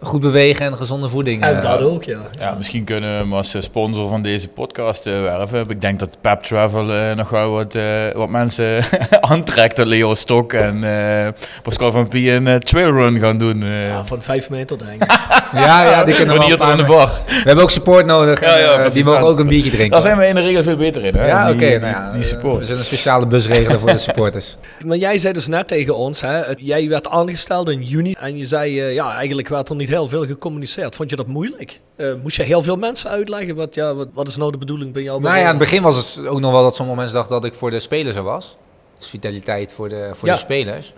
goed 0.00 0.20
bewegen 0.20 0.66
en 0.66 0.76
gezonde 0.76 1.08
voeding. 1.08 1.42
en 1.42 1.56
eh, 1.56 1.62
dat 1.62 1.82
ook, 1.82 2.04
ja. 2.04 2.18
Ja, 2.38 2.54
misschien 2.56 2.84
kunnen 2.84 3.10
we 3.12 3.16
hem 3.16 3.32
als 3.34 3.54
eh, 3.54 3.62
sponsor 3.62 4.08
van 4.08 4.22
deze 4.22 4.48
podcast 4.48 5.06
eh, 5.06 5.20
werven. 5.22 5.64
Ik 5.68 5.80
denk 5.80 5.98
dat 5.98 6.08
Pep 6.20 6.42
Travel 6.42 6.92
eh, 6.94 7.16
nog 7.16 7.28
wel 7.30 7.50
wat, 7.50 7.74
eh, 7.74 7.84
wat 8.14 8.28
mensen 8.28 8.84
aantrekt. 9.20 9.76
Dat 9.76 9.86
Leo 9.86 10.14
Stok 10.14 10.52
en 10.52 10.84
eh, 10.84 11.28
Pascal 11.62 11.92
van 11.92 12.08
Pie 12.08 12.30
een 12.32 12.60
trailrun 12.60 13.18
gaan 13.18 13.38
doen. 13.38 13.62
eh. 13.62 13.88
Ja, 13.88 14.04
van 14.04 14.22
vijf 14.22 14.50
meter 14.50 14.78
denk 14.78 15.02
ik. 15.02 15.16
Ja, 15.52 15.84
ja, 15.90 16.04
die 16.04 16.14
kunnen 16.14 16.36
Van 16.36 16.44
we 16.44 16.50
hier 16.50 16.62
aan 16.62 16.76
de 16.76 16.84
bar. 16.84 17.10
We 17.26 17.32
hebben 17.44 17.62
ook 17.64 17.70
support 17.70 18.06
nodig. 18.06 18.40
Ja, 18.40 18.56
ja, 18.56 18.88
die 18.88 19.04
mogen 19.04 19.20
ook 19.26 19.38
een 19.38 19.46
biertje 19.46 19.70
drinken. 19.70 19.90
Daar 19.90 20.00
zijn 20.00 20.16
we 20.18 20.26
in 20.26 20.34
de 20.34 20.40
regel 20.40 20.62
veel 20.62 20.76
beter 20.76 21.04
in. 21.04 21.14
Hè? 21.14 21.26
Ja, 21.26 21.48
oké. 21.50 21.58
die, 21.58 21.78
nou 21.78 21.92
ja, 21.92 22.10
die 22.12 22.22
support. 22.22 22.58
We 22.58 22.64
zullen 22.64 22.78
een 22.78 22.84
speciale 22.86 23.26
bus 23.26 23.46
regelen 23.46 23.80
voor 23.80 23.90
de 23.90 23.98
supporters. 23.98 24.56
Maar 24.86 24.96
jij 24.96 25.18
zei 25.18 25.32
dus 25.32 25.46
net 25.46 25.68
tegen 25.68 25.96
ons, 25.96 26.20
hè, 26.20 26.40
jij 26.58 26.88
werd 26.88 27.08
aangesteld 27.08 27.68
in 27.68 27.82
juni 27.82 28.14
en 28.20 28.36
je 28.36 28.44
zei, 28.44 28.82
ja, 28.82 29.14
eigenlijk 29.16 29.48
werd 29.48 29.68
er 29.68 29.76
niet 29.76 29.87
heel 29.88 30.08
veel 30.08 30.26
gecommuniceerd. 30.26 30.94
Vond 30.94 31.10
je 31.10 31.16
dat 31.16 31.26
moeilijk? 31.26 31.80
Eh, 31.96 32.06
moest 32.22 32.36
je 32.36 32.42
heel 32.42 32.62
veel 32.62 32.76
mensen 32.76 33.10
uitleggen? 33.10 33.54
Wat, 33.54 33.74
ja, 33.74 33.94
wat, 33.94 34.08
wat 34.12 34.28
is 34.28 34.36
nou 34.36 34.50
de 34.52 34.58
bedoeling 34.58 34.92
bij 34.92 35.02
jou? 35.02 35.20
nou 35.20 35.34
ja, 35.34 35.40
in 35.40 35.46
het 35.48 35.58
begin 35.58 35.82
was 35.82 36.16
het 36.16 36.26
ook 36.26 36.40
nog 36.40 36.52
wel 36.52 36.62
dat 36.62 36.76
sommige 36.76 36.98
mensen 36.98 37.16
dachten 37.16 37.34
dat 37.34 37.44
ik 37.44 37.54
voor 37.54 37.70
de 37.70 37.80
spelers 37.80 38.16
er 38.16 38.22
was. 38.22 38.56
Dus 38.98 39.08
vitaliteit 39.08 39.72
voor 39.74 39.88
de, 39.88 40.10
voor 40.14 40.28
Ja. 40.28 40.34
de 40.34 40.40
spelers. 40.40 40.92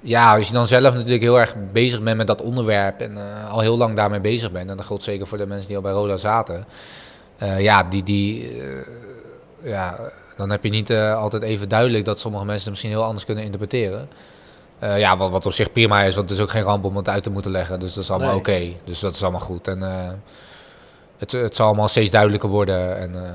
Ja, 0.00 0.36
als 0.36 0.46
je 0.46 0.52
dan 0.52 0.66
zelf 0.66 0.94
natuurlijk 0.94 1.22
heel 1.22 1.38
erg 1.40 1.54
bezig 1.72 2.02
bent 2.02 2.16
met 2.16 2.26
dat 2.26 2.42
onderwerp 2.42 3.00
en 3.00 3.16
eh, 3.18 3.52
al 3.52 3.60
heel 3.60 3.76
lang 3.76 3.96
daarmee 3.96 4.20
bezig 4.20 4.52
bent, 4.52 4.70
en 4.70 4.76
dat 4.76 4.86
geldt 4.86 5.02
zeker 5.02 5.26
voor 5.26 5.38
de 5.38 5.46
mensen 5.46 5.66
die 5.66 5.76
al 5.76 5.82
bij 5.82 5.92
Roda 5.92 6.16
zaten, 6.16 6.66
eh, 7.38 7.60
ja, 7.60 7.82
die, 7.82 8.02
die, 8.02 8.56
ja, 9.62 9.98
dan 10.36 10.50
heb 10.50 10.64
je 10.64 10.70
niet 10.70 10.90
altijd 10.92 11.42
even 11.42 11.68
duidelijk 11.68 12.04
dat 12.04 12.18
sommige 12.18 12.44
mensen 12.44 12.62
het 12.62 12.70
misschien 12.70 12.90
heel 12.90 13.04
anders 13.04 13.24
kunnen 13.24 13.44
interpreteren. 13.44 14.08
Eh, 14.78 14.98
ja, 14.98 15.16
wat, 15.16 15.30
wat 15.30 15.46
op 15.46 15.52
zich 15.52 15.72
prima 15.72 16.02
is, 16.02 16.14
want 16.14 16.28
het 16.28 16.38
is 16.38 16.44
ook 16.44 16.50
geen 16.50 16.62
ramp 16.62 16.84
om 16.84 16.96
het 16.96 17.08
uit 17.08 17.22
te 17.22 17.30
moeten 17.30 17.50
leggen, 17.50 17.80
dus 17.80 17.94
dat 17.94 18.04
is 18.04 18.10
allemaal 18.10 18.28
Nee. 18.28 18.38
oké. 18.38 18.72
Dus 18.84 19.00
dat 19.00 19.14
is 19.14 19.22
allemaal 19.22 19.40
goed. 19.40 19.68
En 19.68 19.82
eh, 19.82 20.12
het, 21.16 21.32
het 21.32 21.56
zal 21.56 21.66
allemaal 21.66 21.88
steeds 21.88 22.10
duidelijker 22.10 22.48
worden 22.48 22.96
en 22.98 23.24
eh, 23.24 23.30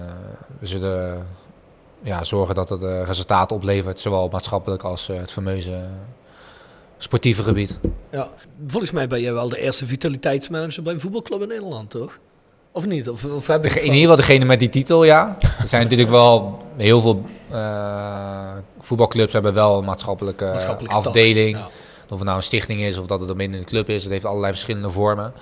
we 0.59 0.67
zullen 0.67 1.27
ja, 2.01 2.23
zorgen 2.23 2.55
dat 2.55 2.69
het 2.69 2.83
resultaat 2.83 3.51
oplevert, 3.51 3.99
zowel 3.99 4.29
maatschappelijk 4.29 4.83
als 4.83 5.07
het 5.07 5.31
fameuze 5.31 5.87
sportieve 6.97 7.43
gebied. 7.43 7.79
Ja, 8.11 8.29
volgens 8.67 8.91
mij 8.91 9.07
ben 9.07 9.21
jij 9.21 9.33
wel 9.33 9.49
de 9.49 9.59
eerste 9.59 9.85
vitaliteitsmanager 9.85 10.83
bij 10.83 10.93
een 10.93 10.99
voetbalclub 10.99 11.41
in 11.41 11.47
Nederland, 11.47 11.89
toch? 11.89 12.19
Of 12.71 12.85
niet? 12.85 13.09
Of, 13.09 13.25
of 13.25 13.47
heb 13.47 13.65
ik 13.65 13.73
in 13.75 13.83
ieder 13.83 13.99
geval 13.99 14.15
degene 14.15 14.45
met 14.45 14.59
die 14.59 14.69
titel, 14.69 15.03
ja. 15.03 15.37
Er 15.61 15.67
zijn 15.67 15.83
natuurlijk 15.83 16.09
wel 16.09 16.63
heel 16.77 17.01
veel 17.01 17.25
eh, 17.49 18.51
voetbalclubs 18.79 19.33
hebben 19.33 19.53
wel 19.53 19.77
een 19.77 19.85
maatschappelijke, 19.85 20.45
Maatschappelijke 20.45 20.95
afdeling. 20.95 21.57
ja. 21.57 21.69
Of 22.09 22.17
het 22.17 22.25
nou 22.25 22.37
een 22.37 22.43
stichting 22.43 22.81
is 22.81 22.97
of 22.97 23.05
dat 23.05 23.19
het 23.19 23.27
dan 23.27 23.37
binnen 23.37 23.59
een 23.59 23.65
club 23.65 23.89
is. 23.89 24.03
Het 24.03 24.11
heeft 24.11 24.25
allerlei 24.25 24.51
verschillende 24.51 24.89
vormen. 24.89 25.33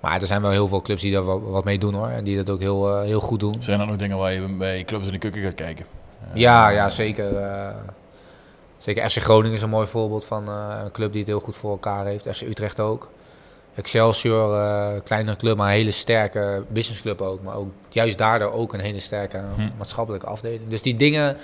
Maar 0.00 0.20
er 0.20 0.26
zijn 0.26 0.42
wel 0.42 0.50
heel 0.50 0.68
veel 0.68 0.82
clubs 0.82 1.02
die 1.02 1.12
daar 1.12 1.26
wel 1.26 1.42
wat 1.42 1.64
mee 1.64 1.78
doen 1.78 1.94
hoor. 1.94 2.08
En 2.08 2.24
die 2.24 2.36
dat 2.36 2.50
ook 2.50 2.60
heel, 2.60 2.88
eh, 2.96 3.02
heel 3.04 3.20
goed 3.20 3.40
doen. 3.40 3.54
Zijn 3.58 3.80
er 3.80 3.86
nog 3.86 3.96
dingen 3.96 4.18
waar 4.18 4.32
je 4.32 4.40
bij 4.58 4.84
clubs 4.84 5.06
in 5.06 5.12
de 5.12 5.18
keuken 5.18 5.42
gaat 5.42 5.54
kijken? 5.54 5.84
Ja, 6.34 6.68
ja 6.68 6.88
zeker. 6.88 7.36
eh, 7.36 7.68
zeker 8.78 9.10
FC 9.10 9.18
Groningen 9.18 9.56
is 9.56 9.62
een 9.62 9.68
mooi 9.68 9.86
voorbeeld 9.86 10.24
van 10.24 10.48
eh, 10.48 10.80
een 10.84 10.90
club 10.90 11.10
die 11.10 11.20
het 11.20 11.28
heel 11.30 11.40
goed 11.40 11.56
voor 11.56 11.70
elkaar 11.70 12.06
heeft. 12.06 12.28
FC 12.36 12.40
Utrecht 12.42 12.80
ook. 12.80 13.08
Excelsior, 13.74 14.58
eh 14.58 15.00
kleinere 15.04 15.36
club, 15.36 15.56
maar 15.56 15.68
een 15.68 15.74
hele 15.76 15.90
sterke 15.90 16.64
businessclub 16.68 17.20
ook. 17.20 17.42
Maar 17.42 17.56
ook 17.56 17.72
juist 17.88 18.18
daardoor 18.18 18.52
ook 18.52 18.72
een 18.72 18.80
hele 18.80 19.00
sterke 19.00 19.40
Hm. 19.56 19.68
maatschappelijke 19.76 20.26
afdeling. 20.26 20.60
Dus 20.68 20.82
die 20.82 20.96
dingen, 20.96 21.36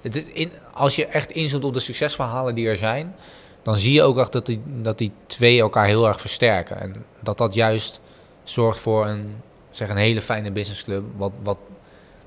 het 0.00 0.16
is 0.16 0.24
in, 0.24 0.52
als 0.72 0.96
je 0.96 1.06
echt 1.06 1.30
inzoomt 1.30 1.64
op 1.64 1.74
de 1.74 1.80
succesverhalen 1.80 2.54
die 2.54 2.68
er 2.68 2.76
zijn, 2.76 3.14
dan 3.62 3.76
zie 3.76 3.92
je 3.92 4.02
ook 4.02 4.18
echt 4.18 4.32
dat 4.32 4.46
die, 4.46 4.62
dat 4.64 4.98
die 4.98 5.12
twee 5.26 5.60
elkaar 5.60 5.86
heel 5.86 6.06
erg 6.06 6.20
versterken. 6.20 6.80
En 6.80 7.04
dat 7.20 7.38
dat 7.38 7.54
juist 7.54 8.00
zorgt 8.42 8.78
voor 8.78 9.06
een, 9.06 9.34
zeg, 9.70 9.88
een 9.88 9.96
hele 9.96 10.22
fijne 10.22 10.50
businessclub, 10.50 11.02
wat, 11.16 11.34
wat, 11.42 11.58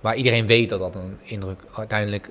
waar 0.01 0.15
iedereen 0.15 0.47
weet 0.47 0.69
dat 0.69 0.79
dat 0.79 0.95
een 0.95 1.17
indruk 1.23 1.59
uiteindelijk 1.75 2.29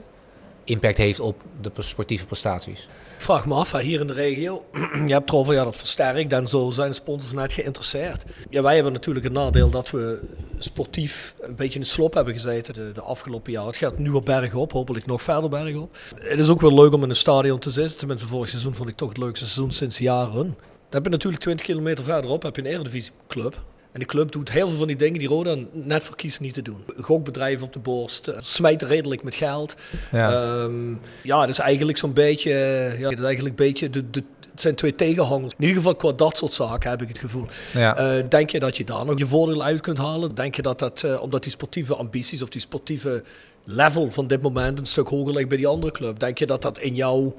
impact 0.68 0.96
heeft 0.96 1.20
op 1.20 1.42
de 1.60 1.70
sportieve 1.78 2.26
prestaties. 2.26 2.88
Ik 3.16 3.24
vraag 3.24 3.46
me 3.46 3.54
af, 3.54 3.72
hier 3.72 4.00
in 4.00 4.06
de 4.06 4.12
regio, 4.12 4.64
je 5.06 5.12
hebt 5.12 5.30
erover, 5.30 5.54
ja, 5.54 5.64
dat 5.64 5.76
versterkt 5.76 6.32
en 6.32 6.46
zo 6.46 6.70
zijn 6.70 6.94
sponsors 6.94 7.30
vanuit 7.30 7.52
geïnteresseerd. 7.52 8.24
Ja, 8.50 8.62
wij 8.62 8.74
hebben 8.74 8.92
natuurlijk 8.92 9.24
het 9.24 9.34
nadeel 9.34 9.70
dat 9.70 9.90
we 9.90 10.28
sportief 10.58 11.34
een 11.40 11.54
beetje 11.56 11.74
in 11.74 11.80
de 11.80 11.86
slop 11.86 12.14
hebben 12.14 12.34
gezeten 12.34 12.74
de, 12.74 12.92
de 12.92 13.00
afgelopen 13.00 13.52
jaren. 13.52 13.68
Het 13.68 13.76
gaat 13.76 13.98
nu 13.98 14.10
op 14.10 14.24
bergop, 14.24 14.72
hopelijk 14.72 15.06
nog 15.06 15.22
verder 15.22 15.50
bergop. 15.50 15.96
Het 16.14 16.38
is 16.38 16.48
ook 16.48 16.60
wel 16.60 16.74
leuk 16.74 16.92
om 16.92 17.02
in 17.02 17.08
een 17.08 17.16
stadion 17.16 17.58
te 17.58 17.70
zitten. 17.70 17.98
Tenminste, 17.98 18.26
vorig 18.26 18.48
seizoen 18.48 18.74
vond 18.74 18.88
ik 18.88 18.96
toch 18.96 19.08
het 19.08 19.18
leukste 19.18 19.44
seizoen 19.44 19.70
sinds 19.70 19.98
jaren. 19.98 20.46
Dan 20.52 20.56
heb 20.90 21.04
je 21.04 21.10
natuurlijk 21.10 21.42
20 21.42 21.66
kilometer 21.66 22.04
verderop 22.04 22.42
heb 22.42 22.56
je 22.56 22.62
een 22.62 22.68
eredivisieclub. 22.68 23.64
En 23.92 23.98
die 23.98 24.06
club 24.06 24.32
doet 24.32 24.50
heel 24.50 24.68
veel 24.68 24.78
van 24.78 24.86
die 24.86 24.96
dingen 24.96 25.18
die 25.18 25.28
Roda 25.28 25.56
net 25.72 26.02
voor 26.02 26.16
kiezen 26.16 26.42
niet 26.42 26.54
te 26.54 26.62
doen. 26.62 26.84
Gokbedrijven 26.96 27.66
op 27.66 27.72
de 27.72 27.78
borst, 27.78 28.28
eh, 28.28 28.36
smijten 28.40 28.88
redelijk 28.88 29.22
met 29.22 29.34
geld. 29.34 29.76
Ja. 30.12 30.32
Ehm, 30.32 30.94
ja, 31.22 31.40
het 31.40 31.50
is 31.50 31.58
eigenlijk 31.58 31.98
zo'n 31.98 32.12
beetje, 32.12 32.52
eh, 32.52 32.98
ja, 33.00 33.08
het 33.08 33.18
is 33.18 33.24
eigenlijk 33.24 33.58
een 33.58 33.66
beetje 33.66 33.90
de, 33.90 34.10
de, 34.10 34.22
het 34.50 34.60
zijn 34.60 34.74
twee 34.74 34.94
tegenhangers. 34.94 35.52
In 35.52 35.60
ieder 35.60 35.76
geval 35.76 35.96
qua 35.96 36.12
dat 36.12 36.36
soort 36.36 36.52
zaken 36.52 36.90
heb 36.90 37.02
ik 37.02 37.08
het 37.08 37.18
gevoel. 37.18 37.46
ja. 37.72 37.96
Eh, 37.96 38.24
denk 38.28 38.50
je 38.50 38.60
dat 38.60 38.76
je 38.76 38.84
daar 38.84 39.04
nog 39.04 39.18
je 39.18 39.26
voordeel 39.26 39.62
uit 39.62 39.80
kunt 39.80 39.98
halen? 39.98 40.34
Denk 40.34 40.54
je 40.54 40.62
dat 40.62 40.78
dat, 40.78 41.20
omdat 41.20 41.42
die 41.42 41.52
sportieve 41.52 41.94
ambities 41.94 42.42
of 42.42 42.48
die 42.48 42.60
sportieve 42.60 43.22
level 43.68 44.10
van 44.10 44.26
dit 44.26 44.42
moment 44.42 44.78
een 44.78 44.86
stuk 44.86 45.08
hoger 45.08 45.34
ligt 45.34 45.48
bij 45.48 45.56
die 45.56 45.66
andere 45.66 45.92
club? 45.92 46.18
Denk 46.18 46.38
je 46.38 46.46
dat 46.46 46.62
dat 46.62 46.78
in, 46.78 46.94
jouw 46.94 47.34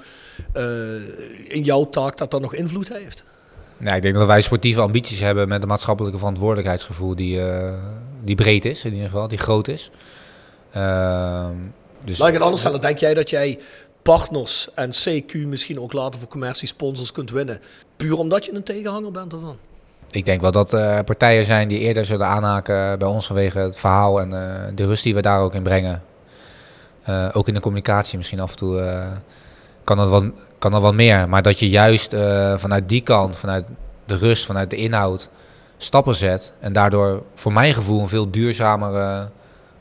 eh, 0.54 0.64
in 1.48 1.64
jouw 1.64 1.90
taak 1.90 2.18
dat 2.18 2.32
dat 2.32 2.42
nog 2.42 2.54
invloed 2.54 2.90
heeft? 2.90 3.24
Ja, 3.80 3.94
ik 3.94 4.02
denk 4.02 4.14
dat 4.14 4.28
wij 4.28 4.42
sportieve 4.42 4.82
ambities 4.82 5.20
hebben 5.20 5.48
met 5.48 5.62
een 5.62 5.68
maatschappelijke 5.68 6.18
verantwoordelijkheidsgevoel 6.18 7.16
die, 7.16 7.42
eh, 7.42 7.74
die 8.24 8.36
breed 8.36 8.66
is, 8.66 8.86
in 8.86 8.94
ieder 8.94 9.10
geval, 9.10 9.28
die 9.28 9.38
groot 9.38 9.68
is. 9.68 9.92
Ehm, 10.72 11.54
dus, 12.04 12.18
Laat 12.18 12.28
ik 12.28 12.34
het 12.34 12.44
anders 12.44 12.62
stellen. 12.62 12.82
Denk 12.82 12.98
jij 12.98 13.14
dat 13.14 13.30
jij 13.30 13.60
partners 14.02 14.70
en 14.74 14.90
CQ 14.90 15.34
misschien 15.34 15.80
ook 15.80 15.94
later 15.94 16.20
voor 16.20 16.30
commercie 16.30 16.68
sponsors 16.68 17.12
kunt 17.12 17.32
winnen? 17.32 17.60
Puur 17.96 18.18
omdat 18.18 18.46
je 18.46 18.54
een 18.54 18.64
tegenhanger 18.64 19.12
bent 19.12 19.34
ervan? 19.34 19.58
Ik 20.12 20.26
denk 20.26 20.42
wel 20.42 20.52
dat 20.52 20.74
er 20.74 21.04
partijen 21.04 21.46
zijn 21.46 21.68
die 21.68 21.80
eerder 21.80 22.06
zullen 22.06 22.28
aanhaken 22.28 23.00
bij 23.00 23.08
ons 23.08 23.28
vanwege 23.28 23.60
het 23.60 23.80
verhaal 23.80 24.22
en 24.22 24.34
eh, 24.34 24.72
de 24.76 24.86
rust 24.86 25.04
die 25.04 25.16
we 25.16 25.22
daar 25.22 25.42
ook 25.42 25.54
in 25.54 25.64
brengen. 25.64 26.04
Ook 27.34 27.48
in 27.48 27.54
de 27.54 27.60
communicatie 27.60 28.18
misschien 28.18 28.40
af 28.40 28.52
en 28.52 28.58
toe 28.58 29.04
kan, 29.84 29.98
dat 29.98 30.10
wat, 30.10 30.24
kan 30.60 30.72
dat 30.72 30.82
wat 30.82 30.94
meer. 30.94 31.30
Maar 31.30 31.42
dat 31.42 31.60
je 31.60 31.70
juist 31.70 32.14
eh, 32.14 32.58
vanuit 32.58 32.90
die 32.90 33.02
kant, 33.02 33.38
vanuit 33.38 33.66
de 34.06 34.16
rust, 34.16 34.46
vanuit 34.46 34.70
de 34.70 34.76
inhoud, 34.76 35.30
stappen 35.78 36.16
zet. 36.16 36.54
En 36.60 36.74
daardoor 36.74 37.24
voor 37.34 37.54
mijn 37.54 37.74
gevoel 37.74 38.02
een 38.02 38.08
veel 38.08 38.32
duurzamere 38.32 39.30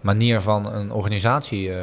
manier 0.01 0.41
van 0.41 0.73
een 0.73 0.93
organisatie 0.93 1.73
eh, 1.73 1.79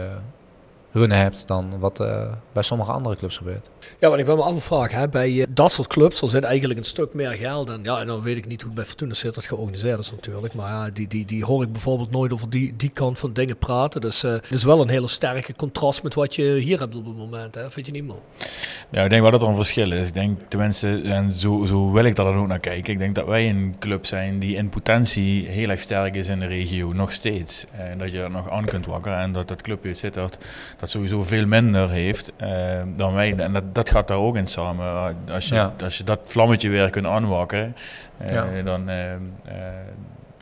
runnen 0.96 1.18
hebt 1.18 1.48
dan 1.48 1.80
wat 1.80 2.00
eh, 2.00 2.34
bij 2.52 2.64
sommige 2.64 2.92
andere 2.92 3.16
clubs 3.16 3.38
gebeurt. 3.38 3.70
Ja, 4.00 4.08
want 4.08 4.20
ik 4.20 4.26
ben 4.26 4.36
me 4.36 4.42
afvraag, 4.42 4.92
hè, 4.92 5.08
bij 5.08 5.42
eh, 5.42 5.48
dat 5.50 5.72
soort 5.72 5.88
clubs, 5.88 6.22
er 6.22 6.30
zit 6.30 6.44
eigenlijk 6.44 6.80
een 6.80 6.86
stuk 6.86 7.14
meer 7.14 7.32
geld 7.32 7.70
en 7.70 7.80
ja, 7.84 8.00
en 8.00 8.08
dan 8.08 8.22
weet 8.22 8.38
ik 8.38 8.48
niet 8.48 8.62
hoe 8.62 8.70
het 8.70 8.80
bij 8.80 8.86
Fortuna 8.86 9.14
zit, 9.14 9.36
dat 9.36 9.46
georganiseerd 9.46 10.00
is 10.00 10.12
natuurlijk, 10.12 10.54
maar 10.54 10.70
ja, 10.70 10.90
die, 10.90 11.08
die, 11.08 11.26
die 11.26 11.46
hoor 11.46 11.64
ik 11.64 11.72
bijvoorbeeld 11.72 12.12
nooit 12.12 12.34
over 12.34 12.50
die, 12.50 12.74
die 12.78 12.90
kant 12.90 13.20
van 13.20 13.34
dingen 13.34 13.58
praten, 13.58 14.02
dus 14.02 14.24
eh, 14.24 14.32
het 14.32 14.52
is 14.52 14.64
wel 14.64 14.82
een 14.82 14.90
hele 14.90 15.08
sterke 15.08 15.56
contrast 15.56 16.04
met 16.04 16.14
wat 16.14 16.36
je 16.36 16.44
hier 16.44 16.80
hebt 16.80 16.96
op 16.96 17.06
het 17.06 17.18
moment, 17.18 17.56
hè? 17.56 17.72
vind 17.72 17.86
je 17.86 17.92
niet 17.92 18.08
man? 18.08 18.20
Ja, 18.90 19.04
ik 19.04 19.10
denk 19.10 19.22
wel 19.22 19.32
dat 19.32 19.42
er 19.42 19.48
een 19.48 19.56
verschil 19.56 19.92
is. 19.92 20.08
Ik 20.08 20.14
denk 20.14 20.40
tenminste, 20.48 21.02
en 21.02 21.32
zo, 21.32 21.66
zo 21.66 21.92
wil 21.92 22.06
ik 22.06 22.16
daar 22.16 22.26
dan 22.26 22.38
ook 22.38 22.48
naar 22.48 22.60
kijken, 22.60 22.94
ik 22.94 23.00
denk 23.00 23.16
dat 23.16 23.26
wij 23.26 23.50
een 23.50 23.76
club 23.80 24.06
zijn 24.06 24.40
die 24.40 24.56
in 24.56 24.70
potentie 24.70 25.48
heel 25.48 25.70
erg 25.70 25.82
sterk 25.82 26.16
is 26.16 26.28
in 26.28 26.40
de 26.40 26.46
regio, 26.46 26.94
nog 26.94 27.12
steeds. 27.12 27.66
En 27.72 27.98
dat 27.98 28.12
je 28.12 28.18
dat 28.18 28.32
nog 28.32 28.50
aan 28.50 28.66
kunt 28.66 28.86
wakkeren 28.86 29.20
en 29.20 29.32
dat 29.32 29.48
dat 29.48 29.62
clubje 29.62 29.94
zit 29.94 30.14
dat, 30.14 30.38
dat 30.86 30.94
sowieso 30.94 31.24
veel 31.24 31.46
minder 31.46 31.90
heeft 31.90 32.32
uh, 32.42 32.82
dan 32.96 33.14
wij. 33.14 33.36
En 33.36 33.54
dat, 33.54 33.76
dat 33.76 33.90
gaat 33.90 34.08
daar 34.08 34.18
ook 34.18 34.36
in 34.36 34.46
samen. 34.48 35.16
Als 35.32 35.48
je, 35.50 35.56
Ja. 35.56 35.74
als 35.84 35.98
je 35.98 36.04
dat 36.04 36.20
vlammetje 36.24 36.70
weer 36.70 36.90
kunt 36.90 37.06
aanwakkeren, 37.06 37.76
eh, 38.18 38.34
Ja. 38.34 38.62
dan... 38.64 38.90
eh, 38.90 39.12
eh, 39.14 39.20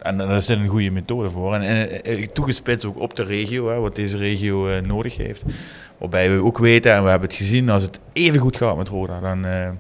en 0.02 0.18
daar 0.18 0.36
is 0.36 0.46
dit 0.46 0.58
een 0.58 0.68
goede 0.68 0.90
methode 0.92 1.30
voor. 1.30 1.54
En, 1.54 1.62
en 1.62 2.04
eh, 2.04 2.28
toegespitst 2.28 2.86
ook 2.86 3.00
op 3.00 3.16
de 3.16 3.24
regio, 3.24 3.70
hè, 3.70 3.80
wat 3.80 3.96
deze 3.96 4.18
regio 4.18 4.68
eh, 4.70 4.82
nodig 4.82 5.18
heeft. 5.18 5.44
Waarbij 5.98 6.32
we 6.32 6.44
ook 6.44 6.58
weten, 6.58 6.94
en 6.94 7.04
we 7.04 7.10
hebben 7.10 7.28
het 7.28 7.38
gezien, 7.38 7.70
als 7.70 7.84
het 7.84 8.00
even 8.14 8.40
goed 8.40 8.58
gaat 8.58 8.78
met 8.78 8.88
Roda, 8.88 9.20
dan, 9.20 9.46
eh, 9.46 9.68
eh, 9.68 9.74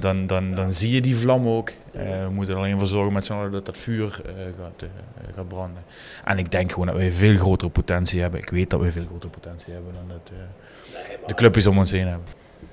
dan, 0.00 0.26
dan, 0.26 0.54
dan 0.54 0.72
zie 0.72 0.90
je 0.92 1.00
die 1.00 1.16
vlam 1.16 1.46
ook. 1.48 1.72
Eh, 1.98 2.24
we 2.24 2.30
moeten 2.30 2.54
er 2.54 2.60
alleen 2.60 2.78
voor 2.78 2.86
zorgen 2.86 3.12
met 3.12 3.24
z'n 3.24 3.32
allen 3.32 3.52
dat 3.52 3.66
dat 3.66 3.78
vuur 3.78 4.20
eh, 4.26 4.32
gaat, 4.62 4.82
eh, 4.82 5.34
gaat 5.34 5.48
branden. 5.48 5.82
En 6.24 6.38
ik 6.38 6.50
denk 6.50 6.72
gewoon 6.72 6.86
dat 6.86 6.96
we 6.96 7.12
veel 7.12 7.36
grotere 7.36 7.70
potentie 7.70 8.20
hebben. 8.20 8.40
Ik 8.40 8.50
weet 8.50 8.70
dat 8.70 8.80
we 8.80 8.92
veel 8.92 9.04
grotere 9.06 9.32
potentie 9.32 9.72
hebben 9.72 9.92
dan 9.94 10.08
dat 10.08 10.30
de 11.26 11.34
clubjes 11.34 11.66
om 11.66 11.78
ons 11.78 11.90
heen 11.90 12.06
hebben. 12.08 12.26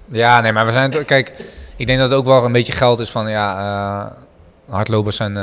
Ja, 0.09 0.41
nee, 0.41 0.51
maar 0.51 0.65
we 0.65 0.71
zijn... 0.71 1.05
Kijk, 1.05 1.33
ik 1.75 1.87
denk 1.87 1.99
dat 1.99 2.09
het 2.09 2.17
ook 2.19 2.25
wel 2.25 2.45
een 2.45 2.51
beetje 2.51 2.73
geld 2.73 2.99
is 2.99 3.11
van... 3.11 3.29
Ja, 3.29 4.17
hardlopers 4.69 5.15
zijn... 5.15 5.33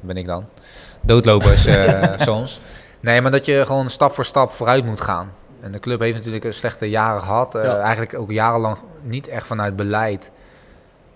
ben 0.00 0.16
ik 0.16 0.26
dan. 0.26 0.44
Doodlopers 1.00 1.68
soms. 2.28 2.60
Nee, 3.00 3.20
maar 3.20 3.30
dat 3.30 3.46
je 3.46 3.66
gewoon 3.66 3.90
stap 3.90 4.12
voor 4.12 4.24
stap 4.24 4.50
vooruit 4.50 4.84
moet 4.84 5.00
gaan. 5.00 5.32
En 5.62 5.72
de 5.72 5.78
club 5.78 6.00
heeft 6.00 6.16
natuurlijk 6.16 6.44
een 6.44 6.54
slechte 6.54 6.90
jaren 6.90 7.22
gehad. 7.22 7.54
eh. 7.54 7.78
Eigenlijk 7.78 8.14
ook 8.18 8.30
jarenlang 8.30 8.78
niet 9.02 9.28
echt 9.28 9.46
vanuit 9.46 9.76
beleid... 9.76 10.30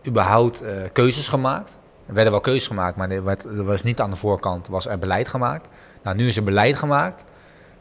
überhaupt 0.07 0.63
eh, 0.63 0.73
keuzes 0.93 1.29
gemaakt. 1.29 1.77
Er 2.07 2.15
werden 2.15 2.33
wel 2.33 2.41
keuzes 2.41 2.67
gemaakt, 2.67 2.97
maar 2.97 3.11
er, 3.11 3.29
er 3.29 3.65
was 3.65 3.83
niet 3.83 4.01
aan 4.01 4.11
de 4.11 4.17
voorkant 4.17 4.69
was 4.69 4.87
er 4.87 4.99
beleid 4.99 5.29
gemaakt. 5.29 5.69
Nou, 6.03 6.17
nu 6.17 6.27
is 6.27 6.37
er 6.37 6.43
beleid 6.43 6.77
gemaakt. 6.77 7.25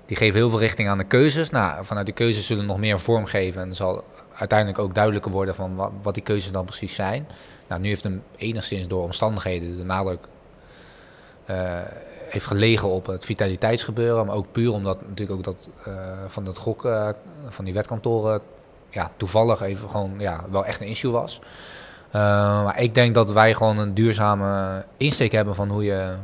Die 0.06 0.18
geven 0.18 0.36
heel 0.36 0.50
veel 0.50 0.60
richting 0.60 0.90
aan 0.90 0.98
de 0.98 1.04
keuzes. 1.04 1.50
Nou, 1.50 1.86
vanuit 1.86 2.06
die 2.06 2.16
keuzes 2.16 2.46
zullen 2.46 2.66
nog 2.66 2.78
meer 2.78 3.00
vorm 3.00 3.26
geven. 3.26 3.62
En 3.62 3.76
zal 3.76 4.04
uiteindelijk 4.34 4.80
ook 4.80 4.96
duidelijker 4.96 5.32
worden 5.32 5.56
van 5.56 5.92
wat, 6.02 6.14
die 6.14 6.24
keuzes 6.24 6.52
dan 6.52 6.66
precies 6.66 6.96
zijn. 6.96 7.28
Nou, 7.68 7.82
nu 7.82 7.88
heeft 7.88 8.04
hem 8.04 8.24
enigszins 8.36 8.88
door 8.88 9.04
omstandigheden 9.04 9.78
de 9.78 9.84
nadruk 9.84 10.28
eh, 11.46 11.56
heeft 12.30 12.46
gelegen 12.46 12.88
op 12.88 13.06
het 13.06 13.26
vitaliteitsgebeuren. 13.26 14.26
Maar 14.26 14.36
ook 14.36 14.52
puur 14.52 14.72
omdat 14.72 15.08
natuurlijk 15.08 15.38
ook 15.38 15.44
dat 15.44 15.70
eh, 15.86 15.94
van 16.28 16.44
dat 16.44 16.58
gok 16.58 16.88
van 17.50 17.66
die 17.66 17.74
wetkantoren 17.74 18.42
ja, 18.96 19.12
toevallig 19.18 19.62
even 19.62 19.90
gewoon 19.90 20.14
ja, 20.18 20.44
wel 20.50 20.66
echt 20.66 20.82
een 20.82 20.88
issue 20.88 21.12
was. 21.12 21.40
Eh, 22.16 22.64
maar 22.64 22.80
ik 22.80 22.94
denk 22.94 23.14
dat 23.14 23.32
wij 23.32 23.54
gewoon 23.54 23.78
een 23.78 23.94
duurzame 23.94 24.86
insteek 24.98 25.32
hebben 25.32 25.56
van 25.56 25.70
hoe 25.70 25.84
je 25.84 26.16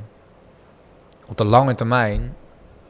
op 1.25 1.37
de 1.37 1.43
lange 1.43 1.75
termijn 1.75 2.35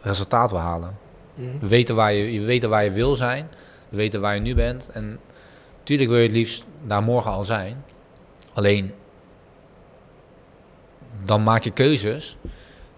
resultaat 0.02 0.52
wil 0.52 0.60
halen. 0.60 0.98
We 1.34 1.68
weten 1.68 1.96
waar 1.96 2.14
je, 2.14 2.34
je 2.34 2.42
weet 2.42 2.64
waar 2.64 2.84
je 2.84 2.92
wil 2.92 3.16
zijn. 3.16 3.50
We 3.90 3.98
weten 3.98 4.22
waar 4.22 4.36
je 4.36 4.42
nu 4.42 4.56
bent. 4.56 4.90
En 4.90 5.20
natuurlijk 5.80 6.10
wil 6.10 6.18
je 6.20 6.26
het 6.26 6.36
liefst 6.36 6.66
daar 6.84 7.04
morgen 7.04 7.32
al 7.32 7.44
zijn. 7.44 7.84
Alleen 8.54 8.94
dan 11.24 11.44
maak 11.44 11.64
je 11.64 11.72
keuzes 11.72 12.38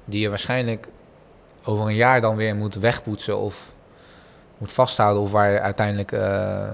die 0.05 0.21
je 0.21 0.29
waarschijnlijk 0.29 0.87
over 1.63 1.87
een 1.87 1.95
jaar 1.95 2.21
dan 2.21 2.35
weer 2.35 2.55
moet 2.55 2.75
wegpoetsen 2.75 3.37
of 3.37 3.73
moet 4.57 4.71
vasthouden. 4.71 5.23
Of 5.23 5.31
waar 5.31 5.51
je 5.51 5.59
uiteindelijk 5.59 6.11
eh, 6.11 6.71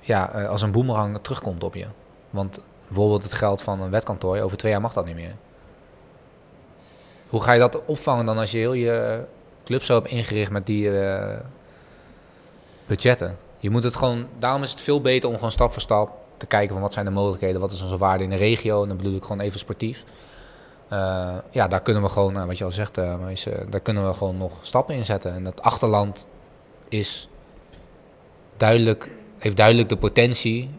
ja, 0.00 0.32
eh, 0.32 0.48
als 0.48 0.62
een 0.62 0.72
boemerang 0.72 1.18
terugkomt 1.22 1.64
op 1.64 1.74
je. 1.74 1.86
Want 2.36 2.60
bijvoorbeeld 2.86 3.22
het 3.22 3.32
geld 3.32 3.62
van 3.62 3.80
een 3.80 3.90
wetkantoor, 3.90 4.40
over 4.40 4.56
twee 4.56 4.72
jaar 4.72 4.80
mag 4.80 4.92
dat 4.92 5.06
niet 5.06 5.14
meer. 5.14 5.34
Hoe 7.28 7.42
ga 7.42 7.52
je 7.52 7.60
dat 7.60 7.84
opvangen 7.84 8.26
dan 8.26 8.38
als 8.38 8.50
je 8.50 8.58
heel 8.58 8.72
je 8.72 9.24
club 9.64 9.82
zo 9.82 9.94
hebt 9.94 10.08
ingericht 10.08 10.50
met 10.50 10.66
die 10.66 11.00
eh, 11.00 11.40
budgetten? 12.86 13.38
Je 13.58 13.70
moet 13.70 13.82
het 13.82 13.96
gewoon, 13.96 14.26
daarom 14.38 14.62
is 14.62 14.70
het 14.70 14.80
veel 14.80 15.00
beter 15.00 15.28
om 15.28 15.34
gewoon 15.34 15.50
stap 15.50 15.72
voor 15.72 15.82
stap 15.82 16.10
te 16.36 16.46
kijken 16.46 16.72
van 16.72 16.82
wat 16.82 16.92
zijn 16.92 17.04
de 17.04 17.10
mogelijkheden, 17.10 17.60
wat 17.60 17.72
is 17.72 17.82
onze 17.82 17.98
waarde 17.98 18.24
in 18.24 18.30
de 18.30 18.36
regio. 18.36 18.82
En 18.82 18.88
dan 18.88 18.96
bedoel 18.96 19.14
ik 19.14 19.22
gewoon 19.22 19.40
even 19.40 19.58
sportief. 19.58 20.04
Eh, 20.88 21.34
ja, 21.50 21.68
daar 21.68 21.82
kunnen 21.82 22.02
we 22.02 22.08
gewoon, 22.08 22.32
nou, 22.32 22.46
wat 22.46 22.58
je 22.58 22.64
al 22.64 22.72
zegt, 22.72 22.98
eh, 22.98 23.14
daar 23.68 23.80
kunnen 23.80 24.06
we 24.06 24.14
gewoon 24.14 24.36
nog 24.36 24.58
stappen 24.60 24.94
in 24.94 25.04
zetten. 25.04 25.34
En 25.34 25.44
dat 25.44 25.62
achterland 25.62 26.28
is 26.88 27.28
duidelijk, 28.56 29.10
heeft 29.38 29.56
duidelijk 29.56 29.88
de 29.88 29.96
potentie 29.96 30.70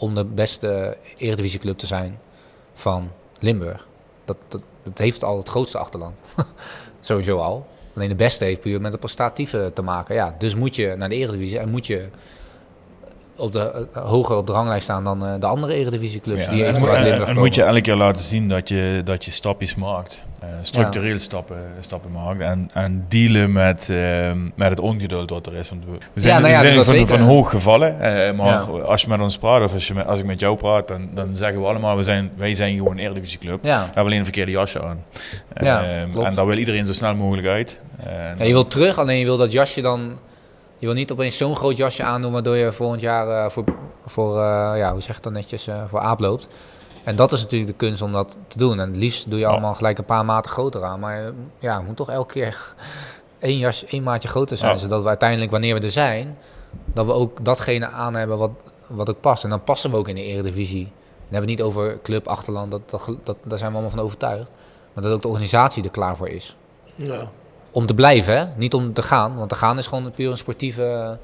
om 0.00 0.14
de 0.14 0.24
beste 0.24 0.96
eredivisieclub 1.16 1.78
te 1.78 1.86
zijn 1.86 2.18
van 2.72 3.10
Limburg. 3.38 3.86
Dat, 4.24 4.36
heeft 4.94 5.24
al 5.24 5.36
het 5.36 5.48
grootste 5.48 5.78
achterland. 5.78 6.22
Sowieso 7.00 7.36
al. 7.36 7.66
Alleen 7.94 8.08
de 8.08 8.14
beste 8.14 8.44
heeft 8.44 8.60
puur 8.60 8.80
met 8.80 8.92
het 8.92 9.00
prestatieve 9.00 9.70
te 9.74 9.82
maken. 9.82 10.14
Ja, 10.14 10.34
dus 10.38 10.54
moet 10.54 10.76
je 10.76 10.94
naar 10.96 11.08
de 11.08 11.14
eredivisie 11.14 11.58
en 11.58 11.68
moet 11.68 11.86
je 11.86 12.08
op 13.40 13.52
de, 13.52 13.86
eh, 13.92 14.02
hoger 14.02 14.36
op 14.36 14.46
de 14.46 14.52
ranglijst 14.52 14.84
staan 14.84 15.04
dan 15.04 15.26
eh, 15.26 15.32
de 15.40 15.46
andere 15.46 15.74
eredivisieclubs 15.74 16.44
Ja, 16.44 16.50
die 16.50 16.64
en, 16.64 17.38
moet 17.38 17.54
je 17.54 17.62
elke 17.62 17.80
keer 17.80 17.94
laten 17.96 18.22
zien 18.22 18.48
dat 18.48 18.68
je, 18.68 19.00
dat 19.04 19.24
je 19.24 19.30
stapjes 19.30 19.74
maakt. 19.74 20.24
Eh, 20.40 20.48
structureel 20.62 21.18
stappen, 21.18 21.56
stappen 21.80 22.10
maakt. 22.10 22.40
En, 22.40 22.70
en 22.74 23.04
dealen 23.08 23.52
met, 23.52 23.90
eh, 23.90 24.32
met 24.54 24.70
het 24.70 24.80
ongeduld 24.80 25.30
wat 25.30 25.46
er 25.46 25.54
is. 25.54 25.68
Want 25.70 25.84
we, 25.84 25.90
we 26.12 26.20
zijn, 26.20 26.42
nou 26.42 26.52
ja, 26.54 26.60
we 26.76 26.82
zijn 26.82 27.06
van, 27.06 27.18
van 27.18 27.26
hoog 27.26 27.50
gevallen. 27.50 27.96
maar 28.36 28.58
als 28.82 29.02
je 29.02 29.08
met 29.08 29.20
ons 29.20 29.38
praat 29.38 29.62
of 29.62 29.72
als, 29.74 29.86
je 29.88 29.94
met- 29.94 30.06
als 30.06 30.18
ik 30.18 30.24
met 30.24 30.40
jou 30.40 30.56
praat, 30.56 30.88
dan, 30.88 31.08
dan 31.14 31.36
zeggen 31.36 31.60
we 31.60 31.66
allemaal, 31.66 31.96
we 31.96 32.02
zijn, 32.02 32.30
wij 32.36 32.54
zijn 32.54 32.76
gewoon 32.76 32.92
een 32.92 32.98
eredivisieclub. 33.04 33.64
Ja. 33.64 33.78
We 33.78 33.84
hebben 33.84 34.04
alleen 34.04 34.18
een 34.18 34.24
verkeerde 34.24 34.50
jasje 34.52 34.82
aan. 34.82 35.04
Ja, 35.60 35.84
Eh, 35.84 36.10
klopt. 36.12 36.26
en 36.26 36.34
daar 36.34 36.46
wil 36.46 36.56
iedereen 36.58 36.86
zo 36.86 36.92
snel 36.92 37.14
mogelijk 37.14 37.46
uit. 37.46 37.78
Je 38.38 38.52
wil 38.52 38.66
terug, 38.66 38.98
alleen 38.98 39.18
je 39.18 39.24
wil 39.24 39.36
dat 39.36 39.52
jasje 39.52 39.80
dan... 39.80 40.18
Je 40.80 40.86
wil 40.86 40.94
niet 40.94 41.12
opeens 41.12 41.36
zo'n 41.36 41.56
groot 41.56 41.76
jasje 41.76 42.02
aandoen... 42.02 42.32
waardoor 42.32 42.56
je 42.56 42.72
volgend 42.72 43.00
jaar 43.00 43.44
eh, 43.44 43.50
voor, 43.50 43.64
voor 44.06 44.36
eh, 44.36 44.72
ja, 44.76 44.92
hoe 44.92 45.00
zeg 45.00 45.16
je 45.16 45.22
dat 45.22 45.32
netjes, 45.32 45.66
eh, 45.66 45.82
voor 45.88 46.00
aap 46.00 46.20
loopt. 46.20 46.48
En 47.04 47.16
dat 47.16 47.32
is 47.32 47.42
natuurlijk 47.42 47.70
de 47.70 47.86
kunst 47.86 48.02
om 48.02 48.12
dat 48.12 48.38
te 48.48 48.58
doen. 48.58 48.80
En 48.80 48.88
het 48.88 48.96
liefst 48.96 49.30
doe 49.30 49.38
je 49.38 49.46
allemaal 49.46 49.74
gelijk 49.74 49.98
een 49.98 50.04
paar 50.04 50.24
maten 50.24 50.50
groter 50.50 50.84
aan. 50.84 51.00
Maar 51.00 51.32
ja, 51.58 51.76
het 51.76 51.86
moet 51.86 51.96
toch 51.96 52.10
elke 52.10 52.32
keer 52.32 52.74
één, 53.38 53.58
jasje, 53.58 53.86
één 53.86 54.02
maatje 54.02 54.28
groter 54.28 54.56
zijn. 54.56 54.72
Ja. 54.72 54.78
Zodat 54.78 55.02
we 55.02 55.08
uiteindelijk, 55.08 55.50
wanneer 55.50 55.74
we 55.74 55.80
er 55.80 55.90
zijn... 55.90 56.38
dat 56.84 57.06
we 57.06 57.12
ook 57.12 57.44
datgene 57.44 57.86
aan 57.86 58.14
hebben 58.14 58.38
wat, 58.38 58.50
wat 58.86 59.10
ook 59.10 59.20
past. 59.20 59.44
En 59.44 59.50
dan 59.50 59.64
passen 59.64 59.90
we 59.90 59.96
ook 59.96 60.08
in 60.08 60.14
de 60.14 60.24
eredivisie. 60.24 60.84
Dan 60.84 60.92
hebben 61.22 61.30
we 61.30 61.36
het 61.36 61.46
niet 61.48 61.62
over 61.62 61.98
club, 62.02 62.28
achterland. 62.28 62.70
Dat, 62.70 62.90
dat, 62.90 63.16
dat, 63.24 63.36
daar 63.42 63.58
zijn 63.58 63.70
we 63.70 63.76
allemaal 63.76 63.96
van 63.96 64.04
overtuigd. 64.04 64.50
Maar 64.92 65.02
dat 65.04 65.12
ook 65.12 65.22
de 65.22 65.28
organisatie 65.28 65.84
er 65.84 65.90
klaar 65.90 66.16
voor 66.16 66.28
is 66.28 66.56
Ja. 66.94 67.30
Om 67.70 67.86
te 67.86 67.94
blijven, 67.94 68.38
hè? 68.38 68.44
niet 68.56 68.74
om 68.74 68.92
te 68.92 69.02
gaan. 69.02 69.36
Want 69.36 69.48
te 69.48 69.54
gaan 69.54 69.78
is 69.78 69.86
gewoon 69.86 70.10
puur 70.10 70.30
een 70.30 70.38
sportieve 70.38 71.18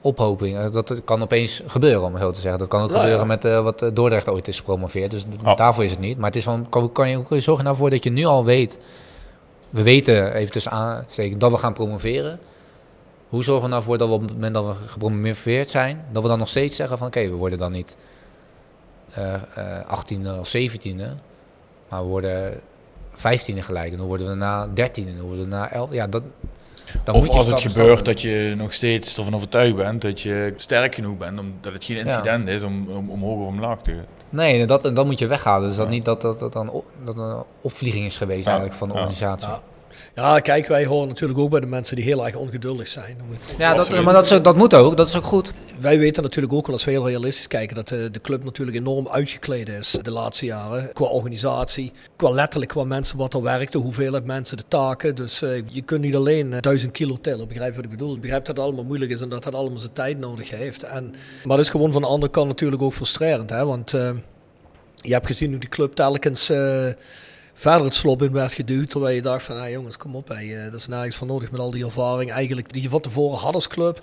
ophoping. 0.00 0.56
Eh, 0.58 0.72
Dat 0.72 1.04
kan 1.04 1.22
opeens 1.22 1.62
gebeuren, 1.66 2.02
om 2.02 2.12
het 2.12 2.22
zo 2.22 2.30
te 2.30 2.40
zeggen. 2.40 2.58
Dat 2.58 2.68
kan 2.68 2.82
ook 2.82 2.90
Ja, 2.90 2.96
gebeuren 2.96 3.20
ja. 3.20 3.26
met 3.26 3.44
eh, 3.44 3.62
wat 3.62 3.82
eh, 3.82 3.88
Dordrecht 3.94 4.28
ooit 4.28 4.48
is 4.48 4.58
gepromoveerd. 4.58 5.10
Dus 5.10 5.24
Oh. 5.44 5.56
daarvoor 5.56 5.84
is 5.84 5.90
het 5.90 6.00
niet. 6.00 6.16
Maar 6.16 6.26
het 6.26 6.36
is 6.36 6.44
van, 6.44 6.66
kan, 6.68 6.92
kan 6.92 7.08
je, 7.10 7.16
hoe 7.16 7.24
kun 7.24 7.36
je 7.36 7.42
zorgen 7.42 7.64
nou 7.64 7.76
voor 7.76 7.90
dat 7.90 8.04
je 8.04 8.10
nu 8.10 8.24
al 8.24 8.44
weet... 8.44 8.78
We 9.70 9.82
weten, 9.82 10.34
even 10.34 10.52
tussen 10.52 10.72
aansteken, 10.72 11.38
dat 11.38 11.50
we 11.50 11.56
gaan 11.56 11.72
promoveren. 11.72 12.38
Hoe 13.28 13.44
zorgen 13.44 13.64
we 13.64 13.70
nou 13.70 13.82
voor 13.82 13.98
dat 13.98 14.08
we 14.08 14.14
op 14.14 14.20
het 14.20 14.32
moment 14.32 14.54
dat 14.54 14.66
we 14.66 14.74
gepromoveerd 14.88 15.68
zijn... 15.68 16.04
dat 16.12 16.22
we 16.22 16.28
dan 16.28 16.38
nog 16.38 16.48
steeds 16.48 16.76
zeggen 16.76 16.98
van... 16.98 17.06
oké, 17.06 17.20
we 17.28 17.34
worden 17.34 17.58
dan 17.58 17.72
niet 17.72 17.96
eh 19.10 19.34
eh 19.34 19.98
18e 19.98 20.38
of 20.38 20.56
17e... 20.56 20.94
maar 21.88 22.02
we 22.02 22.08
worden 22.08 22.60
15e 23.16 23.58
gelijk. 23.58 23.92
En 23.92 23.98
dan 23.98 24.06
worden 24.06 24.28
we 24.28 24.34
na 24.34 24.68
13e, 24.68 24.92
en 25.08 25.16
dan 25.16 25.26
worden 25.26 25.44
we 25.44 25.50
na 25.50 25.70
11 25.72 25.92
Ja, 25.92 26.06
dat, 26.06 26.22
dan 27.04 27.14
of 27.14 27.20
moet 27.24 27.32
je 27.32 27.38
als 27.38 27.46
het 27.48 27.60
gebeurt 27.60 28.04
dat 28.04 28.22
je 28.22 28.54
nog 28.56 28.72
steeds 28.72 29.18
ervan 29.18 29.34
overtuigd 29.34 29.76
bent 29.76 30.02
dat 30.02 30.20
je 30.20 30.52
sterk 30.56 30.94
genoeg 30.94 31.16
bent, 31.18 31.38
omdat 31.38 31.72
het 31.72 31.84
geen 31.84 31.96
incident 31.96 32.48
is 32.48 32.62
om, 32.62 32.88
om 32.88 33.10
omhoog 33.10 33.40
of 33.40 33.46
omlaag 33.46 33.80
te 33.80 33.90
gaan. 33.92 34.04
Nee, 34.28 34.60
en 34.60 34.66
dat, 34.66 34.84
en 34.84 34.94
dat 34.94 35.06
moet 35.06 35.18
je 35.18 35.26
weghalen. 35.26 35.68
Dus 35.68 35.76
dat 35.76 35.86
Ja. 35.86 35.92
niet 35.92 36.04
dat 36.04 36.20
dat, 36.20 36.38
dat, 36.38 36.52
dan 36.52 36.68
op- 36.70 36.84
dat 37.04 37.16
een 37.16 37.42
opvlieging 37.60 38.04
is 38.06 38.16
geweest 38.16 38.44
Ja, 38.44 38.50
eigenlijk 38.50 38.78
van 38.78 38.88
de 38.88 38.94
ja. 38.94 39.00
organisatie. 39.00 39.52
Ja. 40.14 40.38
Kijk, 40.40 40.66
wij 40.66 40.84
horen 40.86 41.08
natuurlijk 41.08 41.38
ook 41.38 41.50
bij 41.50 41.60
de 41.60 41.66
mensen 41.66 41.96
die 41.96 42.04
heel 42.04 42.26
erg 42.26 42.34
ongeduldig 42.36 42.86
zijn. 42.88 43.16
Ja, 43.58 43.74
dat, 43.74 44.02
maar 44.02 44.14
dat, 44.14 44.24
is, 44.24 44.32
ook- 44.32 44.44
dat 44.44 44.56
moet 44.56 44.74
ook. 44.74 44.96
Dat 44.96 45.08
is 45.08 45.16
ook 45.16 45.24
goed. 45.24 45.52
Wij 45.78 45.98
weten 45.98 46.22
natuurlijk 46.22 46.52
ook 46.54 46.66
wel, 46.66 46.74
als 46.74 46.84
we 46.84 46.90
heel 46.90 47.06
realistisch 47.08 47.46
kijken, 47.48 47.76
dat 47.76 47.88
de, 47.88 48.10
de 48.10 48.20
club 48.20 48.44
natuurlijk 48.44 48.76
enorm 48.76 49.08
uitgekleed 49.08 49.68
is 49.68 49.98
de 50.02 50.10
laatste 50.10 50.46
jaren. 50.46 50.92
Qua 50.92 51.04
organisatie, 51.06 51.92
qua 52.16 52.30
letterlijk 52.30 52.70
qua 52.70 52.84
mensen 52.84 53.16
wat 53.18 53.34
er 53.34 53.42
werkt, 53.42 53.72
de 53.72 53.78
hoeveelheid 53.78 54.24
mensen, 54.24 54.56
de 54.56 54.64
taken. 54.68 55.14
Dus 55.14 55.42
eh, 55.42 55.62
je 55.66 55.82
kunt 55.82 56.00
niet 56.00 56.14
alleen 56.14 56.52
eh, 56.52 56.60
1000 56.60 56.92
kilo 56.92 57.18
tillen, 57.20 57.48
begrijp 57.48 57.70
je 57.70 57.76
wat 57.76 57.84
ik 57.84 57.90
bedoel? 57.90 58.14
Ik 58.14 58.20
begrijp 58.20 58.44
dat 58.44 58.56
het 58.56 58.64
allemaal 58.64 58.84
moeilijk 58.84 59.10
is 59.10 59.20
en 59.20 59.28
dat 59.28 59.42
dat 59.42 59.54
allemaal 59.54 59.78
zijn 59.78 59.92
tijd 59.92 60.18
nodig 60.18 60.50
heeft. 60.50 60.82
En, 60.82 61.10
maar 61.44 61.56
dat 61.56 61.64
is 61.66 61.70
gewoon 61.70 61.92
van 61.92 62.02
de 62.02 62.08
andere 62.08 62.32
kant 62.32 62.48
natuurlijk 62.48 62.82
ook 62.82 62.92
frustrerend, 62.92 63.50
hè? 63.50 63.64
want 63.64 63.94
eh, 63.94 64.10
je 64.96 65.12
hebt 65.12 65.26
gezien 65.26 65.50
hoe 65.50 65.60
die 65.60 65.68
club 65.68 65.94
telkens... 65.94 66.50
eh, 66.50 66.86
verder 67.60 67.84
het 67.84 67.94
slop 67.94 68.22
in 68.22 68.32
werd 68.32 68.52
geduwd. 68.52 68.90
Terwijl 68.90 69.14
je 69.14 69.22
dacht 69.22 69.44
van, 69.44 69.60
ah, 69.60 69.70
jongens, 69.70 69.96
kom 69.96 70.16
op. 70.16 70.28
Hey, 70.28 70.56
eh, 70.56 70.64
dat 70.64 70.80
is 70.80 70.86
nergens 70.86 71.16
voor 71.16 71.26
nodig 71.26 71.50
met 71.50 71.60
al 71.60 71.70
die 71.70 71.84
ervaring 71.84 72.32
eigenlijk 72.32 72.72
die 72.72 72.82
je 72.82 72.88
van 72.88 73.00
tevoren 73.00 73.38
had 73.38 73.54
als 73.54 73.68
club. 73.68 74.00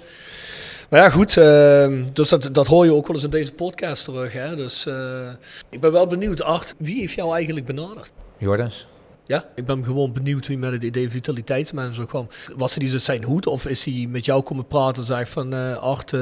Maar 0.89 0.99
ja, 0.99 1.09
goed. 1.09 1.37
ehm, 1.37 2.03
dus 2.13 2.29
dat, 2.29 2.49
dat 2.51 2.67
hoor 2.67 2.85
je 2.85 2.93
ook 2.93 3.07
wel 3.07 3.15
eens 3.15 3.25
in 3.25 3.29
deze 3.31 3.53
podcast 3.53 4.03
terug. 4.03 4.33
Hè? 4.33 4.55
Dus 4.55 4.85
eh, 4.85 5.29
ik 5.69 5.81
ben 5.81 5.91
wel 5.91 6.07
benieuwd, 6.07 6.41
Art, 6.41 6.75
wie 6.77 6.99
heeft 6.99 7.13
jou 7.13 7.33
eigenlijk 7.33 7.65
benaderd? 7.65 8.11
Jordans. 8.37 8.87
Ja, 9.27 9.45
ik 9.55 9.65
ben 9.65 9.83
gewoon 9.83 10.13
benieuwd 10.13 10.47
wie 10.47 10.57
met 10.57 10.71
het 10.71 10.83
idee 10.83 11.09
vitaliteitsmanager 11.09 12.05
kwam. 12.05 12.27
Was 12.55 12.75
hij 12.75 12.87
dus 12.87 13.03
zijn 13.03 13.23
hoed 13.23 13.47
of 13.47 13.65
is 13.65 13.85
hij 13.85 14.07
met 14.09 14.25
jou 14.25 14.41
komen 14.41 14.67
praten 14.67 15.01
en 15.01 15.07
zegt 15.07 15.29
van 15.29 15.53
eh, 15.53 15.77
Art, 15.77 16.13
eh, 16.13 16.19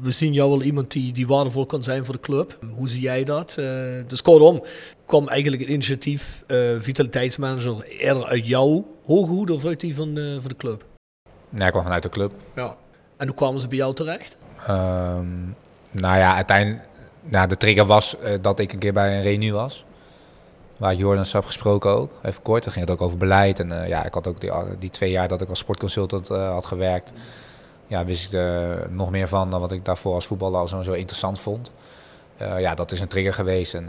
we 0.00 0.10
zien 0.10 0.32
jou 0.32 0.50
wel 0.50 0.62
iemand 0.62 0.90
die, 0.90 1.12
die 1.12 1.26
waardevol 1.26 1.66
kan 1.66 1.82
zijn 1.82 2.04
voor 2.04 2.14
de 2.14 2.20
club. 2.20 2.58
Hoe 2.74 2.88
zie 2.88 3.00
jij 3.00 3.24
dat? 3.24 3.54
Eh, 3.58 3.66
dus 4.06 4.22
kortom, 4.22 4.62
kwam 5.06 5.28
eigenlijk 5.28 5.62
het 5.62 5.70
initiatief 5.70 6.44
eh, 6.46 6.58
vitaliteitsmanager 6.78 7.82
eerder 7.84 8.24
uit 8.24 8.46
jouw 8.46 8.84
hoge 9.06 9.30
hoed 9.30 9.50
of 9.50 9.64
uit 9.64 9.80
die 9.80 9.94
van, 9.94 10.18
eh, 10.18 10.24
van 10.40 10.48
de 10.48 10.56
club? 10.56 10.84
Nee, 11.48 11.66
ik 11.66 11.72
kwam 11.72 11.82
vanuit 11.82 12.02
de 12.02 12.08
club. 12.08 12.32
Ja. 12.56 12.76
En 13.16 13.26
hoe 13.26 13.36
kwamen 13.36 13.60
ze 13.60 13.68
bij 13.68 13.78
jou 13.78 13.94
terecht? 13.94 14.36
Ehm, 14.66 15.26
nou 15.90 16.18
ja, 16.18 16.34
uiteindelijk... 16.34 16.84
Nou, 17.24 17.48
de 17.48 17.56
trigger 17.56 17.86
was 17.86 18.18
eh, 18.18 18.38
dat 18.40 18.58
ik 18.58 18.72
een 18.72 18.78
keer 18.78 18.92
bij 18.92 19.16
een 19.16 19.22
reunie 19.22 19.52
was. 19.52 19.84
Waar 20.82 20.94
Jordans 20.94 21.32
heb 21.32 21.44
gesproken 21.44 21.90
ook. 21.90 22.12
Even 22.22 22.42
kort, 22.42 22.64
dan 22.64 22.72
ging 22.72 22.88
het 22.88 22.94
ook 22.94 23.02
over 23.02 23.18
beleid. 23.18 23.58
En 23.58 23.82
eh, 23.82 23.88
ja, 23.88 24.04
ik 24.04 24.14
had 24.14 24.26
ook 24.26 24.40
die, 24.40 24.50
die 24.78 24.90
twee 24.90 25.10
jaar 25.10 25.28
dat 25.28 25.40
ik 25.40 25.48
als 25.48 25.58
sportconsultant 25.58 26.30
eh, 26.30 26.50
had 26.52 26.66
gewerkt. 26.66 27.12
Ja, 27.86 28.04
wist 28.04 28.24
ik 28.24 28.32
er 28.32 28.86
nog 28.90 29.10
meer 29.10 29.28
van 29.28 29.50
dan 29.50 29.60
wat 29.60 29.72
ik 29.72 29.84
daarvoor 29.84 30.14
als 30.14 30.26
voetballer 30.26 30.60
al 30.60 30.68
zo, 30.68 30.82
zo 30.82 30.92
interessant 30.92 31.38
vond. 31.38 31.72
Eh, 32.36 32.60
ja, 32.60 32.74
dat 32.74 32.92
is 32.92 33.00
een 33.00 33.08
trigger 33.08 33.32
geweest. 33.32 33.74
En 33.74 33.88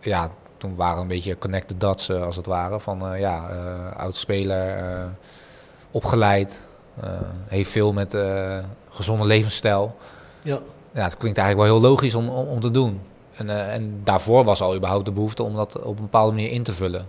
ja, 0.00 0.30
toen 0.56 0.74
waren 0.74 1.02
een 1.02 1.08
beetje 1.08 1.38
connected 1.38 1.80
dots 1.80 2.10
als 2.10 2.36
het 2.36 2.46
ware. 2.46 2.80
Van 2.80 3.18
ja, 3.18 3.48
oud-speler, 3.96 4.84
opgeleid. 5.90 6.60
heeft 7.46 7.70
veel 7.70 7.92
met 7.92 8.16
gezonde 8.90 9.24
levensstijl. 9.24 9.96
Ja. 10.42 10.58
Ja, 10.92 11.04
het 11.04 11.16
klinkt 11.16 11.38
eigenlijk 11.38 11.68
wel 11.68 11.78
heel 11.78 11.88
logisch 11.90 12.14
om, 12.14 12.28
om, 12.28 12.46
om 12.46 12.60
te 12.60 12.70
doen. 12.70 13.00
En, 13.36 13.50
eh, 13.50 13.74
en 13.74 14.00
daarvoor 14.04 14.44
was 14.44 14.60
al 14.60 14.74
überhaupt 14.76 15.04
de 15.04 15.12
behoefte 15.12 15.42
om 15.42 15.56
dat 15.56 15.78
op 15.82 15.96
een 15.96 16.02
bepaalde 16.02 16.32
manier 16.32 16.50
in 16.50 16.62
te 16.62 16.72
vullen. 16.72 17.06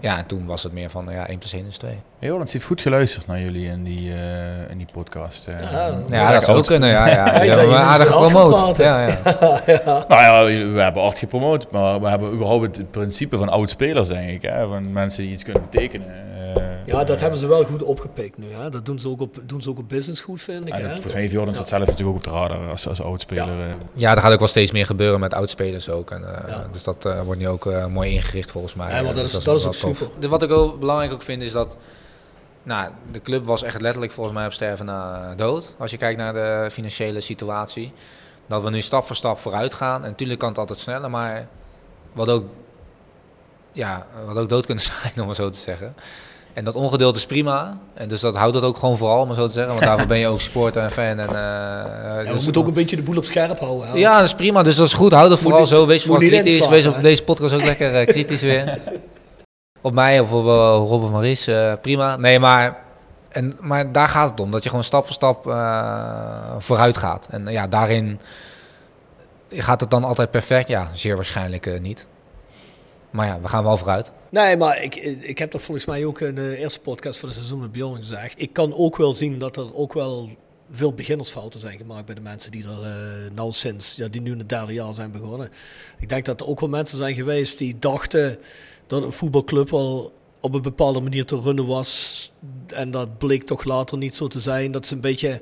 Ja, 0.00 0.18
en 0.18 0.26
toen 0.26 0.46
was 0.46 0.62
het 0.62 0.72
meer 0.72 0.90
van 0.90 1.06
ja, 1.10 1.28
1 1.28 1.38
plus 1.38 1.52
1 1.52 1.66
is 1.66 1.76
2. 1.76 1.92
Jorens 2.20 2.52
heeft 2.52 2.64
goed 2.64 2.80
geluisterd 2.80 3.26
naar 3.26 3.40
jullie 3.40 3.66
in 3.68 3.82
die, 3.84 4.12
eh, 4.12 4.70
in 4.70 4.78
die 4.78 4.86
podcast. 4.92 5.46
eh. 5.46 5.72
Ja, 5.72 5.90
Ja, 6.08 6.32
dat 6.32 6.44
zou 6.44 6.58
ook 6.58 6.66
kunnen. 6.66 6.88
Ja, 6.88 7.08
ja. 7.08 7.24
Hij 7.32 7.48
zei, 7.50 7.60
hebben 7.60 7.78
aardig 7.78 8.08
goed 8.08 8.26
gepromoot. 8.26 8.76
Ja, 8.76 9.06
ja. 9.06 9.18
Nou 10.08 10.22
ja, 10.22 10.44
we 10.72 10.80
hebben 10.80 11.02
acht 11.02 11.18
gepromoot, 11.18 11.70
maar 11.70 12.00
we 12.00 12.08
hebben 12.08 12.32
überhaupt 12.32 12.76
het 12.76 12.90
principe 12.90 13.36
van 13.36 13.48
oud-spelers, 13.48 14.08
denk 14.08 14.30
ik. 14.30 14.42
Hè? 14.42 14.68
Van 14.68 14.92
mensen 14.92 15.22
die 15.22 15.32
iets 15.32 15.42
kunnen 15.44 15.62
betekenen. 15.70 16.06
Eh, 16.54 16.86
Ja, 16.86 17.04
dat 17.04 17.16
eh, 17.16 17.20
hebben 17.20 17.38
ze 17.38 17.46
wel 17.46 17.64
goed 17.64 17.82
opgepikt 17.82 18.38
nu. 18.38 18.46
Hè? 18.52 18.70
Dat 18.70 18.86
doen 18.86 18.98
ze, 18.98 19.08
ook 19.08 19.20
op, 19.20 19.36
doen 19.42 19.62
ze 19.62 19.68
ook 19.70 19.78
op 19.78 19.88
business 19.88 20.20
goed, 20.20 20.42
vind 20.42 20.66
ik. 20.66 20.72
en 20.74 20.84
volgens 20.84 21.12
mij 21.12 21.20
heeft 21.20 21.32
Jorens 21.32 21.56
dat 21.58 21.68
zelf 21.68 21.80
natuurlijk 21.86 22.08
ook 22.08 22.16
op 22.16 22.24
de 22.24 22.30
radar 22.30 22.68
als, 22.70 22.88
als 22.88 23.02
oudspeler. 23.02 23.60
eh. 23.68 23.74
ja, 23.94 24.14
er 24.14 24.20
gaat 24.20 24.32
ook 24.32 24.38
wel 24.38 24.48
steeds 24.48 24.70
meer 24.72 24.86
gebeuren 24.86 25.20
met 25.20 25.34
oudspelers 25.34 25.88
ook. 25.88 26.10
En, 26.10 26.34
eh, 26.44 26.48
Ja. 26.48 26.66
Dus 26.72 26.82
dat 26.82 27.04
eh, 27.04 27.20
wordt 27.22 27.40
nu 27.40 27.48
ook 27.48 27.66
eh, 27.66 27.86
mooi 27.86 28.10
ingericht 28.10 28.50
volgens 28.50 28.74
mij. 28.74 28.86
Ja, 28.86 28.92
maar 28.92 29.00
Eh, 29.00 29.06
dat 29.06 29.16
dus 29.16 29.24
is- 29.36 29.44
dat 29.44 29.56
is 29.56 29.62
wel 29.62 29.72
ook 29.72 29.78
tof. 29.78 29.96
super. 30.10 30.28
Wat 30.28 30.42
ik 30.42 30.50
ook 30.52 30.80
belangrijk 30.80 31.12
ook 31.12 31.22
vind 31.22 31.42
is 31.42 31.52
dat... 31.52 31.76
Nou, 32.62 32.90
de 33.12 33.20
club 33.22 33.44
was 33.44 33.62
echt 33.62 33.80
letterlijk 33.80 34.12
volgens 34.12 34.36
mij 34.36 34.46
op 34.46 34.52
sterven 34.52 34.86
na 34.86 35.34
dood. 35.34 35.74
Als 35.78 35.90
je 35.90 35.96
kijkt 35.96 36.18
naar 36.18 36.32
de 36.32 36.68
financiële 36.72 37.20
situatie. 37.20 37.92
Dat 38.46 38.62
we 38.62 38.70
nu 38.70 38.80
stap 38.80 39.04
voor 39.04 39.16
stap 39.16 39.38
vooruit 39.38 39.74
gaan. 39.74 40.02
En 40.04 40.10
natuurlijk 40.10 40.38
kan 40.38 40.48
het 40.48 40.58
altijd 40.58 40.78
sneller, 40.78 41.10
maar 41.10 41.46
wat 42.12 42.28
ook, 42.28 42.44
ja, 43.72 44.06
wat 44.26 44.36
ook 44.36 44.48
dood 44.48 44.66
kunnen 44.66 44.84
zijn, 45.02 45.12
om 45.20 45.26
maar 45.26 45.34
zo 45.34 45.50
te 45.50 45.58
zeggen. 45.58 45.94
En 46.56 46.64
dat 46.64 46.74
ongeduld 46.74 47.16
is 47.16 47.26
prima. 47.26 47.78
En 47.94 48.08
dus 48.08 48.20
dat 48.20 48.34
houdt 48.36 48.54
het 48.54 48.64
ook 48.64 48.76
gewoon 48.76 48.96
vooral, 48.96 49.20
om 49.20 49.26
maar 49.26 49.36
zo 49.36 49.46
te 49.46 49.52
zeggen. 49.52 49.72
Want 49.72 49.86
daarvoor 49.86 50.06
ben 50.06 50.18
je 50.18 50.26
ook 50.26 50.40
supporter 50.48 50.82
en 50.82 50.90
fan. 50.90 51.04
En, 51.04 51.28
Ja, 51.32 52.16
we 52.24 52.32
dus- 52.32 52.44
moeten 52.44 52.60
ook 52.62 52.66
een 52.68 52.74
beetje 52.74 52.96
de 52.96 53.02
boel 53.02 53.16
op 53.16 53.24
scherp 53.24 53.58
houden. 53.60 53.88
hè? 53.88 53.96
ja, 53.98 54.14
dat 54.16 54.24
is 54.24 54.34
prima. 54.34 54.62
Dus 54.62 54.76
dat 54.76 54.86
is 54.86 54.92
goed. 54.92 55.12
Houd 55.12 55.30
het 55.30 55.38
vooral 55.38 55.66
zo. 55.66 55.86
Wees 55.86 56.04
vooral 56.04 56.28
kritisch. 56.28 56.68
Wees 56.68 56.86
op 56.86 57.00
deze 57.02 57.24
podcast 57.24 57.54
ook 57.54 57.64
lekker 57.64 57.94
eh, 57.94 58.06
kritisch 58.06 58.42
weer. 58.42 58.78
Op 59.80 59.92
mij 59.92 60.20
of 60.20 60.32
op 60.32 60.44
uh, 60.44 60.48
Rob 60.88 61.02
of 61.02 61.10
Maries. 61.10 61.48
prima. 61.80 62.16
Nee, 62.16 62.38
maar, 62.38 62.76
en, 63.28 63.52
maar 63.60 63.92
daar 63.92 64.08
gaat 64.08 64.30
het 64.30 64.40
om. 64.40 64.50
Dat 64.50 64.62
je 64.62 64.68
gewoon 64.68 64.84
stap 64.84 65.04
voor 65.04 65.14
stap 65.14 65.42
vooruit 66.58 66.96
gaat. 66.96 67.28
En 67.30 67.46
ja, 67.46 67.66
daarin 67.66 68.20
gaat 69.50 69.80
het 69.80 69.90
dan 69.90 70.04
altijd 70.04 70.30
perfect. 70.30 70.68
Ja, 70.68 70.88
zeer 70.92 71.14
waarschijnlijk 71.16 71.80
niet. 71.80 72.06
Maar 73.16 73.26
ja, 73.26 73.40
we 73.40 73.48
gaan 73.48 73.64
wel 73.64 73.76
vooruit. 73.76 74.12
Nee, 74.30 74.56
maar 74.56 74.82
ik, 74.82 74.94
ik 75.20 75.38
heb 75.38 75.50
dat 75.50 75.62
volgens 75.62 75.86
mij 75.86 76.04
ook 76.04 76.20
in 76.20 76.34
de 76.34 76.56
eerste 76.56 76.80
podcast 76.80 77.18
van 77.18 77.28
het 77.28 77.38
seizoen 77.38 77.60
met 77.60 77.72
Bjorn 77.72 77.96
gezegd. 77.96 78.40
Ik 78.40 78.52
kan 78.52 78.74
ook 78.74 78.96
wel 78.96 79.14
zien 79.14 79.38
dat 79.38 79.56
er 79.56 79.74
ook 79.74 79.92
wel 79.92 80.30
veel 80.70 80.92
beginnersfouten 80.92 81.60
zijn 81.60 81.78
gemaakt 81.78 82.06
bij 82.06 82.14
de 82.14 82.20
mensen 82.20 82.50
die 82.50 82.64
er 82.64 82.82
eh, 82.82 83.30
nou 83.34 83.52
sinds, 83.52 83.96
ja, 83.96 84.08
die 84.08 84.20
nu 84.20 84.32
in 84.32 84.38
het 84.38 84.48
derde 84.48 84.72
jaar 84.72 84.94
zijn 84.94 85.10
begonnen. 85.10 85.50
Ik 85.98 86.08
denk 86.08 86.24
dat 86.24 86.40
er 86.40 86.46
ook 86.46 86.60
wel 86.60 86.68
mensen 86.68 86.98
zijn 86.98 87.14
geweest 87.14 87.58
die 87.58 87.78
dachten 87.78 88.38
dat 88.86 89.02
een 89.02 89.12
voetbalclub 89.12 89.70
wel 89.70 90.12
op 90.40 90.54
een 90.54 90.62
bepaalde 90.62 91.00
manier 91.00 91.24
te 91.24 91.40
runnen 91.40 91.66
was. 91.66 92.32
En 92.66 92.90
dat 92.90 93.18
bleek 93.18 93.42
toch 93.42 93.64
later 93.64 93.98
niet 93.98 94.14
zo 94.14 94.26
te 94.26 94.40
zijn. 94.40 94.72
Dat 94.72 94.86
ze 94.86 94.94
een 94.94 95.00
beetje 95.00 95.40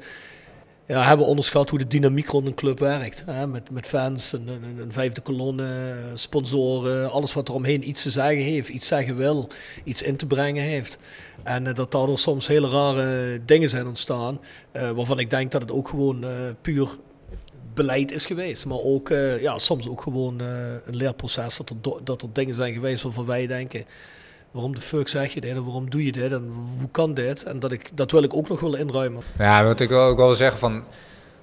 ja, 0.87 1.03
hebben 1.03 1.27
onderschat 1.27 1.71
hoe 1.71 1.79
de 1.79 1.87
dynamiek 1.87 2.29
rond 2.29 2.47
een 2.47 2.55
club 2.55 2.79
werkt. 2.79 3.25
Hè? 3.27 3.47
Met, 3.47 3.71
met 3.71 3.87
fans, 3.87 4.33
een, 4.33 4.49
een, 4.49 4.79
een 4.79 4.93
vijfde 4.93 5.21
kolonne, 5.21 5.95
sponsoren, 6.15 7.11
alles 7.11 7.33
wat 7.33 7.49
er 7.49 7.55
omheen 7.55 7.89
iets 7.89 8.03
te 8.03 8.11
zeggen 8.11 8.45
heeft, 8.45 8.69
iets 8.69 8.87
zeggen 8.87 9.17
wil, 9.17 9.49
iets 9.85 10.03
in 10.03 10.17
te 10.17 10.27
brengen 10.27 10.63
heeft. 10.63 10.99
En 11.43 11.67
eh, 11.67 11.75
dat 11.75 11.93
daardoor 11.93 12.19
soms 12.19 12.47
hele 12.47 12.69
rare 12.69 13.41
dingen 13.45 13.69
zijn 13.69 13.87
ontstaan, 13.87 14.41
eh, 14.73 14.91
waarvan 14.91 15.19
ik 15.19 15.31
denk 15.31 15.53
dat 15.53 15.61
het 15.61 15.73
ook 15.73 15.89
gewoon 15.89 16.25
eh, 16.25 16.31
puur 16.61 16.89
beleid 17.75 18.13
is 18.13 18.27
geweest. 18.27 18.67
Maar 18.67 18.79
ook 18.79 19.09
ja, 19.41 19.59
soms 19.59 19.89
ook 19.89 20.01
gewoon 20.01 20.41
een 20.85 20.97
leerproces, 20.97 21.57
dat 21.57 21.71
er, 21.71 22.05
dat 22.05 22.23
er 22.23 22.29
dingen 22.33 22.55
zijn 22.55 22.73
geweest 22.73 23.03
waarvan 23.03 23.27
wij 23.27 23.47
denken... 23.47 23.85
Waarom 24.55 24.75
de 24.75 24.81
fuck 24.81 25.09
zeg 25.09 25.35
je 25.35 25.41
dit 25.41 25.51
en 25.51 25.65
waarom 25.65 25.91
doe 25.91 26.05
je 26.05 26.13
dit 26.13 26.33
en 26.33 26.53
hoe 26.79 26.89
kan 26.91 27.15
dit? 27.15 27.43
En 27.43 27.59
dat, 27.59 27.73
ik, 27.73 27.97
dat 27.97 28.11
wil 28.11 28.23
ik 28.23 28.35
ook 28.35 28.49
nog 28.49 28.61
willen 28.61 28.79
inruimen. 28.81 29.23
Ja, 29.39 29.65
wat 29.65 29.81
ik 29.81 29.89
wel- 29.89 30.07
ook 30.09 30.17
wel 30.17 30.27
wil 30.27 30.35
zeggen 30.35 30.59
van... 30.59 30.73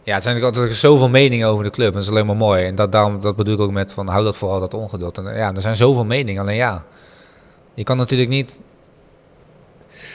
Ja, 0.03 0.13
het 0.13 0.23
zijn 0.23 0.35
natuurlijk 0.35 0.57
altijd 0.61 0.79
zoveel 0.79 1.09
meningen 1.09 1.47
over 1.47 1.63
de 1.63 1.69
club. 1.69 1.87
En 1.87 1.93
dat 1.93 2.01
is 2.03 2.09
alleen 2.09 2.25
maar 2.25 2.35
mooi. 2.35 2.65
En 2.65 2.75
dat, 2.75 2.91
daarom, 2.91 3.21
dat 3.21 3.35
bedoel 3.35 3.53
ik 3.53 3.59
ook 3.59 3.71
met 3.71 3.93
van... 3.93 4.07
Hou 4.07 4.23
dat 4.23 4.37
vooral, 4.37 4.59
dat 4.59 4.73
ongeduld. 4.73 5.17
En 5.17 5.23
ja, 5.35 5.53
er 5.53 5.61
zijn 5.61 5.75
zoveel 5.75 6.05
meningen. 6.05 6.41
Alleen 6.41 6.55
ja, 6.55 6.83
je 7.73 7.83
kan 7.83 7.97
natuurlijk 7.97 8.29
niet... 8.29 8.59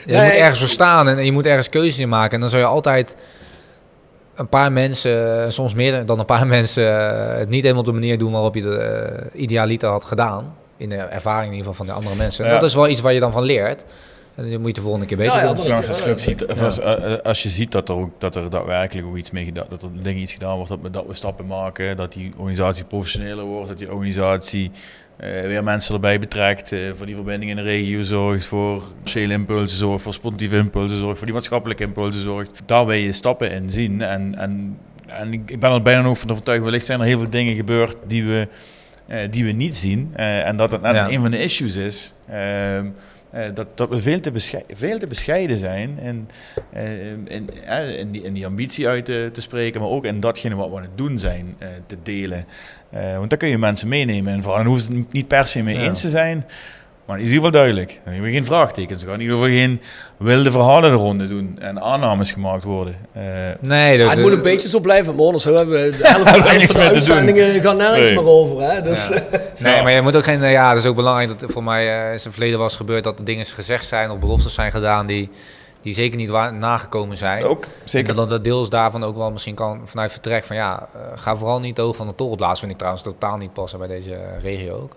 Je 0.05 0.13
Nee. 0.13 0.23
moet 0.25 0.33
ergens 0.33 0.59
voor 0.59 0.67
staan 0.67 1.07
en 1.07 1.25
je 1.25 1.31
moet 1.31 1.45
ergens 1.45 1.69
keuzes 1.69 1.99
in 1.99 2.09
maken. 2.09 2.33
En 2.33 2.39
dan 2.39 2.49
zou 2.49 2.61
je 2.61 2.67
altijd 2.67 3.15
een 4.35 4.47
paar 4.47 4.71
mensen, 4.71 5.51
soms 5.53 5.73
meer 5.73 6.05
dan 6.05 6.19
een 6.19 6.25
paar 6.25 6.47
mensen... 6.57 7.11
eh, 7.31 7.37
het 7.37 7.49
niet 7.49 7.61
helemaal 7.61 7.81
op 7.83 7.87
de 7.87 7.93
manier 7.99 8.17
doen 8.17 8.31
waarop 8.31 8.55
je 8.55 8.61
de 8.61 8.75
eh, 8.77 9.41
idealiter 9.41 9.89
had 9.89 10.03
gedaan. 10.05 10.55
In 10.77 10.89
de 10.89 10.95
ervaring 10.95 11.51
in 11.51 11.57
ieder 11.57 11.71
geval 11.71 11.85
van 11.85 11.85
de 11.85 11.91
andere 12.01 12.15
mensen. 12.15 12.45
En 12.45 12.51
Ja. 12.53 12.59
dat 12.59 12.69
is 12.69 12.75
wel 12.75 12.87
iets 12.87 13.01
waar 13.01 13.13
je 13.13 13.19
dan 13.19 13.31
van 13.31 13.43
leert. 13.43 13.85
En 14.35 14.49
dat 14.51 14.59
moet 14.59 14.67
je 14.67 14.73
de 14.73 14.81
volgende 14.81 15.05
keer 15.05 15.17
beter 15.17 15.33
doen. 15.41 15.41
dat- 15.55 15.59
Zolang 15.61 15.81
je 15.81 15.87
als 15.87 15.97
ja, 15.97 16.03
club 16.03 16.17
ja, 16.17 16.23
ziet, 16.23 16.45
of 16.45 16.59
ja. 16.59 16.65
als, 16.65 16.79
eh, 16.79 17.13
eh, 17.13 17.19
als 17.23 17.43
je 17.43 17.49
ziet 17.49 17.71
dat 17.71 17.89
er, 17.89 17.95
ook, 17.95 18.11
dat 18.17 18.35
er 18.35 18.49
daadwerkelijk 18.49 19.07
ook 19.07 19.17
iets 19.17 19.31
mee 19.31 19.45
gedaan, 19.45 19.65
dat 19.69 19.83
er 19.83 19.89
dingen 20.01 20.21
iets 20.21 20.33
gedaan 20.33 20.55
wordt, 20.55 20.69
dat 20.69 20.79
we, 20.81 20.89
dat 20.89 21.05
we 21.07 21.13
stappen 21.13 21.45
maken, 21.47 21.97
dat 21.97 22.13
die 22.13 22.33
organisatie 22.37 22.85
professioneler 22.85 23.43
wordt, 23.45 23.67
dat 23.67 23.77
die 23.77 23.91
organisatie 23.91 24.71
eh, 25.17 25.29
weer 25.41 25.63
mensen 25.63 25.93
erbij 25.93 26.19
betrekt, 26.19 26.71
eh, 26.71 26.79
voor 26.93 27.05
die 27.05 27.15
verbinding 27.15 27.51
in 27.51 27.57
de 27.57 27.63
regio 27.63 28.01
zorgt, 28.01 28.45
voor 28.45 28.81
commerciële 28.93 29.33
impulsen 29.33 29.77
zorgt, 29.77 30.03
voor 30.03 30.13
sportieve 30.13 30.55
impulsen 30.57 30.97
zorgt, 30.97 31.17
voor 31.17 31.25
die 31.25 31.35
maatschappelijke 31.35 31.83
impulsen 31.83 32.21
zorgt. 32.21 32.51
Daar 32.65 32.85
wil 32.85 32.95
je 32.97 33.11
stappen 33.11 33.51
in 33.51 33.69
zien 33.71 34.01
en, 34.01 34.35
en, 34.37 34.77
en 35.07 35.33
ik 35.33 35.59
ben 35.59 35.71
er 35.71 35.81
bijna 35.81 36.07
ook 36.07 36.17
van 36.17 36.29
overtuigd, 36.31 36.63
wellicht 36.63 36.85
zijn 36.85 36.99
er 36.99 37.05
heel 37.05 37.19
veel 37.19 37.29
dingen 37.29 37.55
gebeurd 37.55 37.95
die 38.07 38.25
we, 38.25 38.47
die 39.29 39.45
we 39.45 39.51
niet 39.51 39.75
zien 39.77 40.11
eh, 40.15 40.47
en 40.47 40.57
dat 40.57 40.81
net 40.81 40.93
Ja. 40.95 41.09
een 41.09 41.21
van 41.21 41.31
de 41.31 41.39
issues 41.43 41.75
is. 41.75 42.13
Ehm, 42.29 42.85
eh, 43.31 43.45
dat, 43.53 43.67
dat 43.77 43.89
we 43.89 44.01
veel 44.01 44.19
te, 44.19 44.31
beschei- 44.31 44.63
veel 44.73 44.99
te 44.99 45.07
bescheiden 45.07 45.57
zijn 45.57 45.99
en 45.99 46.29
eh, 46.73 47.11
in, 47.11 47.49
eh, 47.65 47.97
in, 47.99 48.11
die, 48.11 48.21
in 48.23 48.33
die 48.33 48.45
ambitie 48.45 48.87
uit 48.87 49.05
te, 49.05 49.29
te 49.33 49.41
spreken, 49.41 49.81
maar 49.81 49.89
ook 49.89 50.05
in 50.05 50.19
datgene 50.19 50.55
wat 50.55 50.69
we 50.69 50.75
aan 50.75 50.81
het 50.81 50.97
doen 50.97 51.19
zijn 51.19 51.55
eh, 51.57 51.67
te 51.85 51.97
delen. 52.03 52.45
Eh, 52.89 53.17
want 53.17 53.29
daar 53.29 53.39
kun 53.39 53.49
je 53.49 53.57
mensen 53.57 53.87
meenemen 53.87 54.33
en 54.33 54.43
vooral 54.43 54.63
hoeven 54.65 54.91
ze 54.91 54.97
het 54.97 55.13
niet 55.13 55.27
per 55.27 55.47
se 55.47 55.63
mee 55.63 55.75
Ja. 55.75 55.81
eens 55.81 56.01
te 56.01 56.09
zijn. 56.09 56.45
Maar 57.07 57.17
het 57.17 57.25
is 57.25 57.31
in 57.31 57.37
ieder 57.37 57.49
geval 57.49 57.51
duidelijk. 57.51 57.99
Dan 58.03 58.13
hebben 58.13 58.31
we 58.31 58.35
geen 58.37 58.45
vraagtekens. 58.45 59.03
Gaan 59.03 59.13
in 59.13 59.21
ieder 59.21 59.35
geval 59.35 59.51
geen 59.51 59.81
wilde 60.17 60.51
verhalen 60.51 60.91
de 60.91 60.97
ronde 60.97 61.27
doen 61.27 61.57
en 61.59 61.81
aannames 61.81 62.31
gemaakt 62.31 62.63
worden. 62.63 62.95
Uh, 63.17 63.23
nee, 63.59 63.97
dus, 63.97 64.09
het 64.09 64.19
moet 64.19 64.31
een 64.31 64.41
beetje 64.41 64.67
zo 64.67 64.79
blijven, 64.79 65.15
maar 65.15 65.25
anders 65.25 65.43
hebben 65.43 65.69
we 65.69 65.95
de 65.97 66.07
helft, 66.07 66.29
van 66.71 66.79
de 66.81 66.87
uitzendingen 66.89 67.61
gaan 67.61 67.77
nergens 67.77 68.09
nee. 68.09 68.13
meer 68.13 68.27
over. 68.27 68.61
Hè? 68.61 68.81
Dus, 68.81 69.07
ja. 69.07 69.23
Nee, 69.69 69.81
maar 69.81 69.91
je 69.91 70.01
moet 70.01 70.15
ook 70.15 70.23
geen... 70.23 70.41
Ja, 70.41 70.73
dat 70.73 70.81
is 70.81 70.89
ook 70.89 70.95
belangrijk 70.95 71.39
dat 71.39 71.51
voor 71.51 71.63
mij 71.63 71.85
uh, 71.85 72.05
in 72.05 72.11
het 72.11 72.27
verleden 72.29 72.59
was 72.59 72.75
gebeurd 72.75 73.03
dat 73.03 73.19
er 73.19 73.25
dingen 73.25 73.45
gezegd 73.45 73.85
zijn 73.85 74.11
of 74.11 74.19
beloftes 74.19 74.53
zijn 74.53 74.71
gedaan 74.71 75.07
die 75.07 75.29
die 75.81 75.93
zeker 75.93 76.17
niet 76.17 76.29
waar, 76.29 76.53
nagekomen 76.53 77.17
zijn. 77.17 77.43
Ook, 77.43 77.65
zeker. 77.83 78.09
En 78.09 78.15
dat 78.15 78.29
dat 78.29 78.43
deels 78.43 78.69
daarvan 78.69 79.03
ook 79.03 79.15
wel 79.15 79.31
misschien 79.31 79.55
kan 79.55 79.81
vanuit 79.85 80.11
vertrek 80.11 80.43
van 80.43 80.55
ja, 80.55 80.89
uh, 80.95 81.01
ga 81.15 81.37
vooral 81.37 81.59
niet 81.59 81.79
over 81.79 81.95
van 81.95 82.07
de 82.07 82.15
toren 82.15 82.37
blazen. 82.37 82.57
Vind 82.57 82.71
ik 82.71 82.77
trouwens 82.77 83.03
totaal 83.03 83.37
niet 83.37 83.53
passen 83.53 83.79
bij 83.79 83.87
deze 83.87 84.17
regio 84.41 84.73
ook. 84.73 84.95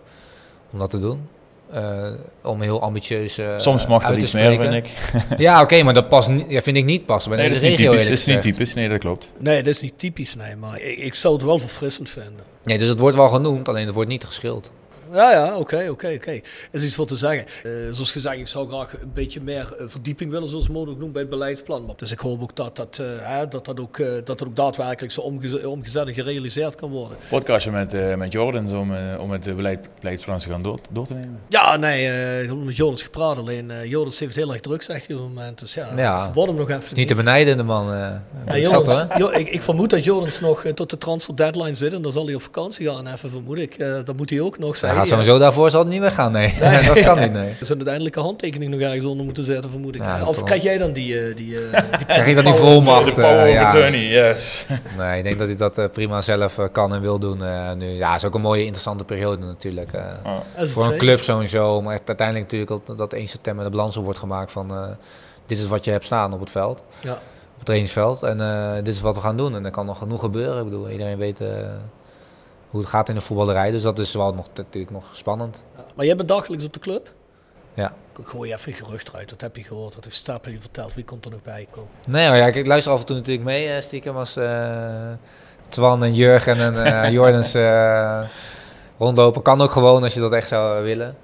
Om 0.70 0.78
dat 0.78 0.90
te 0.90 1.00
doen. 1.00 1.28
Uh, 1.74 2.08
om 2.42 2.60
heel 2.60 2.82
ambitieus 2.82 3.38
uh, 3.38 3.46
Soms 3.56 3.86
mag 3.86 4.04
dat 4.04 4.16
iets 4.16 4.32
meer, 4.32 4.60
vind 4.60 4.74
ik. 4.74 4.86
ja, 5.38 5.54
oké, 5.54 5.62
okay, 5.62 5.82
maar 5.82 5.94
dat 5.94 6.08
past 6.08 6.28
niet, 6.28 6.44
ja, 6.48 6.62
vind 6.62 6.76
ik 6.76 6.84
niet 6.84 7.06
passen 7.06 7.30
nee, 7.36 7.48
dat 7.48 7.56
is 7.56 7.62
regio. 7.62 7.76
Niet 7.76 7.90
typisch, 7.90 8.08
dat 8.08 8.18
is 8.18 8.26
niet 8.26 8.42
typisch, 8.42 8.74
nee, 8.74 8.88
dat 8.88 8.98
klopt. 8.98 9.32
Nee, 9.38 9.62
dat 9.62 9.74
is 9.74 9.80
niet 9.80 9.98
typisch, 9.98 10.34
nee, 10.34 10.56
maar 10.56 10.80
ik, 10.80 10.98
ik 10.98 11.14
zou 11.14 11.34
het 11.34 11.42
wel 11.42 11.58
verfrissend 11.58 12.10
vinden. 12.10 12.44
Nee, 12.62 12.78
dus 12.78 12.88
het 12.88 12.98
wordt 12.98 13.16
wel 13.16 13.28
genoemd, 13.28 13.68
alleen 13.68 13.86
het 13.86 13.94
wordt 13.94 14.10
niet 14.10 14.24
geschild. 14.24 14.70
Ja, 15.12 15.30
ja, 15.30 15.56
oké, 15.56 15.88
oké, 15.90 16.12
oké. 16.16 16.30
Er 16.30 16.42
is 16.70 16.84
iets 16.84 16.94
voor 16.94 17.06
te 17.06 17.16
zeggen. 17.16 17.44
Uh, 17.66 17.72
zoals 17.92 18.12
gezegd, 18.12 18.36
ik 18.36 18.48
zou 18.48 18.68
graag 18.68 19.00
een 19.00 19.12
beetje 19.14 19.40
meer 19.40 19.76
uh, 19.80 19.84
verdieping 19.88 20.30
willen, 20.30 20.48
zoals 20.48 20.68
mogelijk 20.68 20.98
noemen, 20.98 21.12
bij 21.12 21.22
het 21.22 21.30
beleidsplan. 21.30 21.92
Dus 21.96 22.12
ik 22.12 22.18
hoop 22.18 22.42
ook 22.42 22.56
dat 22.56 22.76
dat, 22.76 22.98
uh, 23.00 23.38
dat, 23.48 23.64
dat, 23.64 23.80
ook, 23.80 23.96
dat 23.98 24.26
dat 24.26 24.44
ook 24.44 24.56
daadwerkelijk 24.56 25.12
zo 25.12 25.20
omgezet, 25.20 25.64
omgezet 25.64 26.06
en 26.06 26.14
gerealiseerd 26.14 26.74
kan 26.74 26.90
worden. 26.90 27.16
Podcastje 27.28 27.70
met, 27.70 28.16
met 28.16 28.32
Jordans 28.32 28.72
om, 28.72 28.92
om 29.18 29.30
het 29.30 29.56
beleid, 29.56 29.88
beleidsplan 30.00 30.38
te 30.38 30.48
gaan 30.48 30.62
door, 30.62 30.78
door 30.90 31.06
te 31.06 31.14
nemen? 31.14 31.40
Ja, 31.48 31.76
nee, 31.76 32.42
ik 32.42 32.54
met 32.54 32.76
Jordans 32.76 33.02
gepraat. 33.02 33.38
Alleen 33.38 33.88
Jordans 33.88 34.18
heeft 34.18 34.36
heel 34.36 34.52
erg 34.52 34.60
druk, 34.60 34.82
zegt 34.82 35.06
hij 35.06 35.16
op 35.16 35.22
het 35.22 35.34
moment. 35.34 35.58
Dus 35.58 35.74
ja, 35.74 35.88
ja 35.96 36.24
ze 36.24 36.32
worden 36.32 36.54
nog 36.54 36.68
even 36.68 36.82
niet. 36.82 36.96
Niet 36.96 37.08
te 37.08 37.14
benijden, 37.14 37.56
de 37.56 37.62
man. 37.62 38.18
Jordans, 38.54 39.04
jo, 39.16 39.30
ik, 39.30 39.48
ik, 39.48 39.62
vermoed 39.62 39.90
dat 39.90 40.04
Jordans 40.04 40.40
nog 40.40 40.64
tot 40.74 40.90
de 40.90 40.98
transfer 40.98 41.36
deadline 41.36 41.74
zit 41.74 41.94
en 41.94 42.02
dan 42.02 42.12
zal 42.12 42.26
hij 42.26 42.34
op 42.34 42.42
vakantie 42.42 42.90
gaan, 42.90 43.06
even 43.06 43.30
vermoed 43.30 43.58
ik. 43.58 43.78
dat 43.78 44.16
moet 44.16 44.30
hij 44.30 44.40
ook 44.40 44.58
nog 44.58 44.76
zijn 44.76 44.99
gaat 45.00 45.08
sowieso 45.08 45.38
daarvoor 45.38 45.70
zal 45.70 45.80
het 45.80 45.88
niet 45.88 46.00
weggaan, 46.00 46.32
nee. 46.32 46.54
nee. 46.60 46.86
dat 46.94 47.00
kan 47.00 47.20
niet, 47.20 47.32
nee. 47.32 47.48
Er 47.48 47.66
zijn 47.66 47.78
uiteindelijke 47.78 48.20
handtekening 48.20 48.70
nog 48.70 48.80
ergens 48.80 49.04
onder 49.04 49.24
moeten 49.24 49.44
zetten, 49.44 49.70
vermoed 49.70 49.94
ik. 49.94 50.00
Ja, 50.00 50.24
of 50.24 50.42
krijg 50.42 50.62
jij 50.62 50.78
dan 50.78 50.92
die... 50.92 51.28
Uh, 51.28 51.36
die, 51.36 51.52
uh, 51.52 51.72
die 51.98 52.06
krijg 52.06 52.26
je 52.26 52.34
dan 52.34 52.44
die 52.44 52.54
volmacht? 52.54 53.04
De 53.04 53.12
power 53.12 53.50
of 53.50 53.58
attorney, 53.58 54.00
yes. 54.00 54.66
Nee, 54.98 55.18
ik 55.18 55.24
denk 55.24 55.38
dat 55.38 55.48
hij 55.48 55.56
dat 55.56 55.92
prima 55.92 56.22
zelf 56.22 56.58
kan 56.72 56.94
en 56.94 57.00
wil 57.00 57.18
doen 57.18 57.42
nu. 57.76 57.86
Ja, 57.86 58.14
is 58.14 58.24
ook 58.24 58.34
een 58.34 58.40
mooie, 58.40 58.60
interessante 58.60 59.04
periode 59.04 59.46
natuurlijk. 59.46 59.92
Oh. 60.24 60.36
Voor 60.56 60.92
een 60.92 60.98
club 60.98 61.20
sowieso, 61.20 61.82
maar 61.82 61.98
uiteindelijk 62.06 62.52
natuurlijk 62.52 62.86
dat, 62.86 62.98
dat 62.98 63.12
1 63.12 63.28
september 63.28 63.64
de 63.64 63.70
balans 63.70 63.96
wordt 63.96 64.18
gemaakt 64.18 64.52
van... 64.52 64.96
dit 65.46 65.58
is 65.58 65.66
wat 65.66 65.84
je 65.84 65.90
hebt 65.90 66.04
staan 66.04 66.32
op 66.32 66.40
het 66.40 66.50
veld. 66.50 66.82
Ja. 67.00 67.12
Op 67.12 67.56
het 67.56 67.64
trainingsveld. 67.64 68.22
En 68.22 68.38
dit 68.84 68.94
is 68.94 69.00
wat 69.00 69.14
we 69.14 69.20
gaan 69.20 69.36
doen. 69.36 69.54
En 69.54 69.64
er 69.64 69.70
kan 69.70 69.86
nog 69.86 69.98
genoeg 69.98 70.20
gebeuren. 70.20 70.58
Ik 70.58 70.64
bedoel, 70.64 70.90
iedereen 70.90 71.18
weet 71.18 71.40
hoe 72.70 72.80
het 72.80 72.88
gaat 72.88 73.08
in 73.08 73.14
de 73.14 73.20
voetballerij. 73.20 73.70
Dus 73.70 73.82
dat 73.82 73.98
is 73.98 74.14
wel 74.14 74.34
nog, 74.34 74.48
natuurlijk 74.54 74.92
nog 74.92 75.04
spannend. 75.12 75.62
Ja, 75.76 75.84
maar 75.94 76.06
jij 76.06 76.16
bent 76.16 76.28
dagelijks 76.28 76.64
op 76.64 76.72
de 76.72 76.80
club? 76.80 77.08
Ja. 77.74 77.92
Ik 78.18 78.26
gooi 78.26 78.52
even 78.52 78.72
gerucht 78.72 79.14
uit. 79.16 79.30
Wat 79.30 79.40
heb 79.40 79.56
je 79.56 79.64
gehoord? 79.64 79.94
Wat 79.94 80.04
heeft 80.04 80.16
Stapel 80.16 80.52
je 80.52 80.60
verteld? 80.60 80.94
Wie 80.94 81.04
komt 81.04 81.24
er 81.24 81.30
nog 81.30 81.42
bij 81.42 81.66
komen? 81.70 81.90
Nee, 82.06 82.24
ja, 82.24 82.46
ik, 82.46 82.66
luister 82.66 82.92
af 82.92 83.00
en 83.00 83.06
toe 83.06 83.16
natuurlijk 83.16 83.44
mee. 83.44 83.74
Uh, 83.74 83.80
stiekem 83.80 84.16
als 84.16 84.36
uh, 84.36 85.10
Twan 85.68 86.04
en 86.04 86.14
Jurgen 86.14 86.56
en 86.56 86.74
uh, 86.74 87.10
Jordans 87.16 87.54
rondlopen. 88.98 89.42
Kan 89.42 89.60
ook 89.60 89.70
gewoon 89.70 90.02
als 90.02 90.14
je 90.14 90.20
dat 90.20 90.32
echt 90.32 90.48
zou 90.48 90.82
willen. 90.82 91.16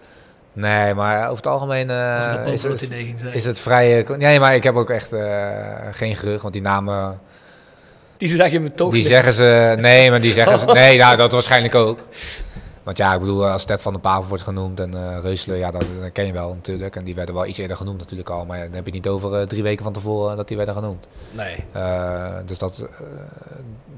Nee, 0.53 0.95
maar 0.95 1.25
over 1.25 1.37
het 1.37 1.47
algemeen 1.47 1.91
is, 2.53 2.63
het, 2.63 2.91
is 3.33 3.45
het 3.45 3.59
vrij... 3.59 4.07
nee, 4.17 4.41
maar 4.41 4.55
ik 4.55 4.63
heb 4.63 4.75
ook 4.75 4.91
echt 4.91 5.13
geen 5.91 6.17
gerucht, 6.17 6.43
want 6.43 6.53
die 6.53 6.63
namen 6.63 7.21
die 8.19 8.29
zeg 8.29 8.51
je 8.51 8.61
me 8.61 8.75
toch 8.75 8.93
Die 8.93 9.03
zeggen 9.03 9.33
ze... 9.33 9.77
Nee, 9.81 10.11
maar 10.11 10.21
die 10.21 10.33
zeggen 10.33 10.59
ze... 10.59 10.67
Nee, 10.73 10.99
nou, 10.99 11.17
dat 11.17 11.33
waarschijnlijk 11.33 11.75
ook. 11.75 11.99
Want 12.87 12.99
ja, 12.99 13.15
ik 13.15 13.21
bedoel, 13.21 13.49
als 13.49 13.65
Ted 13.65 13.83
van 13.83 13.93
de 13.93 13.99
Pavel 13.99 14.29
wordt 14.29 14.43
genoemd 14.43 14.81
en 14.81 14.95
uh, 15.25 15.59
ja, 15.59 15.71
dat, 15.71 15.85
dat, 16.01 16.13
ken 16.13 16.27
je 16.27 16.33
wel 16.33 16.55
natuurlijk. 16.55 16.97
En 16.97 17.05
die 17.05 17.15
werden 17.15 17.35
wel 17.35 17.47
iets 17.47 17.59
eerder 17.59 17.77
genoemd 17.77 17.99
natuurlijk 17.99 18.31
al. 18.31 18.45
Maar 18.45 18.59
dan 18.59 18.75
heb 18.75 18.87
je 18.87 18.93
niet 18.93 19.09
over 19.09 19.41
uh, 19.41 19.47
drie 19.47 19.63
weken 19.63 19.85
van 19.85 19.93
tevoren 19.93 20.37
dat 20.37 20.49
die 20.49 20.57
werden 20.57 20.75
genoemd. 20.75 21.07
Nee. 21.31 21.57
Uh, 21.77 22.37
dus 22.47 22.59
dat, 22.59 22.89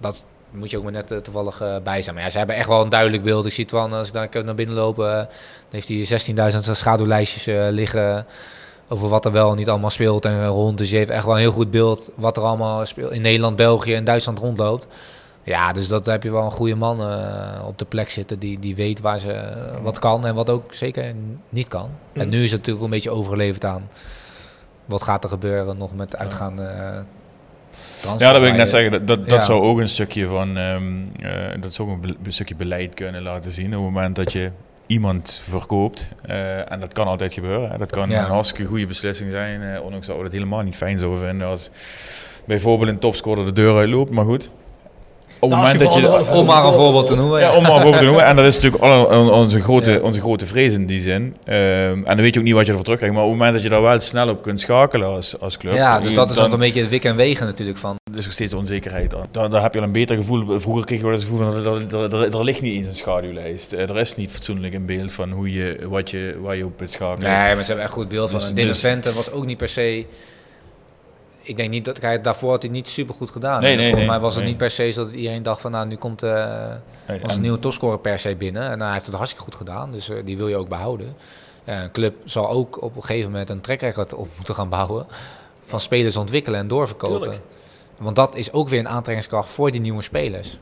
dat 0.01 0.24
moet 0.51 0.70
je 0.70 0.77
ook 0.77 0.82
maar 0.82 0.93
net 0.93 1.24
toevallig 1.24 1.62
bij 1.82 2.03
zijn. 2.03 2.15
Maar 2.15 2.24
ja, 2.24 2.31
ze 2.31 2.39
hebben 2.39 2.57
echt 2.57 2.69
wel 2.69 2.82
een 2.82 2.89
duidelijk 2.89 3.23
beeld. 3.23 3.47
Ik 3.47 3.53
zie 3.53 3.65
het 3.65 3.73
wel, 3.73 3.89
als 3.89 4.09
ik 4.09 4.15
daar 4.15 4.45
naar 4.45 4.55
binnen 4.55 4.77
loop, 4.77 4.97
dan 4.97 5.27
heeft 5.70 5.89
hij 5.89 6.53
16.000 6.53 6.59
schaduwlijstjes 6.70 7.45
liggen 7.70 8.27
over 8.89 9.09
wat 9.09 9.24
er 9.24 9.32
wel 9.32 9.55
niet 9.55 9.69
allemaal 9.69 9.90
speelt 9.90 10.24
en 10.24 10.47
rond. 10.47 10.78
Dus 10.78 10.90
je 10.90 10.97
heeft 10.97 11.10
echt 11.10 11.24
wel 11.24 11.35
een 11.35 11.40
heel 11.40 11.52
goed 11.52 11.70
beeld 11.70 12.10
wat 12.15 12.36
er 12.36 12.43
allemaal 12.43 12.86
speelt 12.86 13.12
in 13.12 13.20
Nederland, 13.20 13.56
België 13.56 13.94
en 13.94 14.05
Duitsland 14.05 14.39
rondloopt. 14.39 14.86
Ja, 15.43 15.73
dus 15.73 15.89
dat 15.89 16.06
heb 16.06 16.23
je 16.23 16.31
wel 16.31 16.44
een 16.44 16.51
goede 16.51 16.74
man 16.74 17.01
uh, 17.01 17.66
op 17.66 17.78
de 17.78 17.85
plek 17.85 18.10
zitten 18.10 18.39
die, 18.39 18.59
die 18.59 18.77
weet 18.77 19.01
waar 19.01 19.19
ze 19.19 19.32
uh, 19.32 19.82
wat 19.82 19.98
kan 19.98 20.27
en 20.27 20.35
wat 20.35 20.51
ook 20.51 20.74
zeker 20.74 21.15
niet 21.48 21.69
kan. 21.69 21.90
Mm. 22.12 22.20
En 22.20 22.28
nu 22.28 22.43
is 22.43 22.51
het 22.51 22.59
natuurlijk 22.59 22.85
een 22.85 22.90
beetje 22.90 23.10
overgeleverd 23.10 23.65
aan 23.65 23.89
wat 24.85 25.02
gaat 25.02 25.24
er 25.24 25.31
gebeuren 25.31 25.77
nog 25.77 25.94
met 25.94 26.16
uitgaande 26.16 26.62
uh, 26.62 28.19
Ja, 28.19 28.32
dat 28.32 28.40
wil 28.40 28.51
ik 28.51 28.56
net 28.56 28.69
zeggen. 28.69 28.90
Dat, 28.90 29.06
dat, 29.06 29.28
dat 29.28 29.39
ja. 29.39 29.44
zou 29.44 29.62
ook 29.62 29.78
een 29.78 29.89
stukje 29.89 30.27
van 30.27 30.56
um, 30.56 31.12
dat 31.60 31.74
zou 31.74 31.90
ook 31.90 32.05
een, 32.05 32.16
een, 32.24 32.32
stukje 32.32 32.55
beleid 32.55 32.94
kunnen 32.94 33.23
laten 33.23 33.52
zien. 33.52 33.66
Op 33.66 33.73
het 33.73 33.81
moment 33.81 34.16
dat 34.16 34.32
je 34.32 34.51
iemand 34.89 35.40
verkoopt. 35.43 36.09
Uh, 36.28 36.73
en 36.73 36.81
dat 36.81 36.93
kan 36.93 37.06
altijd 37.06 37.32
gebeuren. 37.32 37.70
Hè. 37.70 37.78
Dat 37.78 37.90
kan 37.90 38.10
ja. 38.10 38.24
een 38.24 38.31
hartstikke 38.31 38.65
goede 38.65 38.86
beslissing 38.86 39.31
zijn. 39.31 39.62
Uh, 39.62 39.82
ondanks 39.82 40.06
dat 40.06 40.16
we 40.16 40.23
het 40.23 40.32
helemaal 40.32 40.62
niet 40.62 40.77
fijn 40.77 40.98
zouden 40.98 41.20
vinden 41.20 41.47
als 41.47 41.70
bijvoorbeeld 42.44 42.90
een 42.90 42.98
topscorer 42.98 43.44
de 43.44 43.52
deur 43.52 43.77
uitloopt. 43.77 44.10
Maar 44.10 44.24
goed. 44.24 44.51
Op 45.40 45.51
het 45.51 45.59
moment 45.59 45.78
dat 45.78 45.94
je, 45.94 46.31
om 46.32 46.47
maar 46.47 46.65
een 46.65 46.73
voorbeeld 46.73 47.06
te 47.06 47.15
noemen. 47.15 47.40
Ja, 47.40 47.56
om 47.56 47.62
maar 47.62 47.70
een 47.70 47.81
voorbeeld 47.81 47.98
te 47.98 48.05
noemen. 48.05 48.24
En 48.24 48.36
dat 48.36 48.44
is 48.44 48.55
natuurlijk 48.55 48.82
alle, 48.82 49.31
onze, 49.31 49.60
grote, 49.60 49.90
ja. 49.90 49.98
onze 49.98 50.20
grote 50.20 50.47
vrees 50.47 50.74
in 50.74 50.86
die 50.86 51.01
zin. 51.01 51.23
Um, 51.23 51.55
en 51.55 52.05
dan 52.05 52.16
weet 52.16 52.35
je 52.35 52.40
ook 52.40 52.47
niet 52.47 52.55
wat 52.55 52.62
je 52.62 52.69
ervoor 52.69 52.85
terugkrijgt. 52.85 53.16
Maar 53.16 53.24
op 53.24 53.31
het 53.31 53.39
moment 53.39 53.56
dat 53.56 53.65
je 53.65 53.70
daar 53.70 53.82
wel 53.82 54.01
snel 54.01 54.28
op 54.28 54.43
kunt 54.43 54.60
schakelen 54.60 55.09
als, 55.09 55.40
als 55.40 55.56
club. 55.56 55.74
Ja, 55.74 56.01
dus 56.01 56.15
dat 56.15 56.31
is 56.31 56.36
dan, 56.36 56.47
ook 56.47 56.52
een 56.52 56.59
beetje 56.59 56.81
het 56.81 56.90
wik 56.90 57.05
en 57.05 57.16
wegen 57.16 57.47
natuurlijk 57.47 57.78
van. 57.78 57.97
Er 58.12 58.19
is 58.19 58.24
nog 58.24 58.35
steeds 58.35 58.55
onzekerheid. 58.55 59.15
Daar, 59.31 59.51
daar 59.51 59.62
heb 59.62 59.73
je 59.73 59.81
al 59.81 59.86
een 59.86 59.93
beter 59.93 60.16
gevoel. 60.16 60.60
Vroeger 60.60 60.85
kreeg 60.85 60.98
je 60.98 61.05
wel 61.05 61.15
eens 61.15 61.23
het 61.23 61.31
gevoel 61.31 61.52
van 61.52 62.32
er, 62.32 62.44
ligt 62.44 62.60
niet 62.60 62.74
eens 62.74 62.86
een 62.86 62.94
schaduwlijst. 62.94 63.73
Er 63.73 63.98
is 63.98 64.16
niet 64.16 64.31
fatsoenlijk 64.31 64.74
een 64.74 64.86
beeld 64.86 65.12
van 65.12 65.31
hoe 65.31 65.52
je, 65.52 65.78
wat 65.89 66.10
je, 66.10 66.36
waar 66.40 66.56
je 66.56 66.65
op 66.65 66.78
het 66.78 66.93
schakelen. 66.93 67.31
Nee, 67.31 67.55
maar 67.55 67.62
ze 67.62 67.66
hebben 67.66 67.85
echt 67.85 67.94
goed 67.94 68.09
beeld 68.09 68.31
van. 68.31 68.39
Dus, 68.39 68.82
Dylan 68.82 69.01
dus, 69.01 69.15
was 69.15 69.31
ook 69.31 69.47
niet 69.47 69.56
per 69.56 69.69
se 69.69 70.05
ik 71.49 71.57
denk 71.57 71.70
niet 71.70 71.85
dat 71.85 72.01
hij 72.01 72.20
daarvoor 72.20 72.51
had 72.51 72.62
hij 72.62 72.70
niet 72.70 72.89
super 72.89 73.15
goed 73.15 73.31
gedaan. 73.31 73.61
Nee, 73.61 73.77
nee, 73.77 73.77
Volgens 73.77 73.99
nee, 73.99 74.11
mij 74.11 74.20
was 74.20 74.35
het 74.35 74.45
niet 74.45 74.57
per 74.57 74.70
se 74.70 74.93
dat 74.95 75.11
iedereen 75.11 75.43
dacht 75.43 75.61
van 75.61 75.70
nou 75.70 75.87
nu 75.87 75.97
komt 75.97 76.23
uh, 76.23 76.47
nee, 77.07 77.23
als 77.23 77.35
een 77.35 77.41
nieuwe 77.41 77.59
topscorer 77.59 77.99
per 77.99 78.19
se 78.19 78.37
binnen. 78.37 78.62
En 78.62 78.69
nou, 78.69 78.83
hij 78.83 78.93
heeft 78.93 79.07
het 79.07 79.15
hartstikke 79.15 79.45
goed 79.45 79.55
gedaan, 79.55 79.91
dus 79.93 80.09
uh, 80.09 80.16
die 80.25 80.37
wil 80.37 80.49
je 80.49 80.57
ook 80.57 80.69
behouden. 80.69 81.16
Uh, 81.65 81.83
een 81.83 81.91
club 81.91 82.15
zal 82.25 82.49
ook 82.49 82.83
op 82.83 82.97
een 82.97 83.05
gegeven 83.05 83.31
moment 83.31 83.51
een 83.51 83.61
trekrecord 83.61 84.15
op 84.15 84.29
moeten 84.37 84.55
gaan 84.55 84.69
bouwen 84.69 85.07
van 85.61 85.81
spelers 85.81 86.16
ontwikkelen 86.16 86.61
en 86.61 86.69
doorverkopen. 86.69 87.20
Tuurlijk. 87.20 87.41
Want 87.97 88.16
dat 88.16 88.35
is 88.35 88.53
ook 88.53 88.69
weer 88.69 88.79
een 88.79 88.89
aantrekkingskracht 88.89 89.51
voor 89.51 89.70
die 89.70 89.81
nieuwe 89.81 90.03
spelers. 90.03 90.59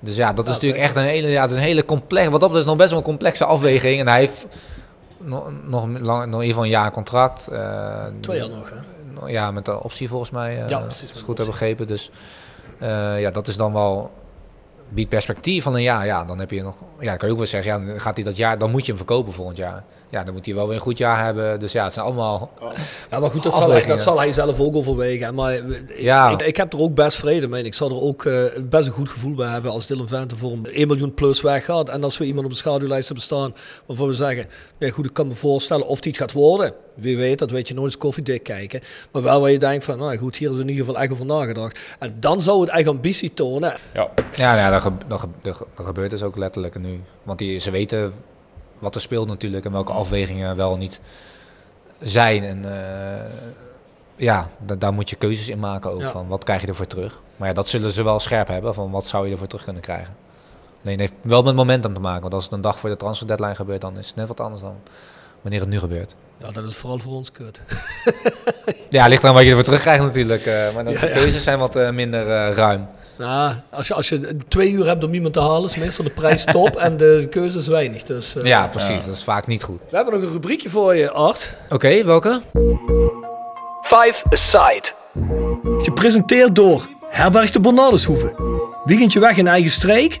Dus 0.00 0.16
ja, 0.16 0.32
dat 0.32 0.46
is 0.46 0.52
natuurlijk 0.52 0.82
echt 0.82 0.96
een 0.96 1.02
hele, 1.02 1.28
ja, 1.28 1.42
het 1.42 1.50
is 1.50 1.56
een 1.56 1.62
hele 1.62 1.84
complex, 1.84 2.28
wat 2.28 2.40
dat 2.40 2.54
is 2.56 2.64
nog 2.64 2.76
best 2.76 2.90
wel 2.90 2.98
een 2.98 3.04
complexe 3.04 3.44
afweging. 3.44 4.00
En 4.00 4.08
hij 4.08 4.18
heeft 4.18 4.46
nog, 5.18 5.52
nog, 5.66 5.86
lang, 5.86 6.00
nog 6.00 6.18
in 6.18 6.24
ieder 6.24 6.46
geval 6.46 6.62
een 6.62 6.68
jaar 6.68 6.90
contract. 6.90 7.48
Twee 8.20 8.38
jaar 8.38 8.48
nog, 8.48 8.70
hè? 8.70 8.93
Ja, 9.26 9.50
met 9.50 9.64
de 9.64 9.82
optie 9.82 10.08
volgens 10.08 10.30
mij. 10.30 10.62
Uh, 10.62 10.68
ja, 10.68 10.80
precies. 10.80 11.10
Als 11.10 11.18
goed 11.18 11.38
hebben 11.38 11.54
begrepen. 11.54 11.86
Dus 11.86 12.10
uh, 12.82 13.20
ja, 13.20 13.30
dat 13.30 13.48
is 13.48 13.56
dan 13.56 13.72
wel. 13.72 14.10
Biedt 14.88 15.08
perspectief 15.08 15.62
van 15.62 15.74
een 15.74 15.82
jaar. 15.82 16.06
Ja, 16.06 16.24
dan 16.24 16.38
heb 16.38 16.50
je 16.50 16.62
nog. 16.62 16.76
Ja, 16.98 17.16
kan 17.16 17.28
je 17.28 17.32
ook 17.34 17.40
wel 17.40 17.48
zeggen. 17.48 17.86
Ja, 17.86 17.98
gaat 17.98 18.14
hij 18.14 18.24
dat 18.24 18.36
jaar. 18.36 18.58
Dan 18.58 18.70
moet 18.70 18.80
je 18.80 18.86
hem 18.86 18.96
verkopen 18.96 19.32
volgend 19.32 19.56
jaar. 19.56 19.84
Ja, 20.14 20.24
dan 20.24 20.34
moet 20.34 20.46
hij 20.46 20.54
wel 20.54 20.66
weer 20.66 20.76
een 20.76 20.82
goed 20.82 20.98
jaar 20.98 21.24
hebben. 21.24 21.60
Dus 21.60 21.72
ja, 21.72 21.84
het 21.84 21.92
zijn 21.92 22.06
allemaal. 22.06 22.50
Ja, 23.10 23.20
maar 23.20 23.30
goed, 23.30 23.42
dat, 23.42 23.56
zal 23.56 23.70
hij, 23.70 23.86
dat 23.86 24.00
zal 24.00 24.18
hij 24.18 24.32
zelf 24.32 24.60
ook 24.60 24.76
overwegen. 24.76 25.34
Maar 25.34 25.60
ja. 25.96 26.30
ik, 26.30 26.42
ik 26.42 26.56
heb 26.56 26.72
er 26.72 26.80
ook 26.80 26.94
best 26.94 27.16
vrede 27.16 27.48
mee. 27.48 27.62
Ik 27.62 27.74
zal 27.74 27.90
er 27.90 28.00
ook 28.00 28.24
uh, 28.24 28.44
best 28.62 28.86
een 28.86 28.92
goed 28.92 29.08
gevoel 29.08 29.34
bij 29.34 29.48
hebben 29.48 29.70
als 29.70 29.86
Dylan 29.86 30.08
Vente 30.08 30.36
voor 30.36 30.52
een 30.52 30.66
1 30.66 30.86
miljoen 30.86 31.14
plus 31.14 31.40
weggaat. 31.40 31.88
En 31.88 32.04
als 32.04 32.18
we 32.18 32.24
iemand 32.24 32.44
op 32.44 32.50
de 32.50 32.56
schaduwlijst 32.56 33.06
hebben 33.06 33.24
staan 33.24 33.54
waarvan 33.86 34.06
we 34.06 34.14
zeggen, 34.14 34.46
nee, 34.78 34.90
goed, 34.90 35.06
ik 35.06 35.12
kan 35.12 35.28
me 35.28 35.34
voorstellen 35.34 35.86
of 35.86 36.00
die 36.00 36.12
het 36.12 36.20
gaat 36.20 36.32
worden. 36.32 36.74
Wie 36.94 37.16
weet, 37.16 37.38
dat 37.38 37.50
weet 37.50 37.68
je 37.68 37.74
nooit 37.74 37.86
eens 37.86 37.98
koffiedik 37.98 38.42
kijken. 38.42 38.80
Maar 39.10 39.22
wel 39.22 39.40
waar 39.40 39.50
je 39.50 39.58
denkt 39.58 39.84
van, 39.84 39.98
nou 39.98 40.16
goed, 40.16 40.36
hier 40.36 40.50
is 40.50 40.58
in 40.58 40.68
ieder 40.68 40.84
geval 40.84 41.00
echt 41.00 41.12
over 41.12 41.26
nagedacht. 41.26 41.78
En 41.98 42.16
dan 42.20 42.42
zou 42.42 42.60
het 42.60 42.70
echt 42.70 42.88
ambitie 42.88 43.34
tonen. 43.34 43.76
Ja, 43.94 44.10
ja, 44.36 44.56
ja 44.56 44.70
dat, 44.70 44.82
ge 44.82 44.90
dat, 45.06 45.26
dat, 45.42 45.58
dat 45.74 45.86
gebeurt 45.86 46.10
dus 46.10 46.22
ook 46.22 46.36
letterlijk 46.36 46.78
nu. 46.78 47.00
Want 47.22 47.38
die, 47.38 47.58
ze 47.58 47.70
weten 47.70 48.12
wat 48.78 48.94
er 48.94 49.00
speelt 49.00 49.28
natuurlijk 49.28 49.64
en 49.64 49.72
welke 49.72 49.92
afwegingen 49.92 50.56
wel 50.56 50.76
niet 50.76 51.00
zijn. 52.00 52.44
En 52.44 52.62
uh, 52.64 53.30
ja, 54.16 54.50
daar 54.78 54.92
moet 54.92 55.10
je 55.10 55.16
keuzes 55.16 55.48
in 55.48 55.58
maken 55.58 55.90
ook. 55.90 56.00
Ja. 56.00 56.10
Van 56.10 56.28
wat 56.28 56.44
krijg 56.44 56.60
je 56.60 56.66
ervoor 56.66 56.86
terug? 56.86 57.20
Maar 57.36 57.48
ja, 57.48 57.54
dat 57.54 57.68
zullen 57.68 57.90
ze 57.90 58.02
wel 58.02 58.20
scherp 58.20 58.48
hebben. 58.48 58.74
Van 58.74 58.90
wat 58.90 59.06
zou 59.06 59.26
je 59.26 59.32
ervoor 59.32 59.46
terug 59.46 59.64
kunnen 59.64 59.82
krijgen? 59.82 60.16
Alleen 60.84 60.98
heeft 60.98 61.12
wel 61.20 61.42
met 61.42 61.54
momentum 61.54 61.94
te 61.94 62.00
maken. 62.00 62.20
Want 62.20 62.34
als 62.34 62.44
het 62.44 62.52
een 62.52 62.60
dag 62.60 62.78
voor 62.78 62.90
de 62.90 62.96
transfer 62.96 63.26
deadline 63.26 63.54
gebeurt, 63.54 63.80
dan 63.80 63.98
is 63.98 64.06
het 64.06 64.16
net 64.16 64.28
wat 64.28 64.40
anders 64.40 64.62
dan 64.62 64.76
wanneer 65.40 65.60
het 65.60 65.68
nu 65.68 65.78
gebeurt. 65.78 66.14
Ja, 66.38 66.50
dat 66.52 66.66
is 66.66 66.76
vooral 66.76 66.98
voor 66.98 67.12
ons 67.12 67.32
kut. 67.32 67.60
Ja, 68.90 69.06
ligt 69.06 69.22
eraan 69.22 69.34
wat 69.34 69.42
je 69.42 69.48
ervoor 69.48 69.64
terugkrijgt 69.64 70.02
natuurlijk. 70.04 70.46
eh, 70.46 70.74
maar 70.74 70.84
dan 70.84 70.92
Ja, 70.92 71.00
de 71.00 71.06
ja. 71.06 71.12
keuzes 71.12 71.42
zijn 71.42 71.58
wat 71.58 71.76
eh, 71.76 71.90
minder 71.90 72.20
eh, 72.30 72.54
ruim. 72.54 72.86
Nou, 73.18 73.54
als 73.70 73.86
je, 73.88 73.94
als 73.94 74.08
je 74.08 74.36
twee 74.48 74.70
uur 74.70 74.86
hebt 74.86 75.04
om 75.04 75.14
iemand 75.14 75.32
te 75.34 75.40
halen, 75.40 75.64
is 75.64 75.76
meestal 75.76 76.04
de 76.04 76.10
prijs 76.10 76.44
top 76.52 76.76
en 76.76 76.96
de 76.96 77.26
keuze 77.30 77.58
is 77.58 77.66
weinig. 77.66 78.02
Dus, 78.02 78.36
eh, 78.36 78.44
Ja, 78.44 78.66
precies. 78.68 79.04
Dat 79.04 79.14
is 79.16 79.24
vaak 79.24 79.46
niet 79.46 79.62
goed. 79.62 79.80
We 79.90 79.96
hebben 79.96 80.14
nog 80.14 80.22
een 80.22 80.32
rubriekje 80.32 80.70
voor 80.70 80.96
je, 80.96 81.10
Art. 81.10 81.56
Oké, 81.70 82.04
welke? 82.04 82.40
Five 83.82 84.24
Aside. 84.30 84.88
Gepresenteerd 85.82 86.54
door 86.56 86.86
Herberg 87.08 87.50
de 87.50 87.60
Bernardeshoeve. 87.60 88.34
Weekendje 88.84 89.20
weg 89.20 89.36
in 89.36 89.46
eigen 89.48 89.70
streek? 89.70 90.20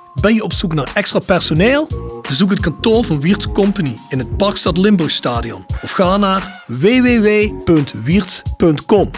Ben 0.13 0.33
je 0.33 0.43
op 0.43 0.53
zoek 0.53 0.73
naar 0.73 0.91
extra 0.93 1.19
personeel? 1.19 1.87
Bezoek 2.27 2.49
het 2.49 2.59
kantoor 2.59 3.03
van 3.03 3.21
Wiert's 3.21 3.51
Company 3.51 3.95
in 4.09 4.19
het 4.19 4.37
Parkstad 4.37 4.77
Limburgstadion 4.77 5.65
of 5.81 5.91
ga 5.91 6.17
naar 6.17 6.63
www.wierts.com. 6.67 9.09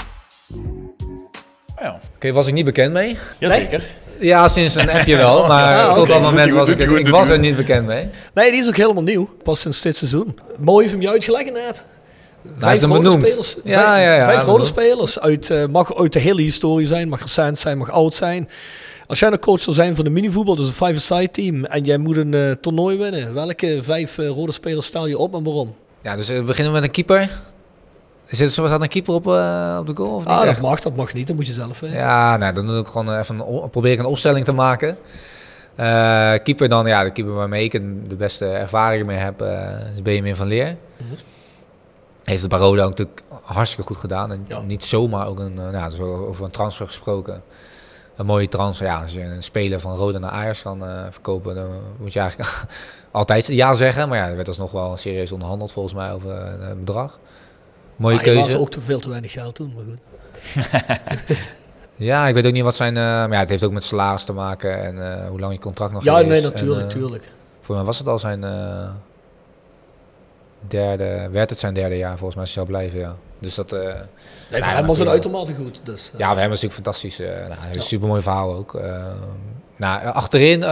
Ja, 1.80 2.00
Oké, 2.16 2.32
was 2.32 2.48
ik 2.48 2.54
niet 2.54 2.66
bekend 2.66 2.94
mee? 2.94 3.18
jazeker. 3.40 3.84
Ja, 4.20 4.48
sinds 4.48 4.76
een 4.76 4.90
appje 4.90 5.16
wel, 5.18 5.46
maar 5.48 5.74
Ja, 5.74 5.94
tot 5.94 6.08
dat 6.08 6.22
moment 6.22 6.52
was 6.52 6.68
ik, 6.68 6.82
ik 6.82 7.08
was 7.08 7.28
er 7.28 7.40
niet 7.40 7.56
bekend 7.56 7.86
mee. 7.86 8.10
Nee, 8.34 8.52
die 8.52 8.60
is 8.60 8.68
ook 8.68 8.78
helemaal 8.78 9.04
nieuw. 9.04 9.30
Pas 9.44 9.60
sinds 9.60 9.82
dit 9.82 9.98
seizoen. 9.98 10.40
Mooi 10.60 10.90
van 10.90 11.02
je 11.02 11.10
uitgelegd 11.10 11.50
hebt. 11.54 11.84
is 12.74 12.82
hem 12.82 12.90
rode 12.92 13.04
benoemd. 13.04 13.28
spelers. 13.28 13.56
Ja, 13.64 13.84
vijf, 13.84 14.04
ja, 14.06 14.16
ja, 14.16 14.26
Vijf 14.26 14.38
rode 14.38 14.46
benoemd. 14.52 14.68
spelers. 14.68 15.20
Uit, 15.20 15.50
eh, 15.50 15.66
mag 15.66 15.96
uit 15.98 16.14
de 16.14 16.20
hele 16.20 16.42
historie 16.42 16.88
zijn, 16.88 17.10
mag 17.10 17.22
recent 17.22 17.58
zijn, 17.60 17.78
mag 17.78 17.92
oud 17.92 18.14
zijn. 18.16 18.50
Als 19.08 19.20
jij 19.20 19.32
een 19.32 19.40
coach 19.40 19.62
zou 19.62 19.76
zijn 19.76 19.96
van 19.96 20.06
een 20.06 20.14
minivoetbal, 20.14 20.56
dus 20.56 20.68
een 20.68 20.74
five-a-side 20.74 21.32
team, 21.32 21.66
en 21.66 21.84
jij 21.84 21.98
moet 21.98 22.18
een 22.18 22.34
eh, 22.34 22.52
toernooi 22.52 22.98
winnen, 22.98 23.34
welke 23.34 23.78
vijf 23.82 24.18
eh, 24.18 24.28
rode 24.28 24.52
spelers 24.52 24.86
stel 24.86 25.08
je 25.08 25.18
op 25.18 25.34
en 25.36 25.44
waarom? 25.44 25.76
Ja, 26.02 26.16
dus 26.16 26.30
eh, 26.30 26.38
we 26.38 26.44
beginnen 26.44 26.74
met 26.74 26.84
een 26.84 26.92
keeper. 26.92 27.30
Zit 28.28 28.48
er 28.48 28.54
staat 28.68 28.82
een 28.82 28.88
keeper 28.88 29.14
op, 29.14 29.26
op 29.80 29.86
de 29.88 29.92
goal? 29.96 30.16
Of 30.16 30.20
niet 30.20 30.28
Ah, 30.28 30.40
dat 30.40 30.48
echt? 30.48 30.62
mag, 30.62 30.80
dat 30.80 30.96
mag 30.96 31.14
niet, 31.14 31.28
dat 31.28 31.36
moet 31.36 31.48
je 31.48 31.54
zelf 31.54 31.80
weten. 31.80 31.98
Ja, 31.98 32.38
nou, 32.38 32.54
dan 32.54 32.68
doe 32.68 32.80
ik 32.80 32.88
gewoon 32.88 33.18
even 33.20 33.40
een, 33.40 33.70
probeer 33.70 33.92
ik 33.92 34.00
een 34.00 34.06
opstelling 34.06 34.46
te 34.46 34.52
maken. 34.52 34.98
Keeper 36.44 36.70
dan, 36.70 36.88
ja, 36.88 37.04
de 37.04 37.12
keeper 37.12 37.34
waarmee 37.34 37.64
ik 37.64 37.72
de 38.10 38.16
beste 38.16 38.46
ervaring 38.46 39.06
mee 39.06 39.18
heb, 39.18 39.42
is 39.96 40.02
Benjamin 40.02 40.36
van 40.36 40.48
Leer. 40.48 40.76
Mhm. 40.98 41.14
Heeft 42.24 42.48
bij 42.48 42.60
Roda 42.60 42.84
ook 42.84 42.90
natuurlijk 42.90 43.22
hartstikke 43.42 43.86
goed 43.86 43.98
gedaan. 43.98 44.32
En 44.32 44.46
Ja. 44.48 44.62
niet 44.62 44.84
zomaar 44.84 45.28
ook 45.28 45.40
een, 45.40 45.54
nou, 45.54 45.90
dus 45.90 46.00
over 46.00 46.46
een 46.46 46.52
transfer 46.52 46.86
gesproken. 46.88 47.44
Een 48.16 48.26
mooie 48.26 48.48
transfer. 48.48 48.86
Ja, 48.86 49.02
als 49.02 49.14
je 49.14 49.22
een 49.22 49.44
speler 49.44 49.80
van 49.80 49.96
Roda 49.96 50.18
naar 50.18 50.30
Ajax 50.32 50.62
kan 50.62 50.86
eh, 50.86 51.04
verkopen, 51.10 51.56
dan 51.56 51.70
moet 51.98 52.14
je 52.14 52.20
eigenlijk 52.20 52.66
altijd 53.12 53.48
ja 53.48 53.74
zeggen. 53.74 54.10
Maar 54.10 54.18
ja, 54.18 54.28
er 54.28 54.36
werd 54.36 54.48
alsnog 54.48 54.72
wel 54.72 54.98
serieus 54.98 55.32
onderhandeld 55.32 55.72
volgens 55.72 55.94
mij 55.96 56.12
over 56.12 56.32
eh, 56.32 56.68
het 56.68 56.80
bedrag. 56.86 57.20
Mooie 57.96 58.16
Maar 58.16 58.24
hij 58.24 58.34
keuze. 58.34 58.52
was 58.52 58.62
ook 58.62 58.70
te 58.72 58.82
veel 58.82 59.00
te 59.00 59.10
weinig 59.10 59.32
geld 59.32 59.56
toen, 59.56 59.74
maar 59.76 59.84
goed. 59.84 60.00
Ja, 61.96 62.28
ik 62.28 62.34
weet 62.34 62.46
ook 62.46 62.52
niet 62.54 62.64
wat 62.64 62.76
zijn... 62.76 62.98
eh, 62.98 63.04
maar 63.04 63.32
ja, 63.32 63.40
het 63.40 63.50
heeft 63.50 63.64
ook 63.64 63.72
met 63.72 63.84
salaris 63.84 64.24
te 64.24 64.34
maken 64.34 64.82
en 64.84 65.22
eh, 65.22 65.28
hoe 65.30 65.40
lang 65.40 65.54
je 65.54 65.60
contract 65.60 65.94
nog 65.94 66.04
Ja, 66.04 66.20
is. 66.20 66.28
nee, 66.28 66.38
En, 66.38 66.44
natuurlijk, 66.44 66.78
eh, 66.80 66.84
natuurlijk. 66.86 67.32
Voor 67.62 67.76
mij 67.76 67.84
was 67.84 67.98
het 67.98 68.08
al 68.08 68.20
zijn 68.20 68.44
eh, 68.44 68.90
derde... 70.68 71.28
Werd 71.32 71.50
het 71.50 71.60
zijn 71.60 71.74
derde 71.74 71.98
jaar 71.98 72.18
volgens 72.18 72.36
mij 72.36 72.46
zou 72.46 72.66
blijven, 72.66 73.00
ja. 73.00 73.16
Dus 73.40 73.56
dat... 73.56 73.72
eh, 73.72 73.80
Nee, 73.80 73.92
nou, 74.50 74.64
voor 74.64 74.72
hem 74.74 74.88
was 74.88 75.00
het 75.00 75.08
uitermate 75.08 75.54
goed. 75.56 75.82
Dus, 75.84 76.12
eh, 76.14 76.20
ja, 76.20 76.32
voor 76.32 76.40
hem 76.42 76.52
is 76.52 76.62
het 76.62 76.72
natuurlijk 76.72 76.74
fantastisch. 76.74 77.20
eh 77.20 77.48
nou, 77.48 77.60
Ja. 77.74 77.80
super 77.82 78.08
mooi 78.08 78.22
verhaal 78.22 78.54
ook. 78.56 78.80
Nou, 79.78 80.06
achterin... 80.06 80.64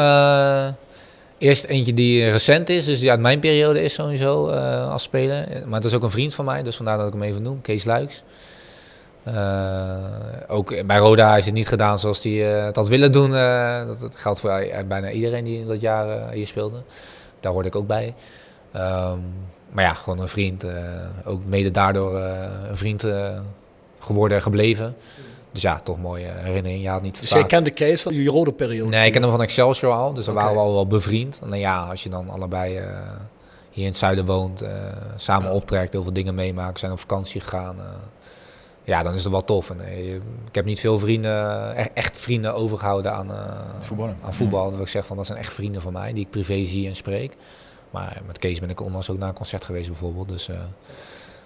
eerst 1.38 1.64
eentje 1.64 1.94
die 1.94 2.30
recent 2.30 2.70
is, 2.70 2.86
dus 2.86 3.00
die 3.00 3.10
uit 3.12 3.20
mijn 3.20 3.40
periode 3.40 3.84
is 3.84 3.94
sowieso 3.94 4.50
als 4.90 5.04
speler. 5.04 5.48
Maar 5.66 5.76
het 5.76 5.86
is 5.86 5.94
ook 5.94 6.04
een 6.04 6.12
vriend 6.12 6.34
van 6.34 6.46
mij, 6.46 6.64
dus 6.64 6.76
vandaar 6.76 6.98
dat 6.98 7.08
ik 7.08 7.14
hem 7.14 7.24
even 7.24 7.42
noem. 7.42 7.62
Kees 7.62 7.84
Luiks. 7.86 8.24
Ook 10.48 10.86
bij 10.86 10.98
Roda 10.98 11.38
is 11.38 11.46
het 11.46 11.54
niet 11.54 11.68
gedaan 11.68 12.00
zoals 12.00 12.24
hij 12.24 12.56
eh, 12.58 12.66
het 12.66 12.76
had 12.76 12.88
willen 12.88 13.12
doen. 13.12 13.30
dat, 13.88 14.00
dat 14.00 14.16
geldt 14.16 14.40
voor 14.40 14.66
bijna 14.88 15.10
iedereen 15.10 15.44
die 15.44 15.60
in 15.60 15.68
dat 15.68 15.82
jaar 15.82 16.32
hier 16.32 16.48
speelde. 16.48 16.78
Daar 17.40 17.52
hoorde 17.52 17.68
ik 17.68 17.76
ook 17.76 17.88
bij. 17.88 18.14
Ehm, 18.72 19.18
maar 19.72 19.84
ja, 19.84 19.94
gewoon 19.94 20.20
een 20.20 20.28
vriend. 20.28 20.64
eh, 20.64 20.84
ook 21.26 21.42
mede 21.46 21.72
daardoor 21.72 22.18
eh, 22.20 22.50
een 22.70 22.78
vriend 22.78 23.04
eh, 23.04 23.40
geworden 24.00 24.38
en 24.38 24.44
gebleven. 24.44 24.96
Dus 25.52 25.62
ja, 25.62 25.80
toch 25.80 25.98
mooie 26.02 26.26
herinnering. 26.36 26.84
Ja, 26.84 27.00
niet 27.00 27.20
Dus 27.20 27.30
jij 27.30 27.40
vaak- 27.40 27.50
kent 27.50 27.66
de 27.66 27.74
case 27.74 28.04
van 28.04 28.14
je 28.14 28.30
rode 28.30 28.52
periode? 28.52 28.92
Nee, 28.92 29.06
ik 29.06 29.12
ken 29.12 29.22
hem 29.22 29.32
van 29.32 29.42
Excelsior 29.42 29.94
al, 29.94 30.14
dus 30.14 30.26
dan 30.26 30.34
waren 30.36 30.54
we 30.54 30.60
al 30.60 30.74
wel 30.74 30.88
bevriend. 30.88 31.40
Alleen 31.44 31.60
ja, 31.60 31.84
als 31.84 32.04
je 32.04 32.10
dan 32.10 32.30
allebei 32.30 32.78
eh, 32.78 32.86
hier 33.70 33.84
in 33.84 33.90
het 33.90 33.98
zuiden 33.98 34.26
woont, 34.26 34.62
eh, 34.62 34.72
samen 35.16 35.48
Ja. 35.50 35.54
optrekt, 35.56 35.94
heel 35.94 36.04
veel 36.04 36.14
dingen 36.14 36.36
meemaken, 36.36 36.80
zijn 36.80 36.92
op 36.92 37.00
vakantie 37.00 37.42
gegaan. 37.42 37.76
eh, 37.80 37.86
ja, 38.84 39.04
dan 39.04 39.14
is 39.14 39.24
het 39.24 39.32
wel 39.32 39.44
tof. 39.44 39.70
En, 39.70 39.78
je- 39.78 40.20
ik 40.48 40.56
heb 40.56 40.66
niet 40.66 40.80
veel 40.80 41.00
vrienden, 41.00 41.76
echt, 41.76 41.90
echt 41.94 42.18
vrienden 42.18 42.54
overgehouden 42.56 43.14
aan, 43.14 43.32
eh, 43.32 43.38
voetballen. 43.80 44.18
aan 44.26 44.34
voetbal. 44.34 44.64
Dat 44.64 44.72
wil 44.74 44.82
ik 44.82 44.88
zeggen, 44.88 45.08
van, 45.08 45.18
dat 45.18 45.26
zijn 45.26 45.38
echt 45.40 45.54
vrienden 45.54 45.82
van 45.82 45.94
mij, 45.94 46.14
die 46.14 46.24
ik 46.24 46.30
privé 46.30 46.66
zie 46.66 46.88
en 46.88 46.96
spreek. 46.96 47.36
Maar 47.92 48.22
met 48.28 48.38
Kees 48.40 48.60
ben 48.60 48.70
ik 48.70 48.82
onlangs 48.82 49.10
ook 49.10 49.18
naar 49.18 49.30
een 49.30 49.36
concert 49.36 49.66
geweest 49.66 49.88
bijvoorbeeld. 49.88 50.30
Dus 50.30 50.50
eh, 50.50 50.56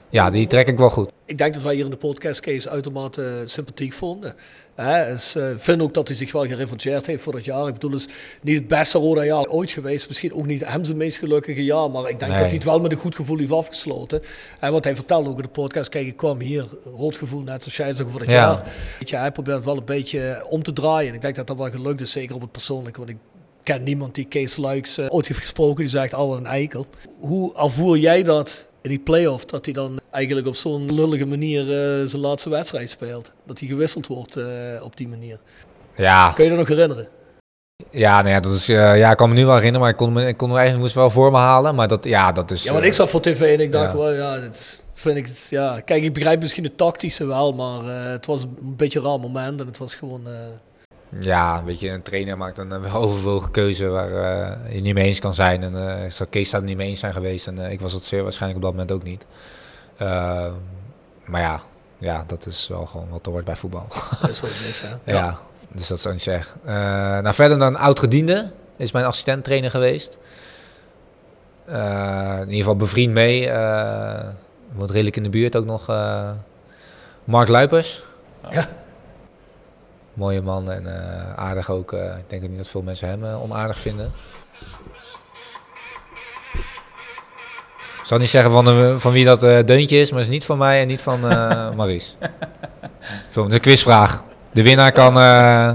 ja, 0.09 0.29
die 0.29 0.47
trek 0.47 0.67
ik 0.67 0.77
wel 0.77 0.89
goed. 0.89 1.11
Ik 1.25 1.37
denk 1.37 1.53
dat 1.53 1.63
wij 1.63 1.73
hier 1.75 1.83
in 1.83 1.89
de 1.89 1.95
podcast 1.97 2.39
Kees 2.39 2.67
uitermate 2.69 3.23
eh, 3.23 3.31
sympathiek 3.45 3.93
vonden. 3.93 4.35
Hè, 4.75 5.11
dus, 5.11 5.35
eh, 5.35 5.45
vind 5.57 5.81
ook 5.81 5.93
dat 5.93 6.07
hij 6.07 6.17
zich 6.17 6.31
wel 6.31 6.45
gerevancheerd 6.45 7.05
heeft 7.05 7.23
voor 7.23 7.33
dat 7.33 7.45
jaar. 7.45 7.67
Ik 7.67 7.73
bedoel, 7.73 7.91
het 7.91 7.99
is 7.99 8.07
niet 8.41 8.57
het 8.57 8.67
beste 8.67 8.97
Roda 8.97 9.23
jaar 9.23 9.45
ooit 9.47 9.71
geweest. 9.71 10.07
Misschien 10.07 10.33
ook 10.33 10.45
niet 10.45 10.65
hem 10.65 10.83
zijn 10.83 10.97
meest 10.97 11.17
gelukkige 11.17 11.63
jaar. 11.63 11.91
Maar 11.91 12.09
ik 12.09 12.19
denk 12.19 12.31
Nee. 12.31 12.39
dat 12.39 12.47
hij 12.47 12.55
het 12.55 12.63
wel 12.63 12.79
met 12.79 12.91
een 12.91 12.97
goed 12.97 13.15
gevoel 13.15 13.37
heeft 13.37 13.51
afgesloten. 13.51 14.21
En 14.59 14.71
wat 14.71 14.83
hij 14.83 14.95
vertelde 14.95 15.29
ook 15.29 15.35
in 15.37 15.41
de 15.43 15.47
podcast. 15.49 15.89
Kijk, 15.89 16.07
ik 16.07 16.17
kwam 16.17 16.39
hier, 16.39 16.65
rood 16.97 17.17
gevoel 17.17 17.41
net 17.41 17.61
zoals 17.63 17.77
jij 17.77 17.91
zegt 17.91 18.09
voor 18.09 18.19
dat 18.19 18.29
Ja. 18.29 18.35
jaar. 18.35 18.63
Weet 18.99 19.09
je, 19.09 19.15
hij 19.15 19.31
probeert 19.31 19.63
wel 19.65 19.77
een 19.77 19.85
beetje 19.85 20.45
om 20.49 20.63
te 20.63 20.73
draaien. 20.73 21.09
En 21.09 21.15
ik 21.15 21.21
denk 21.21 21.35
dat 21.35 21.47
dat 21.47 21.57
wel 21.57 21.69
gelukt 21.71 22.01
is, 22.01 22.11
zeker 22.11 22.35
op 22.35 22.41
het 22.41 22.51
persoonlijke. 22.51 22.97
Want 22.99 23.11
ik 23.11 23.17
ken 23.65 23.83
niemand 23.83 24.15
die 24.15 24.25
Kees 24.25 24.57
Luiks 24.57 24.97
eh, 24.97 25.05
ooit 25.09 25.27
heeft 25.27 25.39
gesproken. 25.39 25.75
Die 25.83 25.87
zegt, 25.87 26.13
oh 26.13 26.29
wat 26.29 26.37
een 26.37 26.45
eikel. 26.45 26.85
Hoe 27.19 27.55
ervoer 27.57 27.97
jij 27.97 28.23
dat 28.23 28.69
in 28.81 28.89
die 28.89 28.99
play-off? 28.99 29.45
Dat 29.45 29.65
hij 29.65 29.73
dan 29.73 29.99
eigenlijk 30.11 30.47
op 30.47 30.55
zo'n 30.55 30.93
lullige 30.93 31.25
manier 31.25 31.61
eh, 31.61 32.05
zijn 32.07 32.21
laatste 32.21 32.49
wedstrijd 32.49 32.89
speelt. 32.89 33.31
Dat 33.45 33.59
hij 33.59 33.67
gewisseld 33.67 34.07
wordt 34.07 34.35
eh, 34.35 34.45
op 34.83 34.97
die 34.97 35.07
manier. 35.07 35.39
Ja, 35.95 36.31
Kun 36.31 36.43
je 36.43 36.49
dat 36.49 36.59
nog 36.59 36.67
herinneren? 36.67 37.07
ja, 37.91 38.17
nou 38.21 38.29
ja, 38.33 38.39
dat 38.39 38.51
is, 38.51 38.65
ja, 38.65 39.11
ik 39.11 39.17
kan 39.17 39.29
me 39.29 39.35
nu 39.35 39.45
wel 39.45 39.55
herinneren, 39.55 39.81
maar 39.81 39.89
ik 39.89 39.95
kon, 39.97 40.13
me, 40.13 40.27
ik 40.27 40.37
kon 40.37 40.47
me 40.47 40.53
eigenlijk 40.53 40.83
moest 40.83 40.95
wel 40.95 41.09
voor 41.09 41.31
me 41.31 41.37
halen. 41.37 41.75
Maar 41.75 41.87
dat, 41.87 42.03
ja, 42.03 42.31
dat 42.31 42.51
is... 42.51 42.63
Ja, 42.63 42.73
want 42.73 42.85
ik 42.85 42.93
zat 42.93 43.09
voor 43.09 43.21
tv 43.21 43.53
en 43.53 43.59
ik 43.59 43.71
dacht, 43.71 43.91
ja. 43.91 43.97
wel, 43.97 44.11
ja, 44.13 44.39
dat 44.39 44.83
vind 44.93 45.17
ik, 45.17 45.27
het- 45.27 45.47
ja, 45.49 45.79
kijk, 45.79 46.03
ik 46.03 46.13
begrijp 46.13 46.39
misschien 46.39 46.63
het 46.63 46.77
tactische 46.77 47.25
wel, 47.25 47.51
maar 47.53 47.83
het 48.11 48.25
was 48.25 48.43
een 48.43 48.75
beetje 48.75 48.99
een 48.99 49.05
raar 49.05 49.19
moment 49.19 49.59
en 49.59 49.65
het 49.67 49.77
was 49.77 49.95
gewoon, 49.95 50.21
Ja, 51.19 51.63
weet 51.63 51.79
je, 51.79 51.89
een 51.89 52.01
trainer 52.01 52.37
maakt 52.37 52.57
een 52.57 52.71
uh, 52.83 52.95
overwogen 52.95 53.51
keuze 53.51 53.87
waar 53.87 54.11
uh, 54.11 54.73
je 54.75 54.81
niet 54.81 54.93
mee 54.93 55.07
eens 55.07 55.19
kan 55.19 55.33
zijn. 55.33 55.63
En 55.63 55.73
uh, 55.73 56.09
zou 56.09 56.29
Kees 56.29 56.49
daar 56.49 56.63
niet 56.63 56.77
mee 56.77 56.87
eens 56.87 56.99
zijn 56.99 57.13
geweest. 57.13 57.47
En 57.47 57.57
ik 57.71 57.81
was 57.81 57.93
het 57.93 58.05
zeer 58.05 58.23
waarschijnlijk 58.23 58.63
op 58.63 58.71
dat 58.71 58.79
moment 58.79 58.91
ook 58.91 59.03
niet. 59.03 59.25
Maar 61.25 61.41
ja, 61.41 61.61
ja, 61.97 62.23
dat 62.27 62.45
is 62.45 62.67
wel 62.67 62.85
gewoon 62.85 63.09
wat 63.09 63.25
er 63.25 63.31
hoort 63.31 63.45
bij 63.45 63.55
voetbal. 63.55 63.87
dat 64.21 64.29
is 64.29 64.39
wat 64.39 64.49
het 64.49 64.67
is, 64.67 64.81
hè? 64.81 64.87
ja. 64.89 65.17
ja, 65.17 65.39
dus 65.71 65.87
dat 65.87 65.99
zou 65.99 66.13
ik 66.13 66.25
niet 66.25 66.35
zeggen. 66.35 66.59
Uh, 66.65 66.73
nou, 67.21 67.33
verder 67.33 67.59
dan 67.59 67.75
oud-gediende 67.75 68.51
is 68.77 68.91
mijn 68.91 69.05
assistent-trainer 69.05 69.69
geweest. 69.69 70.17
Uh, 71.69 72.33
in 72.33 72.39
ieder 72.39 72.57
geval 72.57 72.75
bevriend 72.75 73.13
mee. 73.13 73.47
Uh, 73.47 74.19
woont 74.71 74.91
redelijk 74.91 75.15
in 75.15 75.23
de 75.23 75.29
buurt 75.29 75.55
ook 75.55 75.65
nog. 75.65 75.87
Mark 77.23 77.47
Luipers. 77.47 78.03
Ja. 78.49 78.67
Mooie 80.15 80.41
man 80.41 80.71
en 80.71 80.83
uh, 80.83 81.33
aardig 81.35 81.69
ook. 81.69 81.91
Uh, 81.91 81.99
ik 81.99 82.23
denk 82.27 82.43
ook 82.43 82.49
niet 82.49 82.57
dat 82.57 82.67
veel 82.67 82.81
mensen 82.81 83.07
hem 83.07 83.23
uh, 83.23 83.43
onaardig 83.43 83.79
vinden. 83.79 84.11
Ik 88.05 88.11
zal 88.11 88.17
niet 88.19 88.29
zeggen 88.29 88.51
van, 88.51 88.65
de, 88.65 88.95
van 88.97 89.11
wie 89.11 89.25
dat 89.25 89.43
uh, 89.43 89.57
deuntje 89.65 89.99
is, 89.99 90.09
maar 90.09 90.19
het 90.19 90.27
is 90.27 90.33
niet 90.33 90.45
van 90.45 90.57
mij 90.57 90.81
en 90.81 90.87
niet 90.87 91.01
van 91.01 91.19
uh, 91.31 91.71
Maries. 91.75 92.15
Het 92.99 93.37
is 93.47 93.53
een 93.53 93.59
quizvraag. 93.59 94.23
De 94.53 94.63
winnaar 94.63 94.91
kan 94.91 95.17
uh, 95.17 95.71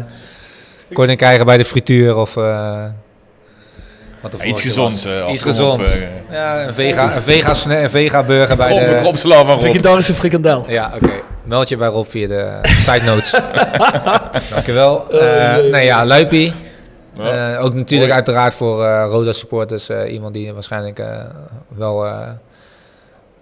korting 0.92 1.18
krijgen 1.18 1.46
bij 1.46 1.56
de 1.56 1.64
frituur 1.64 2.16
of... 2.16 2.36
uh, 2.36 2.84
wat 4.20 4.34
ja, 4.38 4.44
iets 4.44 4.60
gezonds. 4.60 5.06
Uh, 5.06 5.28
iets 5.32 5.42
gezonds. 5.42 5.86
Ja, 6.30 6.66
een 6.66 6.74
vega, 6.74 7.16
een 7.16 7.22
vega, 7.22 7.54
een 7.68 7.90
vega 7.90 8.22
burger 8.22 8.56
bij 8.56 8.68
de... 8.68 8.86
Een 8.86 9.00
kropslaaf 9.00 9.46
van 9.46 9.54
Rob. 9.54 9.64
Vegetarische 9.64 10.14
frikandel. 10.14 10.64
Ja, 10.68 10.92
oké. 10.94 11.04
Okay. 11.04 11.22
Meld 11.44 11.68
je 11.68 11.76
bij 11.76 11.88
Rob 11.88 12.06
via 12.06 12.28
de 12.28 12.58
side 12.62 13.04
notes. 13.04 13.30
Dankjewel. 14.50 15.14
Uh, 15.14 15.56
nee, 15.56 15.84
ja, 15.84 16.06
Luipie. 16.06 16.52
Ja. 17.14 17.54
Eh, 17.56 17.64
ook 17.64 17.74
natuurlijk 17.74 18.12
uiteraard 18.12 18.54
voor 18.54 18.84
eh, 18.84 19.06
Roda 19.08 19.32
supporters. 19.32 19.88
eh, 19.88 20.12
iemand 20.12 20.34
die 20.34 20.52
waarschijnlijk 20.52 20.98
eh, 20.98 21.20
wel 21.68 22.06
eh, 22.06 22.28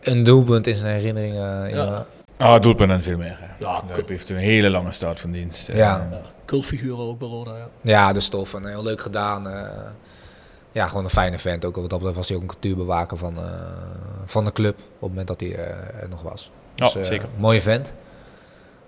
een 0.02 0.22
doelpunt 0.22 0.66
in 0.66 0.74
zijn 0.76 0.94
herinnering... 0.94 1.34
eh, 1.34 1.68
in- 1.68 1.76
Ja. 1.76 2.06
Ah, 2.36 2.60
doelpunt 2.62 2.90
en 2.90 3.02
veel 3.02 3.16
meer. 3.16 3.36
hè. 3.40 3.46
Ja, 3.64 3.82
Daar 3.88 3.96
heeft 4.06 4.28
een 4.28 4.36
hele 4.36 4.70
lange 4.70 4.92
staat 4.92 5.20
van 5.20 5.30
dienst. 5.30 5.68
Eh, 5.68 5.76
Ja. 5.76 6.08
Cultfiguren 6.44 6.98
ook 7.04 7.18
bij 7.18 7.28
Roda, 7.28 7.56
ja. 7.56 7.66
Ja, 7.82 8.12
de 8.12 8.20
stof. 8.20 8.54
En 8.54 8.66
heel 8.66 8.82
leuk 8.82 9.00
gedaan. 9.00 9.48
eh. 9.48 9.60
ja, 10.72 10.86
gewoon 10.86 11.04
een 11.04 11.10
fijne 11.10 11.38
vent. 11.38 11.64
Ook 11.64 11.76
wat 11.76 11.90
dat 11.90 12.14
was 12.14 12.26
hij 12.28 12.36
ook 12.36 12.42
een 12.42 12.48
cultuurbewaker 12.48 13.16
van, 13.16 13.36
eh, 13.36 13.42
van 14.24 14.44
de 14.44 14.52
club. 14.52 14.74
Op 14.78 14.84
het 15.00 15.08
moment 15.08 15.26
dat 15.28 15.40
hij 15.40 15.54
eh, 15.54 16.02
er 16.02 16.08
nog 16.10 16.22
was. 16.22 16.50
Ja, 16.78 16.84
Dus, 16.84 16.94
eh, 16.94 17.04
zeker. 17.04 17.28
Mooie 17.36 17.60
vent. 17.60 17.92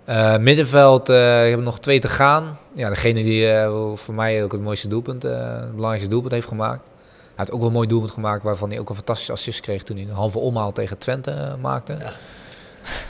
Eh, 0.04 0.36
middenveld, 0.36 1.08
eh 1.08 1.44
ik 1.44 1.50
heb 1.50 1.60
nog 1.60 1.80
twee 1.80 2.00
te 2.00 2.08
gaan. 2.08 2.58
Ja, 2.72 2.88
degene 2.88 3.22
die 3.22 3.50
eh, 3.50 3.90
voor 3.94 4.14
mij 4.14 4.44
ook 4.44 4.52
het 4.52 4.60
mooiste 4.60 4.88
doelpunt, 4.88 5.24
eh, 5.24 5.32
het 5.60 5.70
belangrijkste 5.70 6.10
doelpunt 6.10 6.32
heeft 6.32 6.48
gemaakt. 6.48 6.86
Hij 6.86 7.34
heeft 7.34 7.52
ook 7.52 7.58
wel 7.58 7.66
een 7.66 7.74
mooi 7.74 7.88
doelpunt 7.88 8.10
gemaakt 8.12 8.42
waarvan 8.42 8.70
hij 8.70 8.78
ook 8.78 8.88
een 8.88 8.94
fantastische 8.94 9.32
assist 9.32 9.60
kreeg 9.60 9.82
toen 9.82 9.96
hij 9.96 10.04
een 10.04 10.12
halve 10.12 10.38
omhaal 10.38 10.72
tegen 10.72 10.98
Twente 10.98 11.56
maakte. 11.60 11.96
Ja. 11.98 12.12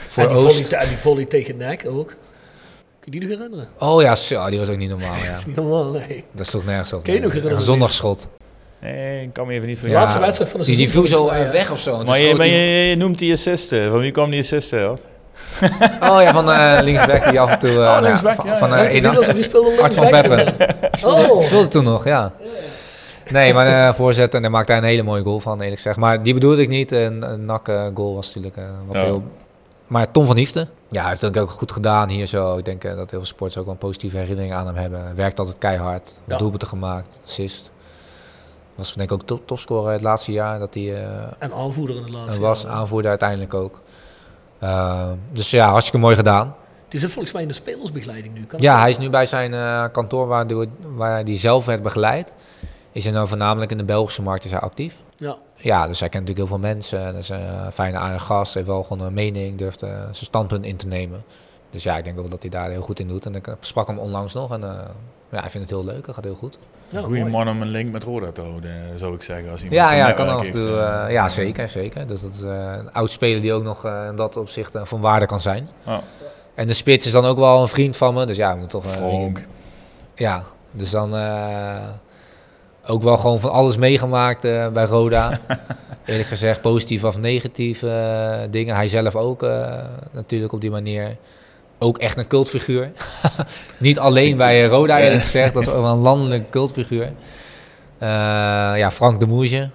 Voor 0.07 0.23
en 0.23 0.29
die 0.29 0.37
Oost. 0.37 0.55
volley, 0.67 0.79
en 0.81 0.87
die 0.87 0.97
volley 0.97 1.25
tegen 1.25 1.57
nek 1.57 1.83
ook. 1.87 2.07
Kun 2.99 3.11
je 3.11 3.19
die 3.19 3.21
nog 3.29 3.37
herinneren? 3.37 3.67
Oh 3.79 4.01
ja, 4.01 4.15
zo, 4.15 4.49
die 4.49 4.59
was 4.59 4.69
ook 4.69 4.77
niet 4.77 4.89
normaal. 4.89 5.15
Ja. 5.15 5.27
Dat 5.29 5.37
is 5.37 5.45
niet 5.45 5.55
normaal, 5.55 5.91
nee. 5.91 6.23
Dat 6.31 6.45
sloeg 6.47 6.65
nergens 6.65 6.93
op. 6.93 7.03
Kun 7.03 7.13
je 7.13 7.19
nog 7.19 7.27
herinneren, 7.31 7.57
Een 7.57 7.63
zondagschot. 7.63 8.27
Nee, 8.81 9.21
ik 9.21 9.33
kan 9.33 9.47
me 9.47 9.53
even 9.53 9.67
niet 9.67 9.79
van 9.79 9.89
De 9.89 9.95
laatste 9.95 10.19
wedstrijd 10.19 10.51
van 10.51 10.59
de 10.59 10.65
die, 10.65 10.75
die 10.75 10.89
viel 10.89 11.01
seizoen 11.07 11.17
zo 11.17 11.23
volgens 11.23 11.45
eh, 11.45 11.51
mij, 11.51 11.57
weg 11.61 11.71
of 11.71 11.79
zo. 11.79 12.03
Maar, 12.03 12.17
je, 12.17 12.23
schoot 12.23 12.37
maar 12.37 12.47
hij- 12.47 12.81
je, 12.83 12.89
je 12.89 12.95
noemt 12.95 13.17
die 13.19 13.31
assisten. 13.33 13.89
Van 13.89 13.99
wie 13.99 14.11
kwam 14.11 14.29
die 14.29 14.39
assisten? 14.39 14.87
Wat? 14.87 15.03
Oh 16.09 16.21
ja, 16.21 16.33
van 16.33 16.51
eh 16.51 16.77
linksback 16.83 17.29
die 17.29 17.39
af 17.39 17.51
en 17.51 17.59
toe... 17.59 17.69
eh, 17.69 17.75
nou, 17.77 18.01
linksback, 18.03 18.35
van, 18.35 18.45
ja, 18.45 18.57
van, 18.57 18.69
ja. 18.69 18.75
eh, 18.83 19.15
was, 19.15 19.27
die 19.27 19.41
speelde 19.43 19.81
Art 19.81 19.93
van 19.93 20.09
Peppen. 20.09 20.53
Oh, 21.05 21.41
Speelde 21.41 21.67
toen 21.67 21.83
nog, 21.83 22.05
ja. 22.05 22.31
Nee, 23.29 23.53
maar 23.53 23.67
eh 23.87 23.93
voorzet 23.93 24.33
en 24.33 24.41
daar 24.41 24.51
maakte 24.51 24.71
hij 24.71 24.81
een 24.81 24.87
hele 24.87 25.03
mooie 25.03 25.23
goal 25.23 25.39
van, 25.39 25.53
eerlijk 25.61 25.75
gezegd. 25.75 25.97
Maar 25.97 26.23
die 26.23 26.33
bedoelde 26.33 26.61
ik 26.61 26.67
niet. 26.69 26.91
Een, 26.91 27.31
een 27.31 27.45
nak 27.45 27.67
eh, 27.67 27.85
goal 27.93 28.15
was 28.15 28.25
natuurlijk 28.25 28.55
eh, 28.57 28.63
wat 28.87 28.95
Ja. 29.01 29.07
heel... 29.07 29.23
Maar 29.87 30.11
Tom 30.11 30.25
van 30.25 30.37
Hiefte, 30.37 30.67
ja, 30.89 30.99
hij 31.01 31.09
heeft 31.09 31.21
het 31.21 31.37
ook 31.37 31.49
goed 31.49 31.71
gedaan 31.71 32.09
hier 32.09 32.25
zo. 32.25 32.57
Ik 32.57 32.65
denk 32.65 32.83
eh, 32.83 32.89
dat 32.95 33.09
heel 33.09 33.19
veel 33.19 33.27
sporters 33.27 33.57
ook 33.57 33.65
wel 33.65 33.73
een 33.73 33.79
positieve 33.79 34.17
herinnering 34.17 34.53
aan 34.53 34.65
hem 34.65 34.75
hebben. 34.75 35.03
Hij 35.05 35.15
werkt 35.15 35.39
altijd 35.39 35.57
keihard, 35.57 36.19
Ja. 36.27 36.37
doelpunten 36.37 36.67
gemaakt, 36.67 37.19
assist. 37.25 37.71
Was 38.81 38.93
denk 38.93 39.11
ik 39.11 39.15
ook 39.15 39.27
top, 39.27 39.47
topscorer 39.47 39.91
het 39.91 40.01
laatste 40.01 40.31
jaar 40.31 40.59
dat 40.59 40.73
hij... 40.73 41.03
eh, 41.03 41.09
en 41.39 41.53
aanvoerder 41.53 41.95
in 41.95 42.01
het 42.01 42.11
laatste 42.11 42.35
en 42.35 42.41
was 42.41 42.61
jaar. 42.61 42.71
aanvoerder 42.71 43.09
uiteindelijk 43.09 43.53
ook. 43.53 43.81
Uh, 44.63 45.09
dus 45.31 45.51
ja, 45.51 45.69
hartstikke 45.69 45.99
mooi 45.99 46.15
gedaan. 46.15 46.55
Die 46.87 46.99
zit 46.99 47.11
volgens 47.11 47.33
mij 47.33 47.41
in 47.41 47.47
de 47.47 47.53
spelersbegeleiding 47.53 48.33
nu. 48.33 48.45
Kan 48.45 48.59
Ja, 48.59 48.71
dat? 48.71 48.81
hij 48.81 48.89
is 48.89 48.97
nu 48.97 49.09
bij 49.09 49.25
zijn 49.25 49.53
uh, 49.53 49.85
kantoor 49.91 50.27
waar, 50.27 50.45
waar 50.95 51.23
hij 51.23 51.37
zelf 51.37 51.65
werd 51.65 51.81
begeleid. 51.83 52.33
Is 52.91 53.03
hij 53.03 53.13
nou 53.13 53.27
voornamelijk 53.27 53.71
in 53.71 53.77
de 53.77 53.83
Belgische 53.83 54.21
markt 54.21 54.45
is 54.45 54.51
hij 54.51 54.59
actief. 54.59 55.01
Ja. 55.17 55.35
Ja, 55.55 55.87
dus 55.87 55.99
hij 55.99 56.09
kent 56.09 56.27
natuurlijk 56.27 56.49
heel 56.49 56.57
veel 56.59 56.67
mensen. 56.69 57.05
En 57.05 57.15
is 57.15 57.29
een 57.29 57.71
fijne 57.71 57.97
aardige 57.97 58.25
gast. 58.25 58.53
Heeft 58.53 58.67
wel 58.67 58.83
gewoon 58.83 59.07
een 59.07 59.13
mening, 59.13 59.57
durft 59.57 59.83
uh, 59.83 59.89
zijn 59.89 60.15
standpunt 60.15 60.65
in 60.65 60.75
te 60.77 60.87
nemen. 60.87 61.23
Dus 61.71 61.83
ja, 61.83 61.97
ik 61.97 62.03
denk 62.03 62.15
wel 62.15 62.29
dat 62.29 62.41
hij 62.41 62.49
daar 62.49 62.69
heel 62.69 62.81
goed 62.81 62.99
in 62.99 63.07
doet. 63.07 63.25
En 63.25 63.35
ik 63.35 63.55
sprak 63.59 63.87
hem 63.87 63.97
onlangs 63.97 64.33
nog 64.33 64.51
en 64.51 64.61
uh, 64.61 64.69
ja, 65.31 65.39
hij 65.39 65.49
vindt 65.49 65.69
het 65.69 65.79
heel 65.79 65.85
leuk. 65.85 66.05
Het 66.05 66.15
gaat 66.15 66.23
heel 66.23 66.35
goed. 66.35 66.57
Ja, 66.89 67.01
Goeie 67.01 67.19
mooi. 67.19 67.31
man 67.31 67.49
om 67.49 67.61
een 67.61 67.67
link 67.67 67.91
met 67.91 68.03
Roda 68.03 68.31
te 68.31 68.41
houden, 68.41 68.99
zou 68.99 69.15
ik 69.15 69.21
zeggen. 69.21 69.51
Als 69.51 69.63
iemand 69.63 69.89
Ja, 69.89 69.95
ja, 69.95 70.11
kan 70.11 70.29
af 70.29 70.45
en 70.45 70.51
toe. 70.51 70.69
Uh, 70.69 71.05
eh. 71.05 71.11
ja, 71.11 71.29
zeker, 71.29 71.69
zeker. 71.69 72.07
Dus 72.07 72.21
dat 72.21 72.33
is 72.33 72.43
uh, 72.43 72.71
een 72.77 72.93
oud 72.93 73.11
speler 73.11 73.41
die 73.41 73.53
ook 73.53 73.63
nog 73.63 73.85
uh, 73.85 74.05
in 74.09 74.15
dat 74.15 74.37
opzicht 74.37 74.75
uh, 74.75 74.81
van 74.85 75.01
waarde 75.01 75.25
kan 75.25 75.41
zijn. 75.41 75.69
Oh. 75.85 75.97
En 76.53 76.67
de 76.67 76.73
spits 76.73 77.05
is 77.05 77.11
dan 77.11 77.25
ook 77.25 77.37
wel 77.37 77.61
een 77.61 77.67
vriend 77.67 77.97
van 77.97 78.13
me. 78.13 78.25
Dus 78.25 78.37
ja, 78.37 78.55
moet 78.55 78.69
toch. 78.69 78.85
Frank. 78.85 79.45
ja, 80.15 80.43
dus 80.71 80.91
dan 80.91 81.15
uh, 81.15 81.75
ook 82.85 83.01
wel 83.01 83.17
gewoon 83.17 83.39
van 83.39 83.51
alles 83.51 83.77
meegemaakt 83.77 84.45
uh, 84.45 84.67
bij 84.67 84.85
Roda. 84.85 85.39
Eerlijk 86.05 86.27
gezegd, 86.27 86.61
positief 86.61 87.03
of 87.03 87.17
negatief 87.17 87.81
uh, 87.81 88.39
dingen. 88.49 88.75
Hij 88.75 88.87
zelf 88.87 89.15
ook 89.15 89.43
uh, 89.43 89.77
natuurlijk 90.11 90.53
op 90.53 90.61
die 90.61 90.71
manier. 90.71 91.17
Ook 91.83 91.97
echt 91.97 92.17
een 92.17 92.27
cultfiguur. 92.27 92.91
Niet 93.79 93.99
alleen 93.99 94.37
bij 94.37 94.65
Roda 94.65 94.99
eerlijk 94.99 95.21
gezegd, 95.21 95.53
dat 95.53 95.61
is 95.61 95.69
ook 95.69 95.81
wel 95.81 95.91
een 95.91 95.97
landelijke 95.97 96.49
cultfiguur. 96.49 97.05
Uh, 97.05 97.11
ja, 98.77 98.91
Frank 98.91 99.19
de 99.19 99.25
Moesje. 99.25 99.69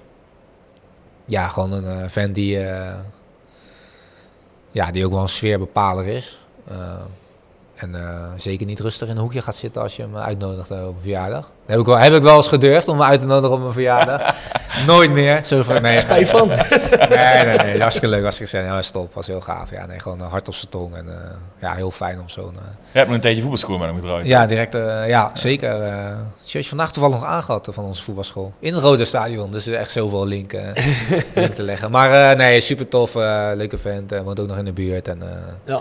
Ja, 1.25 1.49
gewoon 1.49 1.73
een 1.73 2.03
uh, 2.03 2.09
fan 2.09 2.33
die, 2.33 2.59
uh, 2.59 2.95
ja, 4.71 4.91
die 4.91 5.05
ook 5.05 5.13
wel 5.13 5.23
een 5.23 5.29
sfeerbepaler 5.29 6.07
is. 6.07 6.41
En 7.75 7.95
zeker 8.37 8.67
niet 8.67 8.81
rustig 8.81 9.09
in 9.09 9.17
een 9.17 9.23
hoekje 9.23 9.43
gaat 9.43 9.57
zitten 9.57 9.83
als 9.83 9.97
je 9.97 10.03
hem 10.03 10.17
uitnodigt 10.17 10.71
op 10.71 10.79
een 10.79 10.95
verjaardag. 11.01 11.43
Dat 11.43 11.51
heb 11.67 11.79
ik 11.79 11.87
wel, 11.87 11.99
heb 11.99 12.13
ik 12.13 12.23
wel 12.23 12.37
eens 12.37 12.49
gedurfd 12.49 12.89
om 12.89 13.01
hem 13.01 13.09
uit 13.09 13.21
te 13.21 13.27
nodigen 13.27 13.57
op 13.57 13.65
een 13.65 13.73
verjaardag. 13.73 14.35
Nooit 14.87 15.13
meer. 15.13 15.41
Zo 15.45 15.63
van, 15.63 15.83
nee, 15.83 15.99
Spijt 16.07 16.29
van. 16.29 16.49
nee, 16.49 17.45
nee, 17.45 17.57
nee. 17.57 17.81
Hartstikke 17.81 18.09
leuk. 18.09 18.25
Als 18.25 18.41
ik 18.41 18.49
zei, 18.49 18.65
ja, 18.65 18.83
stop. 18.83 19.15
Was 19.15 19.27
heel 19.27 19.41
gaaf. 19.41 19.71
Ja, 19.71 19.87
nee, 19.87 19.99
gewoon 19.99 20.21
uh, 20.21 20.31
hard 20.31 20.49
op 20.49 20.55
zijn 20.55 20.71
tong. 20.71 20.97
En 20.97 21.07
uh, 21.07 21.15
ja, 21.61 21.75
heel 21.75 21.91
fijn 21.91 22.21
om 22.21 22.29
zo'n... 22.29 22.55
Uh... 22.55 22.61
Je 22.93 22.99
hebt 22.99 23.07
nog 23.07 23.15
een 23.15 23.21
tijdje 23.21 23.41
voetbalschool 23.41 23.79
met 23.79 23.89
hem 23.89 24.01
gedraaid. 24.01 24.27
Ja, 24.27 24.47
direct. 24.47 24.75
Uh, 24.75 25.09
ja, 25.09 25.31
zeker. 25.35 25.87
Uh, 25.87 26.11
shirtje 26.47 26.69
vandaag 26.69 26.93
toevallig 26.93 27.17
nog 27.17 27.27
aangehad 27.27 27.69
van 27.71 27.85
onze 27.85 28.03
voetbalschool. 28.03 28.53
In 28.59 28.75
het 28.75 28.83
Rode 28.83 29.05
Stadion. 29.05 29.51
Dus 29.51 29.67
er 29.67 29.73
is 29.73 29.79
echt 29.79 29.91
zoveel 29.91 30.27
link, 30.27 30.53
uh, 30.53 30.61
link 31.35 31.55
te 31.55 31.63
leggen. 31.63 31.91
Maar 31.91 32.33
uh, 32.33 32.39
nee, 32.39 32.61
super 32.61 32.89
tof. 32.89 33.15
leuke 33.55 33.79
vent. 33.79 34.11
woont 34.25 34.41
ook 34.41 34.49
nog 34.49 34.59
in 34.59 34.65
de 34.65 34.73
buurt. 34.73 35.09
En, 35.09 35.23
ja. 35.65 35.81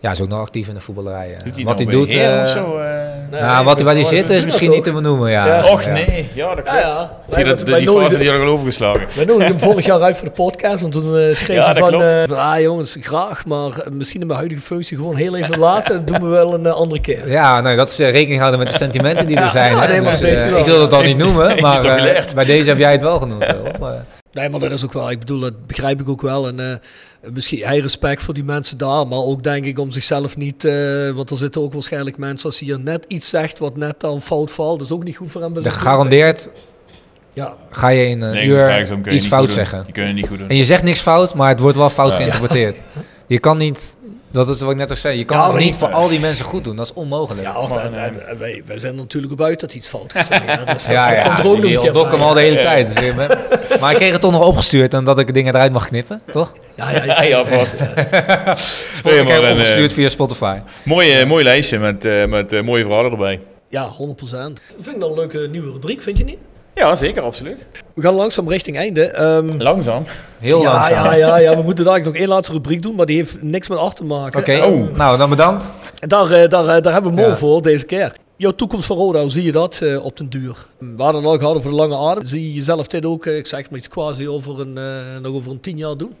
Ja, 0.00 0.10
is 0.10 0.20
ook 0.20 0.28
nog 0.28 0.40
actief 0.40 0.68
in 0.68 0.74
de 0.74 0.80
voetballerij. 0.80 1.36
Doet 1.44 1.54
hij 1.56 1.64
wat 1.64 1.78
nou 1.78 1.90
hij 1.90 1.98
doet. 1.98 2.14
Uh, 2.14 2.38
of 2.40 2.48
zo, 2.48 2.78
uh, 2.78 2.84
nee, 3.30 3.40
nou, 3.40 3.64
wat 3.64 3.76
hij 3.76 3.84
waar 3.84 3.94
hij 3.94 4.04
zit 4.04 4.30
is 4.30 4.44
misschien 4.44 4.70
niet 4.70 4.84
te 4.84 4.92
benoemen. 4.92 5.30
Ja. 5.30 5.46
ja. 5.46 5.70
Och 5.70 5.86
nee, 5.86 6.28
ja, 6.34 6.54
dat 6.54 6.64
klopt. 6.64 6.70
Ja, 6.70 6.88
ja. 6.88 7.10
Zie 7.28 7.38
je 7.38 7.44
dat, 7.44 7.62
wij, 7.62 7.78
die 7.78 7.90
fase 7.90 8.18
die 8.18 8.28
had 8.28 8.36
ik 8.36 8.46
al 8.46 8.52
overgeslagen. 8.52 9.06
Wij 9.14 9.24
nodigden 9.24 9.56
hem 9.56 9.60
vorig 9.70 9.86
jaar 9.86 10.00
uit 10.00 10.16
voor 10.16 10.26
de 10.26 10.32
podcast. 10.32 10.82
En 10.82 10.90
toen 10.90 11.14
uh, 11.14 11.34
schreef 11.34 11.64
hij 11.64 11.74
van, 11.74 12.02
uh, 12.02 12.52
ah 12.52 12.60
jongens, 12.60 12.96
graag, 13.00 13.46
maar 13.46 13.70
misschien 13.90 14.20
in 14.20 14.26
mijn 14.26 14.38
huidige 14.38 14.62
functie 14.62 14.96
gewoon 14.96 15.16
heel 15.16 15.36
even 15.36 15.58
laten. 15.58 16.04
Dat 16.04 16.06
doen 16.06 16.28
we 16.28 16.34
wel 16.34 16.54
een 16.54 16.64
uh, 16.64 16.72
andere 16.72 17.00
keer. 17.00 17.30
Ja, 17.30 17.60
nee, 17.60 17.76
dat 17.76 17.88
is 17.88 17.98
rekening 17.98 18.38
houden 18.38 18.58
met 18.58 18.68
de 18.68 18.76
sentimenten 18.76 19.26
die 19.26 19.36
er 19.36 19.50
zijn. 19.50 19.76
Ja, 19.76 20.00
dus, 20.00 20.20
ik 20.20 20.64
wil 20.64 20.80
het 20.80 20.90
dan 20.90 21.04
niet 21.04 21.16
noemen, 21.16 21.60
maar 21.62 21.80
bij 22.34 22.44
deze 22.44 22.68
heb 22.68 22.78
jij 22.78 22.92
het 22.92 23.02
wel 23.02 23.18
genoemd. 23.18 23.54
Nee, 24.36 24.48
maar 24.48 24.60
dat 24.60 24.72
is 24.72 24.84
ook 24.84 24.92
wel, 24.92 25.10
ik 25.10 25.18
bedoel, 25.18 25.40
dat 25.40 25.66
begrijp 25.66 26.00
ik 26.00 26.08
ook 26.08 26.22
wel. 26.22 26.48
En 26.48 26.60
uh, 26.60 27.32
misschien 27.32 27.62
hij 27.62 27.78
respect 27.78 28.22
voor 28.22 28.34
die 28.34 28.44
mensen 28.44 28.78
daar, 28.78 29.06
maar 29.06 29.18
ook 29.18 29.42
denk 29.42 29.64
ik 29.64 29.78
om 29.78 29.90
zichzelf 29.90 30.36
niet, 30.36 30.64
uh, 30.64 31.10
want 31.10 31.30
er 31.30 31.36
zitten 31.36 31.60
ook 31.60 31.72
waarschijnlijk 31.72 32.18
mensen 32.18 32.46
als 32.46 32.58
hij 32.58 32.68
hier 32.68 32.80
net 32.80 33.04
iets 33.08 33.28
zegt 33.28 33.58
wat 33.58 33.76
net 33.76 34.00
dan 34.00 34.20
fout 34.20 34.50
valt, 34.50 34.78
dat 34.78 34.88
is 34.88 34.94
ook 34.94 35.04
niet 35.04 35.16
goed 35.16 35.30
voor 35.30 35.42
hem. 35.42 35.56
Gegarandeerd 35.56 36.48
ja. 37.32 37.56
ga 37.70 37.88
je 37.88 38.06
in 38.06 38.22
een 38.22 38.32
nee, 38.32 38.46
uur 38.46 39.12
iets 39.12 39.26
fout 39.26 39.50
zeggen. 39.50 39.84
Je 39.86 39.92
kunt 39.92 40.06
het 40.06 40.16
niet 40.16 40.26
goed 40.26 40.38
doen. 40.38 40.48
En 40.48 40.56
je 40.56 40.64
zegt 40.64 40.82
niks 40.82 41.00
fout, 41.00 41.34
maar 41.34 41.48
het 41.48 41.60
wordt 41.60 41.76
wel 41.76 41.90
fout 41.90 42.10
ja. 42.10 42.16
geïnterpreteerd. 42.16 42.76
Je 43.26 43.38
kan 43.38 43.58
niet, 43.58 43.96
dat 44.36 44.48
is 44.48 44.60
wat 44.60 44.70
ik 44.70 44.76
net 44.76 44.90
al 44.90 44.96
zei, 44.96 45.18
je 45.18 45.24
kan 45.24 45.36
ja, 45.38 45.46
het 45.46 45.56
niet 45.56 45.74
voor 45.74 45.88
al 45.88 46.08
die 46.08 46.20
mensen 46.20 46.44
goed 46.44 46.64
doen. 46.64 46.76
Dat 46.76 46.86
is 46.86 46.92
onmogelijk. 46.92 47.46
Ja, 47.46 47.58
of, 47.58 47.76
en, 47.76 47.94
en, 47.94 48.28
en 48.28 48.38
wij, 48.38 48.62
wij 48.66 48.78
zijn 48.78 48.92
er 48.92 48.98
natuurlijk 48.98 49.32
op 49.32 49.40
uit 49.40 49.60
dat 49.60 49.74
iets 49.74 49.88
fout 49.88 50.14
is. 50.14 50.28
ja, 50.28 50.56
dat 50.64 50.74
is, 50.74 50.86
ja, 50.86 51.12
ja, 51.12 51.42
ontdok 51.80 52.10
hem 52.10 52.20
al 52.20 52.34
de 52.34 52.40
hele 52.40 52.56
tijd. 52.56 53.00
Dus 53.00 53.80
maar 53.80 53.90
ik 53.90 53.96
kreeg 53.96 54.12
het 54.12 54.20
toch 54.20 54.32
nog 54.32 54.46
opgestuurd 54.46 54.94
en 54.94 55.04
dat 55.04 55.18
ik 55.18 55.34
dingen 55.34 55.54
eruit 55.54 55.72
mag 55.72 55.88
knippen, 55.88 56.22
toch? 56.32 56.52
Ja, 56.74 56.90
ja, 56.90 57.04
ja, 57.04 57.22
ja 57.22 57.44
vast. 57.44 57.80
Ik 59.04 59.28
heb 59.28 59.50
opgestuurd 59.50 59.92
via 59.92 60.08
Spotify. 60.08 60.58
Mooi, 60.82 61.20
uh, 61.20 61.26
mooi 61.26 61.44
lijstje 61.44 61.78
met, 61.78 62.04
uh, 62.04 62.26
met 62.26 62.52
uh, 62.52 62.62
mooie 62.62 62.84
verhalen 62.84 63.10
erbij. 63.10 63.40
Ja, 63.68 63.88
100%. 63.88 63.94
Vind 64.80 64.86
ik 64.86 65.00
dat 65.00 65.10
een 65.10 65.16
leuke 65.16 65.48
nieuwe 65.50 65.72
rubriek, 65.72 66.02
vind 66.02 66.18
je 66.18 66.24
niet? 66.24 66.38
Ja, 66.78 66.96
zeker, 66.96 67.22
absoluut. 67.22 67.66
We 67.94 68.02
gaan 68.02 68.14
langzaam 68.14 68.48
richting 68.48 68.76
einde. 68.76 69.22
Um, 69.22 69.60
langzaam? 69.60 70.04
Heel 70.38 70.62
ja, 70.62 70.72
langzaam. 70.72 71.04
Ja, 71.04 71.14
ja, 71.14 71.36
ja, 71.38 71.56
we 71.56 71.62
moeten 71.68 71.84
daar 71.84 72.02
nog 72.02 72.14
één 72.14 72.28
laatste 72.28 72.52
rubriek 72.52 72.82
doen, 72.82 72.94
maar 72.94 73.06
die 73.06 73.16
heeft 73.16 73.42
niks 73.42 73.68
met 73.68 73.78
art 73.78 73.96
te 73.96 74.04
maken. 74.04 74.40
Oké, 74.40 74.54
okay. 74.54 74.70
oh. 74.70 74.96
nou 74.96 75.18
dan 75.18 75.30
bedankt. 75.30 75.72
Daar, 76.00 76.42
uh, 76.42 76.48
daar, 76.48 76.76
uh, 76.76 76.82
daar 76.82 76.92
hebben 76.92 77.14
we 77.14 77.20
Mo 77.20 77.26
ja. 77.26 77.36
voor 77.36 77.62
deze 77.62 77.86
keer. 77.86 78.12
Jouw 78.36 78.50
toekomst 78.50 78.86
van 78.86 78.96
Roda, 78.96 79.20
hoe 79.20 79.30
zie 79.30 79.42
je 79.42 79.52
dat 79.52 79.80
uh, 79.82 80.04
op 80.04 80.16
den 80.16 80.28
duur? 80.28 80.66
We 80.78 81.02
hadden 81.02 81.22
het 81.22 81.30
al 81.30 81.38
gehad 81.38 81.56
over 81.56 81.70
de 81.70 81.76
lange 81.76 81.96
adem. 81.96 82.26
Zie 82.26 82.42
je 82.42 82.54
jezelf 82.54 82.86
dit 82.86 83.06
ook, 83.06 83.26
ik 83.26 83.46
zeg 83.46 83.70
maar 83.70 83.78
iets 83.78 83.88
quasi 83.88 84.28
over 84.28 84.60
een, 84.60 84.72
nog 85.22 85.34
over 85.34 85.52
een 85.52 85.60
tien 85.60 85.76
jaar 85.76 85.96
doen? 85.96 86.14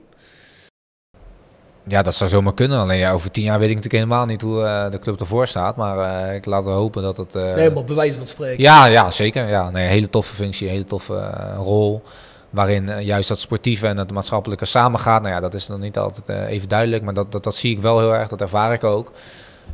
Ja, 1.88 2.02
dat 2.02 2.14
zou 2.14 2.30
zomaar 2.30 2.54
kunnen. 2.54 2.78
Alleen 2.78 2.98
ja, 2.98 3.12
over 3.12 3.30
tien 3.30 3.44
jaar 3.44 3.58
weet 3.58 3.70
ik 3.70 3.74
natuurlijk 3.74 4.04
helemaal 4.04 4.26
niet 4.26 4.42
hoe 4.42 4.62
uh, 4.62 4.90
de 4.90 4.98
club 4.98 5.20
ervoor 5.20 5.46
staat. 5.46 5.76
Maar 5.76 6.28
uh, 6.28 6.34
ik 6.34 6.46
laat 6.46 6.66
er 6.66 6.72
hopen 6.72 7.02
dat 7.02 7.16
het... 7.16 7.34
Uh, 7.34 7.54
nee, 7.54 7.70
maar 7.70 7.84
bewijs 7.84 8.14
van 8.14 8.26
spreken. 8.26 8.62
Ja, 8.62 8.86
ja 8.86 9.10
zeker. 9.10 9.48
Ja, 9.48 9.70
nee, 9.70 9.88
hele 9.88 10.08
toffe 10.08 10.34
functie, 10.34 10.68
hele 10.68 10.84
toffe 10.84 11.30
rol. 11.56 12.02
Waarin 12.50 13.02
juist 13.02 13.28
dat 13.28 13.38
sportieve 13.38 13.86
en 13.86 13.96
het 13.96 14.12
maatschappelijke 14.12 14.64
samengaat. 14.64 15.22
Nou 15.22 15.34
ja, 15.34 15.40
dat 15.40 15.54
is 15.54 15.66
dan 15.66 15.80
niet 15.80 15.98
altijd 15.98 16.48
even 16.48 16.68
duidelijk. 16.68 17.02
Maar 17.02 17.14
dat, 17.14 17.32
dat, 17.32 17.44
dat 17.44 17.54
zie 17.54 17.76
ik 17.76 17.82
wel 17.82 17.98
heel 17.98 18.14
erg. 18.14 18.28
Dat 18.28 18.40
ervaar 18.40 18.72
ik 18.72 18.84
ook. 18.84 19.12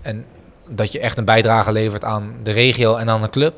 En 0.02 0.24
dat 0.68 0.92
je 0.92 1.00
echt 1.00 1.18
een 1.18 1.24
bijdrage 1.24 1.72
levert 1.72 2.04
aan 2.04 2.34
de 2.42 2.50
regio 2.50 2.96
en 2.96 3.10
aan 3.10 3.22
de 3.22 3.30
club. 3.30 3.54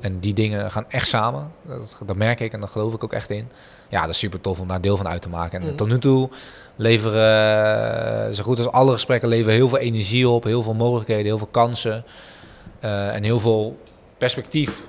En 0.00 0.18
die 0.18 0.34
dingen 0.34 0.70
gaan 0.70 0.84
echt 0.88 1.08
samen. 1.08 1.50
Dat, 1.62 1.98
dat 2.06 2.16
merk 2.16 2.40
ik 2.40 2.52
en 2.52 2.60
daar 2.60 2.68
geloof 2.68 2.94
ik 2.94 3.04
ook 3.04 3.12
echt 3.12 3.30
in. 3.30 3.50
Ja, 3.88 4.00
dat 4.00 4.10
is 4.10 4.18
super 4.18 4.40
tof 4.40 4.60
om 4.60 4.68
daar 4.68 4.80
deel 4.80 4.96
van 4.96 5.08
uit 5.08 5.22
te 5.22 5.28
maken. 5.28 5.60
En 5.60 5.70
mm. 5.70 5.76
tot 5.76 5.88
nu 5.88 5.98
toe 5.98 6.28
leveren, 6.76 8.34
zo 8.34 8.42
goed 8.42 8.58
als 8.58 8.68
alle 8.68 8.92
gesprekken, 8.92 9.28
leveren 9.28 9.54
heel 9.54 9.68
veel 9.68 9.78
energie 9.78 10.28
op, 10.28 10.44
heel 10.44 10.62
veel 10.62 10.74
mogelijkheden, 10.74 11.24
heel 11.24 11.38
veel 11.38 11.46
kansen 11.50 12.04
uh, 12.84 13.14
en 13.14 13.22
heel 13.22 13.40
veel 13.40 13.78
perspectief 14.18 14.86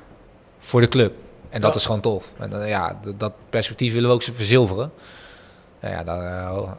voor 0.59 0.81
de 0.81 0.87
club. 0.87 1.13
En 1.49 1.61
dat 1.61 1.71
Ja. 1.73 1.79
is 1.79 1.85
gewoon 1.85 2.01
tof. 2.01 2.31
En 2.37 2.67
ja, 2.67 2.99
dat 3.17 3.33
perspectief 3.49 3.93
willen 3.93 4.09
we 4.09 4.15
ook 4.15 4.23
verzilveren. 4.23 4.91
Ja, 5.81 5.89
ja 5.89 6.03
daar 6.03 6.49
eh, 6.51 6.69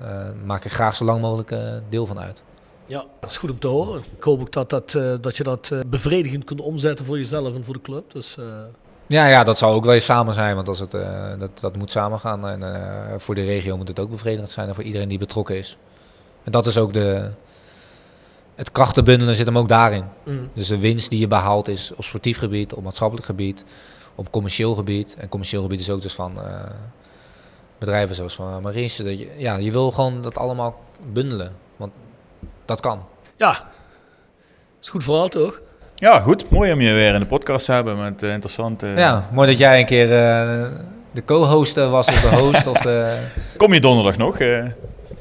eh, 0.00 0.26
maak 0.44 0.64
ik 0.64 0.72
graag 0.72 0.96
zo 0.96 1.04
lang 1.04 1.20
mogelijk 1.20 1.50
eh, 1.50 1.72
deel 1.88 2.06
van 2.06 2.18
uit. 2.20 2.42
Ja, 2.86 3.04
dat 3.20 3.30
is 3.30 3.36
goed 3.36 3.50
om 3.50 3.58
te 3.58 3.66
horen. 3.66 4.02
Ik 4.16 4.22
hoop 4.22 4.40
ook 4.40 4.52
dat, 4.52 4.70
dat, 4.70 4.94
eh, 4.94 5.14
dat 5.20 5.36
je 5.36 5.42
dat 5.42 5.70
eh, 5.72 5.80
bevredigend 5.86 6.44
kunt 6.44 6.60
omzetten 6.60 7.04
voor 7.06 7.18
jezelf 7.18 7.54
en 7.54 7.64
voor 7.64 7.74
de 7.74 7.80
club. 7.80 8.12
Dus 8.12 8.36
eh, 8.38 8.44
Ja, 9.08 9.26
ja, 9.26 9.44
dat 9.44 9.58
zal 9.58 9.72
ook 9.72 9.84
wel 9.84 9.94
eens 9.94 10.04
samen 10.04 10.34
zijn, 10.34 10.54
want 10.54 10.68
als 10.68 10.78
het, 10.78 10.94
eh, 10.94 11.32
dat, 11.38 11.60
dat 11.60 11.76
moet 11.76 11.90
samen 11.90 12.18
gaan. 12.18 12.48
En 12.48 12.74
eh, 12.74 13.18
voor 13.18 13.34
de 13.34 13.44
regio 13.44 13.76
moet 13.76 13.88
het 13.88 13.98
ook 13.98 14.10
bevredigend 14.10 14.50
zijn 14.50 14.68
en 14.68 14.74
voor 14.74 14.84
iedereen 14.84 15.08
die 15.08 15.18
betrokken 15.18 15.56
is. 15.56 15.76
En 16.44 16.52
dat 16.52 16.66
is 16.66 16.78
ook 16.78 16.92
de... 16.92 17.30
Het 18.54 18.72
krachtenbundelen 18.72 19.36
zit 19.36 19.46
hem 19.46 19.58
ook 19.58 19.68
daarin. 19.68 20.04
mm. 20.24 20.50
Dus 20.52 20.68
de 20.68 20.78
winst 20.78 21.10
die 21.10 21.18
je 21.18 21.26
behaalt 21.26 21.68
is 21.68 21.92
op 21.94 22.04
sportief 22.04 22.38
gebied, 22.38 22.74
op 22.74 22.82
maatschappelijk 22.82 23.26
gebied, 23.26 23.64
op 24.14 24.30
commercieel 24.30 24.74
gebied. 24.74 25.16
En 25.18 25.28
commercieel 25.28 25.62
gebied 25.62 25.80
is 25.80 25.90
ook 25.90 26.02
dus 26.02 26.14
van 26.14 26.42
eh, 26.42 26.70
bedrijven 27.78 28.14
zoals 28.14 28.34
van. 28.34 28.62
Dat 28.62 28.74
je, 28.74 29.28
ja, 29.36 29.56
je 29.56 29.72
wil 29.72 29.90
gewoon 29.90 30.22
dat 30.22 30.38
allemaal 30.38 30.80
bundelen, 31.12 31.56
want 31.76 31.92
dat 32.64 32.80
kan. 32.80 33.04
ja, 33.36 33.68
is 34.80 34.88
goed 34.88 35.04
verhaal 35.04 35.28
toch? 35.28 35.60
Ja, 36.00 36.20
goed. 36.20 36.50
Mooi 36.50 36.72
om 36.72 36.80
je 36.80 36.92
weer 36.92 37.14
in 37.14 37.20
de 37.20 37.26
podcast 37.26 37.66
te 37.66 37.72
hebben 37.72 38.02
met 38.02 38.22
eh, 38.22 38.32
interessante... 38.32 38.86
Ja, 38.96 39.24
mooi 39.32 39.48
dat 39.48 39.58
jij 39.58 39.78
een 39.78 39.86
keer 39.86 40.04
eh, 40.04 40.48
de 41.10 41.24
co-host 41.24 41.74
was 41.74 42.06
of 42.06 42.20
de 42.30 42.36
host. 42.36 42.66
of 42.66 42.78
de... 42.80 43.16
Kom 43.56 43.72
je 43.72 43.80
donderdag 43.80 44.16
nog? 44.16 44.38
eh? 44.38 44.64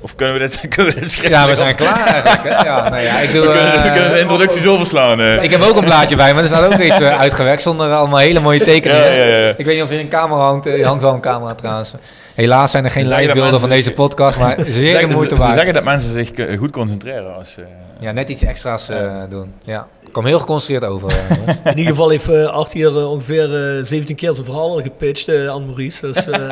of 0.02 0.16
kunnen 0.16 0.36
we 0.36 0.42
dit, 0.42 0.60
kunnen 0.76 0.94
we 0.94 1.00
dit 1.00 1.14
Ja, 1.14 1.18
schriftelijk 1.18 1.50
we 1.50 1.56
zijn 1.56 1.76
klaar 1.76 2.08
eigenlijk. 2.08 2.44
Hè? 2.44 2.66
Ja, 2.66 2.90
nee, 2.90 3.04
ja, 3.04 3.20
ik, 3.20 3.32
doe, 3.34 3.42
We 3.48 3.52
kunnen, 3.52 3.84
we 3.84 3.92
kunnen 3.92 4.14
de 4.14 4.20
introducties 4.20 4.66
overslaan. 4.68 5.20
eh. 5.22 5.44
ik 5.44 5.52
heb 5.52 5.62
ook 5.62 5.78
een 5.78 5.84
blaadje 5.84 6.16
bij 6.16 6.34
me, 6.34 6.42
er 6.42 6.48
staat 6.48 6.74
ook 6.74 6.80
iets 6.80 7.02
uitgewerkt 7.26 7.62
zonder 7.62 7.94
allemaal 7.94 8.20
hele 8.20 8.40
mooie 8.40 8.60
tekeningen. 8.64 9.04
Ja, 9.16 9.24
ja, 9.26 9.38
ja. 9.38 9.54
Ik 9.58 9.66
weet 9.66 9.74
niet 9.76 9.84
of 9.84 9.90
hier 9.90 10.00
een 10.00 10.10
camera 10.10 10.42
hangt, 10.42 10.66
er 10.66 10.86
hangt 10.86 11.02
wel 11.02 11.14
een 11.14 11.22
camera 11.22 11.54
trouwens. 11.56 11.94
Helaas 12.36 12.72
zijn 12.72 12.86
er 12.86 12.92
geen 12.92 13.02
Ze 13.06 13.08
zeggen 13.08 13.28
dat 13.28 13.36
live 13.36 13.50
beelden 13.50 13.68
van 13.68 13.78
deze 13.78 13.92
podcast, 13.94 14.40
maar 14.40 14.56
Ze 14.66 14.72
zeer 14.72 15.00
de 15.00 15.06
moeite 15.08 15.30
ze, 15.30 15.36
ze 15.36 15.42
waard. 15.42 15.54
zeggen 15.54 15.74
dat 15.74 15.84
mensen 15.84 16.12
zich 16.12 16.32
goed 16.58 16.72
concentreren 16.72 17.36
als... 17.36 17.58
Ja, 18.00 18.12
net 18.12 18.30
iets 18.30 18.44
extra's 18.44 18.90
doen. 19.30 19.54
Ja. 19.64 19.88
Ik 20.08 20.14
kwam 20.14 20.26
heel 20.26 20.40
geconcentreerd 20.40 20.84
over. 20.92 21.10
eh. 21.10 21.38
In 21.72 21.78
ieder 21.78 21.92
geval 21.94 22.10
heeft 22.10 22.30
eh 22.30 22.46
Art 22.46 22.74
hier 22.74 22.98
eh, 22.98 23.12
ongeveer 23.12 23.78
eh, 23.78 23.84
17 23.84 24.16
keer 24.16 24.34
zijn 24.34 24.46
verhaal 24.46 24.70
al 24.72 24.82
gepitcht 24.82 25.28
eh, 25.28 25.48
aan 25.50 25.66
Maurice. 25.66 26.06
Dus 26.12 26.28
eh, 26.30 26.52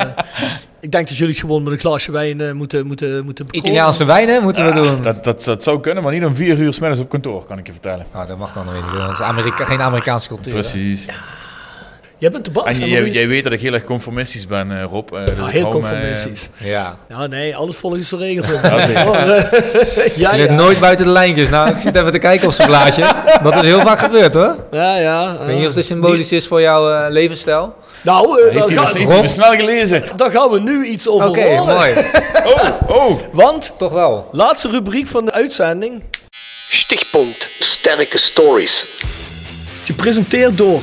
ik 0.80 0.92
denk 0.92 1.08
dat 1.08 1.16
jullie 1.16 1.32
het 1.32 1.40
gewoon 1.42 1.62
met 1.62 1.72
een 1.72 1.78
glaasje 1.78 2.12
wijn 2.12 2.56
moeten, 2.56 2.86
moeten, 2.86 3.24
moeten. 3.24 3.46
Italiaanse 3.50 4.04
wijnen 4.04 4.42
moeten 4.42 4.66
we 4.66 4.72
doen. 4.72 5.02
dat, 5.02 5.24
dat, 5.24 5.44
dat 5.44 5.62
zou 5.62 5.80
kunnen, 5.80 6.02
maar 6.02 6.12
niet 6.12 6.24
om 6.24 6.36
vier 6.36 6.58
uur 6.58 6.72
's 6.72 6.78
middags 6.78 7.00
op 7.00 7.08
kantoor, 7.08 7.44
kan 7.44 7.58
ik 7.58 7.66
je 7.66 7.72
vertellen. 7.72 8.06
Nou, 8.12 8.26
dat 8.26 8.38
mag 8.38 8.52
dan 8.52 8.64
weer 8.72 8.82
niet. 8.82 9.00
Dat 9.00 9.10
is 9.10 9.20
Amerika 9.20 9.64
geen 9.64 9.80
Amerikaanse 9.80 10.28
cultuur. 10.28 10.54
hè? 10.54 10.62
Jij 12.18 12.30
bent 12.30 12.44
de 12.44 12.50
baas, 12.50 12.78
En 12.78 12.88
jij, 12.88 13.28
weet 13.28 13.44
dat 13.44 13.52
ik 13.52 13.60
heel 13.60 13.72
erg 13.72 13.84
conformistisch 13.84 14.46
ben, 14.46 14.78
eh, 14.78 14.84
Rob. 14.90 15.12
eh, 15.12 15.26
dus 15.26 15.34
Ja, 15.38 15.46
ik 15.46 15.50
heel 15.52 15.60
me, 15.60 15.66
eh, 15.66 15.72
conformistisch. 15.72 16.48
Ja. 16.58 16.96
Ja, 17.08 17.26
nee, 17.26 17.56
alles 17.56 17.76
volgens 17.76 18.08
de 18.08 18.16
regels. 18.16 18.46
ja, 20.16 20.34
Je 20.36 20.42
ja. 20.44 20.52
nooit 20.52 20.80
buiten 20.80 21.04
de 21.06 21.10
lijntjes. 21.12 21.48
Nou, 21.50 21.68
ik 21.70 21.80
zit 21.80 21.96
even 21.96 22.10
te 22.12 22.18
kijken 22.18 22.46
op 22.46 22.52
zijn 22.52 22.68
blaadje. 22.68 23.12
Dat 23.42 23.54
is 23.54 23.60
heel 23.60 23.80
vaak 23.80 23.98
gebeurd 23.98 24.34
hoor. 24.34 24.56
Ja, 24.70 24.96
ja. 24.98 25.32
Ik 25.32 25.46
weet 25.46 25.58
niet 25.58 25.66
of 25.68 25.74
het 25.74 25.84
symbolisch 25.84 26.32
is 26.32 26.46
voor 26.46 26.60
jouw 26.60 26.90
eh, 26.92 27.10
levensstijl. 27.10 27.74
Nou, 28.02 28.38
eh, 28.38 28.44
Heeft 28.44 28.54
daar, 28.54 28.66
hij, 28.66 28.76
ga- 28.76 28.84
dus- 28.84 28.94
heeft 28.94 29.18
hij 29.18 29.28
snel 29.28 29.54
gelezen? 29.56 30.04
daar 30.16 30.30
gaan 30.30 30.50
we 30.50 30.60
nu 30.60 30.84
iets 30.84 31.08
over 31.08 31.28
Oké, 31.28 31.54
mooi. 31.64 31.94
Oh, 32.44 32.70
oh. 32.96 33.20
Want, 33.32 33.74
Toch 33.78 33.92
wel. 33.92 34.28
laatste 34.32 34.68
rubriek 34.68 35.06
van 35.06 35.24
de 35.24 35.32
uitzending. 35.32 36.02
Stichtpunt 36.70 37.36
Sterke 37.60 38.18
Stories. 38.18 39.04
Gepresenteerd 39.84 40.58
door, 40.58 40.82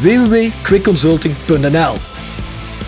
www.quickconsulting.nl 0.00 1.94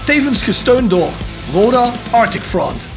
Tevens 0.04 0.42
gesteund 0.42 0.90
door 0.90 1.10
Roda 1.52 1.92
Arctic 2.10 2.42
Front. 2.42 2.88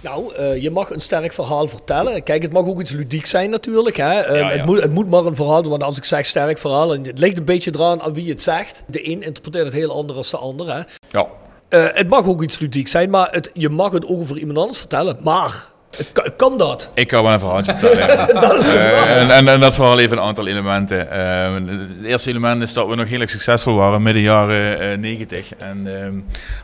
Nou, 0.00 0.34
eh, 0.34 0.62
je 0.62 0.70
mag 0.70 0.90
een 0.90 1.00
sterk 1.00 1.32
verhaal 1.32 1.68
vertellen. 1.68 2.22
Kijk, 2.22 2.42
het 2.42 2.52
mag 2.52 2.64
ook 2.64 2.80
iets 2.80 2.90
ludiek 2.90 3.26
zijn 3.26 3.50
natuurlijk. 3.50 3.96
Hè? 3.96 4.20
Eh, 4.20 4.40
Ja, 4.40 4.50
ja. 4.50 4.56
Het, 4.56 4.66
moet, 4.66 4.80
het 4.82 4.92
moet 4.92 5.10
maar 5.10 5.24
een 5.24 5.34
verhaal 5.34 5.58
zijn, 5.58 5.68
want 5.70 5.82
als 5.82 5.96
ik 5.96 6.04
zeg 6.04 6.26
sterk 6.26 6.58
verhaal... 6.58 6.94
En 6.94 7.04
het 7.04 7.18
ligt 7.18 7.38
een 7.38 7.44
beetje 7.44 7.70
eraan 7.74 8.02
aan 8.02 8.12
wie 8.12 8.28
het 8.30 8.42
zegt. 8.42 8.82
De 8.86 9.06
een 9.10 9.22
interpreteert 9.22 9.64
het 9.64 9.74
heel 9.74 9.92
anders 9.92 10.30
dan 10.30 10.40
de 10.40 10.46
ander. 10.46 10.74
Hè? 10.74 10.80
Ja. 11.10 11.26
Eh, 11.68 11.84
het 11.92 12.08
mag 12.08 12.26
ook 12.26 12.42
iets 12.42 12.58
ludiek 12.58 12.88
zijn, 12.88 13.10
maar 13.10 13.28
het, 13.30 13.50
je 13.52 13.68
mag 13.68 13.92
het 13.92 14.06
ook 14.06 14.20
over 14.20 14.38
iemand 14.38 14.58
anders 14.58 14.78
vertellen. 14.78 15.16
Maar, 15.22 15.66
kan, 16.12 16.24
kan 16.36 16.58
dat? 16.58 16.90
Ik 16.94 17.06
kan 17.08 17.22
wel 17.22 17.32
een 17.32 17.38
verhaaltje 17.38 17.76
vertellen. 17.78 18.34
Dat 18.40 18.58
is 18.58 18.66
Eh, 18.66 18.72
vraag. 18.72 19.06
en, 19.06 19.30
en, 19.30 19.48
en 19.48 19.60
dat 19.60 19.74
verhaal 19.74 19.96
heeft 19.98 20.12
een 20.12 20.20
aantal 20.20 20.46
elementen. 20.46 21.10
Eh, 21.10 21.54
het 21.98 22.04
eerste 22.06 22.30
element 22.30 22.62
is 22.62 22.72
dat 22.72 22.88
we 22.88 22.94
nog 22.94 23.08
heel 23.08 23.20
erg 23.20 23.30
succesvol 23.30 23.74
waren 23.74 24.02
midden 24.02 24.22
jaren 24.22 24.80
eh, 24.92 24.98
90. 24.98 25.54
En 25.56 25.82
ehm 26.02 26.14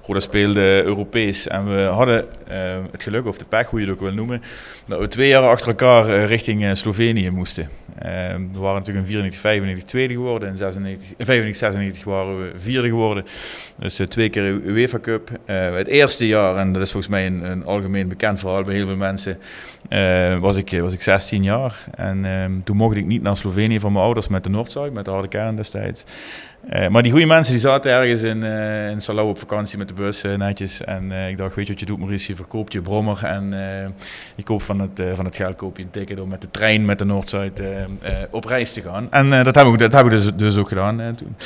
Roda 0.07 0.21
speelde 0.21 0.83
Europees. 0.85 1.49
En 1.49 1.75
we 1.77 1.83
hadden 1.83 2.25
eh, 2.49 2.59
het 2.93 3.03
geluk, 3.03 3.27
of 3.27 3.39
de 3.39 3.45
pech, 3.45 3.67
hoe 3.71 3.81
je 3.81 3.87
het 3.87 3.95
ook 3.95 4.01
wil 4.01 4.13
noemen, 4.13 4.43
dat 4.87 4.99
we 4.99 5.09
twee 5.09 5.29
jaar 5.29 5.43
achter 5.49 5.69
elkaar 5.69 6.09
eh, 6.09 6.27
richting 6.27 6.65
eh, 6.65 6.71
Slovenië 6.73 7.31
moesten. 7.31 7.69
Eh, 7.99 8.11
we 8.53 8.59
waren 8.59 8.79
natuurlijk 8.79 9.07
in 9.07 9.13
94, 9.13 9.41
95 9.41 9.85
tweede 9.89 10.15
geworden. 10.15 10.49
In 10.49 10.57
96, 10.57 11.09
in 11.17 11.25
95, 11.27 11.57
96 11.57 12.05
waren 12.05 12.39
we 12.43 12.51
vierde 12.57 12.89
geworden. 12.89 13.25
Dus 13.79 13.99
eh, 13.99 14.07
twee 14.07 14.29
keer 14.29 14.43
UEFA 14.45 14.99
Cup. 14.99 15.31
Eh, 15.45 15.75
het 15.75 15.87
eerste 15.87 16.27
jaar, 16.27 16.57
en 16.57 16.73
dat 16.73 16.83
is 16.83 16.91
volgens 16.91 17.13
mij 17.13 17.27
een, 17.27 17.43
een 17.45 17.65
algemeen 17.65 18.09
bekend 18.09 18.39
verhaal 18.39 18.63
bij 18.63 18.75
heel 18.75 18.87
veel 18.87 18.97
mensen, 18.97 19.15
eh, 19.89 20.39
was, 20.39 20.57
ik, 20.57 20.81
was 20.81 20.93
ik 20.93 21.03
16 21.03 21.43
jaar. 21.43 21.85
En 21.95 22.25
ehm, 22.25 22.53
toen 22.65 22.77
mocht 22.77 22.97
ik 22.97 23.07
niet 23.07 23.23
naar 23.23 23.37
Slovenië 23.37 23.81
van 23.81 23.93
mijn 23.93 24.05
ouders 24.05 24.29
met 24.29 24.45
de 24.45 24.51
Noordzij, 24.51 24.91
met 24.91 25.05
de 25.05 25.11
harde 25.11 25.29
kern 25.29 25.57
destijds. 25.57 26.05
Eh, 26.67 26.89
maar 26.89 27.03
die 27.03 27.11
goede 27.11 27.27
mensen 27.27 27.53
die 27.53 27.63
zaten 27.63 27.91
ergens 27.91 28.23
in, 28.23 28.43
eh 28.43 28.91
in 28.91 29.01
Salau 29.01 29.29
op 29.29 29.39
vakantie 29.39 29.79
met 29.79 29.89
de 29.89 29.95
bus 29.95 30.23
eh, 30.23 30.35
netjes. 30.35 30.85
En 30.85 31.13
ik 31.13 31.37
dacht, 31.37 31.55
weet 31.55 31.67
je 31.67 31.73
wat 31.73 31.81
je 31.81 31.87
doet 31.87 31.99
Maurice, 31.99 32.31
je 32.31 32.37
verkoopt 32.37 32.73
je 32.73 32.81
brommer 32.81 33.25
en 33.25 33.55
je 34.35 34.43
koopt 34.43 34.65
van 34.65 34.81
het, 34.81 35.03
van 35.15 35.25
het 35.25 35.37
geld 35.37 35.57
koop 35.57 35.77
je 35.77 35.83
een 35.83 35.91
ticket 35.91 36.21
om 36.21 36.29
met 36.29 36.41
de 36.41 36.51
trein 36.51 36.85
met 36.85 36.99
de 36.99 37.05
Noordzijde 37.05 37.65
eh, 38.01 38.13
op 38.31 38.45
reis 38.45 38.73
te 38.73 38.83
gaan. 38.83 39.07
En 39.11 39.45
dat 39.45 39.55
heb 39.55 39.67
ik, 39.67 39.79
dat 39.79 39.93
heb 39.93 40.05
ik 40.05 40.11
dus, 40.11 40.31
dus 40.35 40.57
ook 40.57 40.69
gedaan 40.69 41.17
toen. 41.17 41.37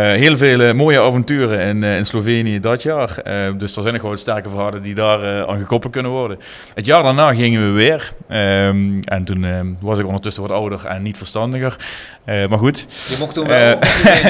Heel 0.00 0.36
veel 0.36 0.74
mooie 0.74 1.00
avonturen 1.00 1.60
in, 1.60 1.82
in 1.82 2.06
Slovenië 2.06 2.60
dat 2.60 2.82
jaar. 2.82 3.22
Dus 3.58 3.76
er 3.76 3.82
zijn 3.82 3.94
nog 3.94 4.02
wel 4.02 4.16
sterke 4.16 4.48
verhalen 4.48 4.82
die 4.82 4.94
daar 4.94 5.46
aan 5.46 5.58
gekoppeld 5.58 5.92
kunnen 5.92 6.10
worden. 6.10 6.38
Het 6.74 6.86
jaar 6.86 7.02
daarna 7.02 7.34
gingen 7.34 7.66
we 7.66 7.70
weer. 7.70 8.12
Ehm, 8.28 9.00
en 9.00 9.24
toen 9.24 9.76
was 9.80 9.98
ik 9.98 10.06
ondertussen 10.06 10.42
wat 10.42 10.52
ouder 10.52 10.86
en 10.86 11.02
niet 11.02 11.16
verstandiger. 11.16 11.76
Eh, 12.24 12.48
maar 12.48 12.58
goed, 12.58 12.86
Je 13.08 13.16
mocht 13.18 13.34
toen 13.34 13.46
wel, 13.46 13.58
wel. 13.58 13.78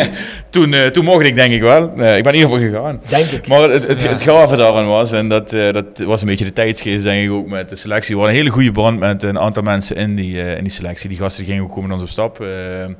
toen, 0.51 0.75
eh, 0.75 0.87
toen 0.87 1.05
mocht 1.05 1.27
ik 1.27 1.35
denk 1.35 1.53
ik 1.53 1.61
wel. 1.61 1.93
Eh, 1.97 2.17
ik 2.17 2.23
ben 2.23 2.33
in 2.35 2.39
ieder 2.39 2.51
geval 2.59 2.59
gegaan. 2.71 3.01
Denk 3.09 3.27
ik. 3.27 3.47
Maar 3.49 3.63
het, 3.71 3.87
het, 3.87 4.01
Ja. 4.01 4.09
het 4.09 4.23
gave 4.23 4.57
daaraan 4.57 4.87
was, 4.87 5.13
en 5.13 5.29
dat, 5.29 5.53
eh, 5.53 5.73
dat 5.73 5.99
was 5.99 6.21
een 6.21 6.27
beetje 6.27 6.45
de 6.45 6.53
tijdsgeest 6.53 7.03
denk 7.03 7.25
ik 7.25 7.31
ook 7.33 7.49
met 7.49 7.69
de 7.69 7.77
selectie. 7.77 8.15
We 8.15 8.21
hadden 8.21 8.39
een 8.39 8.43
hele 8.45 8.55
goede 8.55 8.73
band 8.73 8.99
met 8.99 9.23
een 9.23 9.39
aantal 9.39 9.63
mensen 9.63 9.97
in 9.97 10.15
die, 10.17 10.41
eh, 10.43 10.57
in 10.57 10.63
die 10.63 10.73
selectie. 10.73 11.09
Die 11.09 11.19
gasten 11.19 11.45
gingen 11.45 11.63
ook 11.63 11.69
gewoon 11.69 11.83
met 11.85 11.93
ons 11.93 12.03
op 12.03 12.09
stap. 12.09 12.41
Eh, 12.41 12.85
eh, 12.85 12.91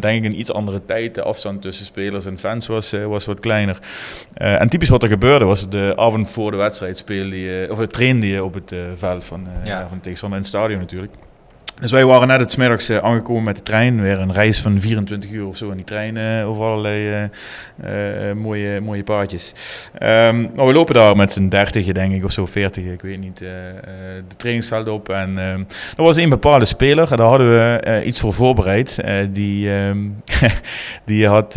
denk 0.00 0.24
ik 0.24 0.30
een 0.32 0.38
iets 0.40 0.52
andere 0.52 0.84
tijd. 0.84 1.14
De 1.14 1.22
afstand 1.22 1.62
tussen 1.62 1.86
spelers 1.86 2.26
en 2.26 2.38
fans 2.38 2.66
was, 2.66 2.92
eh, 2.92 3.04
was 3.04 3.24
wat 3.24 3.40
kleiner. 3.40 3.78
Eh, 4.34 4.60
en 4.60 4.68
typisch 4.68 4.88
wat 4.88 5.02
er 5.02 5.08
gebeurde 5.08 5.44
was 5.44 5.68
de 5.68 5.92
avond 5.96 6.30
voor 6.30 6.50
de 6.50 6.56
wedstrijd 6.56 6.98
speelde 6.98 7.40
je, 7.40 7.68
of 7.70 7.86
trainde 7.86 8.28
je 8.28 8.44
op 8.44 8.54
het 8.54 8.72
eh, 8.72 8.78
veld 8.94 9.24
van, 9.24 9.46
eh 9.62 9.66
Ja. 9.68 9.86
van 9.88 10.00
tegenstander 10.00 10.38
in 10.38 10.44
het 10.44 10.54
stadion 10.54 10.78
natuurlijk. 10.80 11.12
Dus 11.80 11.90
wij 11.90 12.04
waren 12.04 12.28
net 12.28 12.40
het 12.40 12.52
smiddags 12.52 12.88
eh, 12.88 12.98
aangekomen 12.98 13.42
met 13.42 13.56
de 13.56 13.62
trein. 13.62 14.00
Weer 14.00 14.18
een 14.18 14.32
reis 14.32 14.60
van 14.60 14.80
24 14.80 15.30
uur 15.30 15.46
of 15.46 15.56
zo 15.56 15.70
in 15.70 15.76
die 15.76 15.84
trein 15.84 16.16
eh, 16.16 16.48
over 16.48 16.64
allerlei 16.64 17.28
eh, 17.82 18.32
mooie, 18.32 18.80
mooie 18.80 19.02
paadjes. 19.02 19.52
Ehm, 19.98 20.46
maar 20.54 20.66
we 20.66 20.72
lopen 20.72 20.94
daar 20.94 21.16
met 21.16 21.32
z'n 21.32 21.48
30, 21.48 21.92
denk 21.92 22.12
ik, 22.12 22.24
of 22.24 22.32
zo 22.32 22.46
40, 22.46 22.84
ik 22.84 23.00
weet 23.00 23.20
niet, 23.20 23.38
de 23.38 24.22
trainingsveld 24.36 24.88
op. 24.88 25.08
En 25.08 25.38
ehm, 25.38 25.62
er 25.96 26.02
was 26.02 26.16
een 26.16 26.28
bepaalde 26.28 26.64
speler, 26.64 27.16
daar 27.16 27.28
hadden 27.28 27.48
we 27.48 28.02
iets 28.04 28.20
voor 28.20 28.34
voorbereid. 28.34 28.98
Eh, 28.98 29.14
die, 29.30 29.72
ehm, 29.72 29.98
die 31.04 31.26
had, 31.26 31.52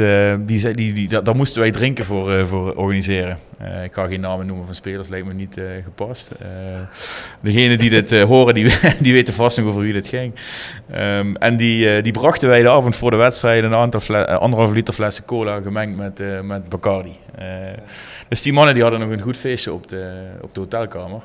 die, 0.45 0.73
die, 0.73 0.93
die, 0.93 1.07
daar 1.21 1.35
moesten 1.35 1.61
wij 1.61 1.71
drinken 1.71 2.05
voor, 2.05 2.47
voor 2.47 2.73
organiseren. 2.73 3.37
Eh, 3.61 3.83
ik 3.83 3.93
ga 3.93 4.07
geen 4.07 4.19
namen 4.19 4.45
noemen 4.45 4.65
van 4.65 4.75
spelers, 4.75 5.07
lijkt 5.07 5.27
me 5.27 5.33
niet 5.33 5.57
eh, 5.57 5.65
gepast. 5.83 6.31
Uh, 6.41 6.47
degenen 7.41 7.77
die 7.77 7.89
dit 7.89 8.21
horen, 8.21 8.53
die, 8.53 8.77
die 8.99 9.13
weten 9.13 9.33
vast 9.33 9.57
nog 9.57 9.67
over 9.67 9.81
wie 9.81 9.93
dit 9.93 10.07
ging. 10.07 10.33
Um, 10.95 11.35
en 11.35 11.57
die, 11.57 12.01
die 12.01 12.11
brachten 12.11 12.49
wij 12.49 12.61
de 12.61 12.69
avond 12.69 12.95
voor 12.95 13.11
de 13.11 13.17
wedstrijd 13.17 13.63
een 13.63 13.73
aantal 13.73 14.15
anderhalf 14.17 14.71
liter 14.71 14.93
flessen 14.93 15.25
cola 15.25 15.61
gemengd 15.61 15.97
met, 15.97 16.43
met 16.43 16.69
Bacardi. 16.69 17.17
dus 18.27 18.41
die 18.41 18.53
mannen 18.53 18.73
die 18.73 18.83
hadden 18.83 18.99
nog 19.01 19.09
een 19.09 19.21
goed 19.21 19.37
feestje 19.37 19.73
op 19.73 19.87
de, 19.87 20.27
op 20.41 20.53
de 20.53 20.59
hotelkamer. 20.59 21.21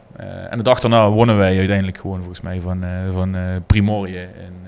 en 0.51 0.57
de 0.57 0.65
dag 0.65 0.81
daarna 0.81 1.11
wonnen 1.11 1.37
wij 1.37 1.59
uiteindelijk 1.59 1.99
gewoon 1.99 2.19
volgens 2.19 2.41
mij 2.41 2.61
van, 2.61 2.85
van 3.13 3.37
Primorje 3.67 4.21
in, 4.21 4.66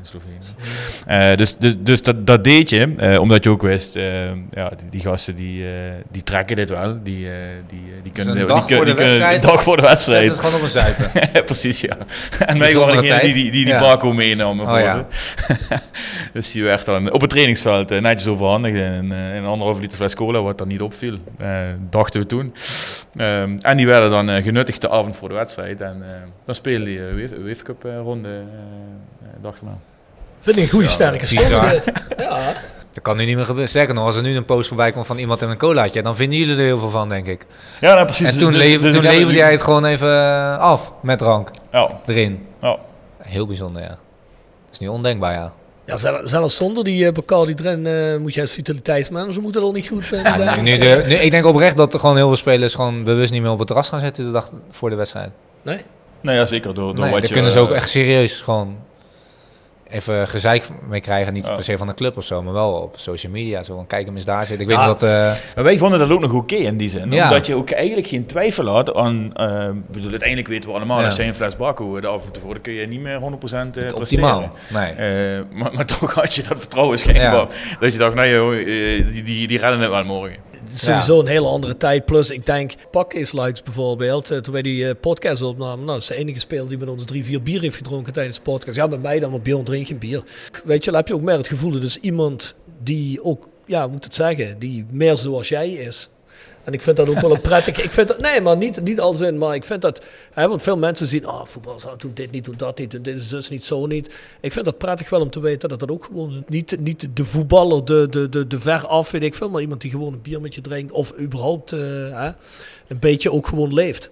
in 0.00 0.06
Slovenië. 0.06 1.30
Uh, 1.32 1.36
dus 1.36 1.56
dus, 1.56 1.74
dus 1.78 2.02
dat, 2.02 2.26
dat 2.26 2.44
deed 2.44 2.70
je, 2.70 2.94
uh, 2.98 3.20
omdat 3.20 3.44
je 3.44 3.50
ook 3.50 3.62
wist, 3.62 3.96
uh, 3.96 4.24
ja, 4.50 4.68
die, 4.68 4.88
die, 4.90 5.00
gasten 5.00 5.36
die, 5.36 5.64
die 6.10 6.22
trekken 6.22 6.56
dit 6.56 6.68
wel. 6.70 7.02
Die, 7.02 7.28
die, 7.68 7.82
die 8.02 8.12
kunnen, 8.12 8.34
dus 8.34 8.46
dag 8.46 8.66
die, 8.66 8.76
voor 8.76 8.84
de 8.84 8.94
die 8.94 9.04
wedstrijd. 9.04 9.42
dag 9.42 9.62
voor 9.62 9.76
de 9.76 9.82
wedstrijd. 9.82 10.26
Dat 10.26 10.34
is 10.36 10.40
gewoon 10.44 10.54
op 10.56 10.62
een 10.62 10.68
zuipen. 10.68 11.44
Precies, 11.44 11.80
ja. 11.80 11.96
En 12.46 12.58
wij 12.58 12.74
waren 12.74 13.02
degene 13.02 13.20
die 13.20 13.32
die, 13.32 13.42
die, 13.42 13.50
die 13.64 13.66
Ja. 13.66 13.78
Baco 13.78 14.12
meenamen 14.12 14.64
Oh, 14.64 14.70
voor 14.70 14.80
ja. 14.80 14.88
ze. 14.88 15.04
dus 16.32 16.52
die 16.52 16.62
werd 16.62 16.84
dan 16.84 17.12
op 17.12 17.20
het 17.20 17.30
trainingsveld 17.30 17.90
eh, 17.90 18.00
netjes 18.00 18.28
overhandigd 18.28 18.74
in, 18.76 19.12
eh, 19.12 19.28
in 19.30 19.36
een 19.36 19.44
anderhalve 19.44 19.80
liter 19.80 19.96
fles 19.96 20.14
cola, 20.14 20.42
wat 20.42 20.58
dan 20.58 20.68
niet 20.68 20.80
opviel. 20.80 21.18
Eh, 21.38 21.58
dachten 21.90 22.20
we 22.20 22.26
toen. 22.26 22.54
En 23.60 23.76
die 23.76 23.86
werden 23.86 24.10
dan 24.10 24.28
eh, 24.30 24.42
genuttigd 24.42 24.80
de 24.80 24.90
avond 24.90 25.16
voor 25.16 25.28
de 25.28 25.34
wedstrijd. 25.34 25.80
En 25.80 26.02
eh, 26.02 26.10
dan 26.44 26.54
speelde 26.54 26.92
je 26.92 27.00
een 27.00 27.40
UEFA 27.40 27.62
Cup 27.62 27.84
eh, 27.84 27.98
ronde, 28.02 28.28
eh, 28.28 28.34
eh, 28.38 29.42
dachten 29.42 29.66
we. 29.66 29.72
Vind 30.40 30.56
ik 30.56 30.62
een 30.62 30.68
goede 30.68 30.88
sterke 30.88 31.26
dit. 31.26 31.48
Ja. 31.48 31.72
Dat 32.92 33.02
kan 33.02 33.16
nu 33.16 33.24
niet 33.24 33.36
meer 33.36 33.44
gebeuren. 33.44 33.68
Sterker 33.68 33.94
nog, 33.94 34.04
als 34.06 34.16
er 34.16 34.22
nu 34.22 34.36
een 34.36 34.44
post 34.44 34.68
voorbij 34.68 34.92
komt 34.92 35.06
van 35.06 35.18
iemand 35.18 35.42
in 35.42 35.48
een 35.48 35.56
colaatje, 35.58 36.02
dan 36.02 36.16
vinden 36.16 36.38
jullie 36.38 36.54
er 36.56 36.60
heel 36.64 36.78
veel 36.78 36.88
van, 36.90 37.08
denk 37.08 37.26
ik. 37.26 37.46
Ja, 37.80 37.94
nou, 37.94 38.04
precies. 38.04 38.32
En 38.32 38.38
toen, 38.38 38.50
Dus- 38.50 38.60
lever, 38.60 38.82
dus 38.82 38.94
toen 38.94 39.02
leverde 39.02 39.32
jij 39.38 39.50
het 39.50 39.62
gewoon 39.62 39.84
even 39.84 40.08
eh, 40.08 40.58
af 40.58 40.92
met 41.02 41.18
drank 41.18 41.48
Ja, 41.72 41.88
erin. 42.06 42.46
ja. 42.60 42.76
Heel 43.18 43.46
bijzonder, 43.46 43.82
ja. 43.82 43.88
Dat 43.88 43.98
is 44.72 44.78
niet 44.78 44.88
ondenkbaar, 44.88 45.32
ja. 45.32 45.52
Ja, 45.86 45.96
zel- 45.96 46.20
zelfs 46.28 46.56
zonder 46.56 46.84
die 46.84 47.04
uh, 47.04 47.12
Bacardi 47.12 47.54
erin 47.64 47.86
eh, 47.86 48.16
moet 48.16 48.34
je 48.34 48.40
als 48.40 48.50
vitaliteitsmanager 48.52 49.42
moeten 49.42 49.60
dat 49.60 49.70
al 49.70 49.76
niet 49.76 49.88
goed 49.88 50.06
vinden. 50.06 50.38
Ja, 50.38 50.56
nu, 50.56 50.62
nu 50.62 50.78
de, 50.78 51.02
nu, 51.06 51.14
ik 51.14 51.30
denk 51.30 51.46
oprecht 51.46 51.76
dat 51.76 51.94
er 51.94 52.00
gewoon 52.00 52.16
heel 52.16 52.26
veel 52.26 52.36
spelers 52.36 52.74
gewoon 52.74 53.04
bewust 53.04 53.32
niet 53.32 53.42
meer 53.42 53.50
op 53.50 53.58
het 53.58 53.66
terras 53.66 53.88
gaan 53.88 54.00
zitten 54.00 54.24
de 54.24 54.30
dag 54.30 54.50
voor 54.70 54.90
de 54.90 54.96
wedstrijd. 54.96 55.30
Nee? 55.62 55.78
Nou 56.20 56.36
ja, 56.36 56.46
zeker. 56.46 56.74
Door, 56.74 56.94
door 56.94 57.04
Nee, 57.04 57.12
wat 57.12 57.28
je, 57.28 57.34
kunnen 57.34 57.50
ze 57.50 57.58
ook 57.58 57.70
eh, 57.70 57.76
echt 57.76 57.88
serieus 57.88 58.40
gewoon 58.40 58.76
even 59.90 60.28
gezeik 60.28 60.64
mee 60.88 61.00
krijgen. 61.00 61.32
Niet 61.32 61.46
Ja. 61.46 61.54
per 61.54 61.62
se 61.64 61.78
van 61.78 61.86
de 61.86 61.94
club 61.94 62.16
of 62.16 62.24
zo, 62.24 62.42
maar 62.42 62.52
wel 62.52 62.72
op 62.72 62.94
social 62.98 63.32
media. 63.32 63.62
Zo 63.62 63.74
van, 63.74 63.86
kijk 63.86 64.06
hem 64.06 64.14
eens 64.14 64.24
daar 64.24 64.46
zitten. 64.46 64.66
Ik 64.68 64.72
Ja. 64.72 64.78
weet 64.78 64.86
dat... 64.86 65.02
eh, 65.02 65.42
Maar 65.54 65.64
wij 65.64 65.78
vonden 65.78 65.98
dat 65.98 66.10
ook 66.10 66.20
nog 66.20 66.32
oké 66.32 66.54
in 66.54 66.76
die 66.76 66.88
zin. 66.88 67.10
Ja. 67.10 67.24
Omdat 67.28 67.46
je 67.46 67.54
ook 67.54 67.70
eigenlijk 67.70 68.06
geen 68.08 68.26
twijfel 68.26 68.66
had 68.66 68.94
aan... 68.94 69.24
ik 69.86 69.90
bedoel, 69.92 70.10
uiteindelijk 70.10 70.48
weten 70.48 70.70
we 70.70 70.76
allemaal, 70.76 70.98
Ja. 70.98 71.04
als 71.04 71.16
je 71.16 71.22
een 71.22 71.34
fles 71.34 71.56
bakken 71.56 72.00
de 72.00 72.08
avond 72.08 72.34
tevoren, 72.34 72.54
dan 72.54 72.62
kun 72.62 72.72
je 72.72 72.86
niet 72.86 73.00
meer 73.00 73.18
100% 73.18 73.22
eh, 73.22 73.34
presteren. 73.40 73.96
optimaal. 73.96 74.52
Nee. 74.68 74.94
Maar, 75.52 75.70
maar 75.74 75.86
toch 75.98 76.14
had 76.14 76.34
je 76.34 76.42
dat 76.42 76.58
vertrouwen 76.58 76.98
schijnbaar. 76.98 77.46
Dat 77.80 77.92
je 77.92 77.98
dacht, 77.98 78.14
nee 78.14 78.32
joh, 78.32 78.52
die, 79.12 79.22
die, 79.22 79.46
die 79.48 79.58
redden 79.58 79.80
het 79.80 79.90
wel 79.90 80.04
morgen. 80.04 80.36
Sowieso 80.74 81.20
een 81.20 81.26
hele 81.26 81.46
andere 81.46 81.76
tijd. 81.76 82.04
Plus, 82.04 82.30
ik 82.30 82.46
denk, 82.46 82.72
Pak 82.90 83.14
is 83.14 83.32
Likes 83.32 83.62
bijvoorbeeld, 83.62 84.30
eh, 84.30 84.38
toen 84.38 84.52
wij 84.52 84.62
die 84.62 84.88
eh, 84.88 84.94
podcast 85.00 85.42
opnamen, 85.42 85.84
nou, 85.84 85.86
dat 85.86 86.00
is 86.00 86.06
de 86.06 86.14
enige 86.14 86.38
speler 86.38 86.68
die 86.68 86.78
met 86.78 86.88
ons 86.88 87.04
drie, 87.04 87.24
vier 87.24 87.42
bier 87.42 87.60
heeft 87.60 87.76
gedronken 87.76 88.12
tijdens 88.12 88.36
de 88.36 88.42
podcast. 88.42 88.76
Ja, 88.76 88.86
met 88.86 89.02
mij 89.02 89.20
dan, 89.20 89.30
maar 89.30 89.40
Bjorn 89.40 89.64
drinkt 89.64 89.88
geen 89.88 89.98
bier. 89.98 90.22
Weet 90.64 90.84
je, 90.84 90.90
heb 90.90 91.08
je 91.08 91.14
ook 91.14 91.20
meer 91.20 91.36
het 91.36 91.48
gevoel, 91.48 91.72
dat 91.72 91.82
is 91.82 91.96
iemand 91.96 92.54
die 92.82 93.24
ook, 93.24 93.48
ja, 93.66 93.86
moet 93.86 94.04
het 94.04 94.14
zeggen, 94.14 94.58
die 94.58 94.86
meer 94.90 95.16
zoals 95.16 95.48
jij 95.48 95.70
is. 95.70 96.08
En 96.64 96.72
ik 96.72 96.82
vind 96.82 96.96
dat 96.96 97.08
ook 97.08 97.20
wel 97.20 97.30
een 97.34 97.40
prettig. 97.40 97.82
Ik 97.82 97.90
vind 97.90 98.08
dat, 98.08 98.18
nee, 98.18 98.40
maar 98.40 98.56
niet, 98.56 98.82
niet 98.82 99.00
als 99.00 99.20
in, 99.20 99.38
maar 99.38 99.54
ik 99.54 99.64
vind 99.64 99.82
dat. 99.82 100.04
Hè, 100.32 100.48
want 100.48 100.62
veel 100.62 100.76
mensen 100.76 101.06
zien, 101.06 101.26
oh, 101.28 101.44
voetballers 101.44 101.84
oh, 101.84 101.92
doen 101.96 102.10
dit 102.14 102.30
niet, 102.30 102.44
doen 102.44 102.54
dat 102.56 102.78
niet, 102.78 102.90
doen 102.90 103.02
dit 103.02 103.16
is 103.16 103.28
dus 103.28 103.48
niet, 103.48 103.64
zo 103.64 103.86
niet. 103.86 104.14
Ik 104.40 104.52
vind 104.52 104.64
dat 104.64 104.78
prettig 104.78 105.10
wel 105.10 105.20
om 105.20 105.30
te 105.30 105.40
weten 105.40 105.68
dat 105.68 105.80
dat 105.80 105.90
ook 105.90 106.04
gewoon 106.04 106.44
niet, 106.48 106.76
niet 106.80 107.08
de 107.14 107.24
voetballer, 107.24 107.84
de, 107.84 108.06
de, 108.10 108.28
de, 108.28 108.46
de 108.46 108.60
ver 108.60 108.86
af, 108.86 109.10
weet 109.10 109.22
ik 109.22 109.34
veel, 109.34 109.48
maar 109.50 109.60
iemand 109.60 109.80
die 109.80 109.90
gewoon 109.90 110.12
een 110.12 110.22
bier 110.22 110.40
met 110.40 110.54
je 110.54 110.60
drinkt 110.60 110.92
of 110.92 111.12
überhaupt 111.18 111.72
eh, 111.72 111.80
hè, 111.80 112.26
een 112.88 112.98
beetje 113.00 113.32
ook 113.32 113.46
gewoon 113.46 113.74
leeft. 113.74 114.10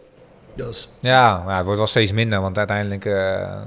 Dus 0.54 0.88
Ja, 1.00 1.42
maar 1.44 1.54
het 1.54 1.62
wordt 1.64 1.78
wel 1.78 1.88
steeds 1.88 2.12
minder, 2.12 2.40
want 2.40 2.58
uiteindelijk 2.58 3.04
eh, 3.04 3.60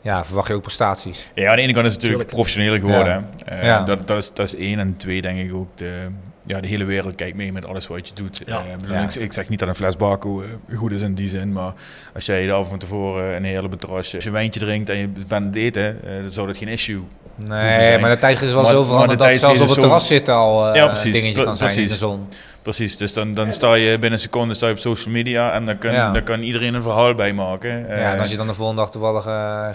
ja, 0.00 0.24
verwacht 0.24 0.48
je 0.48 0.54
ook 0.54 0.62
prestaties. 0.62 1.28
Ja, 1.34 1.50
aan 1.50 1.56
de 1.56 1.62
ene 1.62 1.72
kant 1.72 1.86
is 1.86 1.92
het 1.92 2.02
natuurlijk 2.02 2.30
Tuurlijk. 2.30 2.30
professioneler 2.30 2.80
geworden. 2.80 3.28
Ja. 3.38 3.44
Eh, 3.44 3.64
Ja. 3.64 3.82
dat, 3.82 4.06
dat, 4.06 4.16
is, 4.16 4.32
dat 4.32 4.46
is 4.46 4.56
één. 4.56 4.78
En 4.78 4.96
twee, 4.96 5.20
denk 5.22 5.38
ik 5.48 5.54
ook, 5.54 5.68
de, 5.74 6.06
ja, 6.48 6.60
de 6.60 6.66
hele 6.68 6.84
wereld 6.84 7.14
kijkt 7.14 7.36
mee 7.36 7.52
met 7.52 7.66
alles 7.66 7.86
wat 7.86 8.08
je 8.08 8.14
doet. 8.14 8.42
Ja. 8.46 8.52
Eh, 8.58 8.72
ik, 8.72 8.78
bedoel, 8.78 8.94
Ja. 8.96 9.02
ik, 9.02 9.14
ik 9.14 9.32
zeg 9.32 9.48
niet 9.48 9.58
dat 9.58 9.68
een 9.68 9.74
fles 9.74 9.96
Baco 9.96 10.42
eh, 10.42 10.78
goed 10.78 10.92
is 10.92 11.02
in 11.02 11.14
die 11.14 11.28
zin, 11.28 11.52
maar 11.52 11.72
als 12.14 12.26
jij 12.26 12.46
de 12.46 12.52
avond 12.52 12.68
van 12.68 12.78
tevoren 12.78 13.36
een 13.36 13.44
hele 13.44 13.68
betrasje, 13.68 14.14
als 14.14 14.24
je 14.24 14.30
een 14.30 14.36
wijntje 14.36 14.60
drinkt 14.60 14.88
en 14.90 14.96
je 14.98 15.08
bent 15.08 15.32
aan 15.32 15.44
het 15.44 15.54
eten, 15.56 15.98
eh, 16.04 16.10
dan 16.22 16.30
zou 16.32 16.46
dat 16.46 16.56
geen 16.56 16.68
issue 16.68 17.02
Nee, 17.46 17.98
maar 17.98 18.10
de 18.10 18.18
tijd 18.18 18.40
is 18.40 18.52
wel 18.52 18.62
Maar- 18.62 18.70
zo 18.70 18.82
veranderd 18.82 19.18
de 19.18 19.24
dat 19.24 19.34
zelfs 19.40 19.60
op 19.60 19.68
het 19.68 19.80
terras 19.80 20.06
zitten 20.06 20.34
al 20.34 20.68
eh 20.68 20.74
Ja, 20.74 20.86
precies. 20.86 21.12
dingetje 21.20 21.44
kan 21.44 21.56
zijn 21.56 21.70
in 21.70 21.76
de 21.76 21.82
precies. 21.82 21.98
zon. 21.98 22.28
Precies, 22.62 22.96
dus 22.96 23.12
dan, 23.12 23.34
dan 23.34 23.52
sta 23.52 23.74
je 23.74 23.90
binnen 23.90 24.12
een 24.12 24.18
seconde 24.18 24.54
sta 24.54 24.66
je 24.66 24.72
op 24.72 24.78
social 24.78 25.14
media 25.14 25.52
en 25.52 25.66
dan 25.66 25.78
kan, 25.78 25.92
Ja. 25.92 26.12
dan 26.12 26.22
kan 26.22 26.42
iedereen 26.42 26.74
een 26.74 26.82
verhaal 26.82 27.14
bij 27.14 27.32
maken. 27.32 27.88
Eh, 27.90 28.00
ja, 28.00 28.12
en 28.12 28.18
als 28.18 28.30
je 28.30 28.36
dan 28.36 28.46
de 28.46 28.54
volgende 28.54 28.80
dag 28.82 28.90
toevallig 28.90 29.22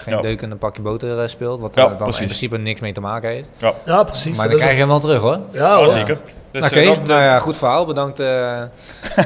geen 0.02 0.14
Ja. 0.14 0.20
deuk 0.20 0.42
en 0.42 0.50
een 0.50 0.58
pakje 0.58 0.82
boter 0.82 1.28
speelt, 1.28 1.60
wat 1.60 1.74
Ja, 1.74 1.82
er 1.82 1.88
dan 1.88 1.96
precies. 1.96 2.20
in 2.20 2.26
principe 2.26 2.58
niks 2.58 2.80
mee 2.80 2.92
te 2.92 3.00
maken 3.00 3.28
heeft. 3.30 3.48
ja, 3.84 4.02
precies. 4.04 4.36
maar 4.36 4.42
dat 4.48 4.50
dan 4.50 4.60
krijg 4.60 4.72
je 4.72 4.78
hem 4.80 4.88
wel 4.88 5.00
terug 5.00 5.20
hoor. 5.20 5.38
Ja, 5.52 5.58
ja, 5.68 5.76
hoor. 5.76 5.90
zeker. 5.90 6.18
Dus, 6.54 6.64
Oké, 6.64 6.80
eh, 6.80 6.86
dat, 6.86 7.06
nou 7.06 7.20
eh, 7.20 7.26
ja, 7.26 7.38
goed 7.38 7.56
verhaal. 7.56 7.84
Bedankt 7.86 8.20
eh, 8.20 8.62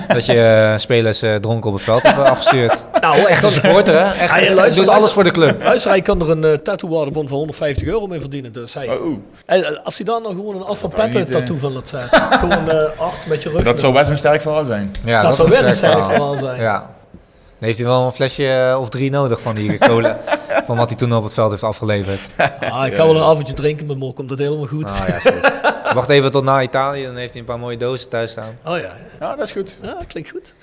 dat 0.08 0.26
je 0.26 0.42
eh, 0.72 0.78
spelers 0.78 1.22
eh, 1.22 1.34
dronken 1.34 1.68
op 1.70 1.74
het 1.76 1.84
veld 1.84 2.02
hebt 2.02 2.18
afgestuurd. 2.28 2.84
Nou, 3.00 3.18
Echt 3.24 3.42
een 3.42 3.50
supporter 3.50 3.94
hè? 3.94 4.12
Echt, 4.22 4.40
Ja, 4.44 4.68
doet 4.68 4.88
alles 4.88 5.12
voor 5.12 5.24
de 5.24 5.30
club. 5.30 5.62
luister, 5.62 5.90
hij 5.90 6.02
kan 6.02 6.20
er 6.20 6.30
een 6.30 6.44
uh, 6.44 6.52
tattoo-waardebon 6.52 7.28
van 7.28 7.36
150 7.36 7.86
euro 7.86 8.06
mee 8.06 8.20
verdienen. 8.20 8.52
Dus 8.52 8.74
hij, 8.74 8.88
oh. 8.88 9.18
Hij- 9.46 9.80
als 9.82 9.96
hij 9.96 10.06
dan 10.06 10.22
nog 10.22 10.32
gewoon 10.32 10.54
een 10.56 10.62
As 10.64 10.78
van 10.78 10.90
Dat 10.90 10.98
zou 10.98 11.10
Peppe 11.10 11.18
niet, 11.18 11.28
eh, 11.28 11.34
tattoo 11.38 11.56
van 11.56 11.72
laat 11.72 11.88
zetten. 11.88 12.22
gewoon 12.40 12.70
eh 12.70 13.00
acht 13.00 13.26
met 13.26 13.42
je 13.42 13.50
rug. 13.50 13.62
dat 13.64 13.80
zou 13.80 13.92
best 13.92 14.10
een 14.10 14.16
sterk 14.16 14.40
verhaal 14.40 14.64
zijn. 14.64 14.92
Ja, 15.04 15.20
dat 15.22 15.34
zou 15.36 15.48
is 15.48 15.54
weer 15.58 15.66
een 15.66 15.74
sterk 15.74 15.92
verhaal. 15.92 16.10
verhaal 16.10 16.36
zijn. 16.36 16.60
Ja. 16.60 16.74
Dan 17.58 17.66
heeft 17.68 17.78
hij 17.78 17.86
wel 17.86 18.04
een 18.04 18.12
flesje 18.12 18.46
eh, 18.48 18.80
of 18.80 18.88
drie 18.88 19.10
nodig 19.10 19.40
van 19.40 19.54
die 19.54 19.78
cola. 19.78 20.18
van 20.66 20.76
wat 20.76 20.88
hij 20.88 20.98
toen 20.98 21.14
op 21.14 21.24
het 21.24 21.34
veld 21.34 21.50
heeft 21.50 21.62
afgeleverd. 21.62 22.20
Ah, 22.70 22.86
ik 22.86 22.94
ga 22.94 23.06
wel 23.06 23.16
een 23.16 23.22
avondje 23.22 23.54
drinken 23.54 23.86
met 23.86 23.96
Mok, 23.98 24.16
komt 24.16 24.30
het 24.30 24.38
helemaal 24.38 24.66
goed. 24.66 24.90
Ah, 24.90 24.98
ja. 25.08 25.76
Wacht 25.94 26.08
even 26.08 26.30
tot 26.30 26.44
na 26.44 26.62
Italië, 26.62 27.04
dan 27.04 27.16
heeft 27.16 27.30
hij 27.32 27.40
een 27.40 27.46
paar 27.46 27.58
mooie 27.58 27.76
dozen 27.76 28.08
thuis 28.08 28.30
staan. 28.30 28.58
Oh 28.64 28.78
ja, 28.78 28.92
Ja, 29.20 29.36
dat 29.36 29.46
is 29.46 29.52
goed. 29.52 29.78
ja 29.82 29.96
klinkt 30.08 30.30
goed. 30.30 30.54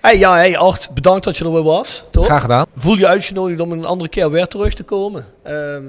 Hey, 0.00 0.18
ja, 0.18 0.34
hey 0.34 0.58
Art, 0.58 0.88
bedankt 0.94 1.24
dat 1.24 1.36
je 1.36 1.44
er 1.44 1.52
weer 1.52 1.62
was. 1.62 2.04
Toch? 2.10 2.24
Graag 2.26 2.40
gedaan. 2.40 2.66
Voel 2.76 2.96
je 2.96 3.06
uitgenodigd 3.06 3.60
om 3.60 3.72
een 3.72 3.84
andere 3.84 4.08
keer 4.10 4.30
weer 4.30 4.46
terug 4.46 4.74
te 4.74 4.82
komen? 4.82 5.26
Ehm, 5.42 5.82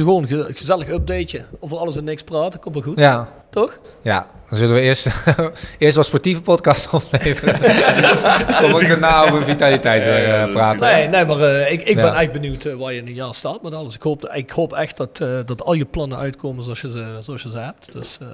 gewoon 0.00 0.26
een 0.28 0.56
gezellig 0.56 0.88
updateje. 0.88 1.44
Over 1.60 1.78
alles 1.78 1.96
en 1.96 2.04
niks 2.04 2.22
praten, 2.22 2.60
komt 2.60 2.74
wel 2.74 2.84
goed. 2.84 2.98
Ja, 2.98 3.28
Toch? 3.50 3.78
ja. 4.02 4.26
Dan 4.48 4.58
zullen 4.60 4.74
we 4.74 4.80
eerst, 4.80 5.06
eerst 5.78 5.94
wel 5.94 6.04
sportieve 6.04 6.40
podcast 6.40 6.92
opnemen. 6.92 7.42
Dan 8.60 8.70
kom 8.70 8.80
ik 8.80 8.88
daarna 8.88 9.22
over 9.24 9.44
vitaliteit 9.44 10.04
weer 10.04 10.34
eh, 10.34 10.52
praten. 10.52 10.80
Nee, 10.80 11.08
nee 11.08 11.24
maar 11.24 11.40
eh, 11.40 11.72
ik, 11.72 11.82
ik 11.82 11.96
ben 11.96 12.14
echt 12.14 12.32
benieuwd 12.32 12.64
eh, 12.64 12.74
waar 12.74 12.92
je 12.92 12.98
in 13.00 13.06
een 13.06 13.14
jaar 13.14 13.34
staat 13.34 13.62
met 13.62 13.74
alles. 13.74 13.94
Ik 13.94 14.02
hoop, 14.02 14.28
ik 14.34 14.50
hoop 14.50 14.72
echt 14.72 14.96
dat, 14.96 15.20
eh, 15.20 15.38
dat 15.44 15.62
al 15.64 15.72
je 15.72 15.84
plannen 15.84 16.18
uitkomen 16.18 16.62
zoals 16.62 16.80
je 16.80 16.88
ze, 16.88 17.18
zoals 17.20 17.42
je 17.42 17.50
ze 17.50 17.58
hebt. 17.58 17.92
Dus 17.92 18.18
eh, 18.20 18.26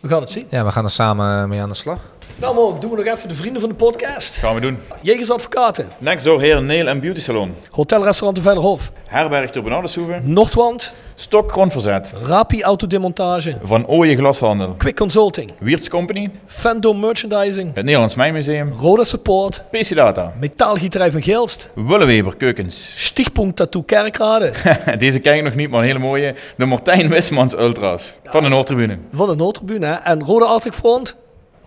we 0.00 0.08
gaan 0.08 0.20
het 0.20 0.30
zien. 0.30 0.46
Ja, 0.50 0.64
we 0.64 0.70
gaan 0.70 0.84
er 0.84 0.90
samen 0.90 1.48
mee 1.48 1.60
aan 1.60 1.68
de 1.68 1.74
slag. 1.74 1.98
Nou 2.36 2.54
Mo, 2.54 2.78
doen 2.78 2.90
we 2.90 2.96
nog 2.96 3.14
even 3.14 3.28
de 3.28 3.34
vrienden 3.34 3.60
van 3.60 3.70
de 3.70 3.74
podcast. 3.76 4.36
Gaan 4.36 4.54
we 4.54 4.60
doen. 4.60 4.78
Jegers 5.02 5.30
Advocaten, 5.30 5.88
Next 5.98 6.24
door 6.24 6.40
Heer 6.40 6.62
Nail 6.62 6.86
en 6.86 7.00
Beauty 7.00 7.20
Salon. 7.20 7.54
Hotel 7.70 8.02
Restaurant 8.04 8.36
de 8.36 8.42
Veilerhof, 8.42 8.92
Herberg 9.08 9.50
ter 9.50 9.62
Benaudershoeve. 9.62 10.20
Noordwand, 10.22 10.94
Stok 11.14 11.52
Grondverzet. 11.52 12.12
Rapi 12.26 12.62
Autodemontage, 12.62 13.58
Van 13.62 13.86
Ooyen 13.86 14.16
Glashandel. 14.16 14.74
Quick 14.78 14.96
Consulting, 14.96 15.52
Wiertz 15.58 15.88
Company. 15.88 16.30
Fendo 16.46 16.92
Merchandising, 16.94 17.74
Het 17.74 17.84
Nederlands 17.84 18.14
Mijnmuseum. 18.14 18.72
Roda 18.78 19.04
Support, 19.04 19.62
PC 19.70 19.94
Data. 19.94 20.32
Metaalgieterij 20.40 21.10
van 21.10 21.22
Geelst, 21.22 21.70
Willeweber 21.74 22.36
Keukens. 22.36 22.92
Stichtpunt 23.06 23.56
Tattoo 23.56 23.82
Kerkrade, 23.82 24.52
Deze 24.98 25.18
ken 25.18 25.36
ik 25.36 25.42
nog 25.42 25.54
niet, 25.54 25.70
maar 25.70 25.80
een 25.80 25.86
hele 25.86 25.98
mooie. 25.98 26.34
De 26.56 26.64
Martijn 26.64 27.08
Wismans 27.08 27.54
Ultras. 27.54 28.16
Van 28.24 28.42
de 28.42 28.48
Noordtribune. 28.48 28.98
van 29.12 29.28
de 29.28 29.34
Noordtribune 29.36 29.86
hè, 29.86 29.92
en 29.94 30.24
Roda 30.24 30.44
Arctic 30.44 30.72
Front, 30.72 31.16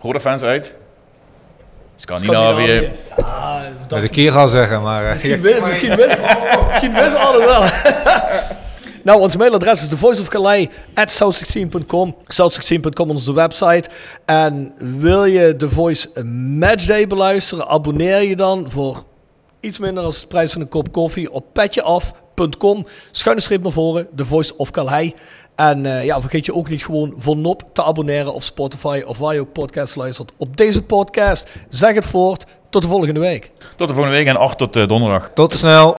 Rode 0.02 0.20
fans 0.20 0.42
uit. 0.42 0.74
Scandinavië. 1.96 2.90
Met 3.16 3.88
dat 3.88 4.02
een 4.02 4.10
keer 4.10 4.32
gaan 4.32 4.48
zeggen, 4.48 4.82
maar... 4.82 5.04
eh, 5.04 5.10
Misschien 5.10 5.40
wist, 5.40 5.60
misschien 5.68 5.96
wist, 5.96 6.18
misschien 6.66 6.92
wist 6.92 7.14
Arne 7.16 7.38
wel. 7.44 7.62
nou, 9.04 9.20
ons 9.20 9.36
mailadres 9.36 9.82
is 9.82 9.88
thevoiceofcalais.south16.com. 9.88 12.16
South16.com 12.24 13.08
is 13.08 13.14
onze 13.14 13.32
website. 13.34 13.88
En 14.24 14.72
wil 14.76 15.24
je 15.24 15.56
The 15.56 15.70
Voice 15.70 16.22
Matchday 16.58 17.06
beluisteren, 17.06 17.66
abonneer 17.68 18.22
je 18.22 18.36
dan 18.36 18.70
voor 18.70 19.04
iets 19.60 19.78
minder 19.78 20.04
als 20.04 20.20
de 20.20 20.26
prijs 20.26 20.52
van 20.52 20.60
een 20.60 20.68
kop 20.68 20.92
koffie 20.92 21.32
op 21.32 21.44
petjeaf.com 21.52 22.86
schuine 23.10 23.40
streep 23.42 23.62
naar 23.62 23.72
voren, 23.72 24.08
The 24.16 24.24
Voice 24.24 24.56
of 24.56 24.70
Calhei. 24.70 25.14
En 25.70 25.86
eh, 25.86 26.04
ja, 26.04 26.20
vergeet 26.20 26.46
je 26.46 26.54
ook 26.54 26.68
niet 26.68 26.84
gewoon 26.84 27.14
voor 27.16 27.36
Nop 27.36 27.64
te 27.72 27.82
abonneren 27.82 28.34
op 28.34 28.42
Spotify 28.42 29.02
of 29.06 29.18
waar 29.18 29.34
je 29.34 29.40
ook 29.40 29.52
podcast 29.52 29.96
luistert 29.96 30.32
op 30.36 30.56
deze 30.56 30.82
podcast. 30.82 31.48
Zeg 31.68 31.94
het 31.94 32.06
voort. 32.06 32.44
Tot 32.70 32.82
de 32.82 32.88
volgende 32.88 33.20
week. 33.20 33.52
Tot 33.76 33.88
de 33.88 33.94
volgende 33.94 34.18
week 34.18 34.26
en 34.26 34.36
8 34.36 34.58
tot 34.58 34.76
eh, 34.76 34.86
donderdag. 34.86 35.30
Tot 35.34 35.52
snel. 35.52 35.96